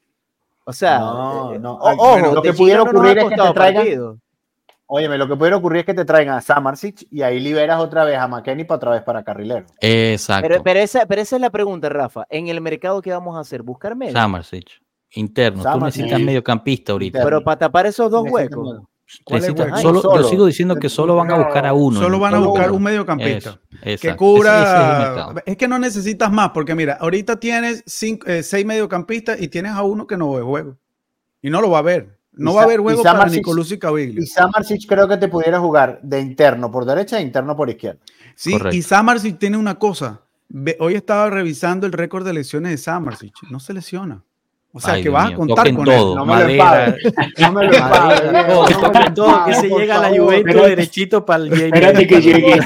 O 0.66 0.74
sea, 0.74 1.00
no, 1.00 1.54
eh, 1.54 1.60
no. 1.60 1.74
ojo, 1.76 2.34
lo 2.34 2.42
que 2.42 2.54
pudiera 2.54 2.84
ocurrir 2.84 3.18
es 3.18 3.30
que 3.30 3.36
te 3.36 3.54
traigan, 3.54 4.22
Óyeme, 4.86 5.18
lo 5.18 5.28
que 5.28 5.36
puede 5.36 5.54
ocurrir 5.54 5.80
es 5.80 5.86
que 5.86 5.94
te 5.94 6.06
traigan 6.06 6.38
a 6.38 6.42
Samarsic 6.42 7.08
y 7.10 7.22
ahí 7.22 7.40
liberas 7.40 7.80
otra 7.80 8.04
vez 8.04 8.18
a 8.18 8.28
McKenny 8.28 8.64
para 8.64 8.76
otra 8.78 8.92
vez 8.92 9.02
para 9.02 9.24
carrilero. 9.24 9.66
Exacto. 9.80 10.48
Pero, 10.64 10.80
esa, 10.80 11.06
pero 11.06 11.22
esa 11.22 11.36
es 11.38 11.42
la 11.42 11.50
pregunta, 11.50 11.90
Rafa. 11.90 12.26
En 12.30 12.48
el 12.48 12.62
mercado, 12.62 13.02
¿qué 13.02 13.12
vamos 13.12 13.36
a 13.36 13.40
hacer? 13.40 13.64
¿Buscar 13.64 13.96
medio? 13.96 14.14
Samarsic, 14.14 14.70
interno. 15.12 15.64
Tú 15.64 15.80
necesitas 15.80 16.20
mediocampista 16.20 16.92
ahorita. 16.92 17.24
Pero 17.24 17.44
para 17.44 17.58
tapar 17.58 17.86
esos 17.88 18.12
dos 18.12 18.26
huecos. 18.30 18.84
Solo, 19.82 20.02
yo 20.16 20.30
sigo 20.30 20.46
diciendo 20.46 20.76
que 20.76 20.90
solo 20.90 21.16
van 21.16 21.32
a 21.32 21.38
buscar 21.38 21.66
a 21.66 21.74
uno. 21.74 22.00
Solo 22.00 22.20
van 22.20 22.36
a 22.36 22.40
buscar 22.40 22.72
un 22.72 22.84
mediocampista. 22.84 23.60
que 23.82 24.16
cura. 24.16 25.34
es, 25.46 25.58
que 25.58 25.68
no 25.68 25.80
necesitas 25.80 26.32
más, 26.32 26.52
porque 26.52 26.76
mira, 26.76 26.98
ahorita 27.00 27.40
tienes 27.40 27.84
cinco, 27.86 28.28
eh, 28.28 28.44
seis 28.44 28.66
mediocampistas 28.66 29.42
y 29.42 29.48
tienes 29.48 29.74
a 29.74 29.84
uno 29.84 30.08
que 30.08 30.18
no 30.18 30.32
ve 30.34 30.42
juego. 30.42 30.78
Y 31.42 31.50
no 31.50 31.62
lo 31.62 31.70
va 31.70 31.80
a 31.80 31.84
ver. 31.84 32.20
No 32.36 32.54
va 32.54 32.62
a 32.62 32.64
haber 32.66 32.80
juego 32.80 33.04
para 33.04 33.28
Nicolás 33.28 33.72
y 33.72 33.78
Caviglia. 33.78 34.24
Y 34.24 34.26
Samarsic 34.26 34.88
creo 34.88 35.08
que 35.08 35.18
te 35.18 35.28
pudiera 35.28 35.60
jugar 35.60 36.00
de 36.02 36.20
interno 36.20 36.72
por 36.72 36.86
derecha 36.86 37.20
e 37.20 37.22
interno 37.22 37.56
por 37.56 37.70
izquierda. 37.70 38.00
Sí, 38.36 38.58
y 38.72 38.82
Samarsic 38.82 39.38
tiene 39.38 39.58
una 39.58 39.78
cosa. 39.78 40.22
Hoy 40.80 40.96
estaba 40.96 41.30
revisando 41.30 41.86
el 41.86 41.94
récord 41.94 42.26
de 42.26 42.34
lesiones 42.34 42.72
de 42.72 42.78
Samarsic. 42.78 43.34
No 43.52 43.60
se 43.60 43.74
lesiona. 43.74 44.24
O 44.76 44.80
sea, 44.80 45.00
que 45.00 45.08
vas 45.08 45.32
a 45.32 45.36
contar 45.36 45.72
con 45.72 45.86
todo. 45.86 46.12
él. 46.12 46.16
No 46.18 46.26
me 46.26 46.34
madera, 46.34 46.96
lo 47.38 47.48
No 47.48 47.52
me 47.54 47.68
lo 47.68 49.14
todo, 49.14 49.46
que 49.46 49.54
se 49.54 49.70
llega 49.70 49.98
a 49.98 50.10
la 50.10 50.18
Juventus 50.18 50.62
derechito 50.64 51.24
para 51.24 51.44
el 51.44 51.54
Espérate 51.54 52.08
que 52.08 52.22
llegue. 52.22 52.60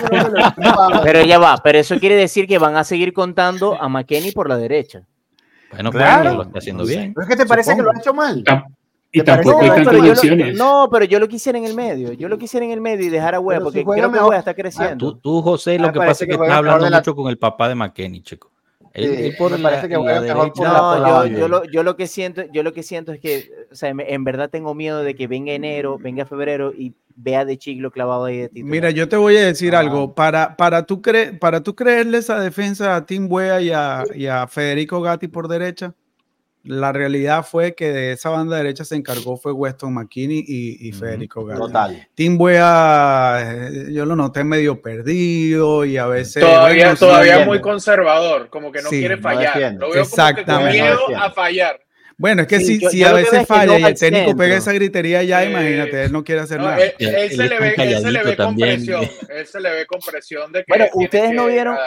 pero 1.04 1.26
ya 1.26 1.38
va, 1.38 1.58
pero 1.58 1.80
eso 1.80 2.00
quiere 2.00 2.16
decir 2.16 2.48
que 2.48 2.58
van 2.60 2.78
a 2.78 2.86
seguir 2.86 3.12
contando 3.12 3.80
a 3.80 3.90
McKenny 3.90 4.32
por 4.32 4.48
la 4.48 4.58
derecha. 4.58 5.02
Bueno, 5.72 5.92
claro, 5.92 6.34
lo 6.34 6.44
está 6.44 6.60
haciendo 6.60 6.86
bien. 6.86 7.14
¿Pero 7.14 7.28
es 7.28 7.30
que 7.30 7.44
te 7.44 7.46
parece 7.46 7.76
que 7.76 7.82
lo 7.82 7.92
ha 7.92 8.00
hecho 8.00 8.14
mal? 8.14 8.42
Y 9.12 9.22
tampoco 9.22 9.60
hay 9.62 9.70
tantas 9.70 10.10
opciones. 10.10 10.56
No, 10.56 10.88
pero 10.90 11.04
yo 11.04 11.20
lo 11.20 11.28
quisiera 11.28 11.58
en 11.58 11.66
el 11.66 11.74
medio. 11.74 12.14
Yo 12.14 12.30
lo 12.30 12.38
quisiera 12.38 12.66
en 12.66 12.72
el 12.72 12.80
medio 12.80 13.06
y 13.06 13.10
dejar 13.10 13.36
a 13.36 13.42
Web, 13.42 13.64
porque 13.64 13.84
creo 13.84 14.12
que 14.12 14.20
Web 14.20 14.40
está 14.40 14.54
creciendo. 14.54 14.98
tú, 14.98 15.20
tú, 15.20 15.42
José, 15.42 15.78
lo 15.78 15.92
que 15.92 16.00
pasa 16.00 16.24
es 16.24 16.30
que, 16.30 16.36
estás 16.36 16.52
hablando 16.52 16.90
mucho 16.90 17.16
con 17.16 17.30
el 17.30 17.38
papá 17.38 17.68
de 17.68 17.76
McKenny, 17.76 18.22
chico. 18.22 18.52
No, 21.00 21.26
yo, 21.28 21.48
lo, 21.48 21.64
yo, 21.66 21.84
lo, 21.84 21.96
que 21.96 22.08
siento, 22.08 22.44
yo 22.52 22.64
lo 22.64 22.74
que 22.74 22.82
siento 22.84 23.14
es 23.14 23.20
que, 23.20 23.50
o 23.72 23.76
sea, 23.76 23.90
en 23.96 24.24
verdad 24.24 24.50
tengo 24.50 24.74
miedo 24.74 25.04
de 25.04 25.16
que 25.16 25.28
venga 25.28 25.54
enero, 25.54 25.98
venga 26.00 26.26
febrero 26.26 26.74
y 26.74 26.94
vea 27.16 27.46
de 27.46 27.58
Chiglo 27.58 27.92
clavado 27.92 28.26
ahí 28.26 28.38
de 28.38 28.50
titular. 28.50 28.72
Mira, 28.72 28.90
yo 28.92 29.08
te 29.08 29.18
voy 29.18 29.38
a 29.38 29.46
decir 29.46 29.76
algo. 29.76 30.16
Para, 30.16 30.56
para, 30.56 30.86
tú 30.86 31.02
cre 31.02 31.34
para 31.34 31.62
tú 31.62 31.76
creerle 31.76 32.18
esa 32.18 32.40
defensa 32.40 32.96
a 32.96 33.06
Tim 33.06 33.28
Wea 33.30 33.62
y 33.62 33.72
a, 33.72 34.04
y 34.16 34.26
a 34.26 34.48
Federico 34.48 35.02
Gatti 35.02 35.28
por 35.28 35.48
derecha, 35.48 35.94
la 36.68 36.92
realidad 36.92 37.46
fue 37.46 37.76
que 37.76 37.92
de 37.92 38.12
esa 38.14 38.30
banda 38.30 38.58
derecha 38.58 38.86
se 38.86 38.96
encargó 38.96 39.38
fue 39.38 39.52
Weston 39.52 39.94
McKinney 39.94 40.44
y, 40.48 40.92
Federico 40.92 41.46
Gatti. 41.46 41.60
Total. 41.60 42.08
Tim 42.14 42.38
Buea, 42.38 43.40
eh, 43.42 43.94
yo 43.94 44.06
lo 44.06 44.16
noté 44.16 44.44
medio 44.44 44.82
perdido 44.82 45.86
y 45.86 45.98
a 45.98 46.08
veces... 46.08 46.44
Todavía, 46.44 46.96
todavía 46.96 47.46
muy 47.46 47.62
conservador, 47.62 48.50
como 48.50 48.72
que 48.72 48.82
no 48.82 48.90
quiere 48.90 49.18
fallar. 49.18 49.74
lo 49.74 49.92
veo 49.92 50.04
Exactamente. 50.04 50.80
como 50.80 51.00
que 51.06 51.08
miedo 51.08 51.24
a 51.24 51.32
fallar. 51.32 51.80
Bueno, 52.20 52.42
es 52.42 52.48
que 52.48 52.60
si, 52.60 52.80
si 52.80 53.04
a 53.04 53.14
veces 53.14 53.46
falla 53.46 53.78
y 53.78 53.84
el 53.84 53.98
técnico 53.98 54.36
pega 54.36 54.58
esa 54.58 54.74
gritería 54.74 55.22
ya, 55.22 55.46
imagínate, 55.46 56.06
él 56.06 56.12
no 56.12 56.24
quiere 56.24 56.42
hacer 56.42 56.60
nada. 56.60 56.80
Él, 56.80 56.94
se 56.98 57.48
le 57.48 57.60
ve, 57.60 57.76
él, 57.78 58.02
se 58.02 58.12
le 58.12 58.24
ve, 58.24 58.36
con 58.36 58.56
presión, 58.56 59.08
él 59.30 59.46
se 59.46 59.62
le 59.62 59.72
ve 59.72 59.86
con 59.86 60.00
presión 60.00 60.52
de 60.52 60.60
que 60.60 60.66
Bueno, 60.68 60.86
ustedes 60.96 61.32
no 61.32 61.46
vieron 61.46 61.78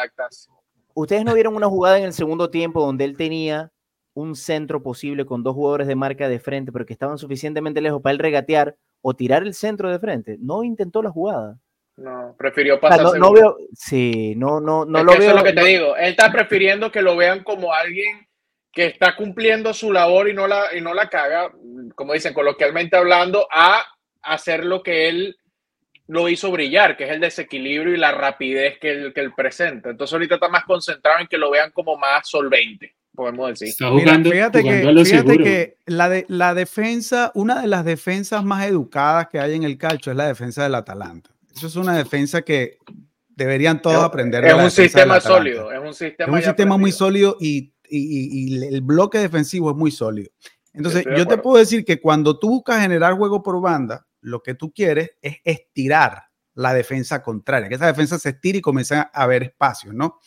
ustedes 0.95 1.25
no 1.25 1.35
vieron 1.35 1.57
una 1.57 1.67
jugada 1.67 1.99
en 1.99 2.05
el 2.05 2.13
segundo 2.13 2.51
tiempo 2.51 2.81
donde 2.81 3.05
él 3.05 3.17
tenía 3.17 3.73
un 4.15 4.35
centro 4.35 4.83
posible 4.83 5.25
con 5.25 5.43
dos 5.43 5.55
jugadores 5.55 5.87
de 5.87 5.97
marca 5.97 6.29
de 6.29 6.41
frente, 6.41 6.73
pero 6.73 6.87
que 6.87 6.93
estaban 6.93 7.19
suficientemente 7.19 7.81
lejos 7.81 8.03
para 8.03 8.13
él 8.13 8.19
regatear 8.19 8.77
o 9.03 9.15
tirar 9.15 9.43
el 9.43 9.55
centro 9.55 9.91
de 9.91 9.99
frente. 9.99 10.37
No 10.41 10.65
intentó 10.65 11.03
la 11.03 11.11
jugada. 11.11 11.59
No, 11.97 12.35
prefirió 12.39 12.81
pasar. 12.81 13.03
no, 13.03 13.15
no, 13.15 13.33
veo, 13.33 13.57
sí, 13.75 14.35
no, 14.37 14.61
no, 14.61 14.85
no 14.85 15.05
lo 15.05 15.13
veo. 15.13 15.21
Eso 15.21 15.31
es 15.31 15.37
lo 15.37 15.45
que 15.45 15.53
te 15.53 15.65
digo. 15.65 15.97
Él 15.97 16.11
está 16.11 16.33
prefiriendo 16.33 16.91
que 16.91 17.03
lo 17.03 17.17
vean 17.17 17.45
como 17.45 17.73
alguien 17.73 18.27
que 18.73 18.87
está 18.87 19.17
cumpliendo 19.17 19.75
su 19.75 19.93
labor 19.93 20.29
y 20.29 20.33
no 20.33 20.47
la, 20.47 20.75
y 20.77 20.81
no 20.81 20.95
la 20.95 21.09
caga, 21.09 21.53
como 21.95 22.13
dicen 22.13 22.33
coloquialmente 22.33 22.97
hablando, 22.97 23.47
a 23.51 23.85
hacer 24.23 24.65
lo 24.65 24.83
que 24.83 25.09
él 25.09 25.37
lo 26.07 26.29
hizo 26.29 26.51
brillar, 26.51 26.97
que 26.97 27.05
es 27.05 27.11
el 27.11 27.21
desequilibrio 27.21 27.95
y 27.95 27.99
la 27.99 28.13
rapidez 28.13 28.79
que 28.79 28.91
él, 28.91 29.13
que 29.13 29.21
él 29.21 29.33
presenta. 29.35 29.91
Entonces 29.91 30.13
ahorita 30.13 30.37
está 30.37 30.49
más 30.49 30.65
concentrado 30.65 31.21
en 31.21 31.27
que 31.27 31.39
lo 31.39 31.51
vean 31.51 31.71
como 31.71 31.97
más 31.97 32.29
solvente, 32.29 32.97
podemos 33.15 33.51
decir. 33.51 33.69
Está 33.69 33.91
jugando, 33.91 34.31
fíjate 34.31 34.63
que, 34.63 35.05
fíjate 35.05 35.39
que 35.39 35.77
la, 35.87 36.09
de, 36.09 36.27
la 36.29 36.55
defensa, 36.55 37.33
una 37.35 37.61
de 37.61 37.67
las 37.67 37.85
defensas 37.85 38.45
más 38.45 38.67
educadas 38.67 39.29
que 39.29 39.39
hay 39.39 39.55
en 39.55 39.65
el 39.65 39.79
calcio 39.79 40.13
es 40.13 40.17
la 40.17 40.27
defensa 40.27 40.63
del 40.63 40.75
Atalanta. 40.75 41.31
Eso 41.55 41.67
es 41.67 41.77
una 41.77 41.97
defensa 41.97 42.43
que 42.43 42.79
deberían 43.29 43.83
todos 43.83 44.03
aprender. 44.03 44.45
Es, 44.45 44.55
un 44.55 44.71
sistema 44.71 45.21
sólido, 45.21 45.73
es 45.73 45.81
un 45.81 45.95
sistema, 45.95 46.39
es 46.39 46.45
un 46.45 46.49
sistema 46.49 46.77
muy 46.77 46.93
sólido 46.93 47.37
y 47.41 47.73
y, 47.91 48.65
el 48.65 48.81
bloque 48.81 49.19
defensivo 49.19 49.71
es 49.71 49.77
muy 49.77 49.91
sólido. 49.91 50.31
Entonces, 50.73 51.05
yo 51.17 51.27
te 51.27 51.39
puedo 51.39 51.59
decir 51.59 51.85
que 51.85 52.01
cuando 52.01 52.39
tú 52.39 52.49
buscas 52.49 52.81
generar 52.81 53.15
juego 53.15 53.43
por 53.43 53.61
banda, 53.61 54.07
lo 54.21 54.43
que 54.43 54.55
tú 54.55 54.73
quieres 54.73 55.11
es 55.21 55.39
estirar 55.45 56.25
la 56.55 56.75
defensa 56.75 57.23
contraria, 57.23 57.69
que 57.69 57.75
esa 57.75 57.87
defensa 57.87 58.19
se 58.19 58.31
estire 58.31 58.59
y 58.59 58.61
comience 58.61 58.95
a 58.95 59.11
haber 59.13 59.43
espacio, 59.45 59.93
¿no? 59.93 60.19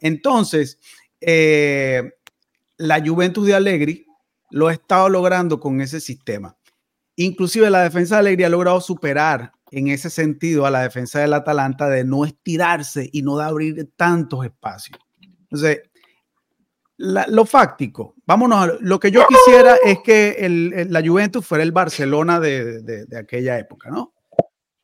Entonces, 0.00 0.78
eh, 1.20 2.12
la 2.78 3.02
Juventus 3.04 3.46
de 3.46 3.54
Allegri 3.54 4.06
lo 4.50 4.68
ha 4.68 4.72
estado 4.72 5.08
logrando 5.08 5.60
con 5.60 5.80
ese 5.80 6.00
sistema. 6.00 6.56
Inclusive 7.16 7.70
la 7.70 7.82
defensa 7.82 8.16
de 8.16 8.20
Allegri 8.20 8.44
ha 8.44 8.48
logrado 8.48 8.80
superar 8.80 9.52
en 9.70 9.88
ese 9.88 10.10
sentido 10.10 10.66
a 10.66 10.70
la 10.70 10.82
defensa 10.82 11.20
del 11.20 11.32
Atalanta 11.32 11.88
de 11.88 12.04
no 12.04 12.24
estirarse 12.24 13.08
y 13.12 13.22
no 13.22 13.38
de 13.38 13.44
abrir 13.44 13.90
tantos 13.96 14.44
espacios. 14.44 14.98
Entonces, 15.42 15.80
lo 16.98 17.44
fáctico, 17.44 18.14
vámonos, 18.24 18.80
lo 18.80 18.98
que 18.98 19.10
yo 19.10 19.26
quisiera 19.26 19.76
es 19.84 19.98
que 20.00 20.86
la 20.88 21.06
Juventus 21.06 21.44
fuera 21.44 21.62
el 21.62 21.72
Barcelona 21.72 22.40
de, 22.40 23.06
aquella 23.18 23.58
época, 23.58 23.90
¿no? 23.90 24.14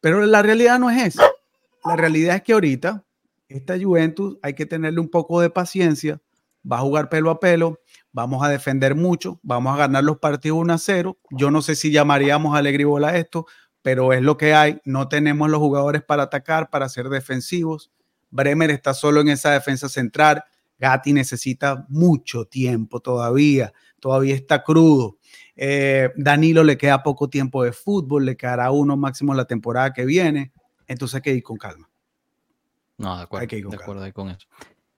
Pero 0.00 0.24
la 0.26 0.42
realidad 0.42 0.78
no 0.78 0.90
es 0.90 1.06
esa. 1.06 1.30
La 1.84 1.96
realidad 1.96 2.36
es 2.36 2.42
que 2.42 2.52
ahorita 2.52 3.04
esta 3.48 3.78
Juventus 3.80 4.38
hay 4.42 4.54
que 4.54 4.66
tenerle 4.66 5.00
un 5.00 5.08
poco 5.08 5.40
de 5.40 5.50
paciencia, 5.50 6.20
va 6.70 6.78
a 6.78 6.80
jugar 6.80 7.08
pelo 7.08 7.30
a 7.30 7.40
pelo, 7.40 7.80
vamos 8.12 8.44
a 8.44 8.48
defender 8.48 8.94
mucho, 8.94 9.40
vamos 9.42 9.74
a 9.74 9.78
ganar 9.78 10.04
los 10.04 10.18
partidos 10.18 10.58
1 10.58 10.72
a 10.72 10.78
0. 10.78 11.18
Yo 11.30 11.50
no 11.50 11.62
sé 11.62 11.74
si 11.74 11.90
llamaríamos 11.90 12.54
a 12.54 12.58
Alegribola 12.58 13.08
a 13.08 13.16
esto, 13.16 13.46
pero 13.82 14.12
es 14.12 14.22
lo 14.22 14.36
que 14.36 14.54
hay. 14.54 14.80
No 14.84 15.08
tenemos 15.08 15.50
los 15.50 15.60
jugadores 15.60 16.02
para 16.02 16.24
atacar, 16.24 16.70
para 16.70 16.88
ser 16.88 17.08
defensivos. 17.08 17.90
Bremer 18.30 18.70
está 18.70 18.94
solo 18.94 19.20
en 19.20 19.28
esa 19.28 19.50
defensa 19.50 19.88
central. 19.88 20.44
Gatti 20.78 21.12
necesita 21.12 21.86
mucho 21.88 22.46
tiempo 22.46 23.00
todavía, 23.00 23.72
todavía 24.00 24.34
está 24.34 24.64
crudo. 24.64 25.18
Eh, 25.54 26.10
Danilo 26.16 26.64
le 26.64 26.76
queda 26.76 27.02
poco 27.02 27.28
tiempo 27.28 27.62
de 27.62 27.72
fútbol, 27.72 28.24
le 28.24 28.36
quedará 28.36 28.70
uno 28.72 28.96
máximo 28.96 29.32
la 29.34 29.44
temporada 29.44 29.92
que 29.92 30.04
viene, 30.04 30.52
entonces 30.88 31.16
hay 31.16 31.22
que 31.22 31.34
ir 31.34 31.42
con 31.42 31.56
calma. 31.56 31.88
No, 32.98 33.16
de 33.16 33.22
acuerdo, 33.22 33.46
de 33.70 33.76
acuerdo 33.76 34.12
con 34.12 34.30
eso. 34.30 34.46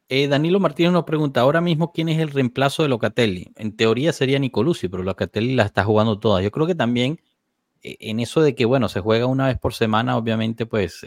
Eh, 0.08 0.28
Danilo 0.28 0.60
Martínez 0.60 0.92
nos 0.92 1.04
pregunta, 1.04 1.40
ahora 1.40 1.60
mismo, 1.60 1.90
¿quién 1.92 2.08
es 2.10 2.18
el 2.20 2.30
reemplazo 2.30 2.82
de 2.82 2.88
Locatelli? 2.90 3.52
En 3.56 3.74
teoría 3.76 4.12
sería 4.12 4.38
Nicolucci, 4.38 4.88
pero 4.88 5.02
Locatelli 5.02 5.54
la 5.54 5.64
está 5.64 5.84
jugando 5.84 6.18
toda. 6.18 6.42
Yo 6.42 6.50
creo 6.50 6.66
que 6.66 6.74
también 6.74 7.20
eh, 7.82 7.96
en 8.00 8.20
eso 8.20 8.42
de 8.42 8.54
que, 8.54 8.66
bueno, 8.66 8.88
se 8.88 9.00
juega 9.00 9.26
una 9.26 9.48
vez 9.48 9.58
por 9.58 9.74
semana, 9.74 10.16
obviamente, 10.16 10.66
pues 10.66 11.04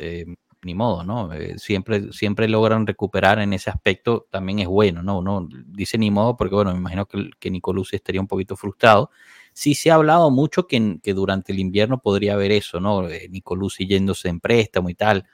ni 0.63 0.75
modo, 0.75 1.03
¿no? 1.03 1.31
Eh, 1.33 1.57
siempre, 1.57 2.11
siempre 2.13 2.47
logran 2.47 2.85
recuperar 2.87 3.39
en 3.39 3.53
ese 3.53 3.69
aspecto, 3.69 4.27
también 4.31 4.59
es 4.59 4.67
bueno, 4.67 5.03
¿no? 5.03 5.19
Uno 5.19 5.47
dice 5.67 5.97
ni 5.97 6.11
modo 6.11 6.35
porque, 6.37 6.55
bueno, 6.55 6.71
me 6.73 6.79
imagino 6.79 7.05
que, 7.05 7.29
que 7.39 7.51
Nicolucci 7.51 7.95
estaría 7.95 8.21
un 8.21 8.27
poquito 8.27 8.55
frustrado. 8.55 9.09
Sí 9.53 9.75
se 9.75 9.91
ha 9.91 9.95
hablado 9.95 10.29
mucho 10.31 10.67
que, 10.67 10.99
que 11.01 11.13
durante 11.13 11.51
el 11.51 11.59
invierno 11.59 11.99
podría 11.99 12.33
haber 12.33 12.51
eso, 12.51 12.79
¿no? 12.79 13.07
Eh, 13.09 13.27
Nicolucci 13.29 13.87
yéndose 13.87 14.29
en 14.29 14.39
préstamo 14.39 14.89
y 14.89 14.95
tal. 14.95 15.25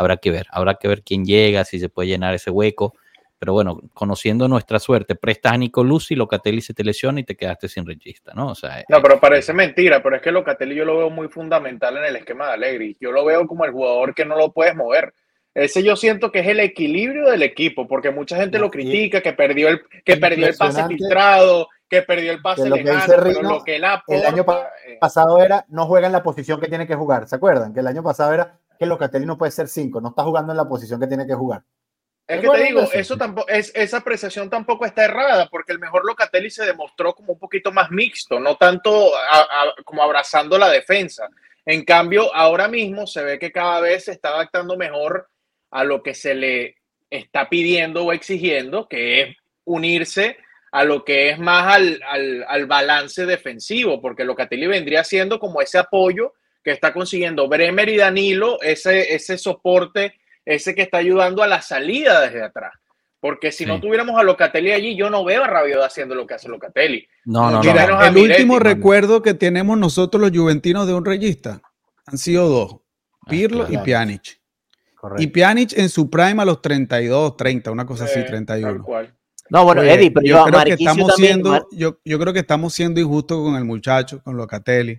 Habrá 0.00 0.16
que 0.16 0.30
ver, 0.30 0.46
habrá 0.50 0.76
que 0.76 0.88
ver 0.88 1.02
quién 1.02 1.26
llega, 1.26 1.62
si 1.66 1.78
se 1.78 1.90
puede 1.90 2.08
llenar 2.08 2.32
ese 2.32 2.48
hueco. 2.50 2.94
Pero 3.38 3.52
bueno, 3.52 3.82
conociendo 3.92 4.48
nuestra 4.48 4.78
suerte, 4.78 5.14
prestas 5.14 5.52
a 5.52 5.58
Nico 5.58 5.84
Lucy, 5.84 6.14
Locatelli 6.14 6.62
se 6.62 6.72
te 6.72 6.82
lesiona 6.82 7.20
y 7.20 7.24
te 7.24 7.36
quedaste 7.36 7.68
sin 7.68 7.86
regista, 7.86 8.32
¿no? 8.34 8.48
O 8.48 8.54
sea, 8.54 8.82
no, 8.88 9.02
pero 9.02 9.20
parece 9.20 9.52
mentira, 9.52 10.02
pero 10.02 10.16
es 10.16 10.22
que 10.22 10.32
Locatelli 10.32 10.74
yo 10.74 10.86
lo 10.86 10.96
veo 10.96 11.10
muy 11.10 11.28
fundamental 11.28 11.98
en 11.98 12.04
el 12.04 12.16
esquema 12.16 12.46
de 12.46 12.52
Allegri. 12.54 12.96
Yo 12.98 13.12
lo 13.12 13.26
veo 13.26 13.46
como 13.46 13.66
el 13.66 13.72
jugador 13.72 14.14
que 14.14 14.24
no 14.24 14.38
lo 14.38 14.52
puedes 14.52 14.74
mover. 14.74 15.12
Ese 15.52 15.82
yo 15.82 15.96
siento 15.96 16.32
que 16.32 16.38
es 16.38 16.46
el 16.46 16.60
equilibrio 16.60 17.28
del 17.28 17.42
equipo, 17.42 17.86
porque 17.86 18.10
mucha 18.10 18.38
gente 18.38 18.58
lo 18.58 18.70
critica, 18.70 19.20
que 19.20 19.34
perdió 19.34 19.68
el, 19.68 19.82
que 20.02 20.16
perdió 20.16 20.46
el 20.46 20.56
pase 20.56 20.82
filtrado, 20.86 21.68
que 21.90 22.00
perdió 22.00 22.32
el 22.32 22.40
pase 22.40 22.70
lejano, 22.70 23.14
pero 23.22 23.42
lo 23.42 23.64
que 23.64 23.76
él 23.76 23.84
El 24.08 24.24
año 24.24 24.46
eh, 24.86 24.96
pasado 24.98 25.42
era, 25.42 25.66
no 25.68 25.84
juega 25.84 26.06
en 26.06 26.14
la 26.14 26.22
posición 26.22 26.58
que 26.58 26.68
tiene 26.68 26.86
que 26.86 26.94
jugar, 26.94 27.28
¿se 27.28 27.36
acuerdan? 27.36 27.74
Que 27.74 27.80
el 27.80 27.86
año 27.86 28.02
pasado 28.02 28.32
era 28.32 28.58
que 28.80 28.86
Locatelli 28.86 29.26
no 29.26 29.36
puede 29.36 29.52
ser 29.52 29.68
cinco, 29.68 30.00
no 30.00 30.08
está 30.08 30.22
jugando 30.22 30.54
en 30.54 30.56
la 30.56 30.66
posición 30.66 30.98
que 30.98 31.06
tiene 31.06 31.26
que 31.26 31.34
jugar. 31.34 31.62
Es 32.26 32.40
que 32.40 32.48
te 32.48 32.62
digo, 32.62 32.88
eso 32.94 33.18
tampoco, 33.18 33.46
es, 33.46 33.70
esa 33.74 33.98
apreciación 33.98 34.48
tampoco 34.48 34.86
está 34.86 35.04
errada, 35.04 35.50
porque 35.50 35.72
el 35.72 35.78
mejor 35.78 36.06
Locatelli 36.06 36.48
se 36.48 36.64
demostró 36.64 37.12
como 37.12 37.34
un 37.34 37.38
poquito 37.38 37.72
más 37.72 37.90
mixto, 37.90 38.40
no 38.40 38.56
tanto 38.56 39.10
como 39.84 40.02
abrazando 40.02 40.56
la 40.56 40.70
defensa. 40.70 41.28
En 41.66 41.84
cambio, 41.84 42.34
ahora 42.34 42.68
mismo 42.68 43.06
se 43.06 43.22
ve 43.22 43.38
que 43.38 43.52
cada 43.52 43.80
vez 43.80 44.06
se 44.06 44.12
está 44.12 44.30
adaptando 44.30 44.78
mejor 44.78 45.28
a 45.72 45.84
lo 45.84 46.02
que 46.02 46.14
se 46.14 46.34
le 46.34 46.76
está 47.10 47.50
pidiendo 47.50 48.06
o 48.06 48.12
exigiendo, 48.14 48.88
que 48.88 49.20
es 49.20 49.36
unirse 49.64 50.38
a 50.72 50.84
lo 50.84 51.04
que 51.04 51.28
es 51.28 51.38
más 51.38 51.74
al, 51.74 52.00
al, 52.08 52.46
al 52.48 52.64
balance 52.64 53.26
defensivo, 53.26 54.00
porque 54.00 54.24
Locatelli 54.24 54.66
vendría 54.68 55.04
siendo 55.04 55.38
como 55.38 55.60
ese 55.60 55.76
apoyo 55.76 56.32
que 56.62 56.72
está 56.72 56.92
consiguiendo 56.92 57.48
Bremer 57.48 57.88
y 57.88 57.96
Danilo, 57.96 58.60
ese, 58.62 59.14
ese 59.14 59.38
soporte 59.38 60.14
ese 60.44 60.74
que 60.74 60.82
está 60.82 60.98
ayudando 60.98 61.42
a 61.42 61.46
la 61.46 61.62
salida 61.62 62.20
desde 62.22 62.42
atrás. 62.42 62.72
Porque 63.20 63.52
si 63.52 63.66
no 63.66 63.78
tuviéramos 63.78 64.18
a 64.18 64.22
Locatelli 64.22 64.72
allí, 64.72 64.96
yo 64.96 65.10
no 65.10 65.24
veo 65.24 65.44
a 65.44 65.46
Rabiot 65.46 65.82
haciendo 65.82 66.14
lo 66.14 66.26
que 66.26 66.34
hace 66.34 66.48
Locatelli. 66.48 67.06
No, 67.26 67.50
no, 67.50 67.62
no. 67.62 68.02
El 68.02 68.16
último 68.16 68.58
recuerdo 68.58 69.20
que 69.20 69.34
tenemos 69.34 69.76
nosotros 69.76 70.22
los 70.22 70.30
juventinos 70.30 70.86
de 70.86 70.94
un 70.94 71.04
reyista 71.04 71.60
han 72.06 72.16
sido 72.16 72.48
dos, 72.48 72.76
ah, 72.76 73.26
Pirlo 73.28 73.66
y 73.68 73.76
Pjanic. 73.76 74.40
Y 75.18 75.26
Pjanic 75.26 75.74
en 75.76 75.90
su 75.90 76.08
prime 76.08 76.40
a 76.40 76.46
los 76.46 76.62
32, 76.62 77.36
30, 77.36 77.70
una 77.70 77.84
cosa 77.84 78.04
así, 78.04 78.24
31. 78.24 78.86
No, 79.50 79.64
bueno, 79.64 79.82
Eddie, 79.82 80.10
pero 80.12 80.26
yo, 80.26 80.44
creo 80.44 80.64
que 80.64 80.72
estamos 80.72 81.14
siendo, 81.16 81.68
yo, 81.72 81.98
creo 82.02 82.32
que 82.32 82.38
estamos 82.38 82.72
siendo 82.72 83.00
injustos 83.00 83.42
con 83.42 83.56
el 83.56 83.64
muchacho, 83.64 84.22
con 84.22 84.36
Locatelli. 84.36 84.98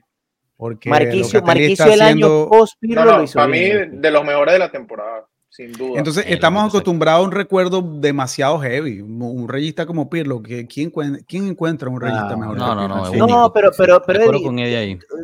Porque 0.62 0.92
Marquicio, 0.92 1.42
Marquicio 1.42 1.92
el 1.92 2.02
año 2.04 2.48
post 2.48 2.76
Pirlo 2.80 3.04
lo 3.04 3.24
hizo 3.24 3.34
Para 3.34 3.48
mí, 3.48 3.62
de 3.62 4.12
los 4.12 4.24
mejores 4.24 4.54
de 4.54 4.60
la 4.60 4.70
temporada 4.70 5.28
sin 5.50 5.72
duda. 5.72 5.98
Entonces, 5.98 6.24
estamos 6.28 6.64
acostumbrados 6.70 7.24
a 7.24 7.26
un 7.26 7.32
recuerdo 7.32 7.82
demasiado 7.82 8.60
heavy. 8.60 9.02
Un 9.02 9.50
reyista 9.50 9.88
como 9.88 10.08
Pirlo, 10.08 10.44
que 10.44 10.68
¿quién, 10.68 10.92
quién 11.28 11.48
encuentra 11.48 11.90
un 11.90 12.00
reyista 12.00 12.38
mejor? 12.38 12.58
No, 12.60 12.76
no, 12.76 12.88
no. 12.88 13.28
No, 13.28 13.52
pero, 13.52 13.72
pero, 13.76 14.04
pero 14.06 14.32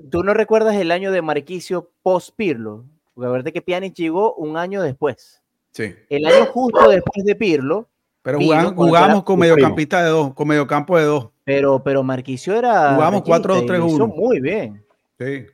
¿tú 0.10 0.24
no 0.24 0.34
recuerdas 0.34 0.76
el 0.76 0.90
año 0.90 1.12
de 1.12 1.22
Marquicio 1.22 1.92
post 2.02 2.32
Pirlo? 2.36 2.86
Porque 3.14 3.30
verdad 3.30 3.52
que 3.52 3.62
Pjanic 3.62 3.94
llegó 3.94 4.34
un 4.34 4.58
año 4.58 4.82
después. 4.82 5.44
Sí. 5.72 5.94
El 6.10 6.26
año 6.26 6.48
justo 6.48 6.90
después 6.90 7.24
de 7.24 7.36
Pirlo. 7.36 7.88
Pero 8.24 8.40
jugamos, 8.40 9.24
con 9.24 9.38
mediocampista 9.38 10.04
de 10.04 10.10
dos, 10.10 10.34
con 10.34 10.48
mediocampo 10.48 10.98
de 10.98 11.06
dos. 11.06 11.30
Pero, 11.44 11.84
pero 11.84 12.02
Marquicio 12.02 12.56
era. 12.56 12.96
Jugamos 12.96 13.22
4-2-3-1. 13.22 14.16
Muy 14.16 14.42
bien. 14.42 14.87
Sí. 15.20 15.46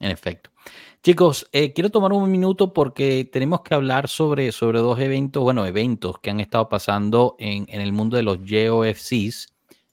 En 0.00 0.10
efecto. 0.10 0.50
Chicos, 1.02 1.48
eh, 1.52 1.72
quiero 1.72 1.90
tomar 1.90 2.12
un 2.12 2.30
minuto 2.30 2.72
porque 2.72 3.28
tenemos 3.30 3.60
que 3.60 3.74
hablar 3.74 4.08
sobre, 4.08 4.52
sobre 4.52 4.78
dos 4.78 4.98
eventos, 4.98 5.42
bueno, 5.42 5.66
eventos 5.66 6.18
que 6.18 6.30
han 6.30 6.40
estado 6.40 6.68
pasando 6.68 7.36
en, 7.38 7.66
el 7.68 7.92
mundo 7.92 8.16
de 8.16 8.22
los 8.22 8.38
JOFCs. 8.38 9.52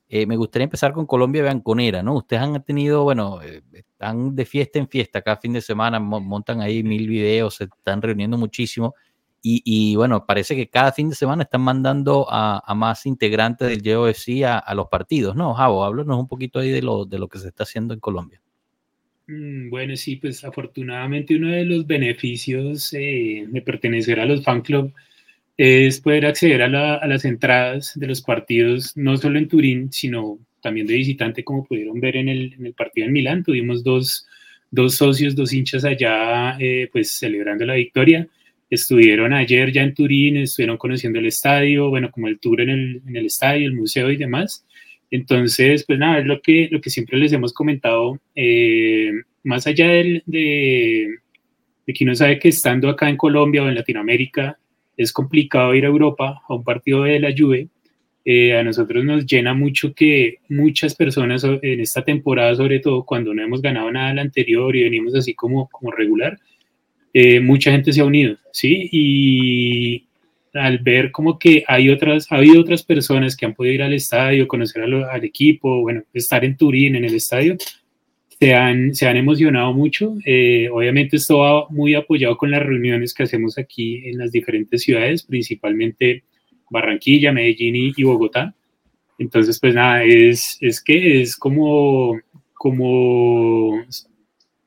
Eh, 0.09 0.25
me 0.25 0.37
gustaría 0.37 0.65
empezar 0.65 0.93
con 0.93 1.05
Colombia 1.05 1.43
Banconera, 1.43 2.01
¿no? 2.03 2.15
Ustedes 2.15 2.41
han 2.41 2.63
tenido, 2.63 3.03
bueno, 3.03 3.41
eh, 3.41 3.61
están 3.73 4.35
de 4.35 4.45
fiesta 4.45 4.79
en 4.79 4.87
fiesta 4.87 5.21
cada 5.21 5.37
fin 5.37 5.53
de 5.53 5.61
semana, 5.61 5.99
montan 5.99 6.61
ahí 6.61 6.83
mil 6.83 7.07
videos, 7.07 7.55
se 7.55 7.65
están 7.65 8.01
reuniendo 8.01 8.37
muchísimo. 8.37 8.95
Y, 9.43 9.95
bueno, 9.95 10.25
parece 10.25 10.55
que 10.55 10.69
cada 10.69 10.91
fin 10.91 11.09
de 11.09 11.15
semana 11.15 11.43
están 11.43 11.61
mandando 11.61 12.27
a, 12.29 12.73
más 12.75 13.05
integrantes 13.05 13.67
del 13.67 13.81
JOFC 13.81 14.43
a, 14.43 14.59
a, 14.59 14.75
los 14.75 14.87
partidos, 14.87 15.35
¿no? 15.35 15.53
Javo, 15.55 15.83
háblanos 15.83 16.17
un 16.17 16.27
poquito 16.27 16.59
ahí 16.59 16.69
de 16.69 16.81
lo, 16.83 17.05
de 17.05 17.17
lo 17.17 17.27
que 17.27 17.39
se 17.39 17.47
está 17.47 17.63
haciendo 17.63 17.93
en 17.93 17.99
Colombia. 17.99 18.41
Mm, 19.27 19.69
bueno, 19.69 19.95
sí, 19.95 20.17
pues 20.17 20.43
afortunadamente 20.43 21.35
uno 21.35 21.49
de 21.51 21.65
los 21.65 21.85
beneficios 21.87 22.93
eh, 22.93 23.45
de 23.47 23.61
pertenecer 23.61 24.19
a 24.19 24.25
los 24.25 24.43
fan 24.43 24.61
club 24.61 24.93
es 25.57 26.01
poder 26.01 26.25
acceder 26.25 26.61
a, 26.63 27.07
las 27.07 27.25
entradas 27.25 27.93
de 27.95 28.07
los 28.07 28.21
partidos, 28.21 28.97
no 28.97 29.17
solo 29.17 29.37
en 29.37 29.47
Turín, 29.47 29.91
sino 29.91 30.39
también 30.61 30.87
de 30.87 30.95
visitante, 30.95 31.43
como 31.43 31.65
pudieron 31.65 31.99
ver 31.99 32.17
en 32.17 32.29
el, 32.29 32.73
partido 32.75 33.07
en 33.07 33.13
Milán. 33.13 33.43
Tuvimos 33.43 33.83
dos, 33.83 34.27
socios, 34.89 35.35
dos 35.35 35.53
hinchas 35.53 35.85
allá, 35.85 36.57
eh, 36.59 36.89
pues 36.91 37.11
celebrando 37.11 37.65
la 37.65 37.75
victoria. 37.75 38.27
Estuvieron 38.69 39.33
ayer 39.33 39.71
ya 39.71 39.83
en 39.83 39.93
Turín, 39.93 40.37
estuvieron 40.37 40.77
conociendo 40.77 41.19
el 41.19 41.27
estadio, 41.27 41.89
bueno, 41.89 42.09
como 42.11 42.27
el 42.27 42.39
tour 42.39 42.61
en 42.61 42.69
el, 42.69 43.01
en 43.05 43.15
el 43.17 43.25
estadio, 43.27 43.67
el 43.67 43.75
museo 43.75 44.09
y 44.11 44.17
demás. 44.17 44.65
Entonces, 45.11 45.83
pues 45.85 45.99
nada, 45.99 46.19
es 46.19 46.25
lo 46.25 46.41
que, 46.41 46.69
lo 46.71 46.79
que 46.79 46.89
siempre 46.89 47.17
les 47.17 47.33
hemos 47.33 47.53
comentado, 47.53 48.17
eh, 48.33 49.11
más 49.43 49.67
allá 49.67 49.89
de, 49.89 51.17
que 51.85 52.03
uno 52.05 52.15
sabe 52.15 52.39
que 52.39 52.47
estando 52.47 52.87
acá 52.89 53.09
en 53.09 53.17
Colombia 53.17 53.61
o 53.61 53.67
en 53.67 53.75
Latinoamérica 53.75 54.57
es 54.95 55.11
complicado 55.11 55.75
ir 55.75 55.83
a 55.83 55.89
Europa 55.89 56.41
a 56.47 56.53
un 56.53 56.63
partido 56.63 57.03
de 57.03 57.19
la 57.19 57.33
Juve, 57.37 57.67
eh, 58.23 58.55
a 58.55 58.63
nosotros 58.63 59.03
nos 59.03 59.25
llena 59.25 59.53
mucho 59.53 59.93
que 59.93 60.37
muchas 60.47 60.95
personas 60.95 61.43
en 61.43 61.81
esta 61.81 62.03
temporada, 62.03 62.55
sobre 62.55 62.79
todo 62.79 63.03
cuando 63.03 63.33
no 63.33 63.43
hemos 63.43 63.61
ganado 63.61 63.91
nada 63.91 64.11
el 64.11 64.19
anterior 64.19 64.75
y 64.75 64.83
venimos 64.83 65.15
así 65.15 65.33
como, 65.33 65.67
como 65.69 65.91
regular, 65.91 66.39
eh, 67.13 67.39
mucha 67.41 67.71
gente 67.71 67.91
se 67.91 67.99
ha 67.99 68.05
unido, 68.05 68.37
¿sí? 68.53 68.87
Y, 68.91 70.05
al 70.53 70.79
ver 70.79 71.11
como 71.11 71.39
que 71.39 71.63
hay 71.67 71.89
otras, 71.89 72.31
ha 72.31 72.37
habido 72.37 72.61
otras 72.61 72.83
personas 72.83 73.35
que 73.35 73.45
han 73.45 73.53
podido 73.53 73.75
ir 73.75 73.83
al 73.83 73.93
estadio, 73.93 74.47
conocer 74.47 74.83
al 74.83 75.23
equipo, 75.23 75.81
bueno, 75.81 76.03
estar 76.13 76.43
en 76.43 76.57
Turín, 76.57 76.95
en 76.95 77.05
el 77.05 77.15
estadio, 77.15 77.57
se 78.39 78.53
han, 78.53 78.93
se 78.95 79.07
han 79.07 79.17
emocionado 79.17 79.73
mucho. 79.73 80.15
Eh, 80.25 80.67
obviamente 80.71 81.17
esto 81.17 81.39
va 81.39 81.67
muy 81.69 81.95
apoyado 81.95 82.37
con 82.37 82.51
las 82.51 82.63
reuniones 82.63 83.13
que 83.13 83.23
hacemos 83.23 83.57
aquí 83.57 84.07
en 84.09 84.17
las 84.17 84.31
diferentes 84.31 84.81
ciudades, 84.81 85.23
principalmente 85.23 86.23
Barranquilla, 86.69 87.31
Medellín 87.31 87.75
y, 87.75 88.03
Bogotá. 88.03 88.55
Entonces, 89.19 89.59
pues 89.59 89.75
nada, 89.75 90.03
es, 90.03 90.57
es 90.61 90.81
que 90.83 91.21
es 91.21 91.37
como, 91.37 92.19
como, 92.55 93.85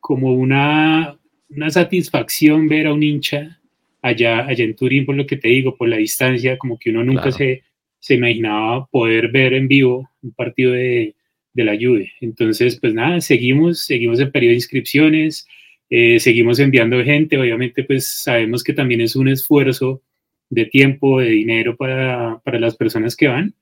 como 0.00 0.32
una, 0.32 1.18
una 1.50 1.70
satisfacción 1.70 2.68
ver 2.68 2.86
a 2.86 2.94
un 2.94 3.02
hincha 3.02 3.60
allá, 4.04 4.46
allá 4.46 4.64
en 4.64 4.76
Turín, 4.76 5.06
por 5.06 5.16
lo 5.16 5.26
que 5.26 5.38
te 5.38 5.48
digo, 5.48 5.76
por 5.76 5.88
la 5.88 5.96
distancia, 5.96 6.58
como 6.58 6.78
que 6.78 6.90
uno 6.90 7.02
nunca 7.02 7.32
se, 7.32 7.62
se 7.98 8.14
imaginaba 8.14 8.86
poder 8.86 9.28
ver 9.28 9.54
en 9.54 9.66
vivo 9.66 10.10
un 10.22 10.32
partido 10.34 10.72
de, 10.72 11.14
de 11.54 11.64
la 11.64 11.74
Juve. 11.74 12.12
Entonces, 12.20 12.78
pues 12.78 12.92
nada, 12.92 13.22
seguimos, 13.22 13.86
seguimos 13.86 14.20
en 14.20 14.30
periodo 14.30 14.50
de 14.50 14.56
inscripciones, 14.56 15.46
eh, 15.88 16.20
seguimos 16.20 16.58
enviando 16.58 17.02
gente, 17.02 17.38
obviamente 17.38 17.82
pues 17.82 18.06
sabemos 18.06 18.62
que 18.62 18.74
también 18.74 19.00
es 19.00 19.16
un 19.16 19.28
esfuerzo 19.28 20.02
de 20.50 20.66
tiempo, 20.66 21.20
de 21.20 21.30
dinero 21.30 21.74
para, 21.74 22.42
para 22.44 22.60
las 22.60 22.76
personas 22.76 23.16
que 23.16 23.28
van, 23.28 23.54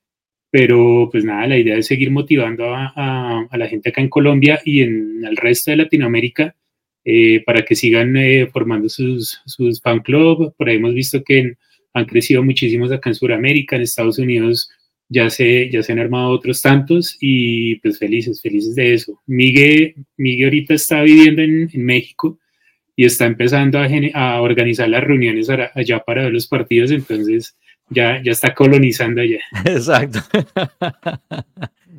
pero 0.51 1.09
pues 1.13 1.25
nada, 1.25 1.47
la 1.47 1.57
idea 1.57 1.77
es 1.77 1.87
seguir 1.87 2.11
motivando 2.11 2.75
a, 2.75 2.93
a, 2.97 3.47
a, 3.49 3.57
la 3.59 3.69
gente 3.69 3.91
acá 3.91 4.01
en 4.01 4.09
Colombia 4.09 4.61
y 4.65 4.83
en 4.83 5.25
el 5.25 5.37
resto 5.37 5.71
de 5.71 5.77
Latinoamérica 5.77 6.57
eh, 7.05 7.43
para 7.45 7.65
que 7.65 7.75
sigan 7.75 8.17
eh, 8.17 8.47
formando 8.53 8.89
sus, 8.89 9.41
sus 9.47 9.81
fan 9.81 10.01
club. 10.01 10.55
Por 10.57 10.69
ahí 10.69 10.77
hemos 10.77 10.95
visto 10.95 11.23
que 11.23 11.55
han 11.95 12.05
crecido 12.07 12.43
muchísimos 12.43 12.91
acá 12.91 13.11
en 13.11 13.15
Sudamérica, 13.15 13.77
en 13.77 13.83
Estados 13.83 14.19
Unidos 14.19 14.71
ya 15.13 15.29
se, 15.29 15.69
ya 15.71 15.83
se 15.83 15.93
han 15.93 15.99
armado 15.99 16.31
otros 16.31 16.63
tantos 16.63 17.19
y 17.21 17.77
pues 17.77 17.99
felices, 17.99 18.41
felices 18.41 18.75
de 18.75 18.95
eso. 18.95 19.21
Miguel, 19.27 19.95
Miguel 20.17 20.47
ahorita 20.47 20.75
está 20.75 21.03
viviendo 21.03 21.43
en, 21.43 21.69
en 21.73 21.85
México 21.85 22.39
y 22.97 23.05
está 23.05 23.27
empezando 23.27 23.79
a, 23.79 23.89
a, 24.15 24.41
organizar 24.41 24.89
las 24.89 25.05
reuniones 25.05 25.49
allá 25.51 26.01
para 26.01 26.25
ver 26.25 26.33
los 26.33 26.47
partidos, 26.47 26.91
entonces 26.91 27.57
ya, 27.91 28.23
ya 28.23 28.33
está 28.33 28.55
colonizando 28.55 29.21
allá. 29.21 29.41
Exacto. 29.67 30.21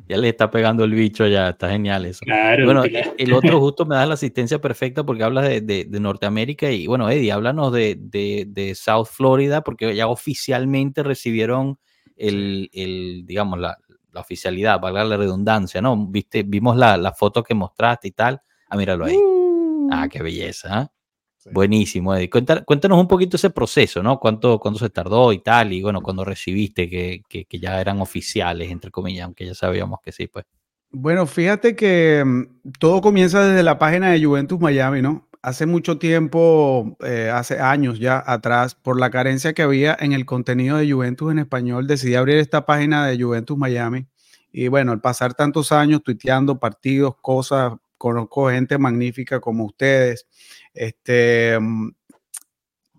Ya 0.08 0.18
le 0.18 0.28
está 0.28 0.50
pegando 0.50 0.84
el 0.84 0.92
bicho 0.92 1.26
ya, 1.26 1.50
está 1.50 1.70
genial 1.70 2.04
eso. 2.04 2.20
Claro, 2.24 2.64
bueno, 2.66 2.82
el 2.84 3.32
otro 3.32 3.60
justo 3.60 3.86
me 3.86 3.96
da 3.96 4.06
la 4.06 4.14
asistencia 4.14 4.60
perfecta 4.60 5.04
porque 5.04 5.24
hablas 5.24 5.48
de, 5.48 5.60
de, 5.60 6.00
Norteamérica 6.00 6.70
y 6.70 6.86
bueno, 6.86 7.08
Eddie, 7.08 7.32
háblanos 7.32 7.72
de, 7.72 7.96
de, 7.98 8.74
South 8.74 9.06
Florida 9.06 9.62
porque 9.62 9.94
ya 9.94 10.06
oficialmente 10.06 11.02
recibieron 11.02 11.78
el, 12.16 12.68
el 12.72 13.22
digamos, 13.24 13.58
la, 13.58 13.78
la, 14.12 14.20
oficialidad, 14.20 14.78
valga 14.80 15.04
la 15.04 15.16
redundancia, 15.16 15.80
¿no? 15.80 16.06
Viste, 16.06 16.42
vimos 16.42 16.76
la, 16.76 16.96
la 16.96 17.12
foto 17.12 17.42
que 17.42 17.54
mostraste 17.54 18.08
y 18.08 18.12
tal. 18.12 18.40
Ah, 18.68 18.76
míralo 18.76 19.06
ahí. 19.06 19.18
Ah, 19.90 20.08
qué 20.08 20.22
belleza. 20.22 20.82
¿eh? 20.82 20.86
Buenísimo, 21.52 22.14
Eddie. 22.14 22.30
Cuéntanos, 22.30 22.98
un 22.98 23.08
poquito 23.08 23.36
ese 23.36 23.50
proceso, 23.50 24.02
¿no? 24.02 24.18
¿Cuánto, 24.18 24.58
cuánto 24.58 24.78
se 24.78 24.90
tardó 24.90 25.32
y 25.32 25.40
tal? 25.40 25.72
Y 25.72 25.82
bueno, 25.82 26.00
cuando 26.00 26.24
recibiste 26.24 26.88
que, 26.88 27.22
que, 27.28 27.44
que, 27.44 27.58
ya 27.58 27.80
eran 27.80 28.00
oficiales, 28.00 28.70
entre 28.70 28.90
comillas, 28.90 29.24
aunque 29.24 29.46
ya 29.46 29.54
sabíamos 29.54 30.00
que 30.02 30.12
sí, 30.12 30.26
pues. 30.26 30.46
Bueno, 30.90 31.26
fíjate 31.26 31.74
que 31.74 32.22
mm, 32.24 32.70
todo 32.78 33.00
comienza 33.00 33.44
desde 33.44 33.64
la 33.64 33.78
página 33.78 34.12
de 34.12 34.24
Juventus 34.24 34.60
Miami, 34.60 35.02
¿no? 35.02 35.28
Hace 35.42 35.66
mucho 35.66 35.98
tiempo, 35.98 36.96
eh, 37.04 37.30
hace 37.34 37.60
años 37.60 37.98
ya 37.98 38.22
atrás, 38.24 38.76
por 38.76 38.98
la 38.98 39.10
carencia 39.10 39.52
que 39.52 39.62
había 39.62 39.96
en 39.98 40.12
el 40.12 40.24
contenido 40.24 40.78
de 40.78 40.90
Juventus 40.90 41.32
en 41.32 41.40
español, 41.40 41.86
decidí 41.86 42.14
abrir 42.14 42.38
esta 42.38 42.64
página 42.64 43.06
de 43.06 43.22
Juventus 43.22 43.58
Miami. 43.58 44.06
Y 44.52 44.68
bueno, 44.68 44.92
al 44.92 45.00
pasar 45.00 45.34
tantos 45.34 45.72
años 45.72 46.02
tuiteando 46.04 46.60
partidos, 46.60 47.16
cosas, 47.20 47.72
conozco 47.98 48.50
gente 48.50 48.78
magnífica 48.78 49.40
como 49.40 49.64
ustedes. 49.64 50.28
Este, 50.74 51.56
mm, 51.58 51.90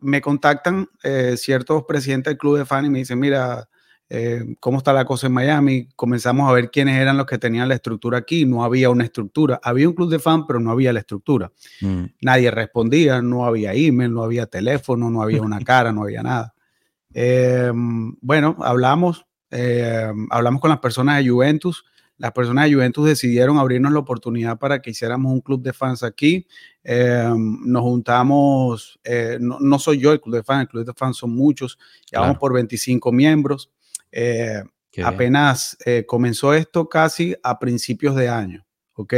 me 0.01 0.21
contactan 0.21 0.87
eh, 1.03 1.35
ciertos 1.37 1.83
presidentes 1.83 2.31
del 2.31 2.37
club 2.37 2.57
de 2.57 2.65
fans 2.65 2.87
y 2.87 2.89
me 2.89 2.99
dicen, 2.99 3.19
mira, 3.19 3.67
eh, 4.07 4.55
¿cómo 4.59 4.77
está 4.77 4.93
la 4.93 5.03
cosa 5.03 5.27
en 5.27 5.33
Miami? 5.33 5.89
Comenzamos 5.95 6.49
a 6.49 6.53
ver 6.53 6.69
quiénes 6.69 6.95
eran 6.97 7.17
los 7.17 7.25
que 7.25 7.37
tenían 7.37 7.67
la 7.67 7.75
estructura 7.75 8.19
aquí. 8.19 8.45
No 8.45 8.63
había 8.63 8.89
una 8.89 9.03
estructura. 9.03 9.59
Había 9.63 9.89
un 9.89 9.95
club 9.95 10.09
de 10.09 10.19
fans, 10.19 10.45
pero 10.47 10.59
no 10.59 10.71
había 10.71 10.93
la 10.93 10.99
estructura. 10.99 11.51
Mm. 11.81 12.05
Nadie 12.21 12.51
respondía, 12.51 13.21
no 13.21 13.45
había 13.45 13.73
email, 13.73 14.13
no 14.13 14.23
había 14.23 14.45
teléfono, 14.45 15.09
no 15.09 15.21
había 15.21 15.41
una 15.41 15.59
cara, 15.63 15.91
no 15.91 16.03
había 16.03 16.21
nada. 16.23 16.53
Eh, 17.13 17.71
bueno, 17.73 18.57
hablamos, 18.59 19.25
hablamos 20.29 20.59
con 20.59 20.69
las 20.69 20.79
personas 20.79 21.17
de 21.17 21.29
Juventus 21.29 21.85
las 22.17 22.31
personas 22.31 22.65
de 22.65 22.73
Juventus 22.73 23.05
decidieron 23.05 23.57
abrirnos 23.57 23.91
la 23.91 23.99
oportunidad 23.99 24.57
para 24.57 24.81
que 24.81 24.91
hiciéramos 24.91 25.31
un 25.33 25.41
club 25.41 25.61
de 25.61 25.73
fans 25.73 26.01
aquí. 26.01 26.47
Eh, 26.83 27.29
nos 27.35 27.81
juntamos, 27.81 28.99
eh, 29.03 29.37
no, 29.39 29.79
soy 29.79 29.99
yo 29.99 30.13
el 30.13 30.21
club 30.21 30.35
de 30.35 30.43
fans, 30.43 30.61
el 30.61 30.67
club 30.69 30.85
de 30.85 30.93
fans 30.93 31.17
son 31.17 31.31
muchos, 31.31 31.77
ya 32.09 32.21
vamos 32.21 32.37
por 32.37 32.53
25 32.53 33.11
miembros. 33.11 33.69
Eh, 34.11 34.63
apenas 35.03 35.77
comenzó 36.07 36.53
esto 36.53 36.87
casi 36.87 37.35
a 37.43 37.59
principios 37.59 38.15
de 38.15 38.29
año, 38.29 38.65
¿ok? 38.93 39.13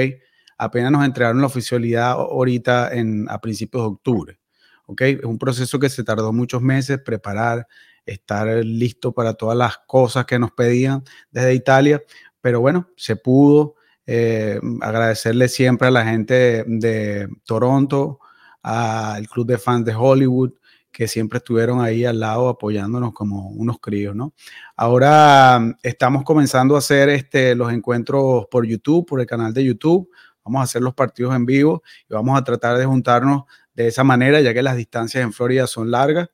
Apenas 0.58 0.92
nos 0.92 1.06
entregaron 1.06 1.40
la 1.40 1.48
oficialidad 1.48 2.12
ahorita 2.14 2.92
en, 2.94 3.28
a 3.30 3.40
principios 3.40 3.84
de 3.84 3.88
octubre, 3.90 4.40
¿ok? 4.88 5.02
Es 5.02 5.24
un 5.24 5.38
proceso 5.38 5.78
que 5.78 5.90
se 5.90 6.04
tardó 6.04 6.34
muchos 6.34 6.64
meses 6.64 7.00
preparar, 7.00 7.68
estar 8.08 8.48
listo 8.66 9.12
para 9.12 9.36
todas 9.36 9.58
las 9.58 9.78
cosas 9.80 10.26
que 10.26 10.40
nos 10.40 10.52
pedían 10.52 11.04
desde 11.30 11.54
Italia, 11.54 12.02
pero 12.48 12.62
bueno, 12.62 12.88
se 12.96 13.18
pudo. 13.18 13.76
Eh, 14.06 14.58
agradecerle 14.80 15.50
siempre 15.50 15.90
a 15.90 15.92
la 15.92 16.06
gente 16.06 16.64
de, 16.66 17.28
Toronto, 17.44 18.22
al 18.62 19.28
club 19.28 19.48
de 19.48 19.58
fans 19.58 19.84
de 19.84 19.94
Hollywood, 19.94 20.54
que 20.90 21.10
siempre 21.10 21.40
estuvieron 21.40 21.82
ahí 21.82 22.06
al 22.06 22.22
lado 22.22 22.48
apoyándonos 22.48 23.12
como 23.12 23.50
unos 23.50 23.80
críos, 23.82 24.16
¿no? 24.16 24.34
Ahora 24.78 25.76
estamos 25.84 26.24
comenzando 26.24 26.76
a 26.76 26.78
hacer 26.78 27.10
este, 27.10 27.54
los 27.54 27.70
encuentros 27.74 28.46
por 28.50 28.66
YouTube, 28.66 29.06
por 29.06 29.20
el 29.20 29.28
canal 29.28 29.54
de 29.54 29.66
YouTube. 29.66 30.10
Vamos 30.46 30.62
a 30.62 30.64
hacer 30.64 30.82
los 30.82 30.94
partidos 30.94 31.36
en 31.36 31.46
vivo 31.46 31.84
y 32.10 32.14
vamos 32.14 32.40
a 32.40 32.46
tratar 32.46 32.78
de 32.78 32.86
juntarnos 32.86 33.44
de 33.74 33.88
esa 33.88 34.06
manera, 34.06 34.40
ya 34.40 34.54
que 34.54 34.64
las 34.64 34.78
distancias 34.78 35.22
en 35.22 35.34
Florida 35.34 35.68
son 35.68 35.92
largas. 35.92 36.30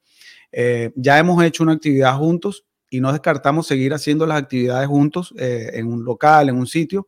Eh, 0.51 0.91
ya 0.95 1.17
hemos 1.17 1.43
hecho 1.43 1.63
una 1.63 1.73
actividad 1.73 2.15
juntos 2.19 2.67
y 2.93 3.01
no 3.01 3.11
descartamos 3.11 3.65
seguir 3.65 3.91
haciendo 3.95 4.27
las 4.27 4.37
actividades 4.37 4.87
juntos 4.87 5.33
eh, 5.39 5.71
en 5.73 5.87
un 5.87 6.05
local, 6.05 6.47
en 6.49 6.55
un 6.55 6.67
sitio, 6.67 7.07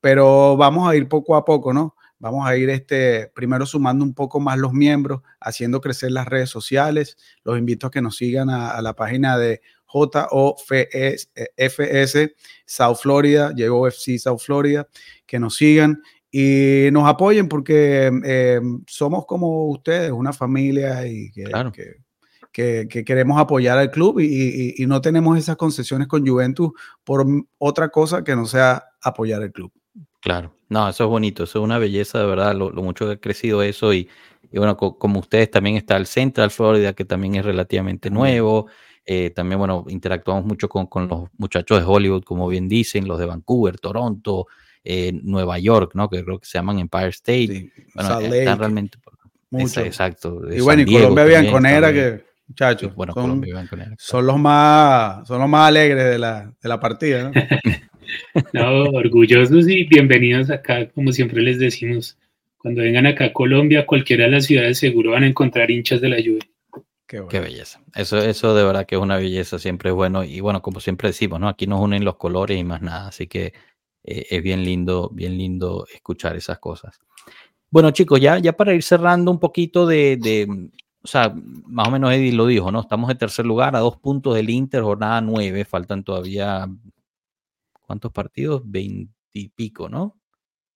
pero 0.00 0.56
vamos 0.56 0.88
a 0.88 0.96
ir 0.96 1.10
poco 1.10 1.36
a 1.36 1.44
poco, 1.44 1.74
¿no? 1.74 1.94
Vamos 2.18 2.48
a 2.48 2.56
ir 2.56 2.70
este, 2.70 3.30
primero 3.34 3.66
sumando 3.66 4.02
un 4.02 4.14
poco 4.14 4.40
más 4.40 4.56
los 4.56 4.72
miembros, 4.72 5.20
haciendo 5.38 5.82
crecer 5.82 6.12
las 6.12 6.26
redes 6.26 6.48
sociales. 6.48 7.18
Los 7.44 7.58
invito 7.58 7.86
a 7.86 7.90
que 7.90 8.00
nos 8.00 8.16
sigan 8.16 8.48
a, 8.48 8.80
la 8.80 8.94
página 8.94 9.36
de 9.36 9.60
J-O-F-S, 9.84 10.56
South 12.64 12.96
Florida, 12.96 13.52
llegó 13.54 13.86
FC 13.86 14.18
South 14.18 14.38
Florida, 14.38 14.88
que 15.26 15.38
nos 15.38 15.54
sigan 15.56 16.00
y 16.30 16.88
nos 16.92 17.06
apoyen 17.06 17.46
porque 17.46 18.10
eh, 18.24 18.60
somos 18.86 19.26
como 19.26 19.66
ustedes, 19.66 20.12
una 20.12 20.32
familia 20.32 21.06
y 21.06 21.30
que, 21.30 21.44
que, 21.74 22.05
queremos 22.56 23.38
apoyar 23.38 23.76
al 23.76 23.90
club 23.90 24.20
y, 24.20 24.74
no 24.86 25.00
tenemos 25.00 25.36
esas 25.36 25.56
concesiones 25.56 26.08
con 26.08 26.26
Juventus 26.26 26.70
por 27.04 27.26
otra 27.58 27.90
cosa 27.90 28.24
que 28.24 28.34
no 28.34 28.46
sea 28.46 28.82
apoyar 29.02 29.42
al 29.42 29.52
club. 29.52 29.72
Claro, 30.20 30.54
no, 30.68 30.88
eso 30.88 31.04
es 31.04 31.10
bonito, 31.10 31.44
eso 31.44 31.58
es 31.58 31.64
una 31.64 31.78
belleza 31.78 32.18
de 32.18 32.26
verdad, 32.26 32.54
lo, 32.54 32.70
mucho 32.72 33.06
que 33.06 33.12
ha 33.12 33.16
crecido 33.16 33.62
eso 33.62 33.92
y, 33.92 34.08
bueno, 34.52 34.76
como 34.76 35.20
ustedes 35.20 35.50
también 35.50 35.76
está 35.76 35.96
el 35.96 36.06
Central 36.06 36.50
Florida, 36.50 36.94
que 36.94 37.04
también 37.04 37.34
es 37.34 37.44
relativamente 37.44 38.10
nuevo. 38.10 38.68
Eh, 39.04 39.30
también, 39.30 39.58
bueno, 39.58 39.84
interactuamos 39.88 40.44
mucho 40.46 40.68
con, 40.68 40.86
con, 40.86 41.06
los 41.06 41.28
muchachos 41.38 41.78
de 41.78 41.84
Hollywood, 41.84 42.24
como 42.24 42.48
bien 42.48 42.68
dicen, 42.68 43.06
los 43.06 43.20
de 43.20 43.26
Vancouver, 43.26 43.78
Toronto, 43.78 44.46
eh, 44.82 45.12
Nueva 45.22 45.58
York, 45.58 45.92
¿no? 45.94 46.08
Que 46.08 46.24
creo 46.24 46.40
que 46.40 46.46
se 46.46 46.58
llaman 46.58 46.78
Empire 46.80 47.08
State. 47.08 47.72
Bueno, 47.94 48.20
eh, 48.20 48.38
están 48.38 48.58
realmente... 48.58 48.98
Mucho. 49.48 49.80
exacto. 49.80 50.42
Y 50.50 50.60
bueno, 50.60 50.82
y 50.82 50.92
Colombia 50.92 51.24
Bianconera, 51.24 51.92
que 51.92 52.24
muchachos, 52.48 52.94
bueno, 52.94 53.12
son, 53.12 53.44
son, 53.98 54.26
los 54.26 54.38
más, 54.38 55.26
son 55.26 55.40
los 55.40 55.48
más 55.48 55.68
alegres 55.68 56.04
de 56.04 56.18
la, 56.18 56.52
de 56.62 56.68
la 56.68 56.80
partida, 56.80 57.30
¿no? 57.30 57.32
no, 58.52 58.84
orgullosos 58.90 59.68
y 59.68 59.84
bienvenidos 59.84 60.50
acá, 60.50 60.88
como 60.90 61.12
siempre 61.12 61.42
les 61.42 61.58
decimos. 61.58 62.18
Cuando 62.58 62.82
vengan 62.82 63.06
acá 63.06 63.26
a 63.26 63.32
Colombia, 63.32 63.86
cualquiera 63.86 64.24
de 64.24 64.30
las 64.30 64.46
ciudades 64.46 64.78
seguro 64.78 65.12
van 65.12 65.22
a 65.22 65.28
encontrar 65.28 65.70
hinchas 65.70 66.00
de 66.00 66.08
la 66.08 66.18
lluvia. 66.18 66.48
Qué, 67.06 67.20
belleza. 67.38 67.80
Eso, 67.94 68.18
eso 68.18 68.54
de 68.56 68.64
verdad 68.64 68.84
que 68.84 68.96
es 68.96 69.00
una 69.00 69.16
belleza, 69.16 69.60
siempre 69.60 69.90
es 69.90 69.94
bueno. 69.94 70.24
Y 70.24 70.40
bueno, 70.40 70.60
como 70.60 70.80
siempre 70.80 71.08
decimos, 71.10 71.38
¿no? 71.38 71.48
Aquí 71.48 71.68
nos 71.68 71.80
unen 71.80 72.04
los 72.04 72.16
colores 72.16 72.58
y 72.58 72.64
más 72.64 72.82
nada. 72.82 73.08
Así 73.08 73.28
que 73.28 73.52
eh, 74.02 74.26
es 74.28 74.42
bien 74.42 74.64
lindo, 74.64 75.10
bien 75.12 75.38
lindo 75.38 75.86
escuchar 75.94 76.34
esas 76.36 76.58
cosas. 76.58 76.98
Bueno, 77.70 77.92
chicos, 77.92 78.20
ya, 78.20 78.38
ya 78.38 78.54
para 78.54 78.74
ir 78.74 78.82
cerrando 78.82 79.30
un 79.30 79.38
poquito 79.38 79.86
de, 79.86 80.16
de, 80.16 80.48
o 81.06 81.08
sea, 81.08 81.32
más 81.66 81.86
o 81.86 81.90
menos 81.92 82.12
Eddie 82.12 82.32
lo 82.32 82.46
dijo, 82.46 82.72
¿no? 82.72 82.80
Estamos 82.80 83.08
en 83.12 83.16
tercer 83.16 83.46
lugar 83.46 83.76
a 83.76 83.78
dos 83.78 83.96
puntos 83.96 84.34
del 84.34 84.50
Inter, 84.50 84.82
jornada 84.82 85.20
nueve, 85.20 85.64
faltan 85.64 86.02
todavía, 86.02 86.68
¿cuántos 87.82 88.10
partidos? 88.10 88.62
Veintipico, 88.64 89.88
¿no? 89.88 90.18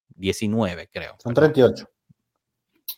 Diecinueve, 0.09 0.89
creo. 0.93 1.16
Son 1.19 1.35
treinta 1.35 1.59
y 1.59 1.62
ocho. 1.65 1.89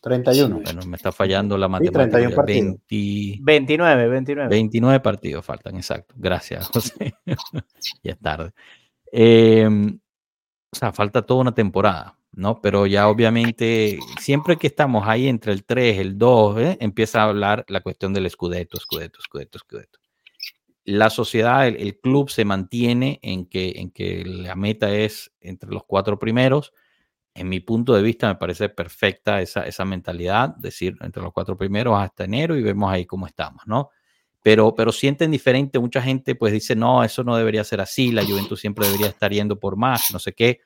31. 0.03 0.59
Bueno, 0.63 0.81
me 0.85 0.97
está 0.97 1.11
fallando 1.11 1.57
la 1.57 1.67
matemática. 1.67 2.17
29, 2.45 3.39
29. 4.09 4.49
29 4.49 4.99
partidos 4.99 5.43
faltan, 5.43 5.75
exacto. 5.77 6.13
Gracias, 6.17 6.67
José. 6.73 7.15
ya 8.03 8.11
es 8.11 8.19
tarde. 8.19 8.51
Em, 9.11 9.99
o 10.71 10.75
sea, 10.75 10.91
falta 10.91 11.23
toda 11.23 11.41
una 11.41 11.55
temporada, 11.55 12.15
¿no? 12.33 12.61
Pero 12.61 12.85
ya 12.85 13.07
obviamente, 13.07 13.99
siempre 14.19 14.57
que 14.57 14.67
estamos 14.67 15.07
ahí 15.07 15.27
entre 15.27 15.53
el 15.53 15.63
3, 15.65 15.99
el 15.99 16.17
2, 16.17 16.59
¿eh? 16.59 16.77
empieza 16.81 17.21
a 17.21 17.29
hablar 17.29 17.65
la 17.67 17.81
cuestión 17.81 18.13
del 18.13 18.25
escudeto, 18.25 18.77
escudeto, 18.77 19.19
escudeto, 19.19 19.57
escudeto. 19.57 19.99
La 20.85 21.09
sociedad, 21.09 21.67
el, 21.67 21.99
club 21.99 22.29
se 22.29 22.43
mantiene 22.43 23.19
en 23.21 23.45
que, 23.45 23.73
en 23.77 23.91
que 23.91 24.25
la 24.25 24.55
meta 24.55 24.93
es 24.93 25.31
entre 25.39 25.69
los 25.69 25.83
cuatro 25.85 26.19
primeros 26.19 26.73
en 27.35 27.49
mi 27.49 27.59
punto 27.59 27.93
de 27.93 28.01
vista 28.01 28.27
me 28.27 28.35
parece 28.35 28.69
perfecta 28.69 29.41
esa, 29.41 29.65
esa 29.65 29.85
mentalidad, 29.85 30.55
decir, 30.55 30.95
entre 31.01 31.23
los 31.23 31.33
cuatro 31.33 31.57
primeros 31.57 31.99
hasta 31.99 32.25
enero 32.25 32.55
y 32.55 32.61
vemos 32.61 32.91
ahí 32.91 33.05
cómo 33.05 33.25
estamos, 33.25 33.63
¿no? 33.65 33.89
Pero, 34.43 34.75
pero 34.75 34.91
sienten 34.91 35.31
diferente, 35.31 35.79
mucha 35.79 36.01
gente 36.01 36.35
pues 36.35 36.53
dice, 36.53 36.75
no, 36.75 37.03
eso 37.03 37.23
no 37.23 37.35
debería 37.35 37.63
ser 37.63 37.81
así, 37.81 38.11
la 38.11 38.25
Juventus 38.25 38.59
siempre 38.59 38.85
debería 38.85 39.07
estar 39.07 39.31
yendo 39.31 39.57
por 39.57 39.77
más, 39.77 40.09
no 40.11 40.19
sé 40.19 40.33
qué. 40.33 40.59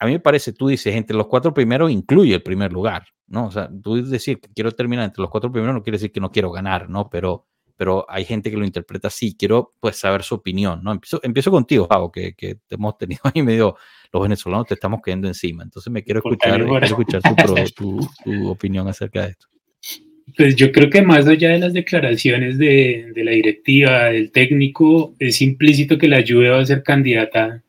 A 0.00 0.06
mí 0.06 0.12
me 0.12 0.20
parece, 0.20 0.54
tú 0.54 0.68
dices, 0.68 0.94
entre 0.96 1.16
los 1.16 1.26
cuatro 1.26 1.52
primeros 1.52 1.90
incluye 1.90 2.34
el 2.34 2.42
primer 2.42 2.72
lugar, 2.72 3.04
¿no? 3.26 3.46
O 3.46 3.50
sea, 3.50 3.70
tú 3.82 4.02
decir 4.02 4.40
que 4.40 4.48
quiero 4.54 4.72
terminar 4.72 5.04
entre 5.04 5.20
los 5.20 5.30
cuatro 5.30 5.52
primeros 5.52 5.74
no 5.74 5.82
quiere 5.82 5.96
decir 5.96 6.10
que 6.10 6.20
no 6.20 6.32
quiero 6.32 6.50
ganar, 6.50 6.88
¿no? 6.88 7.10
Pero, 7.10 7.46
pero 7.76 8.06
hay 8.08 8.24
gente 8.24 8.50
que 8.50 8.56
lo 8.56 8.64
interpreta 8.64 9.08
así. 9.08 9.36
Quiero 9.36 9.74
pues 9.78 9.96
saber 9.96 10.22
su 10.22 10.36
opinión, 10.36 10.82
¿no? 10.82 10.92
Empiezo, 10.92 11.20
empiezo 11.22 11.50
contigo, 11.50 11.86
Javo, 11.86 12.10
que, 12.10 12.32
que 12.32 12.54
te 12.66 12.76
hemos 12.76 12.96
tenido 12.96 13.20
ahí 13.34 13.42
medio 13.42 13.76
los 14.12 14.22
venezolanos 14.22 14.66
te 14.66 14.74
estamos 14.74 15.00
cayendo 15.02 15.28
encima. 15.28 15.62
Entonces 15.62 15.92
me 15.92 16.02
quiero 16.02 16.20
escuchar, 16.20 16.64
quiero 16.64 16.78
escuchar 16.78 17.22
tu, 17.76 18.00
tu, 18.24 18.48
opinión 18.48 18.88
acerca 18.88 19.22
de 19.22 19.30
esto. 19.30 19.46
Pues 20.36 20.56
yo 20.56 20.70
creo 20.70 20.90
que 20.90 21.02
más 21.02 21.26
allá 21.26 21.50
de 21.50 21.58
las 21.58 21.72
declaraciones 21.72 22.56
de, 22.56 23.12
de, 23.14 23.24
la 23.24 23.32
directiva, 23.32 24.04
del 24.06 24.30
técnico, 24.30 25.14
es 25.18 25.42
implícito 25.42 25.98
que 25.98 26.08
la 26.08 26.22
Juve 26.26 26.50
va 26.50 26.60
a 26.60 26.66
ser 26.66 26.82
candidata 26.82 27.62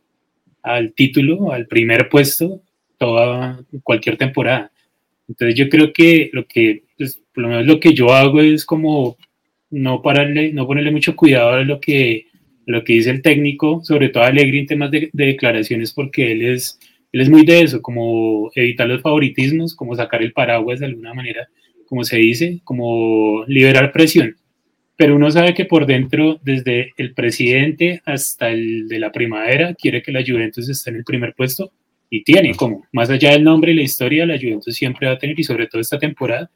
al 0.63 0.93
título, 0.93 1.51
al 1.51 1.67
primer 1.67 2.09
puesto, 2.09 2.61
toda 2.97 3.63
cualquier 3.83 4.17
temporada. 4.17 4.71
Entonces 5.27 5.55
yo 5.55 5.69
creo 5.69 5.93
que 5.93 6.29
lo 6.33 6.45
que, 6.45 6.83
pues, 6.97 7.21
por 7.33 7.43
lo 7.43 7.49
menos 7.49 7.65
lo 7.65 7.79
que 7.79 7.93
yo 7.93 8.13
hago 8.13 8.41
es 8.41 8.65
como 8.65 9.17
no 9.69 10.01
pararle, 10.01 10.51
no 10.53 10.67
ponerle 10.67 10.91
mucho 10.91 11.15
cuidado 11.15 11.51
a 11.51 11.63
lo 11.63 11.79
que 11.79 12.25
lo 12.65 12.83
que 12.83 12.93
dice 12.93 13.09
el 13.09 13.21
técnico, 13.21 13.81
sobre 13.83 14.09
todo 14.09 14.23
Alegre 14.23 14.59
en 14.59 14.67
temas 14.67 14.91
de, 14.91 15.09
declaraciones, 15.13 15.93
porque 15.93 16.31
él 16.31 16.41
es, 16.43 16.79
él 17.11 17.21
es 17.21 17.29
muy 17.29 17.45
de 17.45 17.61
eso, 17.61 17.81
como 17.81 18.51
evitar 18.55 18.88
los 18.88 19.01
favoritismos, 19.01 19.75
como 19.75 19.95
sacar 19.95 20.21
el 20.21 20.33
paraguas 20.33 20.79
de 20.79 20.85
alguna 20.85 21.13
manera, 21.13 21.49
como 21.88 22.03
se 22.03 22.17
dice, 22.17 22.61
como 22.63 23.43
liberar 23.47 23.91
presión. 23.91 24.35
Pero 25.02 25.15
uno 25.15 25.32
sabe 25.32 25.56
que 25.56 25.65
por 25.65 25.88
dentro, 25.88 26.40
desde 26.44 26.94
el 26.95 27.15
presidente 27.15 28.03
hasta 28.06 28.49
el 28.49 28.88
de 28.88 28.99
la 28.99 29.11
primavera, 29.11 29.73
quiere 29.73 30.03
que 30.03 30.11
la 30.11 30.22
Juventus 30.23 30.69
esté 30.69 30.91
en 30.91 30.98
el 30.98 31.03
primer 31.03 31.34
puesto 31.34 31.72
y 32.07 32.23
tiene 32.23 32.53
como, 32.53 32.86
más 32.91 33.10
allá 33.10 33.32
del 33.32 33.44
nombre 33.44 33.72
y 33.72 33.76
la 33.78 33.82
historia, 33.82 34.28
la 34.28 34.38
Juventus 34.38 34.76
siempre 34.76 35.07
va 35.07 35.14
a 35.14 35.18
tener, 35.18 35.40
y 35.40 35.44
sobre 35.44 35.65
todo 35.65 35.82
esta 35.82 35.98
temporada, 35.98 36.52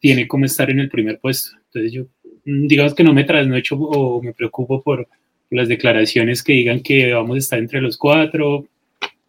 tiene 0.00 0.26
como 0.26 0.44
estar 0.44 0.68
en 0.70 0.80
el 0.80 0.88
primer 0.88 1.20
puesto. 1.20 1.56
Entonces 1.66 1.92
yo, 1.92 2.02
mm, 2.44 2.66
digamos 2.66 2.96
que 2.96 3.04
no 3.04 3.14
me 3.14 3.22
trasnocho 3.22 3.76
o 3.76 4.20
me 4.20 4.32
preocupo 4.32 4.82
por, 4.82 5.06
las 5.50 5.68
declaraciones 5.68 6.42
que 6.42 6.54
digan 6.54 6.80
que 6.80 7.12
vamos 7.12 7.36
a 7.36 7.38
estar 7.38 7.58
entre 7.60 7.80
los 7.80 7.96
cuatro, 7.96 8.66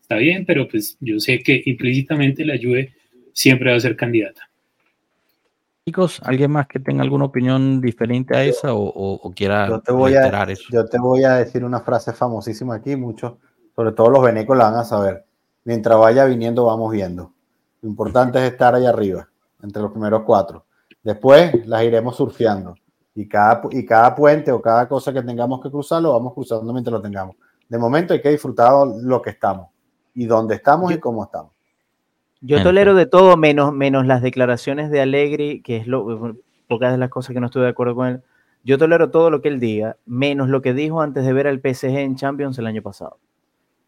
está 0.01 0.15
bien, 0.15 0.43
pero 0.43 0.67
pues 0.67 0.97
yo 0.99 1.19
sé 1.19 1.37
que 1.37 1.61
implícitamente 1.67 2.43
la 2.43 2.57
Juve 2.57 2.93
siempre 3.31 3.69
va 3.69 3.77
a 3.77 3.79
ser 3.79 3.95
candidata. 3.95 4.49
Chicos, 5.87 6.19
¿alguien 6.23 6.49
más 6.49 6.67
que 6.67 6.79
tenga 6.79 7.03
alguna 7.03 7.25
opinión 7.25 7.79
diferente 7.79 8.35
a 8.35 8.43
esa 8.43 8.69
o, 8.73 9.31
quiera 9.35 9.67
yo 9.67 9.81
te 9.81 9.91
voy 9.91 10.15
a, 10.15 10.43
eso? 10.45 10.63
Yo 10.71 10.87
te 10.87 10.97
voy 10.97 11.23
a 11.23 11.35
decir 11.35 11.63
una 11.63 11.79
frase 11.81 12.11
famosísima 12.11 12.73
aquí, 12.73 12.95
muchos, 12.95 13.33
sobre 13.75 13.91
todo 13.91 14.09
los 14.09 14.23
venecos 14.23 14.57
la 14.57 14.71
van 14.71 14.79
a 14.79 14.83
saber. 14.83 15.25
Mientras 15.63 15.99
vaya 15.99 16.25
viniendo, 16.25 16.65
vamos 16.65 16.91
viendo. 16.91 17.33
Lo 17.83 17.89
importante 17.89 18.39
es 18.39 18.51
estar 18.51 18.73
ahí 18.73 18.87
arriba, 18.87 19.29
entre 19.61 19.83
los 19.83 19.91
primeros 19.91 20.23
cuatro. 20.23 20.65
Después 21.03 21.67
las 21.67 21.83
iremos 21.83 22.15
surfeando 22.15 22.73
y 23.13 23.27
cada, 23.27 23.61
y 23.69 23.85
cada 23.85 24.15
puente 24.15 24.51
o 24.51 24.59
cada 24.59 24.87
cosa 24.87 25.13
que 25.13 25.21
tengamos 25.21 25.61
que 25.61 25.69
cruzar 25.69 26.01
lo 26.01 26.13
vamos 26.13 26.33
cruzando 26.33 26.73
mientras 26.73 26.93
lo 26.93 27.01
tengamos. 27.03 27.35
De 27.69 27.77
momento 27.77 28.15
hay 28.15 28.23
que 28.23 28.31
disfrutar 28.31 28.87
lo 28.87 29.21
que 29.21 29.29
estamos 29.29 29.67
y 30.15 30.25
dónde 30.25 30.55
estamos 30.55 30.91
y 30.93 30.97
cómo 30.97 31.25
estamos. 31.25 31.54
Yo 32.45 32.61
tolero 32.61 32.93
de 32.93 33.05
todo 33.05 33.37
menos, 33.37 33.73
menos 33.73 34.05
las 34.05 34.21
declaraciones 34.21 34.91
de 34.91 35.01
Allegri, 35.01 35.61
que 35.61 35.77
es 35.77 35.87
lo, 35.87 36.37
pocas 36.67 36.91
de 36.91 36.97
las 36.97 37.09
cosas 37.09 37.33
que 37.33 37.39
no 37.39 37.47
estoy 37.47 37.63
de 37.63 37.69
acuerdo 37.69 37.95
con 37.95 38.07
él. 38.07 38.21
Yo 38.63 38.77
tolero 38.77 39.09
todo 39.09 39.29
lo 39.29 39.41
que 39.41 39.47
él 39.47 39.59
diga, 39.59 39.97
menos 40.05 40.49
lo 40.49 40.61
que 40.61 40.73
dijo 40.73 41.01
antes 41.01 41.25
de 41.25 41.33
ver 41.33 41.47
al 41.47 41.59
PSG 41.59 41.97
en 41.97 42.15
Champions 42.15 42.57
el 42.57 42.67
año 42.67 42.81
pasado. 42.81 43.17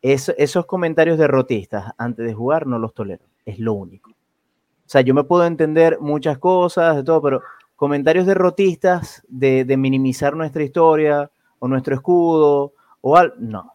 esos 0.01 0.65
comentarios 0.65 1.17
derrotistas 1.17 1.93
antes 1.97 2.25
de 2.25 2.33
jugar 2.33 2.67
no 2.67 2.79
los 2.79 2.93
tolero, 2.93 3.25
es 3.45 3.59
lo 3.59 3.73
único. 3.73 4.11
O 4.11 4.89
sea, 4.89 5.01
yo 5.01 5.13
me 5.13 5.23
puedo 5.23 5.45
entender 5.45 5.99
muchas 5.99 6.37
cosas, 6.37 6.95
de 6.95 7.03
todo, 7.03 7.21
pero 7.21 7.41
comentarios 7.75 8.25
derrotistas 8.25 9.23
de, 9.27 9.65
de 9.65 9.77
minimizar 9.77 10.35
nuestra 10.35 10.63
historia 10.63 11.29
o 11.59 11.67
nuestro 11.67 11.95
escudo 11.95 12.73
o 13.01 13.17
algo. 13.17 13.35
No. 13.39 13.73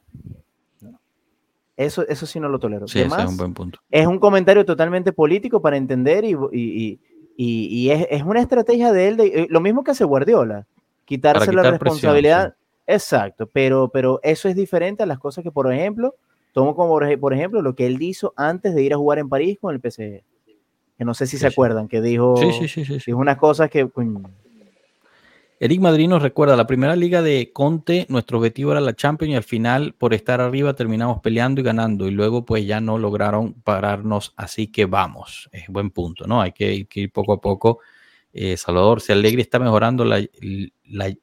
Eso, 1.76 2.06
eso 2.06 2.26
sí 2.26 2.38
no 2.38 2.48
lo 2.48 2.58
tolero. 2.58 2.86
Sí, 2.86 3.00
es 3.00 3.12
un 3.12 3.36
buen 3.36 3.54
punto. 3.54 3.78
Es 3.90 4.06
un 4.06 4.18
comentario 4.18 4.64
totalmente 4.64 5.12
político 5.12 5.62
para 5.62 5.76
entender 5.76 6.24
y, 6.24 6.36
y, 6.52 7.00
y, 7.36 7.66
y 7.66 7.90
es, 7.90 8.06
es, 8.10 8.22
una 8.22 8.40
estrategia 8.40 8.92
de 8.92 9.08
él, 9.08 9.16
de, 9.16 9.26
eh, 9.26 9.46
lo 9.48 9.60
mismo 9.60 9.82
que 9.82 9.92
hace 9.92 10.04
Guardiola, 10.04 10.66
quitarse 11.04 11.52
la 11.52 11.62
responsabilidad. 11.62 12.54
Exacto, 12.86 13.46
pero, 13.46 13.88
pero 13.88 14.20
eso 14.22 14.48
es 14.48 14.56
diferente 14.56 15.02
a 15.02 15.06
las 15.06 15.18
cosas 15.18 15.42
que, 15.42 15.50
por 15.50 15.72
ejemplo, 15.72 16.14
tomo 16.52 16.74
como 16.74 16.98
por 17.18 17.32
ejemplo 17.32 17.62
lo 17.62 17.74
que 17.74 17.86
él 17.86 18.02
hizo 18.02 18.34
antes 18.36 18.74
de 18.74 18.82
ir 18.82 18.92
a 18.92 18.98
jugar 18.98 19.18
en 19.18 19.28
París 19.28 19.58
con 19.60 19.74
el 19.74 19.80
PSG 19.80 20.22
que 21.02 21.04
no 21.04 21.14
sé 21.14 21.26
si 21.26 21.38
se 21.38 21.46
acuerdan, 21.46 21.88
que 21.88 22.00
dijo, 22.00 22.34
dijo 22.38 23.18
unas 23.18 23.36
cosas 23.36 23.70
que... 23.70 23.88
Eric 25.64 25.80
Madrid 25.80 26.08
nos 26.08 26.20
recuerda, 26.20 26.56
la 26.56 26.66
primera 26.66 26.96
liga 26.96 27.22
de 27.22 27.52
Conte, 27.52 28.04
nuestro 28.08 28.38
objetivo 28.38 28.72
era 28.72 28.80
la 28.80 28.94
Champions 28.94 29.32
y 29.32 29.36
al 29.36 29.44
final 29.44 29.94
por 29.96 30.12
estar 30.12 30.40
arriba 30.40 30.74
terminamos 30.74 31.20
peleando 31.20 31.60
y 31.60 31.64
ganando 31.64 32.08
y 32.08 32.10
luego 32.10 32.44
pues 32.44 32.66
ya 32.66 32.80
no 32.80 32.98
lograron 32.98 33.54
pararnos, 33.62 34.34
así 34.36 34.72
que 34.72 34.86
vamos, 34.86 35.48
es 35.52 35.68
buen 35.68 35.90
punto, 35.90 36.26
¿no? 36.26 36.42
Hay 36.42 36.50
que, 36.50 36.84
ir 36.92 37.12
poco 37.12 37.34
a 37.34 37.40
poco. 37.40 37.78
Eh, 38.32 38.56
Salvador, 38.56 39.00
si 39.00 39.12
Alegre 39.12 39.40
está 39.40 39.60
mejorando 39.60 40.04
la, 40.04 40.20
la, 40.88 41.14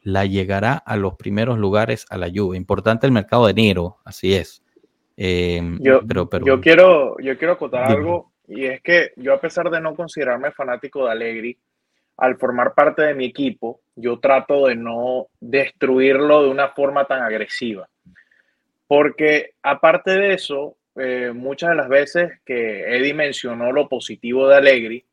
la 0.00 0.24
llegará 0.24 0.72
a 0.72 0.96
los 0.96 1.16
primeros 1.16 1.58
lugares 1.58 2.06
a 2.08 2.16
la 2.16 2.30
Juve. 2.34 2.56
Importante 2.56 3.06
el 3.06 3.12
mercado 3.12 3.44
de 3.44 3.50
enero, 3.50 3.98
así 4.02 4.32
es. 4.32 4.62
Eh, 5.14 5.76
yo, 5.80 6.00
pero, 6.08 6.26
yo, 6.42 6.58
quiero, 6.62 7.18
yo 7.18 7.36
quiero 7.36 7.52
acotar 7.52 7.92
algo 7.92 8.32
y 8.46 8.64
es 8.64 8.80
que 8.80 9.12
yo 9.16 9.34
a 9.34 9.40
pesar 9.42 9.68
de 9.68 9.78
no 9.78 9.94
considerarme 9.94 10.52
fanático 10.52 11.04
de 11.04 11.10
Allegri, 11.10 11.58
al 12.18 12.36
formar 12.36 12.74
parte 12.74 13.02
de 13.02 13.14
mi 13.14 13.24
equipo, 13.24 13.80
yo 13.94 14.18
trato 14.18 14.66
de 14.66 14.74
no 14.74 15.28
destruirlo 15.40 16.42
de 16.42 16.50
una 16.50 16.68
forma 16.70 17.06
tan 17.06 17.22
agresiva. 17.22 17.88
Porque 18.88 19.52
aparte 19.62 20.10
de 20.10 20.34
eso, 20.34 20.76
eh, 20.96 21.30
muchas 21.32 21.70
de 21.70 21.76
las 21.76 21.88
veces 21.88 22.32
que 22.44 22.96
Eddie 22.96 23.14
mencionó 23.14 23.70
lo 23.70 23.88
positivo 23.88 24.48
de 24.48 24.56
Allegri, 24.56 25.04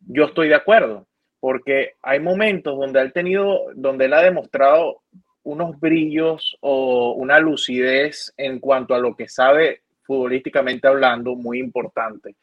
yo 0.00 0.24
estoy 0.24 0.48
de 0.48 0.56
acuerdo, 0.56 1.06
porque 1.38 1.94
hay 2.02 2.18
momentos 2.18 2.76
donde 2.76 3.00
él 3.00 3.12
tenido, 3.12 3.60
donde 3.74 4.06
él 4.06 4.14
ha 4.14 4.22
demostrado 4.22 5.02
unos 5.44 5.78
brillos 5.78 6.56
o 6.60 7.12
una 7.12 7.38
lucidez 7.38 8.32
en 8.36 8.58
cuanto 8.58 8.94
a 8.94 8.98
lo 8.98 9.14
que 9.14 9.28
sabe 9.28 9.82
futbolísticamente 10.02 10.88
hablando 10.88 11.36
muy 11.36 11.60
importante. 11.60 12.34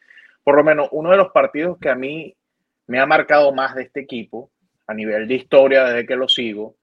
Por 0.43 0.55
lo 0.55 0.63
menos 0.63 0.88
uno 0.91 1.11
de 1.11 1.17
los 1.17 1.31
partidos 1.31 1.77
que 1.80 1.89
a 1.89 1.95
mí 1.95 2.34
me 2.90 2.99
ha 2.99 3.06
marcado 3.06 3.53
más 3.53 3.76
de 3.76 3.84
este 3.84 3.99
equipo 3.99 4.49
a 4.88 4.95
nivel 4.95 5.28
de 5.28 5.36
historia 5.36 5.84
desde 5.84 6.07
que 6.07 6.16
lo 6.16 6.28
sigo. 6.28 6.76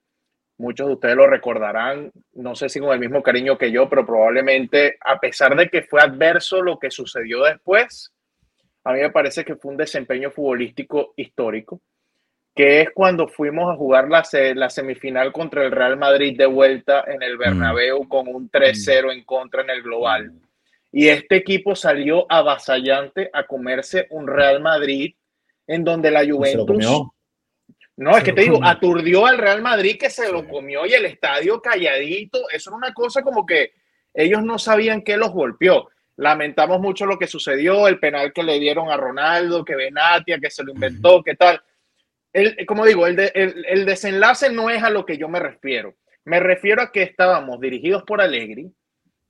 Muchos 0.56 0.86
de 0.86 0.92
ustedes 0.94 1.16
lo 1.16 1.26
recordarán, 1.26 2.12
no 2.34 2.54
sé 2.54 2.68
si 2.68 2.78
con 2.78 2.92
el 2.92 3.00
mismo 3.00 3.24
cariño 3.24 3.58
que 3.58 3.72
yo, 3.72 3.88
pero 3.88 4.06
probablemente 4.06 4.98
a 5.04 5.18
pesar 5.18 5.56
de 5.56 5.68
que 5.68 5.82
fue 5.82 6.00
adverso 6.00 6.62
lo 6.62 6.78
que 6.78 6.92
sucedió 6.92 7.42
después, 7.42 8.12
a 8.84 8.92
mí 8.92 9.00
me 9.00 9.10
parece 9.10 9.44
que 9.44 9.56
fue 9.56 9.72
un 9.72 9.76
desempeño 9.76 10.30
futbolístico 10.30 11.12
histórico, 11.16 11.80
que 12.54 12.82
es 12.82 12.90
cuando 12.94 13.26
fuimos 13.26 13.68
a 13.68 13.76
jugar 13.76 14.08
la, 14.08 14.22
la 14.54 14.70
semifinal 14.70 15.32
contra 15.32 15.64
el 15.64 15.72
Real 15.72 15.96
Madrid 15.96 16.38
de 16.38 16.46
vuelta 16.46 17.02
en 17.08 17.20
el 17.20 17.36
Bernabéu 17.36 18.04
mm. 18.04 18.08
con 18.08 18.28
un 18.28 18.48
3-0 18.48 19.12
en 19.12 19.24
contra 19.24 19.62
en 19.62 19.70
el 19.70 19.82
global. 19.82 20.32
Y 20.92 21.08
este 21.08 21.34
equipo 21.34 21.74
salió 21.74 22.26
avasallante 22.28 23.28
a 23.32 23.42
comerse 23.42 24.06
un 24.10 24.28
Real 24.28 24.62
Madrid 24.62 25.12
en 25.66 25.84
donde 25.84 26.10
la 26.10 26.24
Juventus... 26.24 27.10
No, 27.98 28.14
es 28.14 28.22
que 28.22 28.34
te 28.34 28.42
digo, 28.42 28.60
aturdió 28.62 29.24
al 29.24 29.38
Real 29.38 29.62
Madrid 29.62 29.96
que 29.98 30.10
se 30.10 30.30
lo 30.30 30.46
comió 30.46 30.84
y 30.84 30.92
el 30.92 31.06
estadio 31.06 31.62
calladito. 31.62 32.50
Eso 32.50 32.68
era 32.68 32.76
una 32.76 32.92
cosa 32.92 33.22
como 33.22 33.46
que 33.46 33.72
ellos 34.12 34.42
no 34.42 34.58
sabían 34.58 35.00
qué 35.00 35.16
los 35.16 35.30
golpeó. 35.30 35.88
Lamentamos 36.16 36.78
mucho 36.80 37.06
lo 37.06 37.18
que 37.18 37.26
sucedió, 37.26 37.88
el 37.88 37.98
penal 37.98 38.34
que 38.34 38.42
le 38.42 38.58
dieron 38.58 38.90
a 38.90 38.98
Ronaldo, 38.98 39.64
que 39.64 39.76
Benatia, 39.76 40.38
que 40.38 40.50
se 40.50 40.62
lo 40.62 40.72
inventó, 40.72 41.22
qué 41.22 41.36
tal. 41.36 41.62
El, 42.34 42.66
como 42.66 42.84
digo, 42.84 43.06
el, 43.06 43.18
el, 43.18 43.86
desenlace 43.86 44.50
no 44.50 44.68
es 44.68 44.82
a 44.82 44.90
lo 44.90 45.06
que 45.06 45.16
yo 45.16 45.28
me 45.28 45.40
refiero. 45.40 45.94
Me 46.24 46.38
refiero 46.38 46.82
a 46.82 46.92
que 46.92 47.02
estábamos 47.02 47.60
dirigidos 47.60 48.02
por 48.02 48.20
Allegri, 48.20 48.70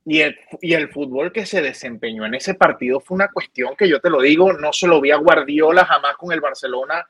y 0.09 0.21
el, 0.21 0.39
y 0.61 0.73
el 0.73 0.87
fútbol 0.87 1.33
que 1.33 1.45
se 1.45 1.61
desempeñó 1.61 2.25
en 2.25 2.33
ese 2.33 2.53
partido 2.53 3.01
fue 3.01 3.15
una 3.15 3.27
cuestión 3.27 3.75
que 3.75 3.89
yo 3.89 3.99
te 3.99 4.09
lo 4.09 4.21
digo, 4.21 4.53
no 4.53 4.71
se 4.71 4.87
lo 4.87 5.01
vi 5.01 5.11
a 5.11 5.17
Guardiola 5.17 5.83
jamás 5.83 6.15
con 6.15 6.31
el 6.31 6.39
Barcelona 6.39 7.05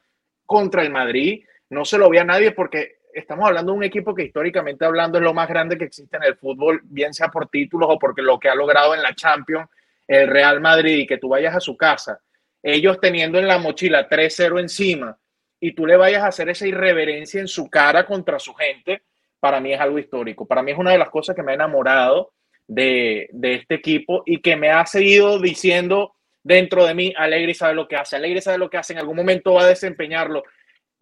contra 0.48 0.82
el 0.82 0.90
Madrid, 0.90 1.46
no 1.70 1.86
se 1.86 2.00
lo 2.00 2.10
vi 2.10 2.18
a 2.18 2.24
nadie 2.24 2.54
porque 2.54 3.02
estamos 3.14 3.48
hablando 3.48 3.72
de 3.72 3.78
un 3.78 3.84
equipo 3.84 4.16
que 4.16 4.24
históricamente 4.24 4.84
hablando 4.84 5.20
es 5.20 5.24
lo 5.24 5.36
más 5.36 5.48
grande 5.48 5.78
que 5.78 5.84
existe 5.84 6.18
en 6.18 6.24
el 6.24 6.38
fútbol, 6.38 6.82
bien 6.86 7.14
sea 7.14 7.28
por 7.28 7.50
títulos 7.50 7.88
o 7.92 8.00
porque 8.00 8.24
lo 8.24 8.40
que 8.40 8.50
ha 8.50 8.56
logrado 8.56 8.96
en 8.96 9.04
la 9.04 9.14
Champions 9.14 9.70
el 10.08 10.28
Real 10.28 10.60
Madrid 10.60 10.98
y 10.98 11.06
que 11.06 11.20
tú 11.20 11.30
vayas 11.30 11.56
a 11.56 11.60
su 11.60 11.78
casa, 11.78 12.20
ellos 12.64 13.00
teniendo 13.00 13.38
en 13.38 13.48
la 13.48 13.60
mochila 13.60 14.10
3-0 14.10 14.60
encima 14.60 15.16
y 15.60 15.74
tú 15.74 15.86
le 15.86 15.98
vayas 15.98 16.24
a 16.24 16.30
hacer 16.30 16.50
esa 16.50 16.66
irreverencia 16.66 17.42
en 17.42 17.48
su 17.48 17.70
cara 17.70 18.08
contra 18.08 18.40
su 18.40 18.56
gente, 18.56 19.04
para 19.40 19.60
mí 19.60 19.72
es 19.72 19.80
algo 19.80 20.00
histórico. 20.00 20.48
Para 20.48 20.64
mí 20.64 20.72
es 20.72 20.80
una 20.80 20.94
de 20.94 20.98
las 20.98 21.12
cosas 21.12 21.36
que 21.36 21.44
me 21.44 21.52
ha 21.52 21.56
enamorado 21.56 22.32
de, 22.68 23.30
este 23.42 23.76
equipo 23.76 24.24
y 24.26 24.42
que 24.42 24.56
me 24.56 24.70
ha 24.70 24.86
seguido 24.86 25.40
diciendo 25.40 26.14
dentro 26.44 26.86
de 26.86 26.94
mí, 26.94 27.14
Alegre 27.18 27.54
sabe 27.54 27.74
lo 27.74 27.88
que 27.88 27.96
hace, 27.96 28.16
Alegre 28.16 28.42
sabe 28.42 28.58
lo 28.58 28.70
que 28.70 28.78
hace, 28.78 28.94
en 28.94 29.00
algún 29.00 29.16
momento 29.16 29.54
va 29.54 29.64
a 29.64 29.68
desempeñarlo. 29.68 30.44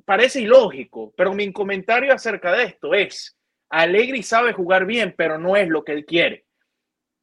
Parece 0.05 0.41
ilógico, 0.41 1.13
pero 1.17 1.33
mi 1.33 1.51
comentario 1.51 2.13
acerca 2.13 2.51
de 2.51 2.63
esto 2.63 2.93
es, 2.93 3.37
Alegre 3.69 4.21
sabe 4.23 4.53
jugar 4.53 4.85
bien, 4.85 5.13
pero 5.17 5.37
no 5.37 5.55
es 5.55 5.67
lo 5.67 5.83
que 5.83 5.93
él 5.93 6.05
quiere. 6.05 6.45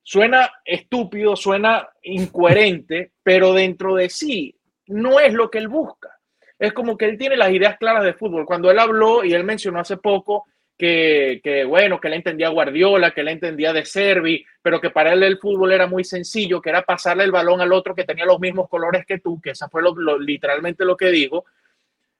Suena 0.02 0.50
estúpido, 0.64 1.36
suena 1.36 1.88
incoherente, 2.02 3.12
pero 3.22 3.52
dentro 3.52 3.94
de 3.94 4.08
sí 4.10 4.56
no 4.88 5.20
es 5.20 5.32
lo 5.32 5.48
que 5.50 5.58
él 5.58 5.68
busca. 5.68 6.10
Es 6.58 6.72
como 6.72 6.96
que 6.96 7.04
él 7.06 7.18
tiene 7.18 7.36
las 7.36 7.50
ideas 7.50 7.76
claras 7.78 8.04
de 8.04 8.14
fútbol. 8.14 8.46
Cuando 8.46 8.70
él 8.70 8.78
habló 8.78 9.24
y 9.24 9.32
él 9.32 9.44
mencionó 9.44 9.80
hace 9.80 9.96
poco 9.96 10.46
que, 10.82 11.64
bueno, 11.64 12.00
que 12.00 12.08
le 12.08 12.16
entendía 12.16 12.48
Guardiola, 12.48 13.12
que 13.12 13.22
le 13.22 13.30
entendía 13.30 13.72
de 13.72 13.84
Servi, 13.84 14.44
pero 14.60 14.80
que 14.80 14.90
para 14.90 15.12
él 15.12 15.22
el 15.22 15.38
fútbol 15.38 15.72
era 15.72 15.86
muy 15.86 16.02
sencillo, 16.02 16.60
que 16.60 16.70
era 16.70 16.82
pasarle 16.82 17.22
el 17.22 17.30
balón 17.30 17.60
al 17.60 17.72
otro 17.72 17.94
que 17.94 18.02
tenía 18.02 18.24
los 18.24 18.40
mismos 18.40 18.68
colores 18.68 19.06
que 19.06 19.20
tú, 19.20 19.40
que 19.40 19.50
esa 19.50 19.68
fue 19.68 19.82
literalmente 20.18 20.84
lo 20.84 20.96
que 20.96 21.10
dijo, 21.10 21.44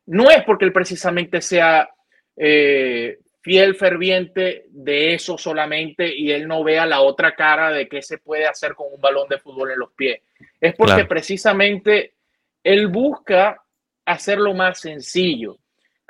no 0.06 0.30
es 0.30 0.44
porque 0.44 0.64
él 0.64 0.72
precisamente 0.72 1.40
sea 1.40 1.88
eh, 2.36 3.18
fiel, 3.40 3.74
ferviente 3.74 4.66
de 4.68 5.14
eso 5.14 5.36
solamente 5.36 6.14
y 6.14 6.30
él 6.30 6.46
no 6.46 6.62
vea 6.62 6.86
la 6.86 7.00
otra 7.00 7.34
cara 7.34 7.72
de 7.72 7.88
qué 7.88 8.00
se 8.00 8.18
puede 8.18 8.46
hacer 8.46 8.74
con 8.74 8.86
un 8.94 9.00
balón 9.00 9.28
de 9.28 9.38
fútbol 9.38 9.72
en 9.72 9.80
los 9.80 9.90
pies. 9.90 10.20
Es 10.60 10.74
porque 10.76 11.04
precisamente 11.04 12.14
él 12.62 12.86
busca 12.86 13.60
hacerlo 14.04 14.54
más 14.54 14.78
sencillo. 14.78 15.58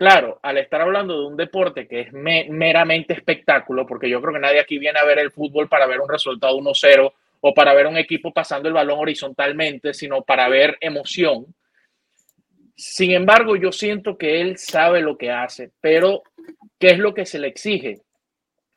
Claro, 0.02 0.40
al 0.42 0.58
estar 0.58 0.80
hablando 0.80 1.16
de 1.16 1.26
un 1.28 1.36
deporte 1.36 1.86
que 1.86 2.00
es 2.00 2.12
meramente 2.12 3.12
espectáculo, 3.12 3.86
porque 3.86 4.10
yo 4.10 4.20
creo 4.20 4.34
que 4.34 4.40
nadie 4.40 4.58
aquí 4.58 4.76
viene 4.76 4.98
a 4.98 5.04
ver 5.04 5.20
el 5.20 5.30
fútbol 5.30 5.68
para 5.68 5.86
ver 5.86 6.00
un 6.00 6.08
resultado 6.08 6.58
1-0 6.58 7.12
o 7.40 7.54
para 7.54 7.72
ver 7.72 7.86
un 7.86 7.96
equipo 7.96 8.32
pasando 8.32 8.66
el 8.66 8.74
balón 8.74 8.98
horizontalmente, 8.98 9.94
sino 9.94 10.22
para 10.22 10.48
ver 10.48 10.76
emoción. 10.80 11.46
Sin 12.74 13.12
embargo, 13.12 13.54
yo 13.54 13.70
siento 13.70 14.18
que 14.18 14.40
él 14.40 14.58
sabe 14.58 15.02
lo 15.02 15.16
que 15.16 15.30
hace, 15.30 15.70
pero 15.80 16.24
¿qué 16.80 16.88
es 16.88 16.98
lo 16.98 17.14
que 17.14 17.24
se 17.24 17.38
le 17.38 17.46
exige? 17.46 18.00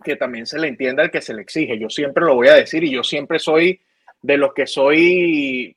Que 0.03 0.17
también 0.17 0.45
se 0.45 0.59
le 0.59 0.67
entienda 0.67 1.01
el 1.01 1.09
que 1.09 1.21
se 1.21 1.33
le 1.33 1.41
exige. 1.41 1.79
Yo 1.79 1.89
siempre 1.89 2.23
lo 2.23 2.35
voy 2.35 2.49
a 2.49 2.53
decir 2.53 2.83
y 2.83 2.91
yo 2.91 3.03
siempre 3.03 3.39
soy 3.39 3.81
de 4.21 4.37
los 4.37 4.53
que 4.53 4.67
soy 4.67 5.75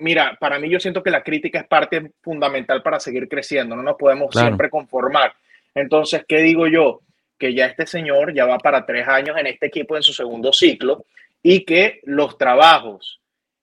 mira, 0.00 0.36
para 0.40 0.58
mí 0.58 0.68
yo 0.68 0.80
siento 0.80 1.02
que 1.02 1.10
la 1.10 1.22
crítica 1.22 1.60
es 1.60 1.66
parte 1.66 2.12
fundamental 2.22 2.82
para 2.82 3.00
seguir 3.00 3.28
creciendo, 3.28 3.76
no 3.76 3.82
nos 3.82 3.96
podemos 3.96 4.34
siempre 4.34 4.70
conformar. 4.70 5.34
Entonces, 5.74 6.24
¿qué 6.26 6.38
digo 6.38 6.66
yo? 6.66 7.00
Que 7.38 7.54
ya 7.54 7.66
este 7.66 7.86
señor 7.86 8.34
ya 8.34 8.46
va 8.46 8.58
para 8.58 8.84
tres 8.84 9.06
años 9.06 9.36
en 9.36 9.46
este 9.46 9.66
equipo 9.66 9.96
en 9.96 10.02
su 10.02 10.12
segundo 10.12 10.52
ciclo 10.52 11.06
y 11.42 11.64
que 11.64 12.00
los 12.04 12.36
trabajos 12.36 13.20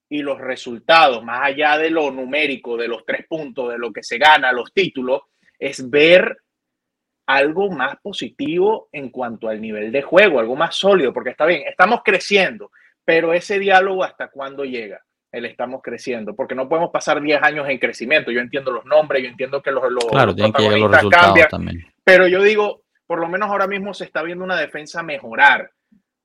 y 0.07 0.21
los 0.21 0.39
resultados, 0.39 1.23
más 1.23 1.41
allá 1.43 1.77
de 1.77 1.89
lo 1.89 2.11
numérico, 2.11 2.77
de 2.77 2.87
los 2.87 3.05
tres 3.05 3.25
puntos, 3.27 3.71
de 3.71 3.77
lo 3.77 3.91
que 3.91 4.03
se 4.03 4.17
gana, 4.17 4.51
los 4.51 4.71
títulos, 4.71 5.23
es 5.57 5.89
ver 5.89 6.37
algo 7.25 7.71
más 7.71 7.97
positivo 8.01 8.87
en 8.91 9.09
cuanto 9.09 9.49
al 9.49 9.59
nivel 9.59 9.91
de 9.91 10.03
juego, 10.03 10.39
algo 10.39 10.55
más 10.55 10.75
sólido, 10.75 11.11
porque 11.11 11.31
está 11.31 11.45
bien, 11.45 11.63
estamos 11.67 12.01
creciendo, 12.03 12.71
pero 13.03 13.33
ese 13.33 13.57
diálogo 13.57 14.03
hasta 14.03 14.27
cuándo 14.27 14.63
llega 14.63 15.04
el 15.35 15.45
estamos 15.45 15.81
creciendo, 15.83 16.35
porque 16.35 16.55
no 16.55 16.69
podemos 16.69 16.91
pasar 16.91 17.21
10 17.21 17.43
años 17.43 17.67
en 17.67 17.77
crecimiento. 17.77 18.31
Yo 18.31 18.39
entiendo 18.39 18.71
los 18.71 18.85
nombres, 18.85 19.23
yo 19.23 19.29
entiendo 19.29 19.61
que 19.61 19.71
los, 19.71 19.83
los, 19.91 20.05
claro, 20.05 20.33
los 20.33 21.09
cambian, 21.09 21.49
también. 21.49 21.85
pero 22.03 22.27
yo 22.27 22.41
digo, 22.41 22.83
por 23.05 23.19
lo 23.19 23.27
menos 23.27 23.49
ahora 23.49 23.67
mismo 23.67 23.93
se 23.93 24.05
está 24.05 24.23
viendo 24.23 24.43
una 24.43 24.57
defensa 24.57 25.03
mejorar, 25.03 25.71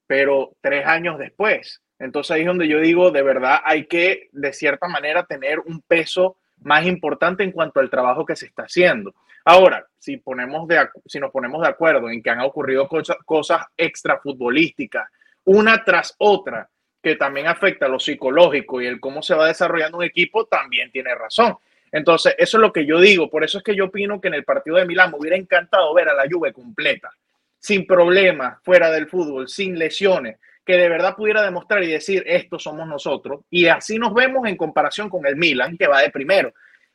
pero 0.07 0.53
tres 0.61 0.87
años 0.87 1.19
después. 1.19 1.83
Entonces 1.99 2.31
ahí 2.31 2.43
es 2.43 2.47
donde 2.47 2.69
yo 2.69 2.81
digo, 2.81 3.11
de 3.11 3.23
verdad 3.23 3.61
hay 3.65 3.87
que, 3.87 4.29
de 4.33 4.53
cierta 4.53 4.89
manera, 4.89 5.25
tener 5.25 5.59
un 5.61 5.83
peso 5.83 6.37
más 6.63 6.87
importante 6.87 7.43
en 7.43 7.53
cuanto 7.53 7.81
al 7.81 7.91
trabajo 7.91 8.25
que 8.25 8.37
se 8.37 8.47
está 8.47 8.63
haciendo. 8.63 9.15
Ahora, 9.45 9.87
si, 9.99 10.17
ponemos 10.19 10.69
de, 10.69 10.89
si 11.07 11.19
nos 11.19 11.31
ponemos 11.31 11.63
de 11.63 11.69
acuerdo 11.69 12.09
en 12.11 12.23
que 12.23 12.31
han 12.31 12.41
ocurrido 12.41 12.89
cosas, 12.89 13.17
cosas 13.25 13.67
extra 13.77 14.19
futbolísticas, 14.19 15.09
una 15.45 15.83
tras 15.85 16.15
otra, 16.19 16.69
que 17.03 17.17
también 17.17 17.47
afecta 17.47 17.87
a 17.87 17.89
lo 17.89 17.99
psicológico 17.99 18.81
y 18.81 18.87
el 18.87 19.01
cómo 19.01 19.23
se 19.23 19.35
va 19.35 19.47
desarrollando 19.47 19.99
un 19.99 20.05
equipo, 20.05 20.47
también 20.47 20.91
tiene 20.91 21.15
razón. 21.15 21.57
Entonces, 21.93 22.35
eso 22.39 22.57
es 22.59 22.61
lo 22.61 22.73
que 22.73 22.87
yo 22.87 23.01
digo. 23.01 23.31
Por 23.31 23.43
eso 23.43 23.59
es 23.59 23.65
que 23.65 23.75
yo 23.75 23.87
opino 23.87 24.21
que 24.21 24.29
en 24.29 24.35
el 24.35 24.45
partido 24.45 24.77
de 24.77 24.87
Milán 24.87 25.11
me 25.11 25.19
hubiera 25.19 25.37
encantado 25.37 25.93
ver 25.95 26.09
a 26.09 26.15
la 26.15 26.25
Juve 26.31 26.53
completa, 26.53 27.11
sin 27.59 27.87
problemas, 27.87 28.59
fuera 28.63 28.91
del 28.91 29.09
fútbol, 29.09 29.49
sin 29.49 29.79
lesiones, 29.79 30.39
que 30.65 30.77
de 30.77 30.89
verdad 30.89 31.17
pudiera 31.17 31.43
demostrar 31.43 31.83
y 31.83 31.89
decir, 31.89 32.23
estos 32.27 32.63
somos 32.63 32.87
nosotros. 32.87 33.41
Y 33.51 33.67
así 33.67 33.99
nos 33.99 34.15
vemos 34.15 34.47
en 34.47 34.57
comparación 34.57 35.09
con 35.09 35.27
el 35.27 35.37
Milan, 35.37 35.77
que 35.77 35.89
va 35.89 36.03
de 36.03 36.11
primero. 36.11 36.53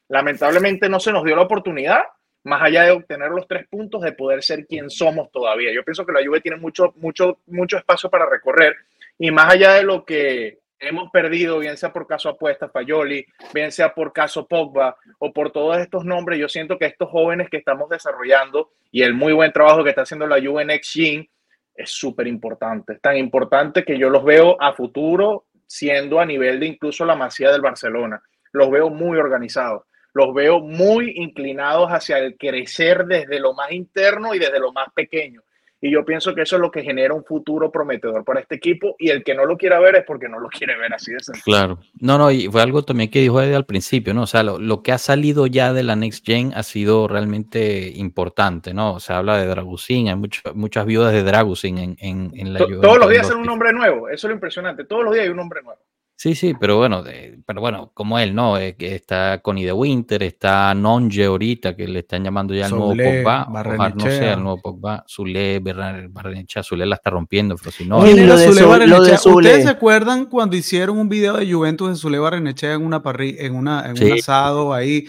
Lamentablemente 0.07 0.87
no 0.87 0.99
se 0.99 1.11
nos 1.11 1.23
dio 1.23 1.35
la 1.35 1.41
oportunidad, 1.41 2.03
más 2.43 2.61
allá 2.61 2.83
de 2.83 2.91
obtener 2.91 3.31
los 3.31 3.47
tres 3.47 3.67
puntos, 3.67 4.01
de 4.03 4.11
poder 4.11 4.43
ser 4.43 4.67
quien 4.67 4.89
somos 4.89 5.31
todavía. 5.31 5.73
Yo 5.73 5.83
pienso 5.83 6.05
que 6.05 6.13
la 6.13 6.23
Juve 6.23 6.41
tiene 6.41 6.57
mucho, 6.57 6.93
mucho, 6.97 7.39
mucho 7.47 7.77
espacio 7.77 8.09
para 8.09 8.29
recorrer 8.29 8.75
y 9.17 9.31
más 9.31 9.53
allá 9.53 9.73
de 9.73 9.83
lo 9.83 10.05
que 10.05 10.59
hemos 10.79 11.09
perdido, 11.11 11.59
bien 11.59 11.77
sea 11.77 11.91
por 11.93 12.07
caso 12.07 12.29
apuesta 12.29 12.69
Fayoli, 12.69 13.25
bien 13.53 13.71
sea 13.71 13.93
por 13.93 14.13
caso 14.13 14.47
Pogba 14.47 14.97
o 15.19 15.33
por 15.33 15.51
todos 15.51 15.77
estos 15.77 16.05
nombres, 16.05 16.39
yo 16.39 16.49
siento 16.49 16.77
que 16.77 16.85
estos 16.85 17.09
jóvenes 17.09 17.49
que 17.49 17.57
estamos 17.57 17.89
desarrollando 17.89 18.71
y 18.91 19.01
el 19.01 19.13
muy 19.13 19.33
buen 19.33 19.51
trabajo 19.51 19.83
que 19.83 19.89
está 19.89 20.01
haciendo 20.01 20.27
la 20.27 20.37
UNX 20.37 20.93
Gym 20.93 21.25
es 21.73 21.89
súper 21.89 22.27
importante. 22.27 22.99
Tan 22.99 23.17
importante 23.17 23.83
que 23.83 23.97
yo 23.97 24.09
los 24.09 24.23
veo 24.23 24.61
a 24.61 24.73
futuro 24.73 25.45
siendo 25.67 26.19
a 26.19 26.25
nivel 26.25 26.59
de 26.59 26.67
incluso 26.67 27.05
la 27.05 27.15
masía 27.15 27.51
del 27.51 27.61
Barcelona. 27.61 28.21
Los 28.51 28.69
veo 28.69 28.89
muy 28.89 29.17
organizados, 29.17 29.83
los 30.13 30.33
veo 30.33 30.59
muy 30.59 31.13
inclinados 31.17 31.89
hacia 31.89 32.19
el 32.19 32.37
crecer 32.37 33.05
desde 33.05 33.39
lo 33.39 33.53
más 33.53 33.71
interno 33.71 34.33
y 34.33 34.39
desde 34.39 34.59
lo 34.59 34.71
más 34.71 34.87
pequeño. 34.93 35.41
Y 35.85 35.91
yo 35.91 36.03
pienso 36.03 36.33
que 36.33 36.41
eso 36.41 36.55
es 36.55 36.61
lo 36.63 36.71
que 36.71 36.81
genera 36.81 37.13
un 37.13 37.23
futuro 37.23 37.69
prometedor 37.69 38.25
para 38.25 38.39
este 38.39 38.55
equipo. 38.55 38.95
Y 38.97 39.11
el 39.11 39.23
que 39.23 39.35
no 39.35 39.45
lo 39.45 39.55
quiera 39.55 39.79
ver 39.79 39.95
es 39.97 40.03
porque 40.03 40.27
no 40.27 40.39
lo 40.39 40.49
quiere 40.49 40.75
ver 40.79 40.91
así 40.91 41.11
de 41.11 41.19
sencillo. 41.19 41.43
Claro. 41.45 41.79
No, 41.99 42.17
no, 42.17 42.31
y 42.31 42.47
fue 42.47 42.63
algo 42.63 42.81
también 42.81 43.11
que 43.11 43.19
dijo 43.19 43.39
Eddie 43.39 43.55
al 43.55 43.67
principio, 43.67 44.15
¿no? 44.15 44.23
O 44.23 44.25
sea, 44.25 44.41
lo, 44.41 44.81
que 44.81 44.91
ha 44.91 44.97
salido 44.97 45.45
ya 45.45 45.73
de 45.73 45.83
la 45.83 45.95
Next 45.95 46.25
Gen 46.25 46.53
ha 46.55 46.63
sido 46.63 47.07
realmente 47.07 47.91
importante, 47.97 48.73
¿no? 48.73 48.99
Se 48.99 49.13
habla 49.13 49.37
de 49.37 49.45
Dragusin, 49.45 50.09
hay 50.09 50.15
muchas 50.55 50.85
viudas 50.87 51.13
de 51.13 51.21
Dragusin 51.21 51.77
en, 51.77 51.97
en, 51.99 52.31
en 52.33 52.53
la 52.53 52.65
Todos 52.81 52.97
los 52.97 53.09
días 53.11 53.29
hay 53.29 53.37
un 53.37 53.45
nombre 53.45 53.71
nuevo, 53.71 54.09
eso 54.09 54.25
es 54.25 54.29
lo 54.29 54.33
impresionante. 54.33 54.85
Todos 54.85 55.03
los 55.03 55.13
días 55.13 55.25
hay 55.25 55.29
un 55.29 55.37
nombre 55.37 55.61
nuevo. 55.61 55.79
Sí, 56.17 56.33
sí, 56.33 56.53
pero 56.57 56.77
bueno, 56.77 57.03
pero 57.45 57.59
bueno, 57.59 57.91
como 57.93 58.17
él, 58.17 58.33
¿no? 58.33 58.57
Eh, 58.57 58.75
que 58.77 58.95
está 58.95 59.41
Connie 59.41 59.65
de 59.65 59.73
Winter, 59.73 60.23
está 60.23 60.73
Nonge 60.73 61.25
ahorita, 61.25 61.75
que 61.75 61.89
le 61.89 61.99
están 61.99 62.23
llamando 62.23 62.53
ya 62.53 62.67
el 62.67 62.71
nuevo 62.71 62.95
Pogba, 62.95 63.47
ojalá 63.49 63.89
no 63.89 64.05
sea 64.05 64.33
el 64.33 64.41
nuevo 64.41 64.61
Pogba, 64.61 65.03
Zule, 65.09 65.59
Barrenechea, 65.59 66.63
Zule 66.63 66.85
la 66.85 66.95
está 66.95 67.09
rompiendo, 67.09 67.57
pero 67.57 67.69
si 67.71 67.85
no... 67.85 67.99
¿Ustedes 67.99 69.63
se 69.63 69.69
acuerdan 69.69 70.27
cuando 70.27 70.55
hicieron 70.55 70.97
un 70.97 71.09
video 71.09 71.33
de 71.33 71.51
Juventus 71.51 71.89
de 71.89 71.95
Zule 71.97 72.17
Barrenechea 72.17 72.75
en 72.75 72.85
una 72.85 73.03
parrilla, 73.03 73.43
en 73.43 73.53
una, 73.53 73.85
en 73.85 74.01
un 74.01 74.13
asado 74.13 74.73
ahí? 74.73 75.07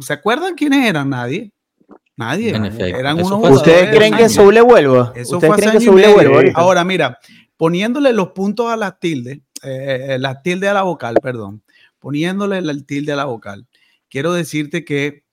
¿Se, 0.00 0.12
acuerdan 0.12 0.56
quiénes 0.56 0.84
eran? 0.88 1.08
Nadie. 1.08 1.52
Nadie. 2.16 2.50
Eran 2.50 3.24
unos 3.24 3.48
¿Ustedes 3.48 3.96
creen 3.96 4.16
que 4.16 4.28
Zule 4.28 4.60
vuelva? 4.60 5.12
¿Ustedes 5.16 5.54
creen 5.54 5.72
que 5.72 5.80
Zule 5.80 6.12
vuelva? 6.12 6.42
Ahora, 6.54 6.82
mira, 6.82 7.16
poniéndole 7.58 8.12
los 8.12 8.28
puntos 8.28 8.70
a 8.70 8.76
las 8.76 8.98
tildes, 8.98 9.40
eh, 9.62 10.16
la 10.20 10.42
tilde 10.42 10.68
a 10.68 10.74
la 10.74 10.82
vocal, 10.82 11.16
perdón, 11.22 11.62
poniéndole 11.98 12.60
la 12.62 12.74
tilde 12.82 13.12
a 13.12 13.16
la 13.16 13.24
vocal, 13.24 13.66
quiero 14.08 14.32
decirte 14.32 14.84
que 14.84 15.24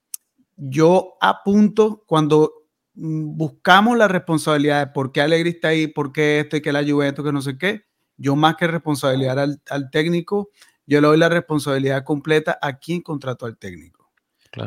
yo 0.57 1.17
apunto 1.21 2.03
cuando 2.07 2.53
mm, 2.93 3.37
buscamos 3.37 3.97
la 3.97 4.07
responsabilidad 4.07 4.87
de 4.87 4.93
por 4.93 5.11
qué 5.11 5.21
Alegre 5.21 5.49
está 5.49 5.69
ahí, 5.69 5.87
por 5.87 6.11
qué 6.11 6.41
esto 6.41 6.57
y 6.57 6.61
que 6.61 6.71
la 6.71 6.83
Juventus, 6.83 7.25
que 7.25 7.31
no 7.31 7.41
sé 7.41 7.57
qué, 7.57 7.85
yo 8.17 8.35
más 8.35 8.55
que 8.55 8.67
responsabilidad 8.67 9.39
al, 9.39 9.91
técnico, 9.91 10.49
yo 10.85 11.01
le 11.01 11.07
doy 11.07 11.17
la 11.17 11.29
responsabilidad 11.29 12.03
completa 12.03 12.57
a 12.61 12.77
quien 12.77 13.01
contrató 13.01 13.45
al 13.45 13.57
técnico. 13.57 14.09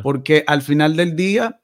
Porque 0.03 0.45
al 0.47 0.61
final 0.61 0.97
del 0.97 1.17
día, 1.17 1.63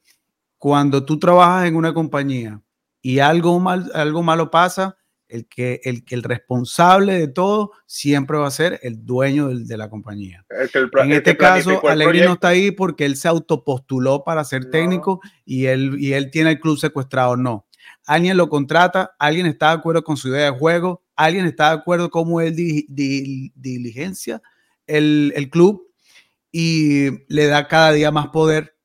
cuando 0.57 1.05
tú 1.05 1.19
trabajas 1.19 1.69
en 1.69 1.77
una 1.77 1.93
compañía 1.93 2.63
y 3.03 3.19
algo, 3.19 3.61
mal, 3.61 3.91
algo 3.93 4.23
malo 4.23 4.51
pasa, 4.51 4.97
el 5.35 5.49
que 5.49 5.81
el, 5.83 6.05
el 6.09 6.23
responsable 6.23 7.19
de 7.19 7.27
todo 7.27 7.73
siempre 7.87 8.39
va 8.39 8.47
a 8.47 8.53
ser 8.53 8.79
el 8.85 9.05
dueño 9.05 9.49
de, 9.49 9.77
la 9.77 9.91
compañía. 9.91 10.47
en 10.49 11.13
este 11.13 11.37
caso, 11.37 11.87
Alegri 11.89 12.21
no 12.21 12.35
está 12.35 12.49
ahí 12.49 12.71
porque 12.71 13.05
él 13.05 13.17
se 13.17 13.27
autopostuló 13.27 14.23
para 14.23 14.45
ser 14.45 14.71
técnico 14.71 15.21
y 15.45 15.67
él, 15.67 15.97
y 15.99 16.13
él 16.13 16.31
tiene 16.31 16.53
el 16.53 16.61
club 16.61 16.79
secuestrado. 16.79 17.37
No. 17.37 17.67
Alguien 18.07 18.37
lo 18.37 18.49
contrata, 18.49 19.17
alguien 19.19 19.47
está 19.47 19.69
de 19.71 19.79
acuerdo 19.79 20.05
con 20.05 20.17
su 20.17 20.29
idea 20.29 20.53
de 20.53 20.59
juego, 20.59 21.03
alguien 21.17 21.47
está 21.47 21.71
de 21.71 21.79
acuerdo 21.81 22.11
con 22.11 22.25
cómo 22.25 22.41
él 22.41 22.55
diligencia 22.55 24.41
el, 24.87 25.33
el 25.35 25.51
club 25.51 25.91
y 26.53 27.11
le 27.27 27.47
da 27.47 27.67
cada 27.67 27.91
día 27.91 28.13
más 28.13 28.29
poder. 28.29 28.77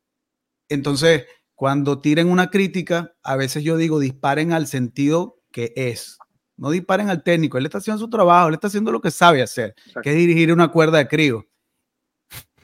Entonces, 0.67 1.25
cuando 1.53 2.01
tiren 2.01 2.27
una 2.27 2.49
crítica, 2.49 3.13
a 3.21 3.35
veces 3.35 3.63
yo 3.63 3.77
digo, 3.77 3.99
disparen 3.99 4.51
al 4.51 4.65
sentido 4.65 5.39
que 5.51 5.73
es. 5.75 6.18
No 6.59 6.71
disparen 6.71 7.09
al 7.09 7.23
técnico. 7.23 7.57
Él 7.57 7.65
está 7.65 7.77
haciendo 7.77 7.99
su 7.99 8.09
trabajo, 8.09 8.49
él 8.49 8.55
está 8.55 8.67
haciendo 8.67 8.91
lo 8.91 8.99
que 8.99 9.11
sabe 9.11 9.41
hacer, 9.41 9.73
que 10.03 10.09
es 10.09 10.15
dirigir 10.15 10.51
una 10.51 10.67
cuerda 10.67 10.97
de 10.97 11.07
crío. 11.07 11.47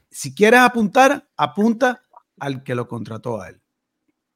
Si 0.09 0.35
quieres 0.35 0.59
apuntar, 0.59 1.29
apunta 1.37 2.01
al 2.37 2.61
que 2.63 2.75
lo 2.75 2.87
contrató 2.87 3.41
a 3.41 3.49
él. 3.49 3.61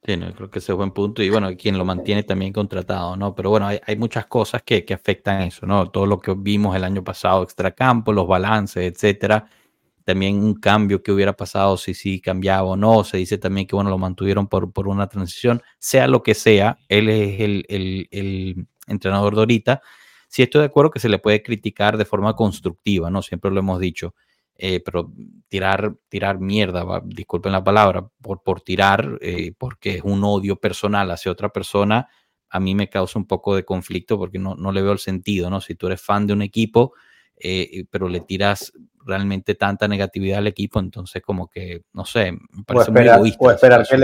Sí, 0.02 0.16
no, 0.16 0.32
creo 0.34 0.50
que 0.50 0.60
ese 0.60 0.72
es 0.72 0.76
buen 0.76 0.92
punto. 0.92 1.22
Y 1.22 1.28
bueno, 1.28 1.54
quien 1.58 1.76
lo 1.76 1.84
mantiene 1.84 2.22
también 2.22 2.54
contratado, 2.54 3.16
¿no? 3.16 3.34
Pero 3.34 3.50
bueno, 3.50 3.66
hay, 3.68 3.96
muchas 3.96 4.24
cosas 4.26 4.62
que, 4.62 4.82
que, 4.84 4.94
afectan 4.94 5.42
eso, 5.42 5.66
¿no? 5.66 5.90
Todo 5.90 6.06
lo 6.06 6.18
que 6.20 6.34
vimos 6.34 6.74
el 6.74 6.84
año 6.84 7.04
pasado, 7.04 7.42
extracampo, 7.42 8.14
los 8.14 8.26
balances, 8.26 8.90
etcétera. 8.90 9.46
También 10.04 10.42
un 10.42 10.54
cambio 10.54 11.02
que 11.02 11.12
hubiera 11.12 11.34
pasado 11.36 11.76
si 11.76 11.92
sí 11.92 12.18
cambiaba 12.18 12.62
o 12.62 12.76
no. 12.76 13.04
Se 13.04 13.18
dice 13.18 13.36
también 13.36 13.66
que, 13.66 13.76
bueno, 13.76 13.90
lo 13.90 13.98
mantuvieron 13.98 14.48
por, 14.48 14.72
por 14.72 14.88
una 14.88 15.06
transición. 15.06 15.62
Sea 15.78 16.06
lo 16.06 16.22
que 16.22 16.34
sea, 16.34 16.78
él 16.88 17.10
es 17.10 17.40
el, 17.40 17.66
el, 17.68 18.08
el 18.10 18.66
entrenador 18.90 19.34
de 19.34 19.40
ahorita, 19.40 19.82
sí 20.28 20.42
estoy 20.42 20.60
de 20.60 20.66
acuerdo 20.66 20.90
que 20.90 21.00
se 21.00 21.08
le 21.08 21.18
puede 21.18 21.42
criticar 21.42 21.96
de 21.96 22.04
forma 22.04 22.34
constructiva, 22.34 23.10
¿no? 23.10 23.22
Siempre 23.22 23.50
lo 23.50 23.60
hemos 23.60 23.80
dicho. 23.80 24.14
Eh, 24.62 24.80
pero 24.84 25.10
tirar, 25.48 25.94
tirar 26.10 26.38
mierda, 26.38 26.84
disculpen 27.02 27.52
la 27.52 27.64
palabra, 27.64 28.06
por, 28.20 28.42
por 28.42 28.60
tirar, 28.60 29.18
eh, 29.22 29.54
porque 29.56 29.96
es 29.96 30.02
un 30.04 30.22
odio 30.22 30.56
personal 30.56 31.10
hacia 31.10 31.32
otra 31.32 31.48
persona, 31.48 32.06
a 32.50 32.60
mí 32.60 32.74
me 32.74 32.90
causa 32.90 33.18
un 33.18 33.26
poco 33.26 33.56
de 33.56 33.64
conflicto 33.64 34.18
porque 34.18 34.38
no, 34.38 34.56
no 34.56 34.70
le 34.70 34.82
veo 34.82 34.92
el 34.92 34.98
sentido, 34.98 35.48
¿no? 35.48 35.62
Si 35.62 35.76
tú 35.76 35.86
eres 35.86 36.02
fan 36.02 36.26
de 36.26 36.34
un 36.34 36.42
equipo, 36.42 36.92
eh, 37.36 37.86
pero 37.90 38.06
le 38.06 38.20
tiras 38.20 38.70
realmente 39.06 39.54
tanta 39.54 39.88
negatividad 39.88 40.38
al 40.38 40.48
equipo, 40.48 40.78
entonces 40.78 41.22
como 41.22 41.48
que, 41.48 41.84
no 41.94 42.04
sé, 42.04 42.32
me 42.32 42.64
parece 42.66 42.90
muy 42.90 43.08
egoísta. 43.08 43.44
O 43.46 43.50
esperar 43.50 43.86
que 43.88 43.96
el 43.96 44.02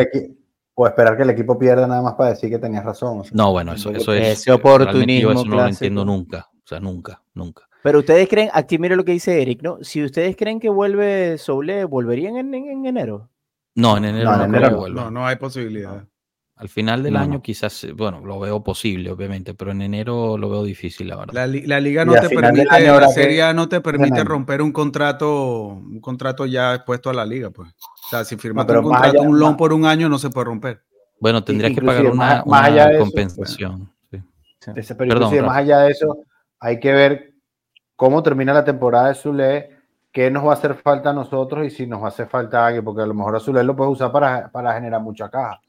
o 0.78 0.86
esperar 0.86 1.16
que 1.16 1.22
el 1.22 1.30
equipo 1.30 1.58
pierda 1.58 1.86
nada 1.86 2.02
más 2.02 2.14
para 2.14 2.30
decir 2.30 2.50
que 2.50 2.58
tenías 2.58 2.84
razón. 2.84 3.22
no, 3.32 3.50
bueno, 3.50 3.72
eso, 3.72 3.90
eso 3.90 4.12
es. 4.12 4.40
Ese 4.40 4.52
oportunismo. 4.52 5.32
Eso 5.32 5.44
no 5.46 5.56
lo 5.56 5.66
entiendo 5.66 6.04
nunca. 6.04 6.48
O 6.52 6.66
sea, 6.68 6.78
nunca, 6.80 7.22
nunca. 7.32 7.66
Pero 7.82 8.00
ustedes 8.00 8.28
creen, 8.28 8.50
aquí 8.52 8.78
mire 8.78 8.94
lo 8.94 9.04
que 9.04 9.12
dice 9.12 9.40
Eric, 9.40 9.62
¿no? 9.62 9.78
Si 9.80 10.04
ustedes 10.04 10.36
creen 10.36 10.60
que 10.60 10.68
vuelve 10.68 11.38
Soule, 11.38 11.84
¿volverían 11.86 12.36
en, 12.36 12.84
enero? 12.84 13.30
No, 13.74 13.96
en 13.96 14.04
enero 14.04 14.36
no, 14.36 14.46
no, 14.46 14.88
no, 14.88 15.10
no, 15.10 15.26
hay 15.26 15.36
posibilidad. 15.36 16.04
Al 16.56 16.70
final 16.70 17.02
del 17.02 17.16
año 17.16 17.42
quizás, 17.42 17.86
bueno, 17.94 18.24
lo 18.24 18.40
veo 18.40 18.64
posible, 18.64 19.10
obviamente, 19.10 19.52
pero 19.52 19.72
en 19.72 19.82
enero 19.82 20.38
lo 20.38 20.48
veo 20.48 20.64
difícil, 20.64 21.08
la 21.08 21.16
verdad. 21.16 21.34
La, 21.34 21.80
liga 21.80 22.06
no 22.06 22.14
te 22.14 22.30
permite, 22.30 22.64
la 22.64 23.08
serie 23.08 23.52
no 23.52 23.68
te 23.68 23.82
permite 23.82 24.24
romper 24.24 24.62
un 24.62 24.72
contrato, 24.72 25.66
un 25.66 26.00
contrato 26.00 26.46
ya 26.46 26.74
expuesto 26.74 27.10
a 27.10 27.12
la 27.12 27.26
liga, 27.26 27.50
pues. 27.50 27.68
O 27.68 28.08
sea, 28.08 28.24
si 28.24 28.36
firmas 28.36 28.66
un 28.70 28.84
contrato, 28.84 29.20
un 29.20 29.38
loan 29.38 29.54
por 29.58 29.74
un 29.74 29.84
año, 29.84 30.08
no 30.08 30.18
se 30.18 30.30
puede 30.30 30.46
romper. 30.46 30.82
Bueno, 31.20 31.44
tendrías 31.44 31.74
que 31.74 31.82
pagar 31.82 32.06
una, 32.06 32.42
más, 32.46 32.96
compensación. 32.98 33.92
Perdón, 34.96 35.44
más 35.44 35.56
allá 35.58 35.80
de 35.80 35.90
eso, 35.90 36.20
hay 36.58 36.80
que 36.80 36.92
ver 36.92 37.34
cómo 37.96 38.22
termina 38.22 38.54
la 38.54 38.64
temporada 38.64 39.08
de 39.08 39.14
Zule, 39.14 39.70
qué 40.10 40.30
nos 40.30 40.46
va 40.46 40.52
a 40.52 40.54
hacer 40.54 40.74
falta 40.74 41.10
a 41.10 41.12
nosotros 41.12 41.66
y 41.66 41.70
si 41.70 41.86
nos 41.86 42.00
va 42.00 42.06
a 42.06 42.08
hacer 42.08 42.28
falta 42.28 42.62
a 42.62 42.68
alguien, 42.68 42.82
porque 42.82 43.02
a 43.02 43.06
lo 43.06 43.12
mejor 43.12 43.36
a 43.36 43.40
Zule 43.40 43.62
lo 43.62 43.76
puedes 43.76 43.92
usar 43.92 44.10
para, 44.10 44.50
para 44.50 44.72
generar 44.72 45.02
mucha 45.02 45.28
caja. 45.28 45.60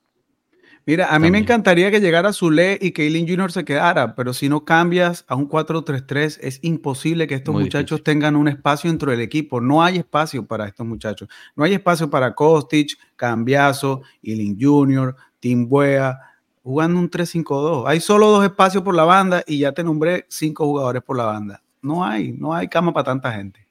Mira, 0.87 1.13
a 1.13 1.19
mí 1.19 1.29
me 1.29 1.39
encantaría 1.39 1.91
que 1.91 1.99
llegara 1.99 2.31
Zule 2.31 2.79
y 2.81 2.91
que 2.91 3.03
Eileen 3.03 3.27
Jr. 3.27 3.51
se 3.51 3.65
quedara, 3.65 4.15
pero 4.15 4.33
si 4.33 4.47
no 4.47 4.63
cambias 4.63 5.25
a 5.27 5.35
un 5.35 5.49
4-3-3, 5.49 6.39
es 6.41 6.59
imposible 6.61 7.27
que 7.27 7.35
estos 7.35 7.53
muchachos 7.53 8.03
tengan 8.03 8.37
un 8.37 8.47
espacio 8.47 8.89
dentro 8.89 9.11
del 9.11 9.19
equipo. 9.19 9.59
No 9.59 9.83
hay 9.83 9.97
espacio 9.97 10.47
para 10.47 10.65
estos 10.65 10.87
muchachos. 10.87 11.27
No 11.57 11.65
hay 11.65 11.73
espacio 11.73 12.09
para 12.09 12.33
Kostic, 12.33 12.97
Cambiazo, 13.17 14.03
Eileen 14.23 14.57
Jr., 14.57 15.13
Tim 15.41 15.67
Buea, 15.67 16.19
jugando 16.63 17.01
un 17.01 17.11
3-5-2. 17.11 17.83
Hay 17.85 17.99
solo 17.99 18.29
dos 18.29 18.45
espacios 18.45 18.81
por 18.81 18.95
la 18.95 19.03
banda 19.03 19.43
y 19.45 19.59
ya 19.59 19.73
te 19.73 19.83
nombré 19.83 20.25
cinco 20.29 20.67
jugadores 20.67 21.03
por 21.03 21.17
la 21.17 21.25
banda. 21.25 21.61
No 21.81 22.05
hay, 22.05 22.31
no 22.31 22.53
hay 22.53 22.69
cama 22.69 22.93
para 22.93 23.03
tanta 23.03 23.33
gente. 23.33 23.67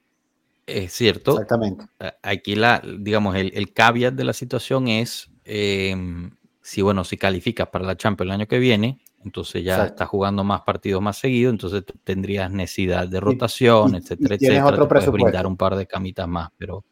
Es 0.67 0.93
cierto. 0.93 1.33
Exactamente. 1.33 1.87
Aquí 2.21 2.57
la, 2.57 2.83
digamos, 2.99 3.37
el, 3.37 3.53
el 3.55 3.73
caveat 3.73 4.13
de 4.13 4.25
la 4.25 4.35
situación 4.35 4.89
es 4.89 5.31
em, 5.45 6.31
si, 6.67 6.83
bueno, 6.83 7.05
si 7.05 7.17
calificas 7.17 7.69
para 7.69 7.87
la 7.87 7.97
Champions 7.97 8.27
el 8.27 8.41
año 8.41 8.49
que 8.49 8.59
viene, 8.59 8.99
entonces 9.25 9.63
ya 9.63 9.87
estás 9.87 10.09
jugando 10.09 10.43
más 10.43 10.63
partidos 10.63 11.01
más 11.01 11.17
seguido, 11.17 11.51
entonces 11.51 11.85
tendrías 12.03 12.51
necesidad 12.51 13.07
de 13.07 13.21
rotación, 13.21 13.95
etcétera, 13.95 14.35
etcétera. 14.35 14.67
Otro 14.67 14.89
te 14.89 15.11
brindar 15.11 15.47
un 15.47 15.57
par 15.57 15.77
de 15.77 15.87
camitas 15.87 16.27
más, 16.27 16.51
pero 16.59 16.85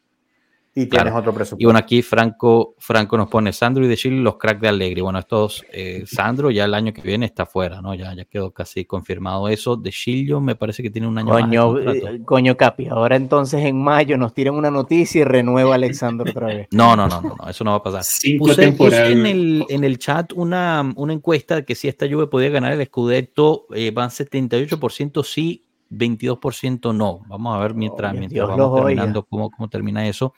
y 0.77 0.87
tienes 0.87 1.13
otro 1.13 1.33
presupuesto. 1.33 1.55
Y 1.57 1.63
bueno, 1.63 1.79
aquí 1.79 2.01
Franco, 2.01 2.75
Franco 2.79 3.17
nos 3.17 3.29
pone 3.29 3.53
Sandro 3.53 3.85
y 3.85 3.87
De 3.87 3.95
Chile 3.95 4.17
los 4.17 4.35
cracks 4.35 4.59
de 4.59 4.67
Alegre. 4.67 5.01
Bueno, 5.01 5.19
estos, 5.19 5.63
eh, 5.71 6.03
Sandro 6.05 6.51
ya 6.51 6.65
el 6.65 6.73
año 6.73 6.91
que 6.91 7.01
viene 7.01 7.25
está 7.25 7.45
fuera, 7.45 7.81
¿no? 7.81 7.95
Ya, 7.95 8.13
ya 8.13 8.25
quedó 8.25 8.51
casi 8.51 8.83
confirmado 8.83 9.47
eso. 9.47 9.77
De 9.77 9.89
Chillo 9.89 10.41
me 10.41 10.55
parece 10.57 10.83
que 10.83 10.89
tiene 10.89 11.07
un 11.07 11.17
año 11.17 11.29
coño, 11.29 11.71
más. 11.71 11.95
Eh, 11.95 12.21
coño, 12.25 12.57
Capi, 12.57 12.87
ahora 12.87 13.15
entonces 13.15 13.63
en 13.63 13.81
mayo 13.81 14.17
nos 14.17 14.33
tiran 14.33 14.55
una 14.55 14.69
noticia 14.69 15.21
y 15.21 15.23
renueva 15.23 15.75
Alexandro 15.75 16.29
otra 16.29 16.47
vez. 16.47 16.67
No, 16.75 16.95
no, 16.95 17.07
no, 17.07 17.21
no, 17.21 17.49
eso 17.49 17.63
no 17.63 17.71
va 17.71 17.77
a 17.77 17.83
pasar. 17.83 18.03
puse, 18.37 18.71
puse 18.73 19.11
en, 19.11 19.25
el, 19.25 19.65
en 19.69 19.83
el 19.85 19.97
chat 19.97 20.33
una, 20.33 20.93
una 20.97 21.13
encuesta 21.13 21.55
de 21.55 21.65
que 21.65 21.73
si 21.73 21.87
esta 21.87 22.05
lluvia 22.05 22.27
podía 22.27 22.49
ganar 22.49 22.73
el 22.73 22.85
Scudetto, 22.85 23.65
eh, 23.73 23.91
van 23.91 24.09
78% 24.09 25.23
sí, 25.23 25.63
22% 25.89 26.93
no. 26.93 27.21
Vamos 27.27 27.55
a 27.55 27.59
ver 27.59 27.75
mientras, 27.75 28.13
mientras 28.13 28.47
vamos 28.47 28.75
terminando 28.75 29.23
cómo, 29.23 29.49
cómo 29.51 29.69
termina 29.69 30.05
eso. 30.05 30.33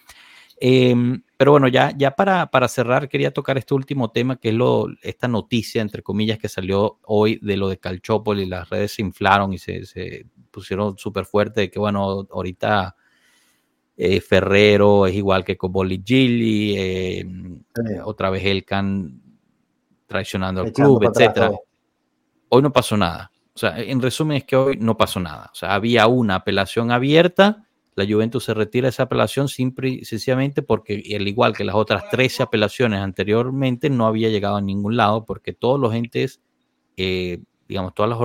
Em, 0.59 1.21
pero 1.37 1.51
bueno, 1.51 1.67
ya, 1.67 1.93
ya 1.95 2.11
para, 2.11 2.49
para, 2.49 2.67
cerrar, 2.67 3.07
quería 3.07 3.31
tocar 3.31 3.57
este 3.57 3.75
último 3.75 4.11
tema, 4.11 4.37
que 4.37 4.49
es 4.49 4.55
lo, 4.55 4.87
esta 5.03 5.27
noticia, 5.27 5.81
entre 5.81 6.01
comillas, 6.01 6.39
que 6.39 6.49
salió 6.49 6.99
hoy 7.05 7.39
de 7.43 7.57
lo 7.57 7.69
de 7.69 7.77
Calchópoli. 7.77 8.45
Las 8.47 8.69
redes 8.69 8.93
se 8.93 9.03
inflaron 9.03 9.53
y 9.53 9.59
se, 9.59 9.85
se 9.85 10.25
pusieron 10.49 10.97
súper 10.97 11.25
fuerte 11.25 11.61
de 11.61 11.71
que, 11.71 11.77
bueno, 11.77 12.27
ahorita 12.31 12.95
eh, 13.95 14.19
Ferrero 14.21 15.05
es 15.05 15.15
igual 15.15 15.43
que 15.43 15.57
Coboli 15.57 16.01
Gilly, 16.03 16.75
em, 16.77 17.63
otra 18.03 18.31
vez 18.31 18.43
Elkan 18.43 19.21
traicionando 20.07 20.61
al 20.61 20.71
club, 20.71 21.03
etcétera. 21.03 21.51
Hoy 22.49 22.61
no 22.61 22.71
pasó 22.71 22.97
nada. 22.97 23.31
O 23.53 23.59
sea, 23.59 23.79
en 23.79 24.01
resumen 24.01 24.37
es 24.37 24.43
que 24.45 24.55
hoy 24.55 24.77
no 24.79 24.95
pasó 24.95 25.19
nada. 25.19 25.49
O 25.51 25.55
sea, 25.55 25.73
había 25.73 26.07
una 26.07 26.35
apelación 26.35 26.91
abierta 26.91 27.66
la 27.97 28.05
Juventus 28.07 28.43
se 28.43 28.53
retira 28.53 28.89
esa 28.89 29.03
apelación 29.03 29.49
simple 29.49 29.89
y 29.89 30.05
sencillamente 30.05 30.61
porque, 30.61 31.03
al 31.15 31.27
igual 31.27 31.53
que 31.53 31.63
las 31.63 31.75
otras 31.75 32.07
13 32.11 32.43
apelaciones 32.43 32.99
anteriormente, 32.99 33.89
no 33.89 34.05
había 34.05 34.29
llegado 34.29 34.57
a 34.57 34.61
ningún 34.61 34.95
lado 34.95 35.25
porque 35.25 35.51
todos 35.51 35.79
los 35.79 35.95
entes, 35.95 36.39
eh, 36.95 37.39
digamos, 37.67 37.95
todos 37.95 38.07
los, 38.07 38.19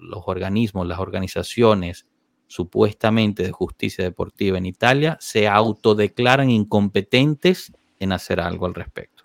los 0.00 0.22
organismos, 0.24 0.86
las 0.86 0.98
organizaciones 0.98 2.06
supuestamente 2.46 3.42
de 3.42 3.52
justicia 3.52 4.02
deportiva 4.02 4.56
en 4.56 4.64
Italia 4.64 5.18
se 5.20 5.46
autodeclaran 5.46 6.48
incompetentes 6.48 7.70
en 8.00 8.12
hacer 8.12 8.40
algo 8.40 8.64
al 8.64 8.72
respecto. 8.72 9.24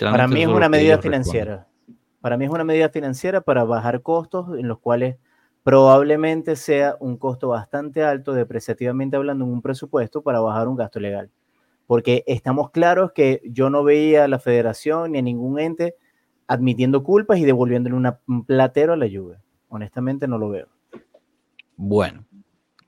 para 0.00 0.26
mí 0.26 0.42
es 0.42 0.48
una 0.48 0.68
medida 0.68 0.98
financiera. 0.98 1.68
Para 2.20 2.36
mí 2.36 2.46
es 2.46 2.50
una 2.50 2.64
medida 2.64 2.88
financiera 2.88 3.42
para 3.42 3.62
bajar 3.62 4.02
costos 4.02 4.58
en 4.58 4.66
los 4.66 4.80
cuales 4.80 5.18
probablemente 5.68 6.56
sea 6.56 6.96
un 6.98 7.18
costo 7.18 7.48
bastante 7.48 8.02
alto, 8.02 8.32
depreciativamente 8.32 9.18
hablando, 9.18 9.44
en 9.44 9.52
un 9.52 9.60
presupuesto 9.60 10.22
para 10.22 10.40
bajar 10.40 10.66
un 10.66 10.76
gasto 10.76 10.98
legal. 10.98 11.30
Porque 11.86 12.24
estamos 12.26 12.70
claros 12.70 13.12
que 13.12 13.42
yo 13.44 13.68
no 13.68 13.84
veía 13.84 14.24
a 14.24 14.28
la 14.28 14.38
federación 14.38 15.12
ni 15.12 15.18
a 15.18 15.22
ningún 15.22 15.60
ente 15.60 15.94
admitiendo 16.46 17.02
culpas 17.04 17.38
y 17.38 17.44
devolviéndole 17.44 17.96
un 17.96 18.46
platero 18.46 18.94
a 18.94 18.96
la 18.96 19.08
lluvia. 19.08 19.42
Honestamente 19.68 20.26
no 20.26 20.38
lo 20.38 20.48
veo. 20.48 20.68
Bueno, 21.76 22.24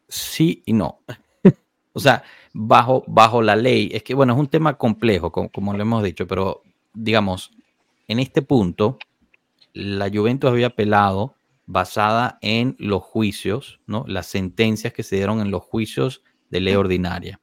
sí 0.09 0.63
y 0.65 0.73
no. 0.73 1.01
o 1.93 2.01
sea, 2.01 2.23
bajo, 2.55 3.05
bajo 3.07 3.43
la 3.43 3.57
ley, 3.57 3.91
es 3.93 4.03
que 4.03 4.15
bueno, 4.15 4.33
es 4.33 4.39
un 4.39 4.49
tema 4.49 4.79
complejo, 4.79 5.31
como, 5.31 5.51
como 5.51 5.75
lo 5.75 5.83
hemos 5.83 6.03
dicho, 6.03 6.27
pero 6.27 6.63
digamos, 6.95 7.51
en 8.09 8.21
este 8.21 8.41
punto, 8.41 8.97
la 9.75 10.09
Juventus 10.09 10.49
había 10.49 10.69
apelado 10.69 11.35
basada 11.71 12.37
en 12.43 12.75
los 12.81 13.01
juicios, 13.01 13.81
¿no? 13.87 14.05
las 14.09 14.27
sentencias 14.27 14.93
que 14.93 15.05
se 15.05 15.15
dieron 15.15 15.41
en 15.41 15.53
los 15.53 15.63
juicios 15.63 16.25
de 16.51 16.59
ley 16.59 16.75
ordinaria, 16.75 17.41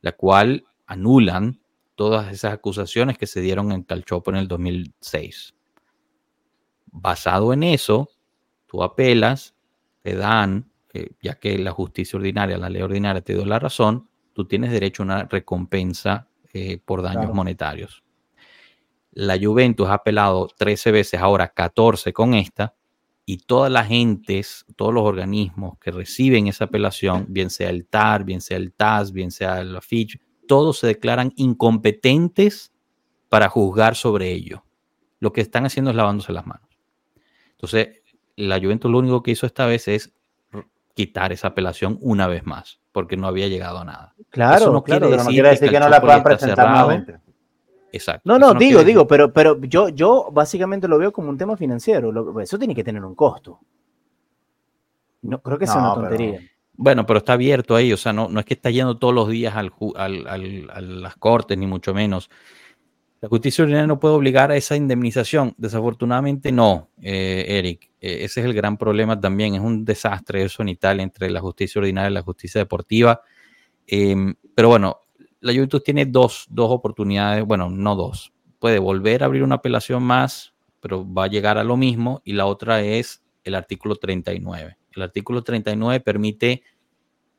la 0.00 0.12
cual 0.12 0.64
anulan 0.86 1.60
todas 1.96 2.32
esas 2.32 2.52
acusaciones 2.52 3.18
que 3.18 3.26
se 3.26 3.40
dieron 3.40 3.72
en 3.72 3.82
Calchopo 3.82 4.30
en 4.30 4.36
el 4.36 4.46
2006. 4.46 5.56
Basado 6.86 7.52
en 7.52 7.64
eso, 7.64 8.10
tú 8.66 8.84
apelas, 8.84 9.56
te 10.02 10.14
dan, 10.14 10.70
eh, 10.94 11.10
ya 11.20 11.34
que 11.34 11.58
la 11.58 11.72
justicia 11.72 12.18
ordinaria, 12.18 12.56
la 12.58 12.70
ley 12.70 12.82
ordinaria 12.82 13.22
te 13.22 13.34
dio 13.34 13.44
la 13.44 13.58
razón, 13.58 14.08
tú 14.34 14.44
tienes 14.46 14.70
derecho 14.70 15.02
a 15.02 15.06
una 15.06 15.24
recompensa 15.24 16.28
eh, 16.52 16.78
por 16.78 17.02
daños 17.02 17.34
monetarios. 17.34 18.04
La 19.10 19.36
Juventus 19.36 19.88
ha 19.88 19.94
apelado 19.94 20.46
13 20.56 20.92
veces, 20.92 21.20
ahora 21.20 21.48
14 21.48 22.12
con 22.12 22.34
esta, 22.34 22.76
y 23.24 23.38
todas 23.38 23.70
las 23.70 23.88
gentes, 23.88 24.66
todos 24.76 24.92
los 24.92 25.04
organismos 25.04 25.78
que 25.78 25.90
reciben 25.90 26.48
esa 26.48 26.64
apelación, 26.64 27.26
bien 27.28 27.50
sea 27.50 27.70
el 27.70 27.86
TAR, 27.86 28.24
bien 28.24 28.40
sea 28.40 28.56
el 28.56 28.72
TAS, 28.72 29.12
bien 29.12 29.30
sea 29.30 29.60
el 29.60 29.80
FICH, 29.80 30.20
todos 30.48 30.78
se 30.78 30.88
declaran 30.88 31.32
incompetentes 31.36 32.72
para 33.28 33.48
juzgar 33.48 33.94
sobre 33.94 34.32
ello. 34.32 34.64
Lo 35.20 35.32
que 35.32 35.40
están 35.40 35.64
haciendo 35.64 35.90
es 35.90 35.96
lavándose 35.96 36.32
las 36.32 36.46
manos. 36.46 36.68
Entonces, 37.52 38.02
la 38.36 38.58
Juventus 38.58 38.90
lo 38.90 38.98
único 38.98 39.22
que 39.22 39.30
hizo 39.30 39.46
esta 39.46 39.66
vez 39.66 39.86
es 39.86 40.12
quitar 40.94 41.32
esa 41.32 41.48
apelación 41.48 41.98
una 42.00 42.26
vez 42.26 42.44
más, 42.44 42.80
porque 42.90 43.16
no 43.16 43.26
había 43.26 43.48
llegado 43.48 43.78
a 43.78 43.84
nada. 43.84 44.14
Claro, 44.30 44.72
no 44.72 44.82
claro, 44.82 45.08
quiere 45.08 45.22
decir, 45.22 45.42
no 45.42 45.48
decir 45.48 45.70
que, 45.70 45.80
no 45.80 45.88
la 45.88 46.00
puedan 46.00 46.22
presentar 46.22 46.68
nuevamente. 46.68 47.20
Exacto. 47.92 48.22
No, 48.24 48.38
no, 48.38 48.54
digo, 48.54 48.82
digo, 48.82 49.06
pero, 49.06 49.32
pero 49.32 49.60
yo, 49.60 49.90
yo 49.90 50.28
básicamente 50.32 50.88
lo 50.88 50.98
veo 50.98 51.12
como 51.12 51.28
un 51.28 51.36
tema 51.36 51.56
financiero. 51.56 52.40
eso 52.40 52.58
tiene 52.58 52.74
que 52.74 52.82
tener 52.82 53.04
un 53.04 53.14
costo. 53.14 53.60
No, 55.20 55.40
creo 55.40 55.58
que 55.58 55.66
es 55.66 55.74
una 55.74 55.94
tontería. 55.94 56.40
bueno, 56.72 57.06
pero 57.06 57.18
está 57.18 57.34
abierto 57.34 57.76
ahí, 57.76 57.92
o 57.92 57.96
sea, 57.96 58.12
no, 58.12 58.28
no 58.28 58.40
es 58.40 58.46
que 58.46 58.54
está 58.54 58.70
yendo 58.70 58.98
todos 58.98 59.14
los 59.14 59.28
días 59.28 59.54
al, 59.54 59.72
a 59.94 60.80
las 60.80 61.16
cortes, 61.16 61.56
ni 61.56 61.66
mucho 61.66 61.94
menos. 61.94 62.28
La 63.22 63.28
justicia 63.28 63.62
ordinaria 63.62 63.86
no 63.86 64.00
puede 64.00 64.16
obligar 64.16 64.50
a 64.50 64.56
esa 64.56 64.74
indemnización. 64.74 65.54
Desafortunadamente 65.56 66.50
no, 66.50 66.90
eh, 67.00 67.44
Eric. 67.46 67.88
Eh, 68.00 68.24
ese 68.24 68.40
es 68.40 68.46
el 68.46 68.52
gran 68.52 68.76
problema 68.76 69.20
también. 69.20 69.54
Es 69.54 69.60
un 69.60 69.84
desastre 69.84 70.42
eso 70.42 70.62
en 70.62 70.70
Italia 70.70 71.04
entre 71.04 71.30
la 71.30 71.40
justicia 71.40 71.78
ordinaria 71.78 72.10
y 72.10 72.14
la 72.14 72.22
justicia 72.22 72.60
deportiva. 72.60 73.20
Em, 73.86 74.34
pero 74.56 74.70
bueno, 74.70 75.01
la 75.42 75.52
Juventus 75.52 75.82
tiene 75.82 76.06
dos, 76.06 76.46
dos 76.48 76.70
oportunidades, 76.70 77.44
bueno, 77.44 77.68
no 77.68 77.96
dos. 77.96 78.32
Puede 78.60 78.78
volver 78.78 79.22
a 79.22 79.26
abrir 79.26 79.42
una 79.42 79.56
apelación 79.56 80.02
más, 80.04 80.54
pero 80.80 81.04
va 81.12 81.24
a 81.24 81.26
llegar 81.26 81.58
a 81.58 81.64
lo 81.64 81.76
mismo. 81.76 82.22
Y 82.24 82.34
la 82.34 82.46
otra 82.46 82.80
es 82.80 83.24
el 83.42 83.56
artículo 83.56 83.96
39. 83.96 84.78
El 84.94 85.02
artículo 85.02 85.42
39 85.42 85.98
permite 85.98 86.62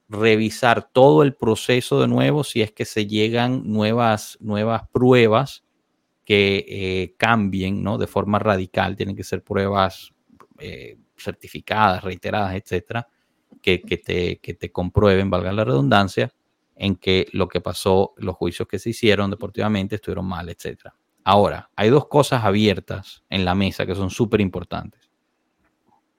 revisar 0.10 0.90
todo 0.92 1.24
el 1.24 1.34
proceso 1.34 2.02
de 2.02 2.10
nuevo 2.10 2.44
si 2.44 2.62
es 2.62 2.74
que 2.74 2.84
se 2.84 3.08
llegan 3.08 3.64
nuevas, 3.72 4.38
nuevas 4.42 4.84
pruebas 4.92 5.64
que 6.26 6.66
eh, 6.68 7.16
cambien 7.18 7.84
¿no? 7.84 7.98
de 7.98 8.08
forma 8.08 8.38
radical. 8.38 8.98
Tienen 8.98 9.16
que 9.16 9.24
ser 9.24 9.44
pruebas 9.44 10.12
eh, 10.60 10.98
certificadas, 11.16 12.04
reiteradas, 12.04 12.56
etcétera, 12.56 13.08
que, 13.62 13.82
que, 13.82 13.96
te, 13.96 14.40
que 14.40 14.54
te 14.56 14.74
comprueben, 14.74 15.30
valga 15.30 15.54
la 15.54 15.64
redundancia, 15.64 16.34
en 16.76 16.96
que 16.96 17.28
lo 17.34 17.48
que 17.48 17.62
pasó, 17.62 18.14
los 18.18 18.36
juicios 18.36 18.68
que 18.68 18.80
se 18.80 18.90
hicieron 18.90 19.30
deportivamente 19.30 19.96
estuvieron 19.96 20.26
mal, 20.26 20.50
etc. 20.50 20.90
Ahora, 21.24 21.70
hay 21.76 21.90
dos 21.90 22.08
cosas 22.08 22.44
abiertas 22.44 23.24
en 23.30 23.46
la 23.46 23.56
mesa 23.56 23.86
que 23.86 23.96
son 23.96 24.10
súper 24.10 24.42
importantes, 24.42 25.10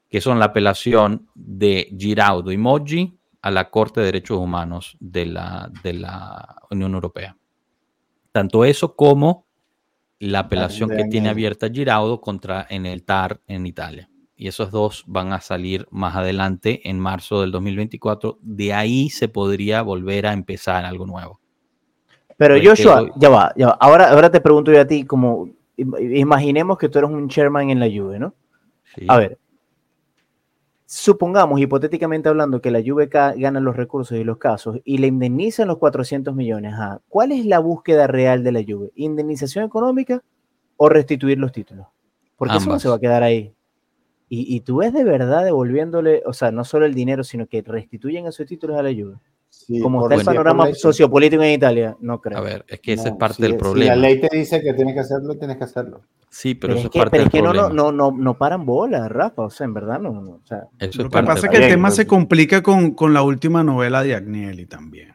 que 0.08 0.20
son 0.20 0.38
la 0.38 0.46
apelación 0.46 1.28
de 1.34 1.94
Giraudo 1.98 2.52
y 2.52 2.56
Moggi 2.56 3.18
a 3.42 3.50
la 3.50 3.70
Corte 3.70 4.00
de 4.00 4.06
Derechos 4.06 4.38
Humanos 4.38 4.96
de 5.00 5.26
la, 5.26 5.70
de 5.82 5.92
la 5.94 6.56
Unión 6.70 6.94
Europea. 6.94 7.36
Tanto 8.32 8.64
eso 8.64 8.96
como 8.96 9.46
la 10.18 10.40
apelación 10.40 10.88
que 10.88 11.04
tiene 11.04 11.28
abierta 11.28 11.68
Giraudo 11.68 12.20
contra 12.20 12.66
en 12.70 12.86
el 12.86 13.04
TAR 13.04 13.40
en 13.46 13.66
Italia 13.66 14.08
y 14.36 14.48
esos 14.48 14.70
dos 14.70 15.04
van 15.06 15.32
a 15.32 15.40
salir 15.40 15.86
más 15.90 16.16
adelante 16.16 16.88
en 16.88 16.98
marzo 16.98 17.40
del 17.40 17.52
2024. 17.52 18.38
De 18.40 18.72
ahí 18.72 19.10
se 19.10 19.28
podría 19.28 19.82
volver 19.82 20.26
a 20.26 20.32
empezar 20.32 20.84
algo 20.84 21.06
nuevo. 21.06 21.40
Pero 22.36 22.56
Joshua, 22.62 23.10
ya 23.16 23.28
va, 23.28 23.52
ya 23.56 23.68
va. 23.68 23.78
Ahora, 23.80 24.10
ahora 24.10 24.30
te 24.30 24.40
pregunto 24.40 24.72
yo 24.72 24.80
a 24.80 24.86
ti, 24.86 25.04
como 25.04 25.48
imaginemos 25.76 26.78
que 26.78 26.88
tú 26.88 26.98
eres 26.98 27.10
un 27.10 27.28
chairman 27.28 27.70
en 27.70 27.80
la 27.80 27.86
Juve, 27.86 28.18
¿no? 28.18 28.34
A 29.08 29.18
ver, 29.18 29.38
supongamos, 30.84 31.60
hipotéticamente 31.60 32.28
hablando, 32.28 32.60
que 32.60 32.70
la 32.70 32.82
Juve 32.84 33.06
gana 33.06 33.60
los 33.60 33.76
recursos 33.76 34.18
y 34.18 34.24
los 34.24 34.38
casos 34.38 34.80
y 34.84 34.98
le 34.98 35.06
indemnizan 35.06 35.68
los 35.68 35.78
400 35.78 36.34
millones. 36.34 36.74
¿Cuál 37.08 37.32
es 37.32 37.46
la 37.46 37.60
búsqueda 37.60 38.08
real 38.08 38.42
de 38.42 38.52
la 38.52 38.62
Juve? 38.66 38.90
¿Indemnización 38.96 39.64
económica 39.64 40.22
o 40.76 40.88
restituir 40.88 41.38
los 41.38 41.52
títulos? 41.52 41.86
Porque 42.36 42.56
eso 42.56 42.68
no 42.68 42.80
se 42.80 42.88
va 42.88 42.96
a 42.96 43.00
quedar 43.00 43.22
ahí. 43.22 43.54
Y, 44.36 44.60
tú 44.60 44.78
ves 44.78 44.92
de 44.92 45.04
verdad 45.04 45.44
devolviéndole, 45.44 46.22
o 46.26 46.32
sea, 46.32 46.50
no 46.50 46.64
solo 46.64 46.86
el 46.86 46.94
dinero, 46.94 47.22
sino 47.22 47.46
que 47.46 47.62
restituyen 47.62 48.26
esos 48.26 48.46
títulos 48.46 48.76
a 48.78 48.82
la 48.82 48.88
ayuda. 48.88 49.20
Como 49.80 50.02
está 50.02 50.16
el 50.16 50.24
panorama 50.24 50.74
sociopolítico 50.74 51.42
en 51.42 51.52
Italia, 51.52 51.96
no 52.00 52.20
creo. 52.20 52.38
A 52.38 52.40
ver, 52.40 52.64
es 52.66 52.80
que 52.80 52.94
esa 52.94 53.10
es 53.10 53.14
parte 53.14 53.42
del 53.42 53.56
problema. 53.56 53.94
Si 53.94 54.00
la 54.00 54.08
ley 54.08 54.20
te 54.20 54.36
dice 54.36 54.60
que 54.60 54.74
tienes 54.74 54.94
que 54.94 55.00
hacerlo, 55.00 55.36
tienes 55.38 55.56
que 55.56 55.64
hacerlo. 55.64 56.02
Sí, 56.28 56.54
pero, 56.54 56.74
eso 56.74 56.90
es, 56.92 57.00
parte 57.00 57.18
del 57.18 57.30
problema. 57.30 57.52
Pero 57.52 57.68
es 57.68 57.70
que 57.70 57.76
no, 57.76 57.92
no, 57.92 58.10
no, 58.10 58.36
paran 58.36 58.66
bolas, 58.66 59.08
Rafa, 59.10 59.42
o 59.42 59.50
sea, 59.50 59.64
en 59.64 59.74
verdad 59.74 60.00
no. 60.00 60.10
o 60.10 60.40
sea, 60.44 60.64
lo 60.80 61.08
que 61.08 61.22
pasa 61.22 61.46
es 61.46 61.52
que 61.52 61.64
el 61.64 61.70
tema 61.70 61.92
se 61.92 62.06
complica 62.06 62.62
con, 62.62 62.90
con, 62.90 63.14
la 63.14 63.22
última 63.22 63.62
novela 63.62 64.02
de 64.02 64.16
Agnelli 64.16 64.66
también. 64.66 65.14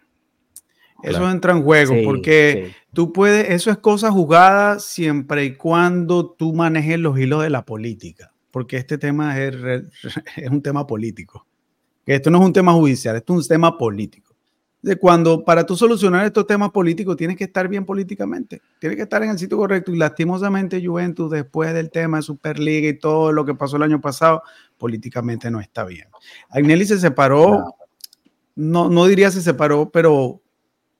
Eso 1.03 1.29
entra 1.29 1.53
en 1.53 1.63
juego, 1.63 1.95
porque 2.05 2.73
tú 2.93 3.11
puedes, 3.11 3.49
eso 3.49 3.69
es 3.71 3.77
cosa 3.77 4.11
jugada 4.11 4.79
siempre 4.79 5.45
y 5.45 5.55
cuando 5.55 6.31
tú 6.31 6.53
manejes 6.53 6.99
los 6.99 7.19
hilos 7.19 7.43
de 7.43 7.49
la 7.49 7.65
política 7.65 8.33
porque 8.51 8.77
este 8.77 8.97
tema 8.97 9.39
es, 9.39 9.55
es 10.37 10.49
un 10.49 10.61
tema 10.61 10.85
político. 10.85 11.45
Esto 12.05 12.31
no 12.31 12.39
es 12.39 12.45
un 12.45 12.53
tema 12.53 12.73
judicial, 12.73 13.15
esto 13.15 13.33
es 13.33 13.43
un 13.43 13.47
tema 13.47 13.77
político. 13.77 14.35
de 14.81 14.95
cuando 14.95 15.43
para 15.43 15.65
tú 15.65 15.75
solucionar 15.75 16.25
estos 16.25 16.47
temas 16.47 16.71
políticos 16.71 17.17
tienes 17.17 17.37
que 17.37 17.43
estar 17.43 17.67
bien 17.67 17.85
políticamente, 17.85 18.61
tienes 18.79 18.95
que 18.95 19.03
estar 19.03 19.21
en 19.21 19.29
el 19.29 19.37
sitio 19.37 19.57
correcto 19.57 19.93
y 19.93 19.97
lastimosamente 19.97 20.83
Juventus 20.83 21.29
después 21.29 21.73
del 21.73 21.91
tema 21.91 22.17
de 22.17 22.23
Superliga 22.23 22.87
y 22.87 22.97
todo 22.97 23.31
lo 23.31 23.45
que 23.45 23.53
pasó 23.53 23.75
el 23.77 23.83
año 23.83 24.01
pasado, 24.01 24.41
políticamente 24.77 25.51
no 25.51 25.59
está 25.59 25.83
bien. 25.83 26.07
Agnelli 26.49 26.85
se 26.85 26.97
separó, 26.97 27.75
no, 28.55 28.89
no 28.89 29.05
diría 29.05 29.29
se 29.29 29.41
separó, 29.41 29.91
pero 29.91 30.41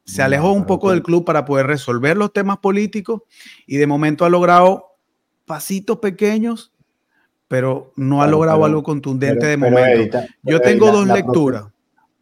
se 0.05 0.21
alejó 0.21 0.51
un 0.51 0.65
poco 0.65 0.89
del 0.91 1.03
club 1.03 1.23
para 1.23 1.45
poder 1.45 1.67
resolver 1.67 2.17
los 2.17 2.34
temas 2.34 2.57
políticos 2.57 3.21
y 3.65 3.77
de 3.77 3.88
momento 3.88 4.26
ha 4.26 4.30
logrado 4.30 4.97
pasitos 5.45 5.99
pequeños, 5.99 6.71
pero 7.49 7.91
no 7.95 8.21
ha 8.21 8.27
logrado 8.27 8.63
algo 8.63 8.84
contundente 8.84 9.47
de 9.47 9.57
momento. 9.57 10.19
Yo 10.43 10.61
tengo 10.61 10.91
dos 10.91 11.07
lecturas. 11.07 11.65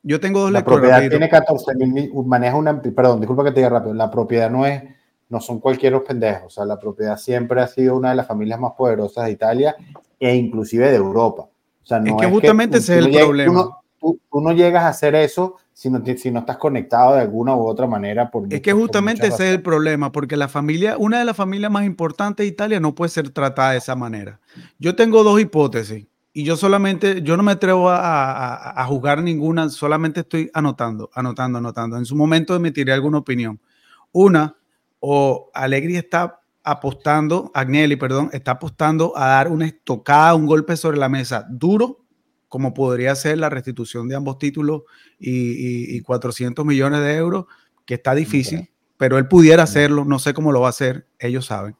Yo 0.02 0.22
tengo 0.22 0.40
dos 0.40 0.52
la 0.52 0.64
propiedad 0.64 1.08
tiene 1.10 1.28
14 1.28 1.76
mil, 1.76 2.12
maneja 2.26 2.56
una, 2.56 2.82
perdón, 2.82 3.20
disculpa 3.20 3.44
que 3.44 3.52
te 3.52 3.60
diga 3.60 3.70
rápido, 3.70 3.94
la 3.94 4.10
propiedad 4.10 4.50
no 4.50 4.66
es, 4.66 4.82
no 5.28 5.42
son 5.42 5.60
cualquier 5.60 6.02
pendejos, 6.02 6.46
o 6.46 6.50
sea, 6.50 6.66
la 6.66 6.80
propiedad 6.80 7.18
siempre 7.18 7.60
ha 7.60 7.68
sido 7.68 7.98
una 7.98 8.12
de 8.12 8.16
las 8.16 8.26
familias 8.26 8.58
más 8.58 8.72
poderosas 8.78 9.26
de 9.26 9.32
Italia 9.32 9.76
e 10.18 10.34
inclusive 10.34 10.90
de 10.90 10.96
Europa. 10.96 11.42
O 11.42 11.86
sea, 11.86 12.00
no 12.00 12.16
es 12.16 12.22
que 12.22 12.32
justamente 12.32 12.78
ese 12.78 13.00
es 13.00 13.06
el 13.06 13.12
problema. 13.12 13.70
Tú, 14.00 14.20
no 14.32 14.52
llegas 14.52 14.84
a 14.84 14.90
hacer 14.90 15.16
eso 15.16 15.58
si 15.74 15.90
no, 15.90 16.04
si 16.06 16.32
no 16.32 16.40
estás 16.40 16.58
conectado 16.58 17.16
de 17.16 17.22
alguna 17.22 17.56
u 17.56 17.66
otra 17.66 17.88
manera. 17.88 18.30
Por 18.30 18.52
es 18.52 18.62
que 18.62 18.74
justamente 18.74 19.28
ese 19.28 19.48
es 19.48 19.56
el 19.56 19.62
problema, 19.62 20.12
porque 20.12 20.38
la 20.38 20.48
familia, 20.48 20.98
una 20.98 21.20
de 21.20 21.26
las 21.26 21.36
familias 21.36 21.72
más 21.72 21.86
importantes 21.86 22.44
de 22.44 22.48
Italia 22.48 22.80
no 22.80 22.96
puede 22.96 23.10
ser 23.10 23.30
tratada 23.30 23.72
de 23.72 23.78
esa 23.78 23.96
manera. 23.96 24.40
Yo 24.80 24.96
tengo 24.96 25.24
dos 25.24 25.40
hipótesis 25.40 26.06
y 26.34 26.44
yo 26.44 26.56
solamente, 26.56 27.22
yo 27.24 27.36
no 27.36 27.44
me 27.44 27.54
atrevo 27.54 27.90
a, 27.90 28.80
a, 28.80 28.86
jugar 28.86 29.24
ninguna, 29.24 29.70
solamente 29.70 30.20
estoy 30.20 30.52
anotando, 30.54 31.10
anotando, 31.16 31.58
anotando. 31.58 31.98
En 31.98 32.06
su 32.06 32.16
momento 32.16 32.56
emitiré 32.56 32.94
alguna 32.94 33.18
opinión. 33.18 33.60
Una, 34.12 34.56
o 35.00 35.50
Alegri 35.54 35.98
está 35.98 36.42
apostando, 36.64 37.50
Agnelli, 37.54 37.96
perdón, 37.96 38.30
está 38.34 38.52
apostando 38.52 39.18
a 39.18 39.28
dar 39.28 39.48
una 39.48 39.66
estocada, 39.66 40.36
un 40.36 40.46
golpe 40.46 40.76
sobre 40.76 40.98
la 40.98 41.08
mesa 41.08 41.48
duro, 41.50 42.06
como 42.48 42.74
podría 42.74 43.16
ser 43.16 43.38
la 43.38 43.50
restitución 43.50 44.08
de 44.08 44.16
ambos 44.16 44.40
títulos 44.40 44.84
y, 45.20 45.96
y, 45.96 46.02
400 46.02 46.66
millones 46.66 47.02
de 47.02 47.16
euros, 47.16 47.46
que 47.86 47.96
está 47.96 48.16
difícil, 48.16 48.70
pero 48.98 49.18
él 49.18 49.28
pudiera 49.28 49.64
hacerlo, 49.64 50.06
no 50.06 50.20
sé 50.20 50.34
cómo 50.34 50.52
lo 50.52 50.62
va 50.62 50.68
a 50.68 50.70
hacer, 50.72 51.08
ellos 51.20 51.46
saben. 51.46 51.76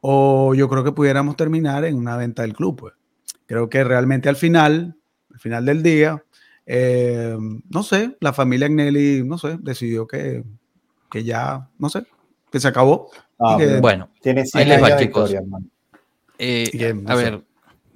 O 0.00 0.54
yo 0.54 0.68
creo 0.68 0.84
que 0.84 0.92
pudiéramos 0.92 1.36
terminar 1.36 1.84
en 1.84 1.96
una 1.96 2.16
venta 2.16 2.42
del 2.42 2.54
club, 2.54 2.76
pues. 2.76 2.94
Creo 3.46 3.68
que 3.68 3.82
realmente 3.82 4.28
al 4.28 4.36
final, 4.36 4.96
al 5.32 5.40
final 5.40 5.64
del 5.64 5.82
día, 5.82 6.24
eh, 6.66 7.36
no 7.68 7.82
sé, 7.82 8.16
la 8.20 8.32
familia 8.32 8.66
Agnelli, 8.66 9.24
no 9.24 9.38
sé, 9.38 9.58
decidió 9.60 10.06
que, 10.06 10.44
que 11.10 11.24
ya, 11.24 11.68
no 11.78 11.88
sé, 11.88 12.04
que 12.50 12.60
se 12.60 12.68
acabó. 12.68 13.10
Ah, 13.38 13.58
bueno, 13.80 14.10
tiene 14.22 14.44
chicos. 14.44 15.34
Eh, 16.38 16.94
a 17.06 17.14
ver, 17.16 17.42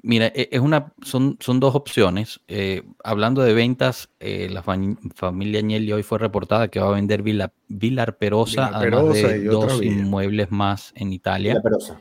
mira, 0.05 0.27
e, 0.29 0.49
es 0.53 0.61
una, 0.61 0.93
son, 1.03 1.37
son 1.41 1.59
dos 1.59 1.75
opciones. 1.75 2.41
Eh, 2.47 2.83
hablando 3.03 3.43
de 3.43 3.55
ventas, 3.55 4.11
la 4.21 4.63
familia 4.63 5.59
Agnelli 5.59 5.93
hoy 5.93 6.03
fue 6.03 6.19
reportada 6.19 6.69
que 6.69 6.79
va 6.79 6.89
a 6.89 6.93
vender 6.93 7.23
Villa, 7.23 7.53
Vilar 7.69 8.17
Perosa, 8.19 8.71
además 8.73 9.15
de 9.15 9.45
dos 9.45 9.83
inmuebles 9.83 10.51
más 10.51 10.93
en 10.95 11.13
Italia. 11.13 11.61
Perosa. 11.63 12.01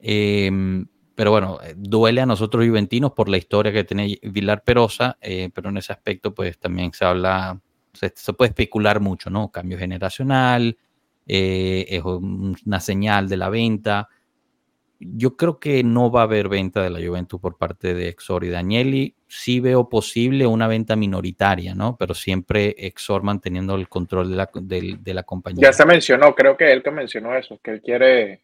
Eh, 0.00 0.84
pero 1.14 1.30
bueno, 1.30 1.58
eh, 1.62 1.74
duele 1.76 2.20
a 2.20 2.26
nosotros 2.26 2.66
juventinos 2.66 3.12
por 3.12 3.28
la 3.28 3.36
historia 3.36 3.72
que 3.72 3.84
tiene 3.84 4.18
Vilar 4.22 4.64
Perosa, 4.64 5.16
eh, 5.20 5.50
pero 5.54 5.68
en 5.68 5.76
ese 5.76 5.92
aspecto 5.92 6.34
pues 6.34 6.58
también 6.58 6.92
se 6.92 7.04
habla, 7.04 7.60
se, 7.92 8.10
puede 8.32 8.50
especular 8.50 9.00
mucho, 9.00 9.30
¿no? 9.30 9.50
Cambio 9.50 9.78
generacional, 9.78 10.76
eh, 11.26 11.86
es 11.88 12.02
una 12.04 12.80
señal 12.80 13.28
de 13.28 13.36
la 13.36 13.48
venta. 13.48 14.08
Yo 15.06 15.36
creo 15.36 15.58
que 15.58 15.84
no 15.84 16.10
va 16.10 16.20
a 16.20 16.24
haber 16.24 16.48
venta 16.48 16.82
de 16.82 16.90
la 16.90 17.06
Juventus 17.06 17.40
por 17.40 17.58
parte 17.58 17.94
de 17.94 18.08
Exor 18.08 18.44
y 18.44 18.50
Danieli. 18.50 19.14
Sí 19.28 19.60
veo 19.60 19.88
posible 19.88 20.46
una 20.46 20.66
venta 20.66 20.96
minoritaria, 20.96 21.74
¿no? 21.74 21.96
Pero 21.96 22.14
siempre 22.14 22.74
Exor 22.78 23.22
manteniendo 23.22 23.74
el 23.74 23.88
control 23.88 24.30
de 24.30 24.36
la, 24.36 24.50
de 24.54 25.14
la 25.14 25.22
compañía. 25.22 25.62
Ya 25.62 25.72
se 25.72 25.84
mencionó, 25.84 26.34
creo 26.34 26.56
que 26.56 26.72
él 26.72 26.82
que 26.82 26.90
mencionó 26.90 27.34
eso, 27.34 27.58
que 27.62 27.72
él 27.72 27.82
quiere 27.82 28.40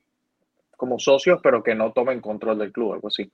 como 0.76 0.98
socios, 0.98 1.40
pero 1.42 1.62
que 1.62 1.74
no 1.74 1.92
tomen 1.92 2.20
control 2.20 2.58
del 2.58 2.72
club, 2.72 2.94
algo 2.94 3.08
así. 3.08 3.30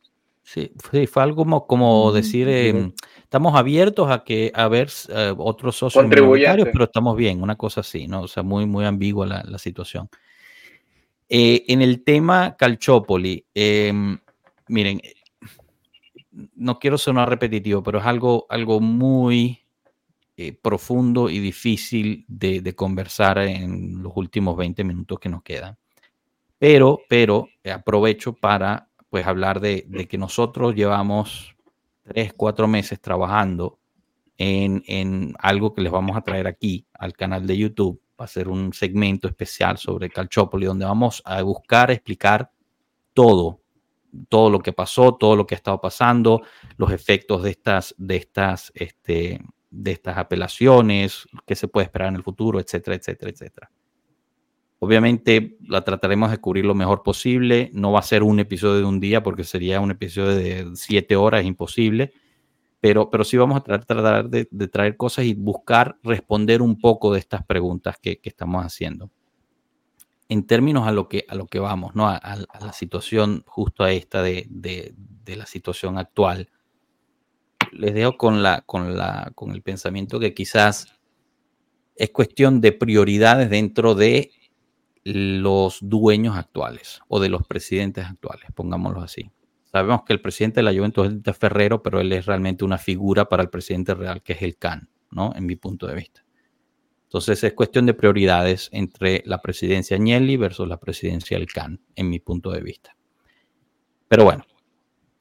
Sí, 0.47 0.73
fue 0.78 1.23
algo 1.24 1.39
como, 1.39 1.66
como 1.66 2.11
mm, 2.11 2.15
decir, 2.15 2.48
em, 2.48 2.93
estamos 3.20 3.57
abiertos 3.57 4.09
a 4.12 4.23
que 4.23 4.53
a 4.55 4.69
ver 4.69 4.89
eh, 5.09 5.35
otros 5.36 5.77
socios 5.77 6.07
minoritarios, 6.07 6.69
pero 6.73 6.85
estamos 6.85 7.16
bien, 7.16 7.43
una 7.43 7.57
cosa 7.57 7.81
así, 7.81 8.07
¿no? 8.07 8.23
O 8.23 8.28
sea, 8.28 8.44
muy, 8.44 8.65
muy 8.65 8.85
ambigua 8.85 9.27
la, 9.27 9.59
situación. 9.59 10.09
Eh, 11.28 11.65
en 11.69 11.82
el 11.82 12.05
tema 12.05 12.57
Calchópoli, 12.57 13.44
em, 13.55 14.19
miren, 14.69 15.01
no 16.55 16.78
quiero 16.78 16.98
sonar 16.98 17.28
repetitivo, 17.28 17.82
pero 17.82 17.98
es 17.98 18.07
algo, 18.07 18.47
algo 18.48 18.81
muy 18.81 19.66
eh, 20.36 20.53
profundo 20.53 21.31
y 21.31 21.39
difícil 21.39 22.24
de, 22.28 22.61
de, 22.61 22.74
conversar 22.74 23.39
en 23.39 24.03
los 24.03 24.12
últimos 24.16 24.57
20 24.57 24.85
minutos 24.85 25.19
que 25.19 25.28
nos 25.28 25.43
quedan. 25.43 25.78
Pero, 26.59 27.01
pero 27.09 27.48
eh, 27.65 27.70
aprovecho 27.70 28.32
para 28.35 28.89
pues 29.11 29.27
hablar 29.27 29.61
de, 29.61 30.07
que 30.09 30.19
nosotros 30.19 30.74
llevamos 30.74 31.55
tres, 32.03 32.32
cuatro 32.35 32.66
meses 32.69 33.01
trabajando 33.01 33.78
en, 34.39 35.35
algo 35.39 35.73
que 35.74 35.81
les 35.81 35.93
vamos 35.93 36.16
a 36.16 36.20
traer 36.20 36.47
aquí 36.47 36.86
al 36.93 37.12
canal 37.15 37.47
de 37.47 37.57
YouTube. 37.57 38.01
Va 38.18 38.24
a 38.24 38.28
ser 38.28 38.48
un 38.48 38.72
segmento 38.72 39.28
especial 39.28 39.78
sobre 39.78 40.09
Calchópoli, 40.09 40.66
donde 40.66 40.84
vamos 40.84 41.22
a 41.24 41.43
buscar 41.43 41.90
explicar 41.90 42.51
todo, 43.12 43.60
todo 44.28 44.51
lo 44.51 44.60
que 44.60 44.72
pasó, 44.72 45.14
todo 45.14 45.36
lo 45.36 45.47
que 45.47 45.55
ha 45.55 45.59
estado 45.59 45.80
pasando, 45.80 46.43
los 46.76 46.93
efectos 46.93 47.43
de 47.43 47.51
estas, 47.51 47.94
de 47.98 48.16
estas, 48.16 48.72
este, 48.74 49.40
de 49.70 49.93
estas 49.93 50.16
apelaciones, 50.16 51.26
qué 51.47 51.55
se 51.55 51.68
puede 51.68 51.84
esperar 51.84 52.09
en 52.09 52.16
el 52.16 52.22
futuro, 52.22 52.59
etcétera, 52.59 52.97
etcétera, 52.97 53.30
etcétera. 53.30 53.70
Obviamente 54.78 55.56
la 55.66 55.82
trataremos 55.82 56.30
de 56.30 56.38
cubrir 56.38 56.66
lo 56.66 56.74
mejor 56.74 57.02
posible. 57.02 57.70
No 57.72 57.93
va 57.93 58.01
a 58.01 58.02
ser 58.02 58.22
un 58.22 58.40
episodio 58.40 58.76
de 58.76 58.84
un 58.84 59.01
día 59.01 59.22
porque 59.22 59.44
sería 59.44 59.80
un 59.80 59.90
episodio 59.90 60.36
de 60.36 60.70
siete 60.74 61.16
horas, 61.16 61.44
imposible. 61.44 62.12
Pero, 62.81 63.11
pero 63.11 63.24
sí 63.24 63.36
vamos 63.36 63.57
a 63.57 63.61
tratar, 63.62 64.28
de, 64.28 64.44
traer 64.69 64.97
cosas 64.97 65.24
y 65.24 65.35
buscar 65.35 65.98
responder 66.03 66.62
un 66.62 66.78
poco 66.78 67.12
de 67.12 67.19
estas 67.19 67.44
preguntas 67.44 67.97
que, 68.01 68.20
estamos 68.23 68.65
haciendo. 68.65 69.11
En 70.28 70.47
términos 70.47 70.86
a 70.86 70.93
lo 70.93 71.09
que, 71.09 71.24
a 71.28 71.35
lo 71.35 71.47
que 71.47 71.59
vamos, 71.59 71.94
¿no? 71.94 72.09
A, 72.09 72.20
la 72.61 72.73
situación 72.73 73.44
justo 73.47 73.85
a 73.85 73.93
esta 73.93 74.23
de, 74.23 74.94
la 75.27 75.47
situación 75.47 75.98
actual. 75.98 76.51
Les 77.73 77.94
dejo 77.94 78.16
con 78.16 78.36
el 78.44 79.62
pensamiento 79.62 80.20
que 80.20 80.35
quizás 80.35 80.97
es 81.97 82.11
cuestión 82.11 82.61
de 82.61 82.73
prioridades 82.73 83.51
dentro 83.51 83.94
de 83.94 84.31
los 85.05 85.78
dueños 85.81 86.36
actuales 86.36 87.01
o 87.09 87.20
de 87.20 87.28
los 87.28 87.47
presidentes 87.47 88.05
actuales, 88.05 88.51
pongámoslo 88.55 89.03
así. 89.03 89.31
Sabemos 89.77 90.05
que 90.05 90.15
el 90.15 90.23
presidente 90.23 90.61
de 90.61 90.62
la 90.62 90.73
Juventus 90.73 91.07
es 91.07 91.23
de 91.23 91.35
Ferrero, 91.35 91.82
pero 91.82 92.01
él 92.01 92.11
es 92.11 92.24
realmente 92.24 92.65
una 92.65 92.78
figura 92.78 93.28
para 93.28 93.43
el 93.43 93.51
presidente 93.51 93.93
real, 93.93 94.23
que 94.23 94.32
es 94.32 94.40
el 94.40 94.57
CAN, 94.57 94.89
¿no? 95.11 95.35
En 95.36 95.44
mi 95.44 95.57
punto 95.57 95.86
de 95.86 95.94
vista. 95.94 96.24
Entonces 97.05 97.44
es 97.44 97.53
cuestión 97.53 97.85
de 97.85 97.93
prioridades 97.93 98.70
entre 98.73 99.23
la 99.27 99.43
presidencia 99.43 99.98
Agnelli 99.98 100.39
versus 100.39 100.66
la 100.66 100.81
presidencia 100.81 101.36
del 101.36 101.47
CAN, 101.47 101.78
en 101.94 102.09
mi 102.09 102.20
punto 102.20 102.53
de 102.53 102.62
vista. 102.62 102.97
Pero 104.09 104.24
bueno, 104.24 104.47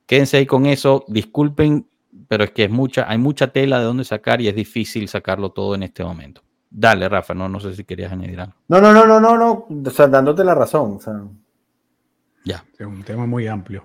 quédense 0.06 0.38
ahí 0.38 0.46
con 0.46 0.68
eso. 0.68 1.04
Disculpen, 1.10 1.90
pero 2.30 2.46
es 2.46 2.52
que 2.52 2.64
es 2.64 2.72
mucha, 2.72 3.12
hay 3.12 3.18
mucha 3.18 3.48
tela 3.48 3.80
de 3.80 3.84
dónde 3.84 4.06
sacar 4.06 4.40
y 4.40 4.48
es 4.48 4.56
difícil 4.56 5.10
sacarlo 5.10 5.52
todo 5.52 5.76
en 5.76 5.84
este 5.84 6.02
momento. 6.02 6.44
Dale, 6.70 7.10
Rafa, 7.10 7.34
no, 7.34 7.50
no 7.50 7.60
sé 7.60 7.76
si 7.76 7.84
querías 7.84 8.14
añadir 8.14 8.40
algo. 8.40 8.54
No, 8.70 8.80
no, 8.80 8.94
no, 8.94 9.06
no, 9.06 9.20
no, 9.20 9.38
no, 9.38 9.68
o 9.86 9.90
sea, 9.90 10.08
dándote 10.08 10.46
la 10.46 10.56
razón. 10.56 10.96
O 10.96 11.02
sea. 11.02 11.14
Ya. 12.46 12.64
Es 12.80 12.88
un 12.88 13.04
tema 13.04 13.26
muy 13.26 13.48
amplio. 13.48 13.84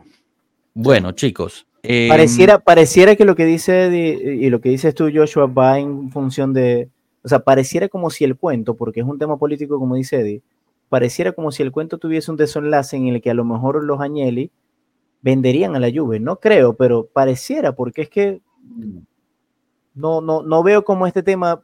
Bueno, 0.74 1.12
chicos. 1.12 1.66
Em, 1.82 2.09
pareciera, 2.09 2.59
pareciera 2.59 3.16
que 3.16 3.24
lo 3.24 3.34
que 3.34 3.47
dice 3.47 3.88
y 3.94 4.51
lo 4.51 4.60
que 4.60 4.68
dices 4.68 4.94
tú, 4.94 5.10
Joshua, 5.12 5.47
va 5.47 5.78
en 5.78 6.10
función 6.10 6.52
de. 6.52 6.88
O 7.22 7.28
sea, 7.28 7.40
pareciera 7.40 7.88
como 7.88 8.10
si 8.10 8.24
el 8.24 8.36
cuento, 8.36 8.74
porque 8.74 9.01
es 9.01 9.06
un 9.06 9.18
tema 9.18 9.36
político, 9.36 9.78
como 9.78 9.94
dice 9.94 10.20
Eddie, 10.20 10.42
pareciera 10.88 11.32
como 11.32 11.52
si 11.52 11.62
el 11.62 11.72
cuento 11.72 11.98
tuviese 11.98 12.30
un 12.30 12.36
desenlace 12.36 12.97
en 12.97 13.09
el 13.09 13.20
que 13.20 13.30
a 13.30 13.34
lo 13.34 13.44
mejor 13.44 13.82
los 13.84 14.01
Agnelli 14.01 14.51
venderían 15.20 15.76
a 15.76 15.80
la 15.80 15.90
Juve. 15.94 16.20
No 16.20 16.36
creo, 16.36 16.74
pero 16.74 17.06
pareciera, 17.06 17.72
porque 17.72 18.02
es 18.02 18.09
que 18.09 18.40
no, 19.94 20.20
no, 20.20 20.42
no 20.42 20.62
veo 20.62 20.84
cómo 20.84 21.06
este 21.06 21.22
tema 21.22 21.62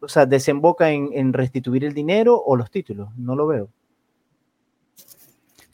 o 0.00 0.08
sea, 0.08 0.26
desemboca 0.26 0.90
en, 0.90 1.32
restituir 1.32 1.84
el 1.84 1.94
dinero 1.94 2.40
o 2.40 2.56
los 2.56 2.70
títulos? 2.70 3.08
No 3.16 3.34
lo 3.34 3.46
veo. 3.46 3.68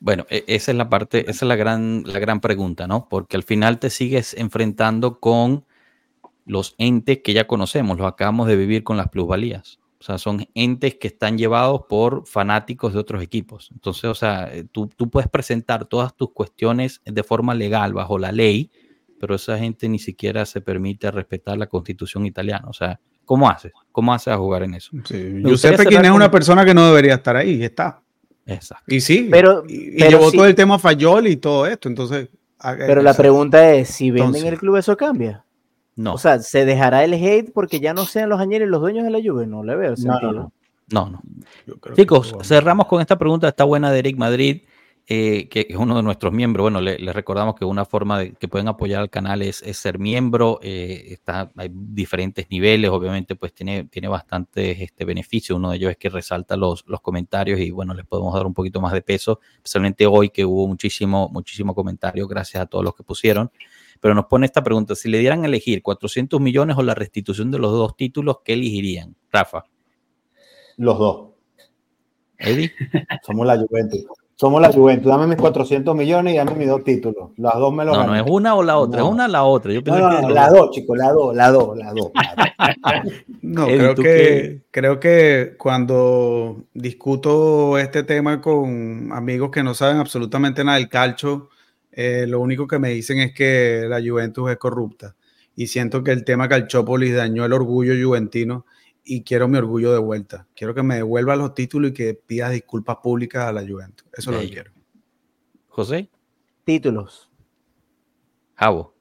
Bueno, 0.04 0.26
e, 0.28 0.44
esa 0.48 0.70
es 0.70 0.76
la 0.76 0.90
parte, 0.90 1.30
esa 1.30 1.46
es 1.46 1.48
la 1.48 1.56
gran, 1.56 2.02
la 2.04 2.18
gran 2.18 2.42
pregunta, 2.42 2.86
¿no? 2.86 3.08
Porque 3.08 3.38
al 3.38 3.42
final 3.42 3.78
te 3.78 3.88
sigues 3.88 4.34
enfrentando 4.34 5.18
con 5.18 5.64
los 6.44 6.74
entes 6.76 7.20
que 7.24 7.32
ya 7.32 7.46
conocemos, 7.46 7.96
los 7.96 8.06
acabamos 8.06 8.46
de 8.46 8.56
vivir 8.56 8.84
con 8.84 8.98
las 8.98 9.08
plusvalías. 9.08 9.78
O 9.98 10.04
sea, 10.04 10.18
son 10.18 10.46
entes 10.52 10.96
que 10.96 11.08
están 11.08 11.38
llevados 11.38 11.84
por 11.88 12.26
fanáticos 12.26 12.92
de 12.92 12.98
otros 12.98 13.22
equipos. 13.22 13.70
Entonces, 13.72 14.04
o 14.04 14.14
sea, 14.14 14.54
eh, 14.54 14.64
tú, 14.70 14.88
tú 14.94 15.08
puedes 15.08 15.30
presentar 15.30 15.86
todas 15.86 16.14
tus 16.14 16.32
cuestiones 16.32 17.00
de 17.06 17.22
forma 17.22 17.54
legal 17.54 17.94
bajo 17.94 18.18
la 18.18 18.30
ley, 18.30 18.70
pero 19.18 19.36
esa 19.36 19.56
gente 19.56 19.88
ni 19.88 19.98
siquiera 19.98 20.44
se 20.44 20.60
permite 20.60 21.10
respetar 21.10 21.56
la 21.56 21.66
constitución 21.66 22.26
italiana. 22.26 22.68
O 22.68 22.74
sea, 22.74 23.00
¿cómo 23.24 23.48
haces? 23.48 23.72
¿Cómo 23.90 24.12
haces 24.12 24.34
a 24.34 24.36
jugar 24.36 24.64
en 24.64 24.74
eso? 24.74 24.90
Sí. 25.06 25.40
Giuseppe 25.42 25.86
quien 25.86 26.04
es 26.04 26.10
una 26.10 26.30
persona 26.30 26.62
que 26.62 26.74
no 26.74 26.84
debería 26.86 27.14
estar 27.14 27.36
ahí, 27.36 27.64
está. 27.64 28.03
Exacto. 28.46 28.84
Y 28.94 29.00
sí, 29.00 29.28
Pero, 29.30 29.64
y, 29.68 29.96
llevó 29.96 30.30
sí- 30.30 30.36
todo 30.36 30.46
el 30.46 30.54
tema 30.54 30.78
Fayol 30.78 31.26
y 31.28 31.36
todo 31.36 31.66
esto, 31.66 31.88
entonces... 31.88 32.28
Pero 32.78 33.02
la 33.02 33.12
pregunta 33.14 33.74
es, 33.74 33.88
si 33.88 34.10
venden 34.10 34.28
Entonces- 34.28 34.52
el 34.52 34.58
club, 34.58 34.76
¿eso 34.76 34.96
cambia? 34.96 35.44
No, 35.96 36.14
O 36.14 36.18
sea, 36.18 36.38
¿se 36.40 36.64
dejará 36.64 37.04
el 37.04 37.12
hate 37.14 37.52
porque 37.52 37.78
ya 37.78 37.94
no 37.94 38.04
sean 38.04 38.28
los 38.28 38.40
añeros 38.40 38.68
los 38.68 38.80
dueños 38.80 39.04
de 39.04 39.10
la 39.10 39.18
Juve? 39.22 39.46
No 39.46 39.62
le 39.62 39.76
veo 39.76 39.90
No, 39.90 39.96
sentido. 39.96 40.32
no, 40.32 40.50
no. 40.90 41.10
no, 41.10 41.22
no. 41.66 41.94
Chicos, 41.94 42.34
cerramos 42.42 42.86
con 42.86 43.00
esta 43.00 43.16
pregunta, 43.18 43.48
está 43.48 43.64
buena 43.64 43.92
de 43.92 43.98
Eric 44.00 44.16
Madrid, 44.16 44.62
eh, 45.06 45.48
que 45.50 45.66
es 45.68 45.76
uno 45.76 45.96
de 45.96 46.02
nuestros 46.02 46.32
miembros. 46.32 46.64
Bueno, 46.64 46.80
le- 46.80 46.98
les 46.98 47.14
recordamos 47.14 47.54
que 47.56 47.64
una 47.66 47.84
forma 47.84 48.18
de 48.20 48.32
que 48.32 48.48
pueden 48.48 48.68
apoyar 48.68 49.00
al 49.02 49.10
canal 49.10 49.42
es, 49.42 49.60
es 49.62 49.76
ser 49.76 49.98
miembro. 49.98 50.60
eh, 50.62 51.04
está, 51.12 51.52
hay 51.56 51.70
diferentes 51.72 52.46
niveles, 52.50 52.90
obviamente, 52.90 53.36
pues 53.36 53.52
tiene, 53.52 53.84
tiene 53.84 54.08
bastantes 54.08 54.80
este, 54.80 55.04
beneficios. 55.04 55.56
Uno 55.58 55.70
de 55.70 55.76
ellos 55.76 55.90
es 55.90 55.98
que 55.98 56.08
resalta 56.08 56.56
los, 56.56 56.84
los 56.86 57.00
comentarios 57.02 57.60
y 57.60 57.70
bueno, 57.70 57.92
les 57.92 58.06
podemos 58.06 58.32
dar 58.34 58.46
un 58.46 58.54
poquito 58.54 58.80
más 58.80 58.92
de 58.94 59.02
peso, 59.02 59.40
especialmente 59.56 60.06
hoy 60.06 60.30
que 60.30 60.44
hubo 60.46 60.66
muchísimo, 60.66 61.28
muchísimo 61.28 61.74
comentario, 61.74 62.26
gracias 62.26 62.62
a 62.62 62.66
todos 62.66 62.82
los 62.84 62.94
que 62.94 63.02
pusieron. 63.02 63.50
Pero 64.00 64.14
nos 64.14 64.24
pone 64.26 64.46
esta 64.46 64.62
pregunta, 64.64 64.94
si 64.94 65.08
le 65.10 65.18
dieran 65.18 65.42
a 65.44 65.46
elegir 65.46 65.82
400 65.82 66.40
millones 66.40 66.76
o 66.78 66.82
la 66.82 66.94
restitución 66.94 67.50
de 67.50 67.58
los 67.58 67.72
dos 67.72 67.96
títulos, 67.96 68.38
¿qué 68.44 68.54
elegirían? 68.54 69.14
Rafa, 69.30 69.64
Los 70.78 70.98
dos. 70.98 71.28
Eddie. 72.38 72.72
Somos 73.22 73.46
la 73.46 73.56
Juventus. 73.58 74.04
Somos 74.36 74.60
la 74.60 74.72
Juventus. 74.72 75.08
Dame 75.10 75.26
mis 75.28 75.36
400 75.36 75.94
millones 75.94 76.34
y 76.34 76.36
dame 76.36 76.54
mis 76.56 76.68
dos 76.68 76.82
títulos. 76.82 77.30
Las 77.36 77.54
dos 77.54 77.72
me 77.72 77.84
lo 77.84 77.92
No, 77.94 78.04
no, 78.06 78.16
es 78.16 78.24
una 78.26 78.54
o 78.56 78.62
la 78.62 78.76
otra, 78.78 79.00
No. 79.00 79.06
es 79.06 79.12
una 79.12 79.24
o 79.26 79.28
la 79.28 79.44
otra. 79.44 79.72
Yo 79.72 79.80
No, 79.80 79.84
pensé 79.84 80.00
no, 80.00 80.08
que 80.08 80.14
no, 80.16 80.20
los 80.22 80.32
las 80.34 80.52
dos. 80.52 80.70
chicos, 80.72 80.98
las 80.98 81.12
dos, 81.14 81.36
las 81.36 81.52
dos, 81.52 81.78
las 81.78 81.94
dos. 81.94 82.10
No, 83.42 83.66
Eddie, 83.66 83.78
creo 83.78 83.94
¿tú 83.94 84.02
que, 84.02 84.08
qué? 84.08 84.60
creo 84.70 84.98
que 85.00 85.54
cuando 85.58 86.64
discuto 86.74 87.78
este 87.78 88.02
tema 88.02 88.40
con 88.40 89.10
amigos 89.12 89.50
que 89.50 89.62
no 89.62 89.74
saben 89.74 89.98
absolutamente 89.98 90.64
nada 90.64 90.78
del 90.78 90.88
calcio, 90.88 91.50
eh, 91.92 92.26
lo 92.28 92.40
único 92.40 92.66
que 92.66 92.78
me 92.78 92.88
dicen 92.90 93.18
es 93.18 93.32
que 93.34 93.86
la 93.88 94.00
Juventus 94.00 94.50
es 94.50 94.56
corrupta. 94.56 95.14
Y 95.56 95.68
siento 95.68 96.02
que 96.02 96.10
el 96.10 96.24
tema 96.24 96.48
Calchópolis 96.48 97.14
dañó 97.14 97.44
el 97.44 97.52
orgullo 97.52 97.92
juventino 98.04 98.66
y 99.04 99.22
quiero 99.22 99.48
mi 99.48 99.58
orgullo 99.58 99.92
de 99.92 99.98
vuelta. 99.98 100.46
Quiero 100.54 100.74
que 100.74 100.82
me 100.82 100.96
devuelva 100.96 101.36
los 101.36 101.54
títulos 101.54 101.90
y 101.90 101.94
que 101.94 102.14
pidas 102.14 102.52
disculpas 102.52 102.96
públicas 103.02 103.44
a 103.44 103.52
la 103.52 103.60
Juventus. 103.66 104.06
Eso 104.12 104.30
es 104.30 104.36
lo 104.36 104.42
que 104.42 104.50
quiero. 104.50 104.70
José, 105.68 106.08
Títulos. 106.64 107.30
Javo. 108.54 108.94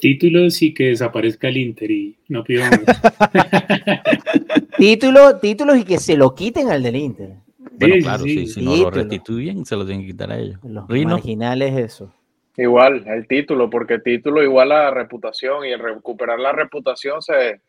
Títulos 0.00 0.60
y 0.62 0.72
que 0.72 0.84
desaparezca 0.88 1.48
el 1.48 1.56
Inter 1.58 1.90
y 1.90 2.16
no 2.28 2.42
pido 2.42 2.64
más. 2.64 2.80
Título, 4.78 5.38
títulos 5.38 5.78
y 5.78 5.84
que 5.84 5.98
se 5.98 6.16
lo 6.16 6.34
quiten 6.34 6.70
al 6.70 6.82
del 6.82 6.96
Inter. 6.96 7.36
Bueno, 7.58 7.94
Sí, 7.94 8.02
claro, 8.02 8.24
sí, 8.24 8.46
sí, 8.46 8.46
si 8.46 8.62
no 8.62 8.70
lo 8.70 8.76
Título. 8.76 8.90
restituyen, 8.90 9.64
se 9.64 9.76
lo 9.76 9.84
tienen 9.84 10.06
que 10.06 10.12
quitar 10.12 10.30
a 10.32 10.38
ellos. 10.38 10.58
Los 10.62 10.88
Rino, 10.88 11.10
marginales, 11.16 11.76
eso. 11.76 12.12
Igual, 12.56 13.04
el 13.08 13.26
título, 13.26 13.68
porque 13.68 13.98
título 13.98 14.42
igual 14.42 14.72
a 14.72 14.90
reputación 14.90 15.64
y 15.64 15.70
el 15.70 15.80
recuperar 15.80 16.38
la 16.38 16.52
reputación 16.52 17.20
se, 17.20 17.60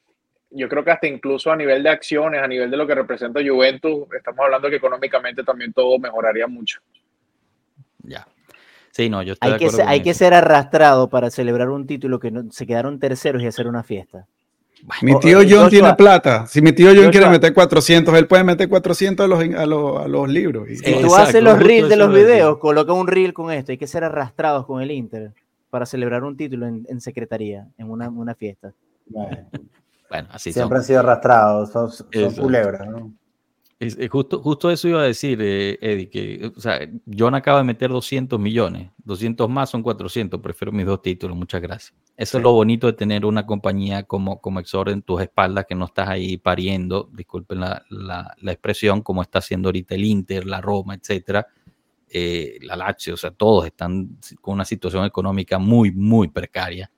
yo 0.56 0.68
creo 0.70 0.84
que 0.84 0.92
hasta 0.92 1.08
incluso 1.08 1.52
a 1.52 1.56
nivel 1.56 1.84
de 1.84 1.90
acciones, 1.90 2.42
a 2.42 2.48
nivel 2.48 2.72
de 2.72 2.78
lo 2.78 2.88
que 2.88 2.96
representa 2.96 3.40
Juventus, 3.46 4.08
estamos 4.18 4.40
hablando 4.46 4.70
que 4.70 4.78
económicamente 4.78 5.44
también 5.44 5.74
todo 5.74 6.00
mejoraría 6.00 6.48
mucho. 6.48 6.80
ya. 8.04 8.28
Sí, 8.92 9.10
no, 9.10 9.22
yo 9.22 9.34
estoy 9.34 9.48
Hay 9.52 9.54
de 9.54 9.60
que, 9.60 9.70
ser, 9.72 9.88
hay 9.90 10.02
que 10.02 10.12
eso. 10.12 10.20
ser 10.20 10.34
arrastrado 10.34 11.10
para 11.10 11.30
celebrar 11.30 11.70
un 11.70 11.86
título 11.86 12.18
que 12.18 12.32
no, 12.32 12.50
se 12.52 12.66
quedaron 12.66 12.98
terceros 12.98 13.44
y 13.44 13.46
hacer 13.48 13.68
una 13.68 13.84
fiesta. 13.84 14.26
Mi 15.02 15.20
tío 15.20 15.40
John 15.40 15.50
Joshua- 15.50 15.70
tiene 15.70 15.94
plata. 15.96 16.48
Si 16.48 16.62
mi 16.62 16.72
tío 16.72 16.92
John 16.96 17.12
quiere 17.12 17.28
meter 17.30 17.54
400, 17.54 18.14
él 18.16 18.26
puede 18.28 18.46
meter 18.46 18.70
400 18.70 19.26
a 19.26 19.28
los, 19.28 19.40
a 19.44 19.66
los, 19.66 20.00
a 20.06 20.08
los 20.08 20.30
libros. 20.30 20.70
Y- 20.70 20.78
Si 20.78 20.84
tú 20.84 20.90
exacto, 21.00 21.16
haces 21.18 21.44
los 21.44 21.60
reels 21.62 21.90
de 21.90 21.98
los 21.98 22.14
videos, 22.14 22.58
coloca 22.60 22.94
un 22.94 23.08
reel 23.08 23.34
con 23.34 23.52
esto. 23.52 23.74
Hay 23.74 23.78
que 23.78 23.88
ser 23.88 24.06
arrastrados 24.06 24.66
con 24.66 24.82
el 24.82 24.90
Inter 24.92 25.32
para 25.70 25.86
celebrar 25.86 26.24
un 26.24 26.38
título 26.38 26.66
en, 26.66 26.86
en 26.88 27.02
secretaría, 27.02 27.68
en 27.78 27.90
una, 27.92 28.08
una 28.10 28.34
fiesta. 28.36 28.72
Bueno, 30.16 30.30
así 30.32 30.52
siempre 30.54 30.78
son. 30.78 30.82
han 30.82 30.84
sido 30.86 31.00
arrastrados, 31.02 31.72
son, 31.72 31.92
son 31.92 32.08
culebras. 32.36 32.88
¿no? 32.88 33.14
Es- 33.78 33.98
es 33.98 34.10
justo, 34.10 34.42
justo 34.42 34.72
eso 34.72 34.88
iba 34.88 35.02
a 35.02 35.04
decir, 35.04 35.38
eh, 35.42 35.78
Eddie, 35.82 36.10
que 36.10 36.52
o 36.56 36.60
sea, 36.62 36.80
John 37.18 37.36
acaba 37.36 37.58
de 37.58 37.66
meter 37.66 37.90
200 37.90 38.40
millones, 38.40 38.90
200 39.04 39.50
más 39.50 39.70
son 39.70 39.84
400, 39.84 40.40
prefiero 40.40 40.72
mis 40.72 40.86
dos 40.86 41.02
títulos, 41.02 41.36
muchas 41.36 41.62
gracias. 41.62 41.94
Eso 42.16 42.38
es 42.38 42.44
lo 42.44 42.54
bonito 42.54 42.88
de 42.88 42.94
tener 42.94 43.26
una 43.26 43.46
compañía 43.46 44.04
como, 44.04 44.40
como 44.40 44.62
Exor 44.62 44.88
en 44.90 45.02
tus 45.02 45.22
espaldas, 45.22 45.66
que 45.68 45.76
no 45.76 45.86
estás 45.86 46.08
ahí 46.08 46.38
pariendo, 46.38 47.10
disculpen 47.12 47.60
la, 47.60 47.84
la- 47.90 48.34
la 48.40 48.52
expresión, 48.54 49.02
como 49.02 49.22
está 49.22 49.40
haciendo 49.40 49.68
ahorita 49.68 49.94
el 49.96 50.06
Inter, 50.06 50.46
la 50.46 50.62
Roma, 50.62 50.96
etcétera, 50.96 51.46
eh, 52.08 52.60
la 52.62 52.78
Lazio, 52.78 53.16
o 53.16 53.18
sea, 53.18 53.32
todos 53.32 53.66
están 53.66 54.18
con 54.40 54.54
una 54.54 54.64
situación 54.64 55.04
económica 55.04 55.60
muy, 55.60 55.92
muy 55.92 56.30
precaria. 56.30 56.90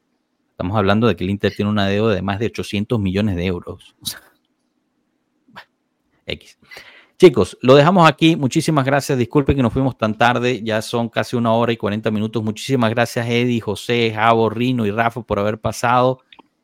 Estamos 0.57 0.75
hablando 0.75 1.05
de 1.05 1.15
que 1.15 1.23
el 1.23 1.29
Inter 1.29 1.53
tiene 1.55 1.69
una 1.69 1.85
deuda 1.85 2.15
de 2.15 2.23
más 2.23 2.39
de 2.39 2.47
800 2.47 2.99
millones 2.99 3.35
de 3.35 3.45
euros. 3.45 3.95
X. 6.25 6.57
Chicos, 7.19 7.59
lo 7.61 7.75
dejamos 7.75 8.09
aquí. 8.09 8.35
Muchísimas 8.35 8.83
gracias. 8.83 9.19
Disculpen 9.19 9.55
que 9.55 9.61
nos 9.61 9.71
fuimos 9.71 9.99
tan 9.99 10.17
tarde. 10.17 10.63
Ya 10.63 10.81
son 10.81 11.09
casi 11.09 11.35
una 11.35 11.53
hora 11.53 11.73
y 11.73 11.77
40 11.77 12.09
minutos. 12.09 12.43
Muchísimas 12.43 12.89
gracias, 12.89 13.29
Eddie, 13.29 13.61
José, 13.61 14.11
Javo, 14.15 14.49
Rino 14.49 14.87
y 14.87 14.89
Rafa 14.89 15.21
por 15.21 15.37
haber 15.37 15.59
pasado. 15.59 16.21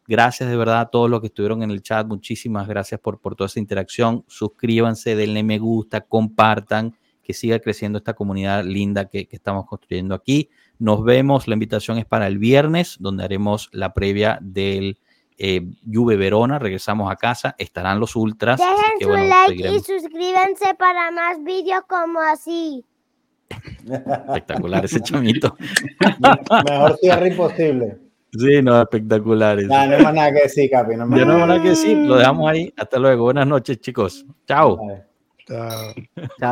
Gracias 0.08 0.50
de 0.50 0.58
verdad 0.58 0.80
a 0.80 0.86
todos 0.88 1.08
los 1.08 1.22
que 1.22 1.28
estuvieron 1.28 1.62
en 1.62 1.70
el 1.70 1.84
chat. 1.84 2.08
Muchísimas 2.08 2.68
gracias 2.68 3.00
por, 3.00 3.22
por 3.22 3.36
toda 3.36 3.46
esa 3.46 3.60
interacción. 3.60 4.26
Suscríbanse, 4.28 5.16
denle 5.16 5.44
me 5.44 5.60
gusta, 5.60 6.02
compartan, 6.02 6.98
que 7.22 7.36
siga 7.36 7.60
creciendo 7.60 8.00
esta 8.00 8.16
comunidad 8.16 8.66
linda 8.66 9.08
que, 9.08 9.28
que 9.28 9.36
estamos 9.36 9.68
construyendo 9.68 10.16
aquí. 10.16 10.50
Nos 10.84 11.02
vemos. 11.02 11.48
La 11.48 11.54
invitación 11.54 11.98
es 11.98 12.04
para 12.06 12.28
el 12.28 12.38
viernes, 12.40 12.98
donde 13.00 13.24
haremos 13.24 13.70
la 13.72 13.94
previa 13.94 14.38
del 14.42 15.00
eh, 15.38 15.62
Juve 15.90 16.18
Verona. 16.18 16.60
Regresamos 16.60 17.10
a 17.10 17.16
casa. 17.16 17.56
Estarán 17.58 18.02
los 18.02 18.18
ultras. 18.18 18.60
así 18.60 18.70
Dejen 18.70 19.00
que, 19.00 19.06
su 19.06 19.10
bueno, 19.12 19.28
like 19.28 19.70
y 19.70 19.80
suscríbanse 19.80 20.76
para 20.78 21.10
más 21.12 21.42
vídeos 21.42 21.84
como 21.88 22.20
así. 22.20 22.84
Espectacular 23.48 24.84
ese 24.84 25.00
chamito. 25.00 25.56
Mejor 26.70 26.98
cierre 26.98 27.30
imposible. 27.30 28.00
Sí, 28.38 28.62
no, 28.62 28.82
espectacular. 28.82 29.60
eso. 29.60 29.70
Nah, 29.70 29.86
no 29.86 29.96
hay 29.96 30.04
más 30.04 30.14
nada 30.14 30.34
que 30.34 30.42
decir, 30.42 30.70
Capi. 30.70 30.98
No 30.98 31.04
hay 31.04 31.10
más 31.10 31.20
Yo 31.20 31.26
no 31.26 31.34
nada 31.36 31.48
nada 31.48 31.64
que 31.64 31.70
decir. 31.70 31.96
Lo 31.96 32.18
dejamos 32.18 32.52
ahí. 32.52 32.74
Hasta 32.76 33.00
luego. 33.00 33.24
Buenas 33.24 33.48
noches, 33.48 33.80
chicos. 33.80 34.26
Chao. 34.46 34.78
Chao. 35.48 35.94
Chao. 36.38 36.52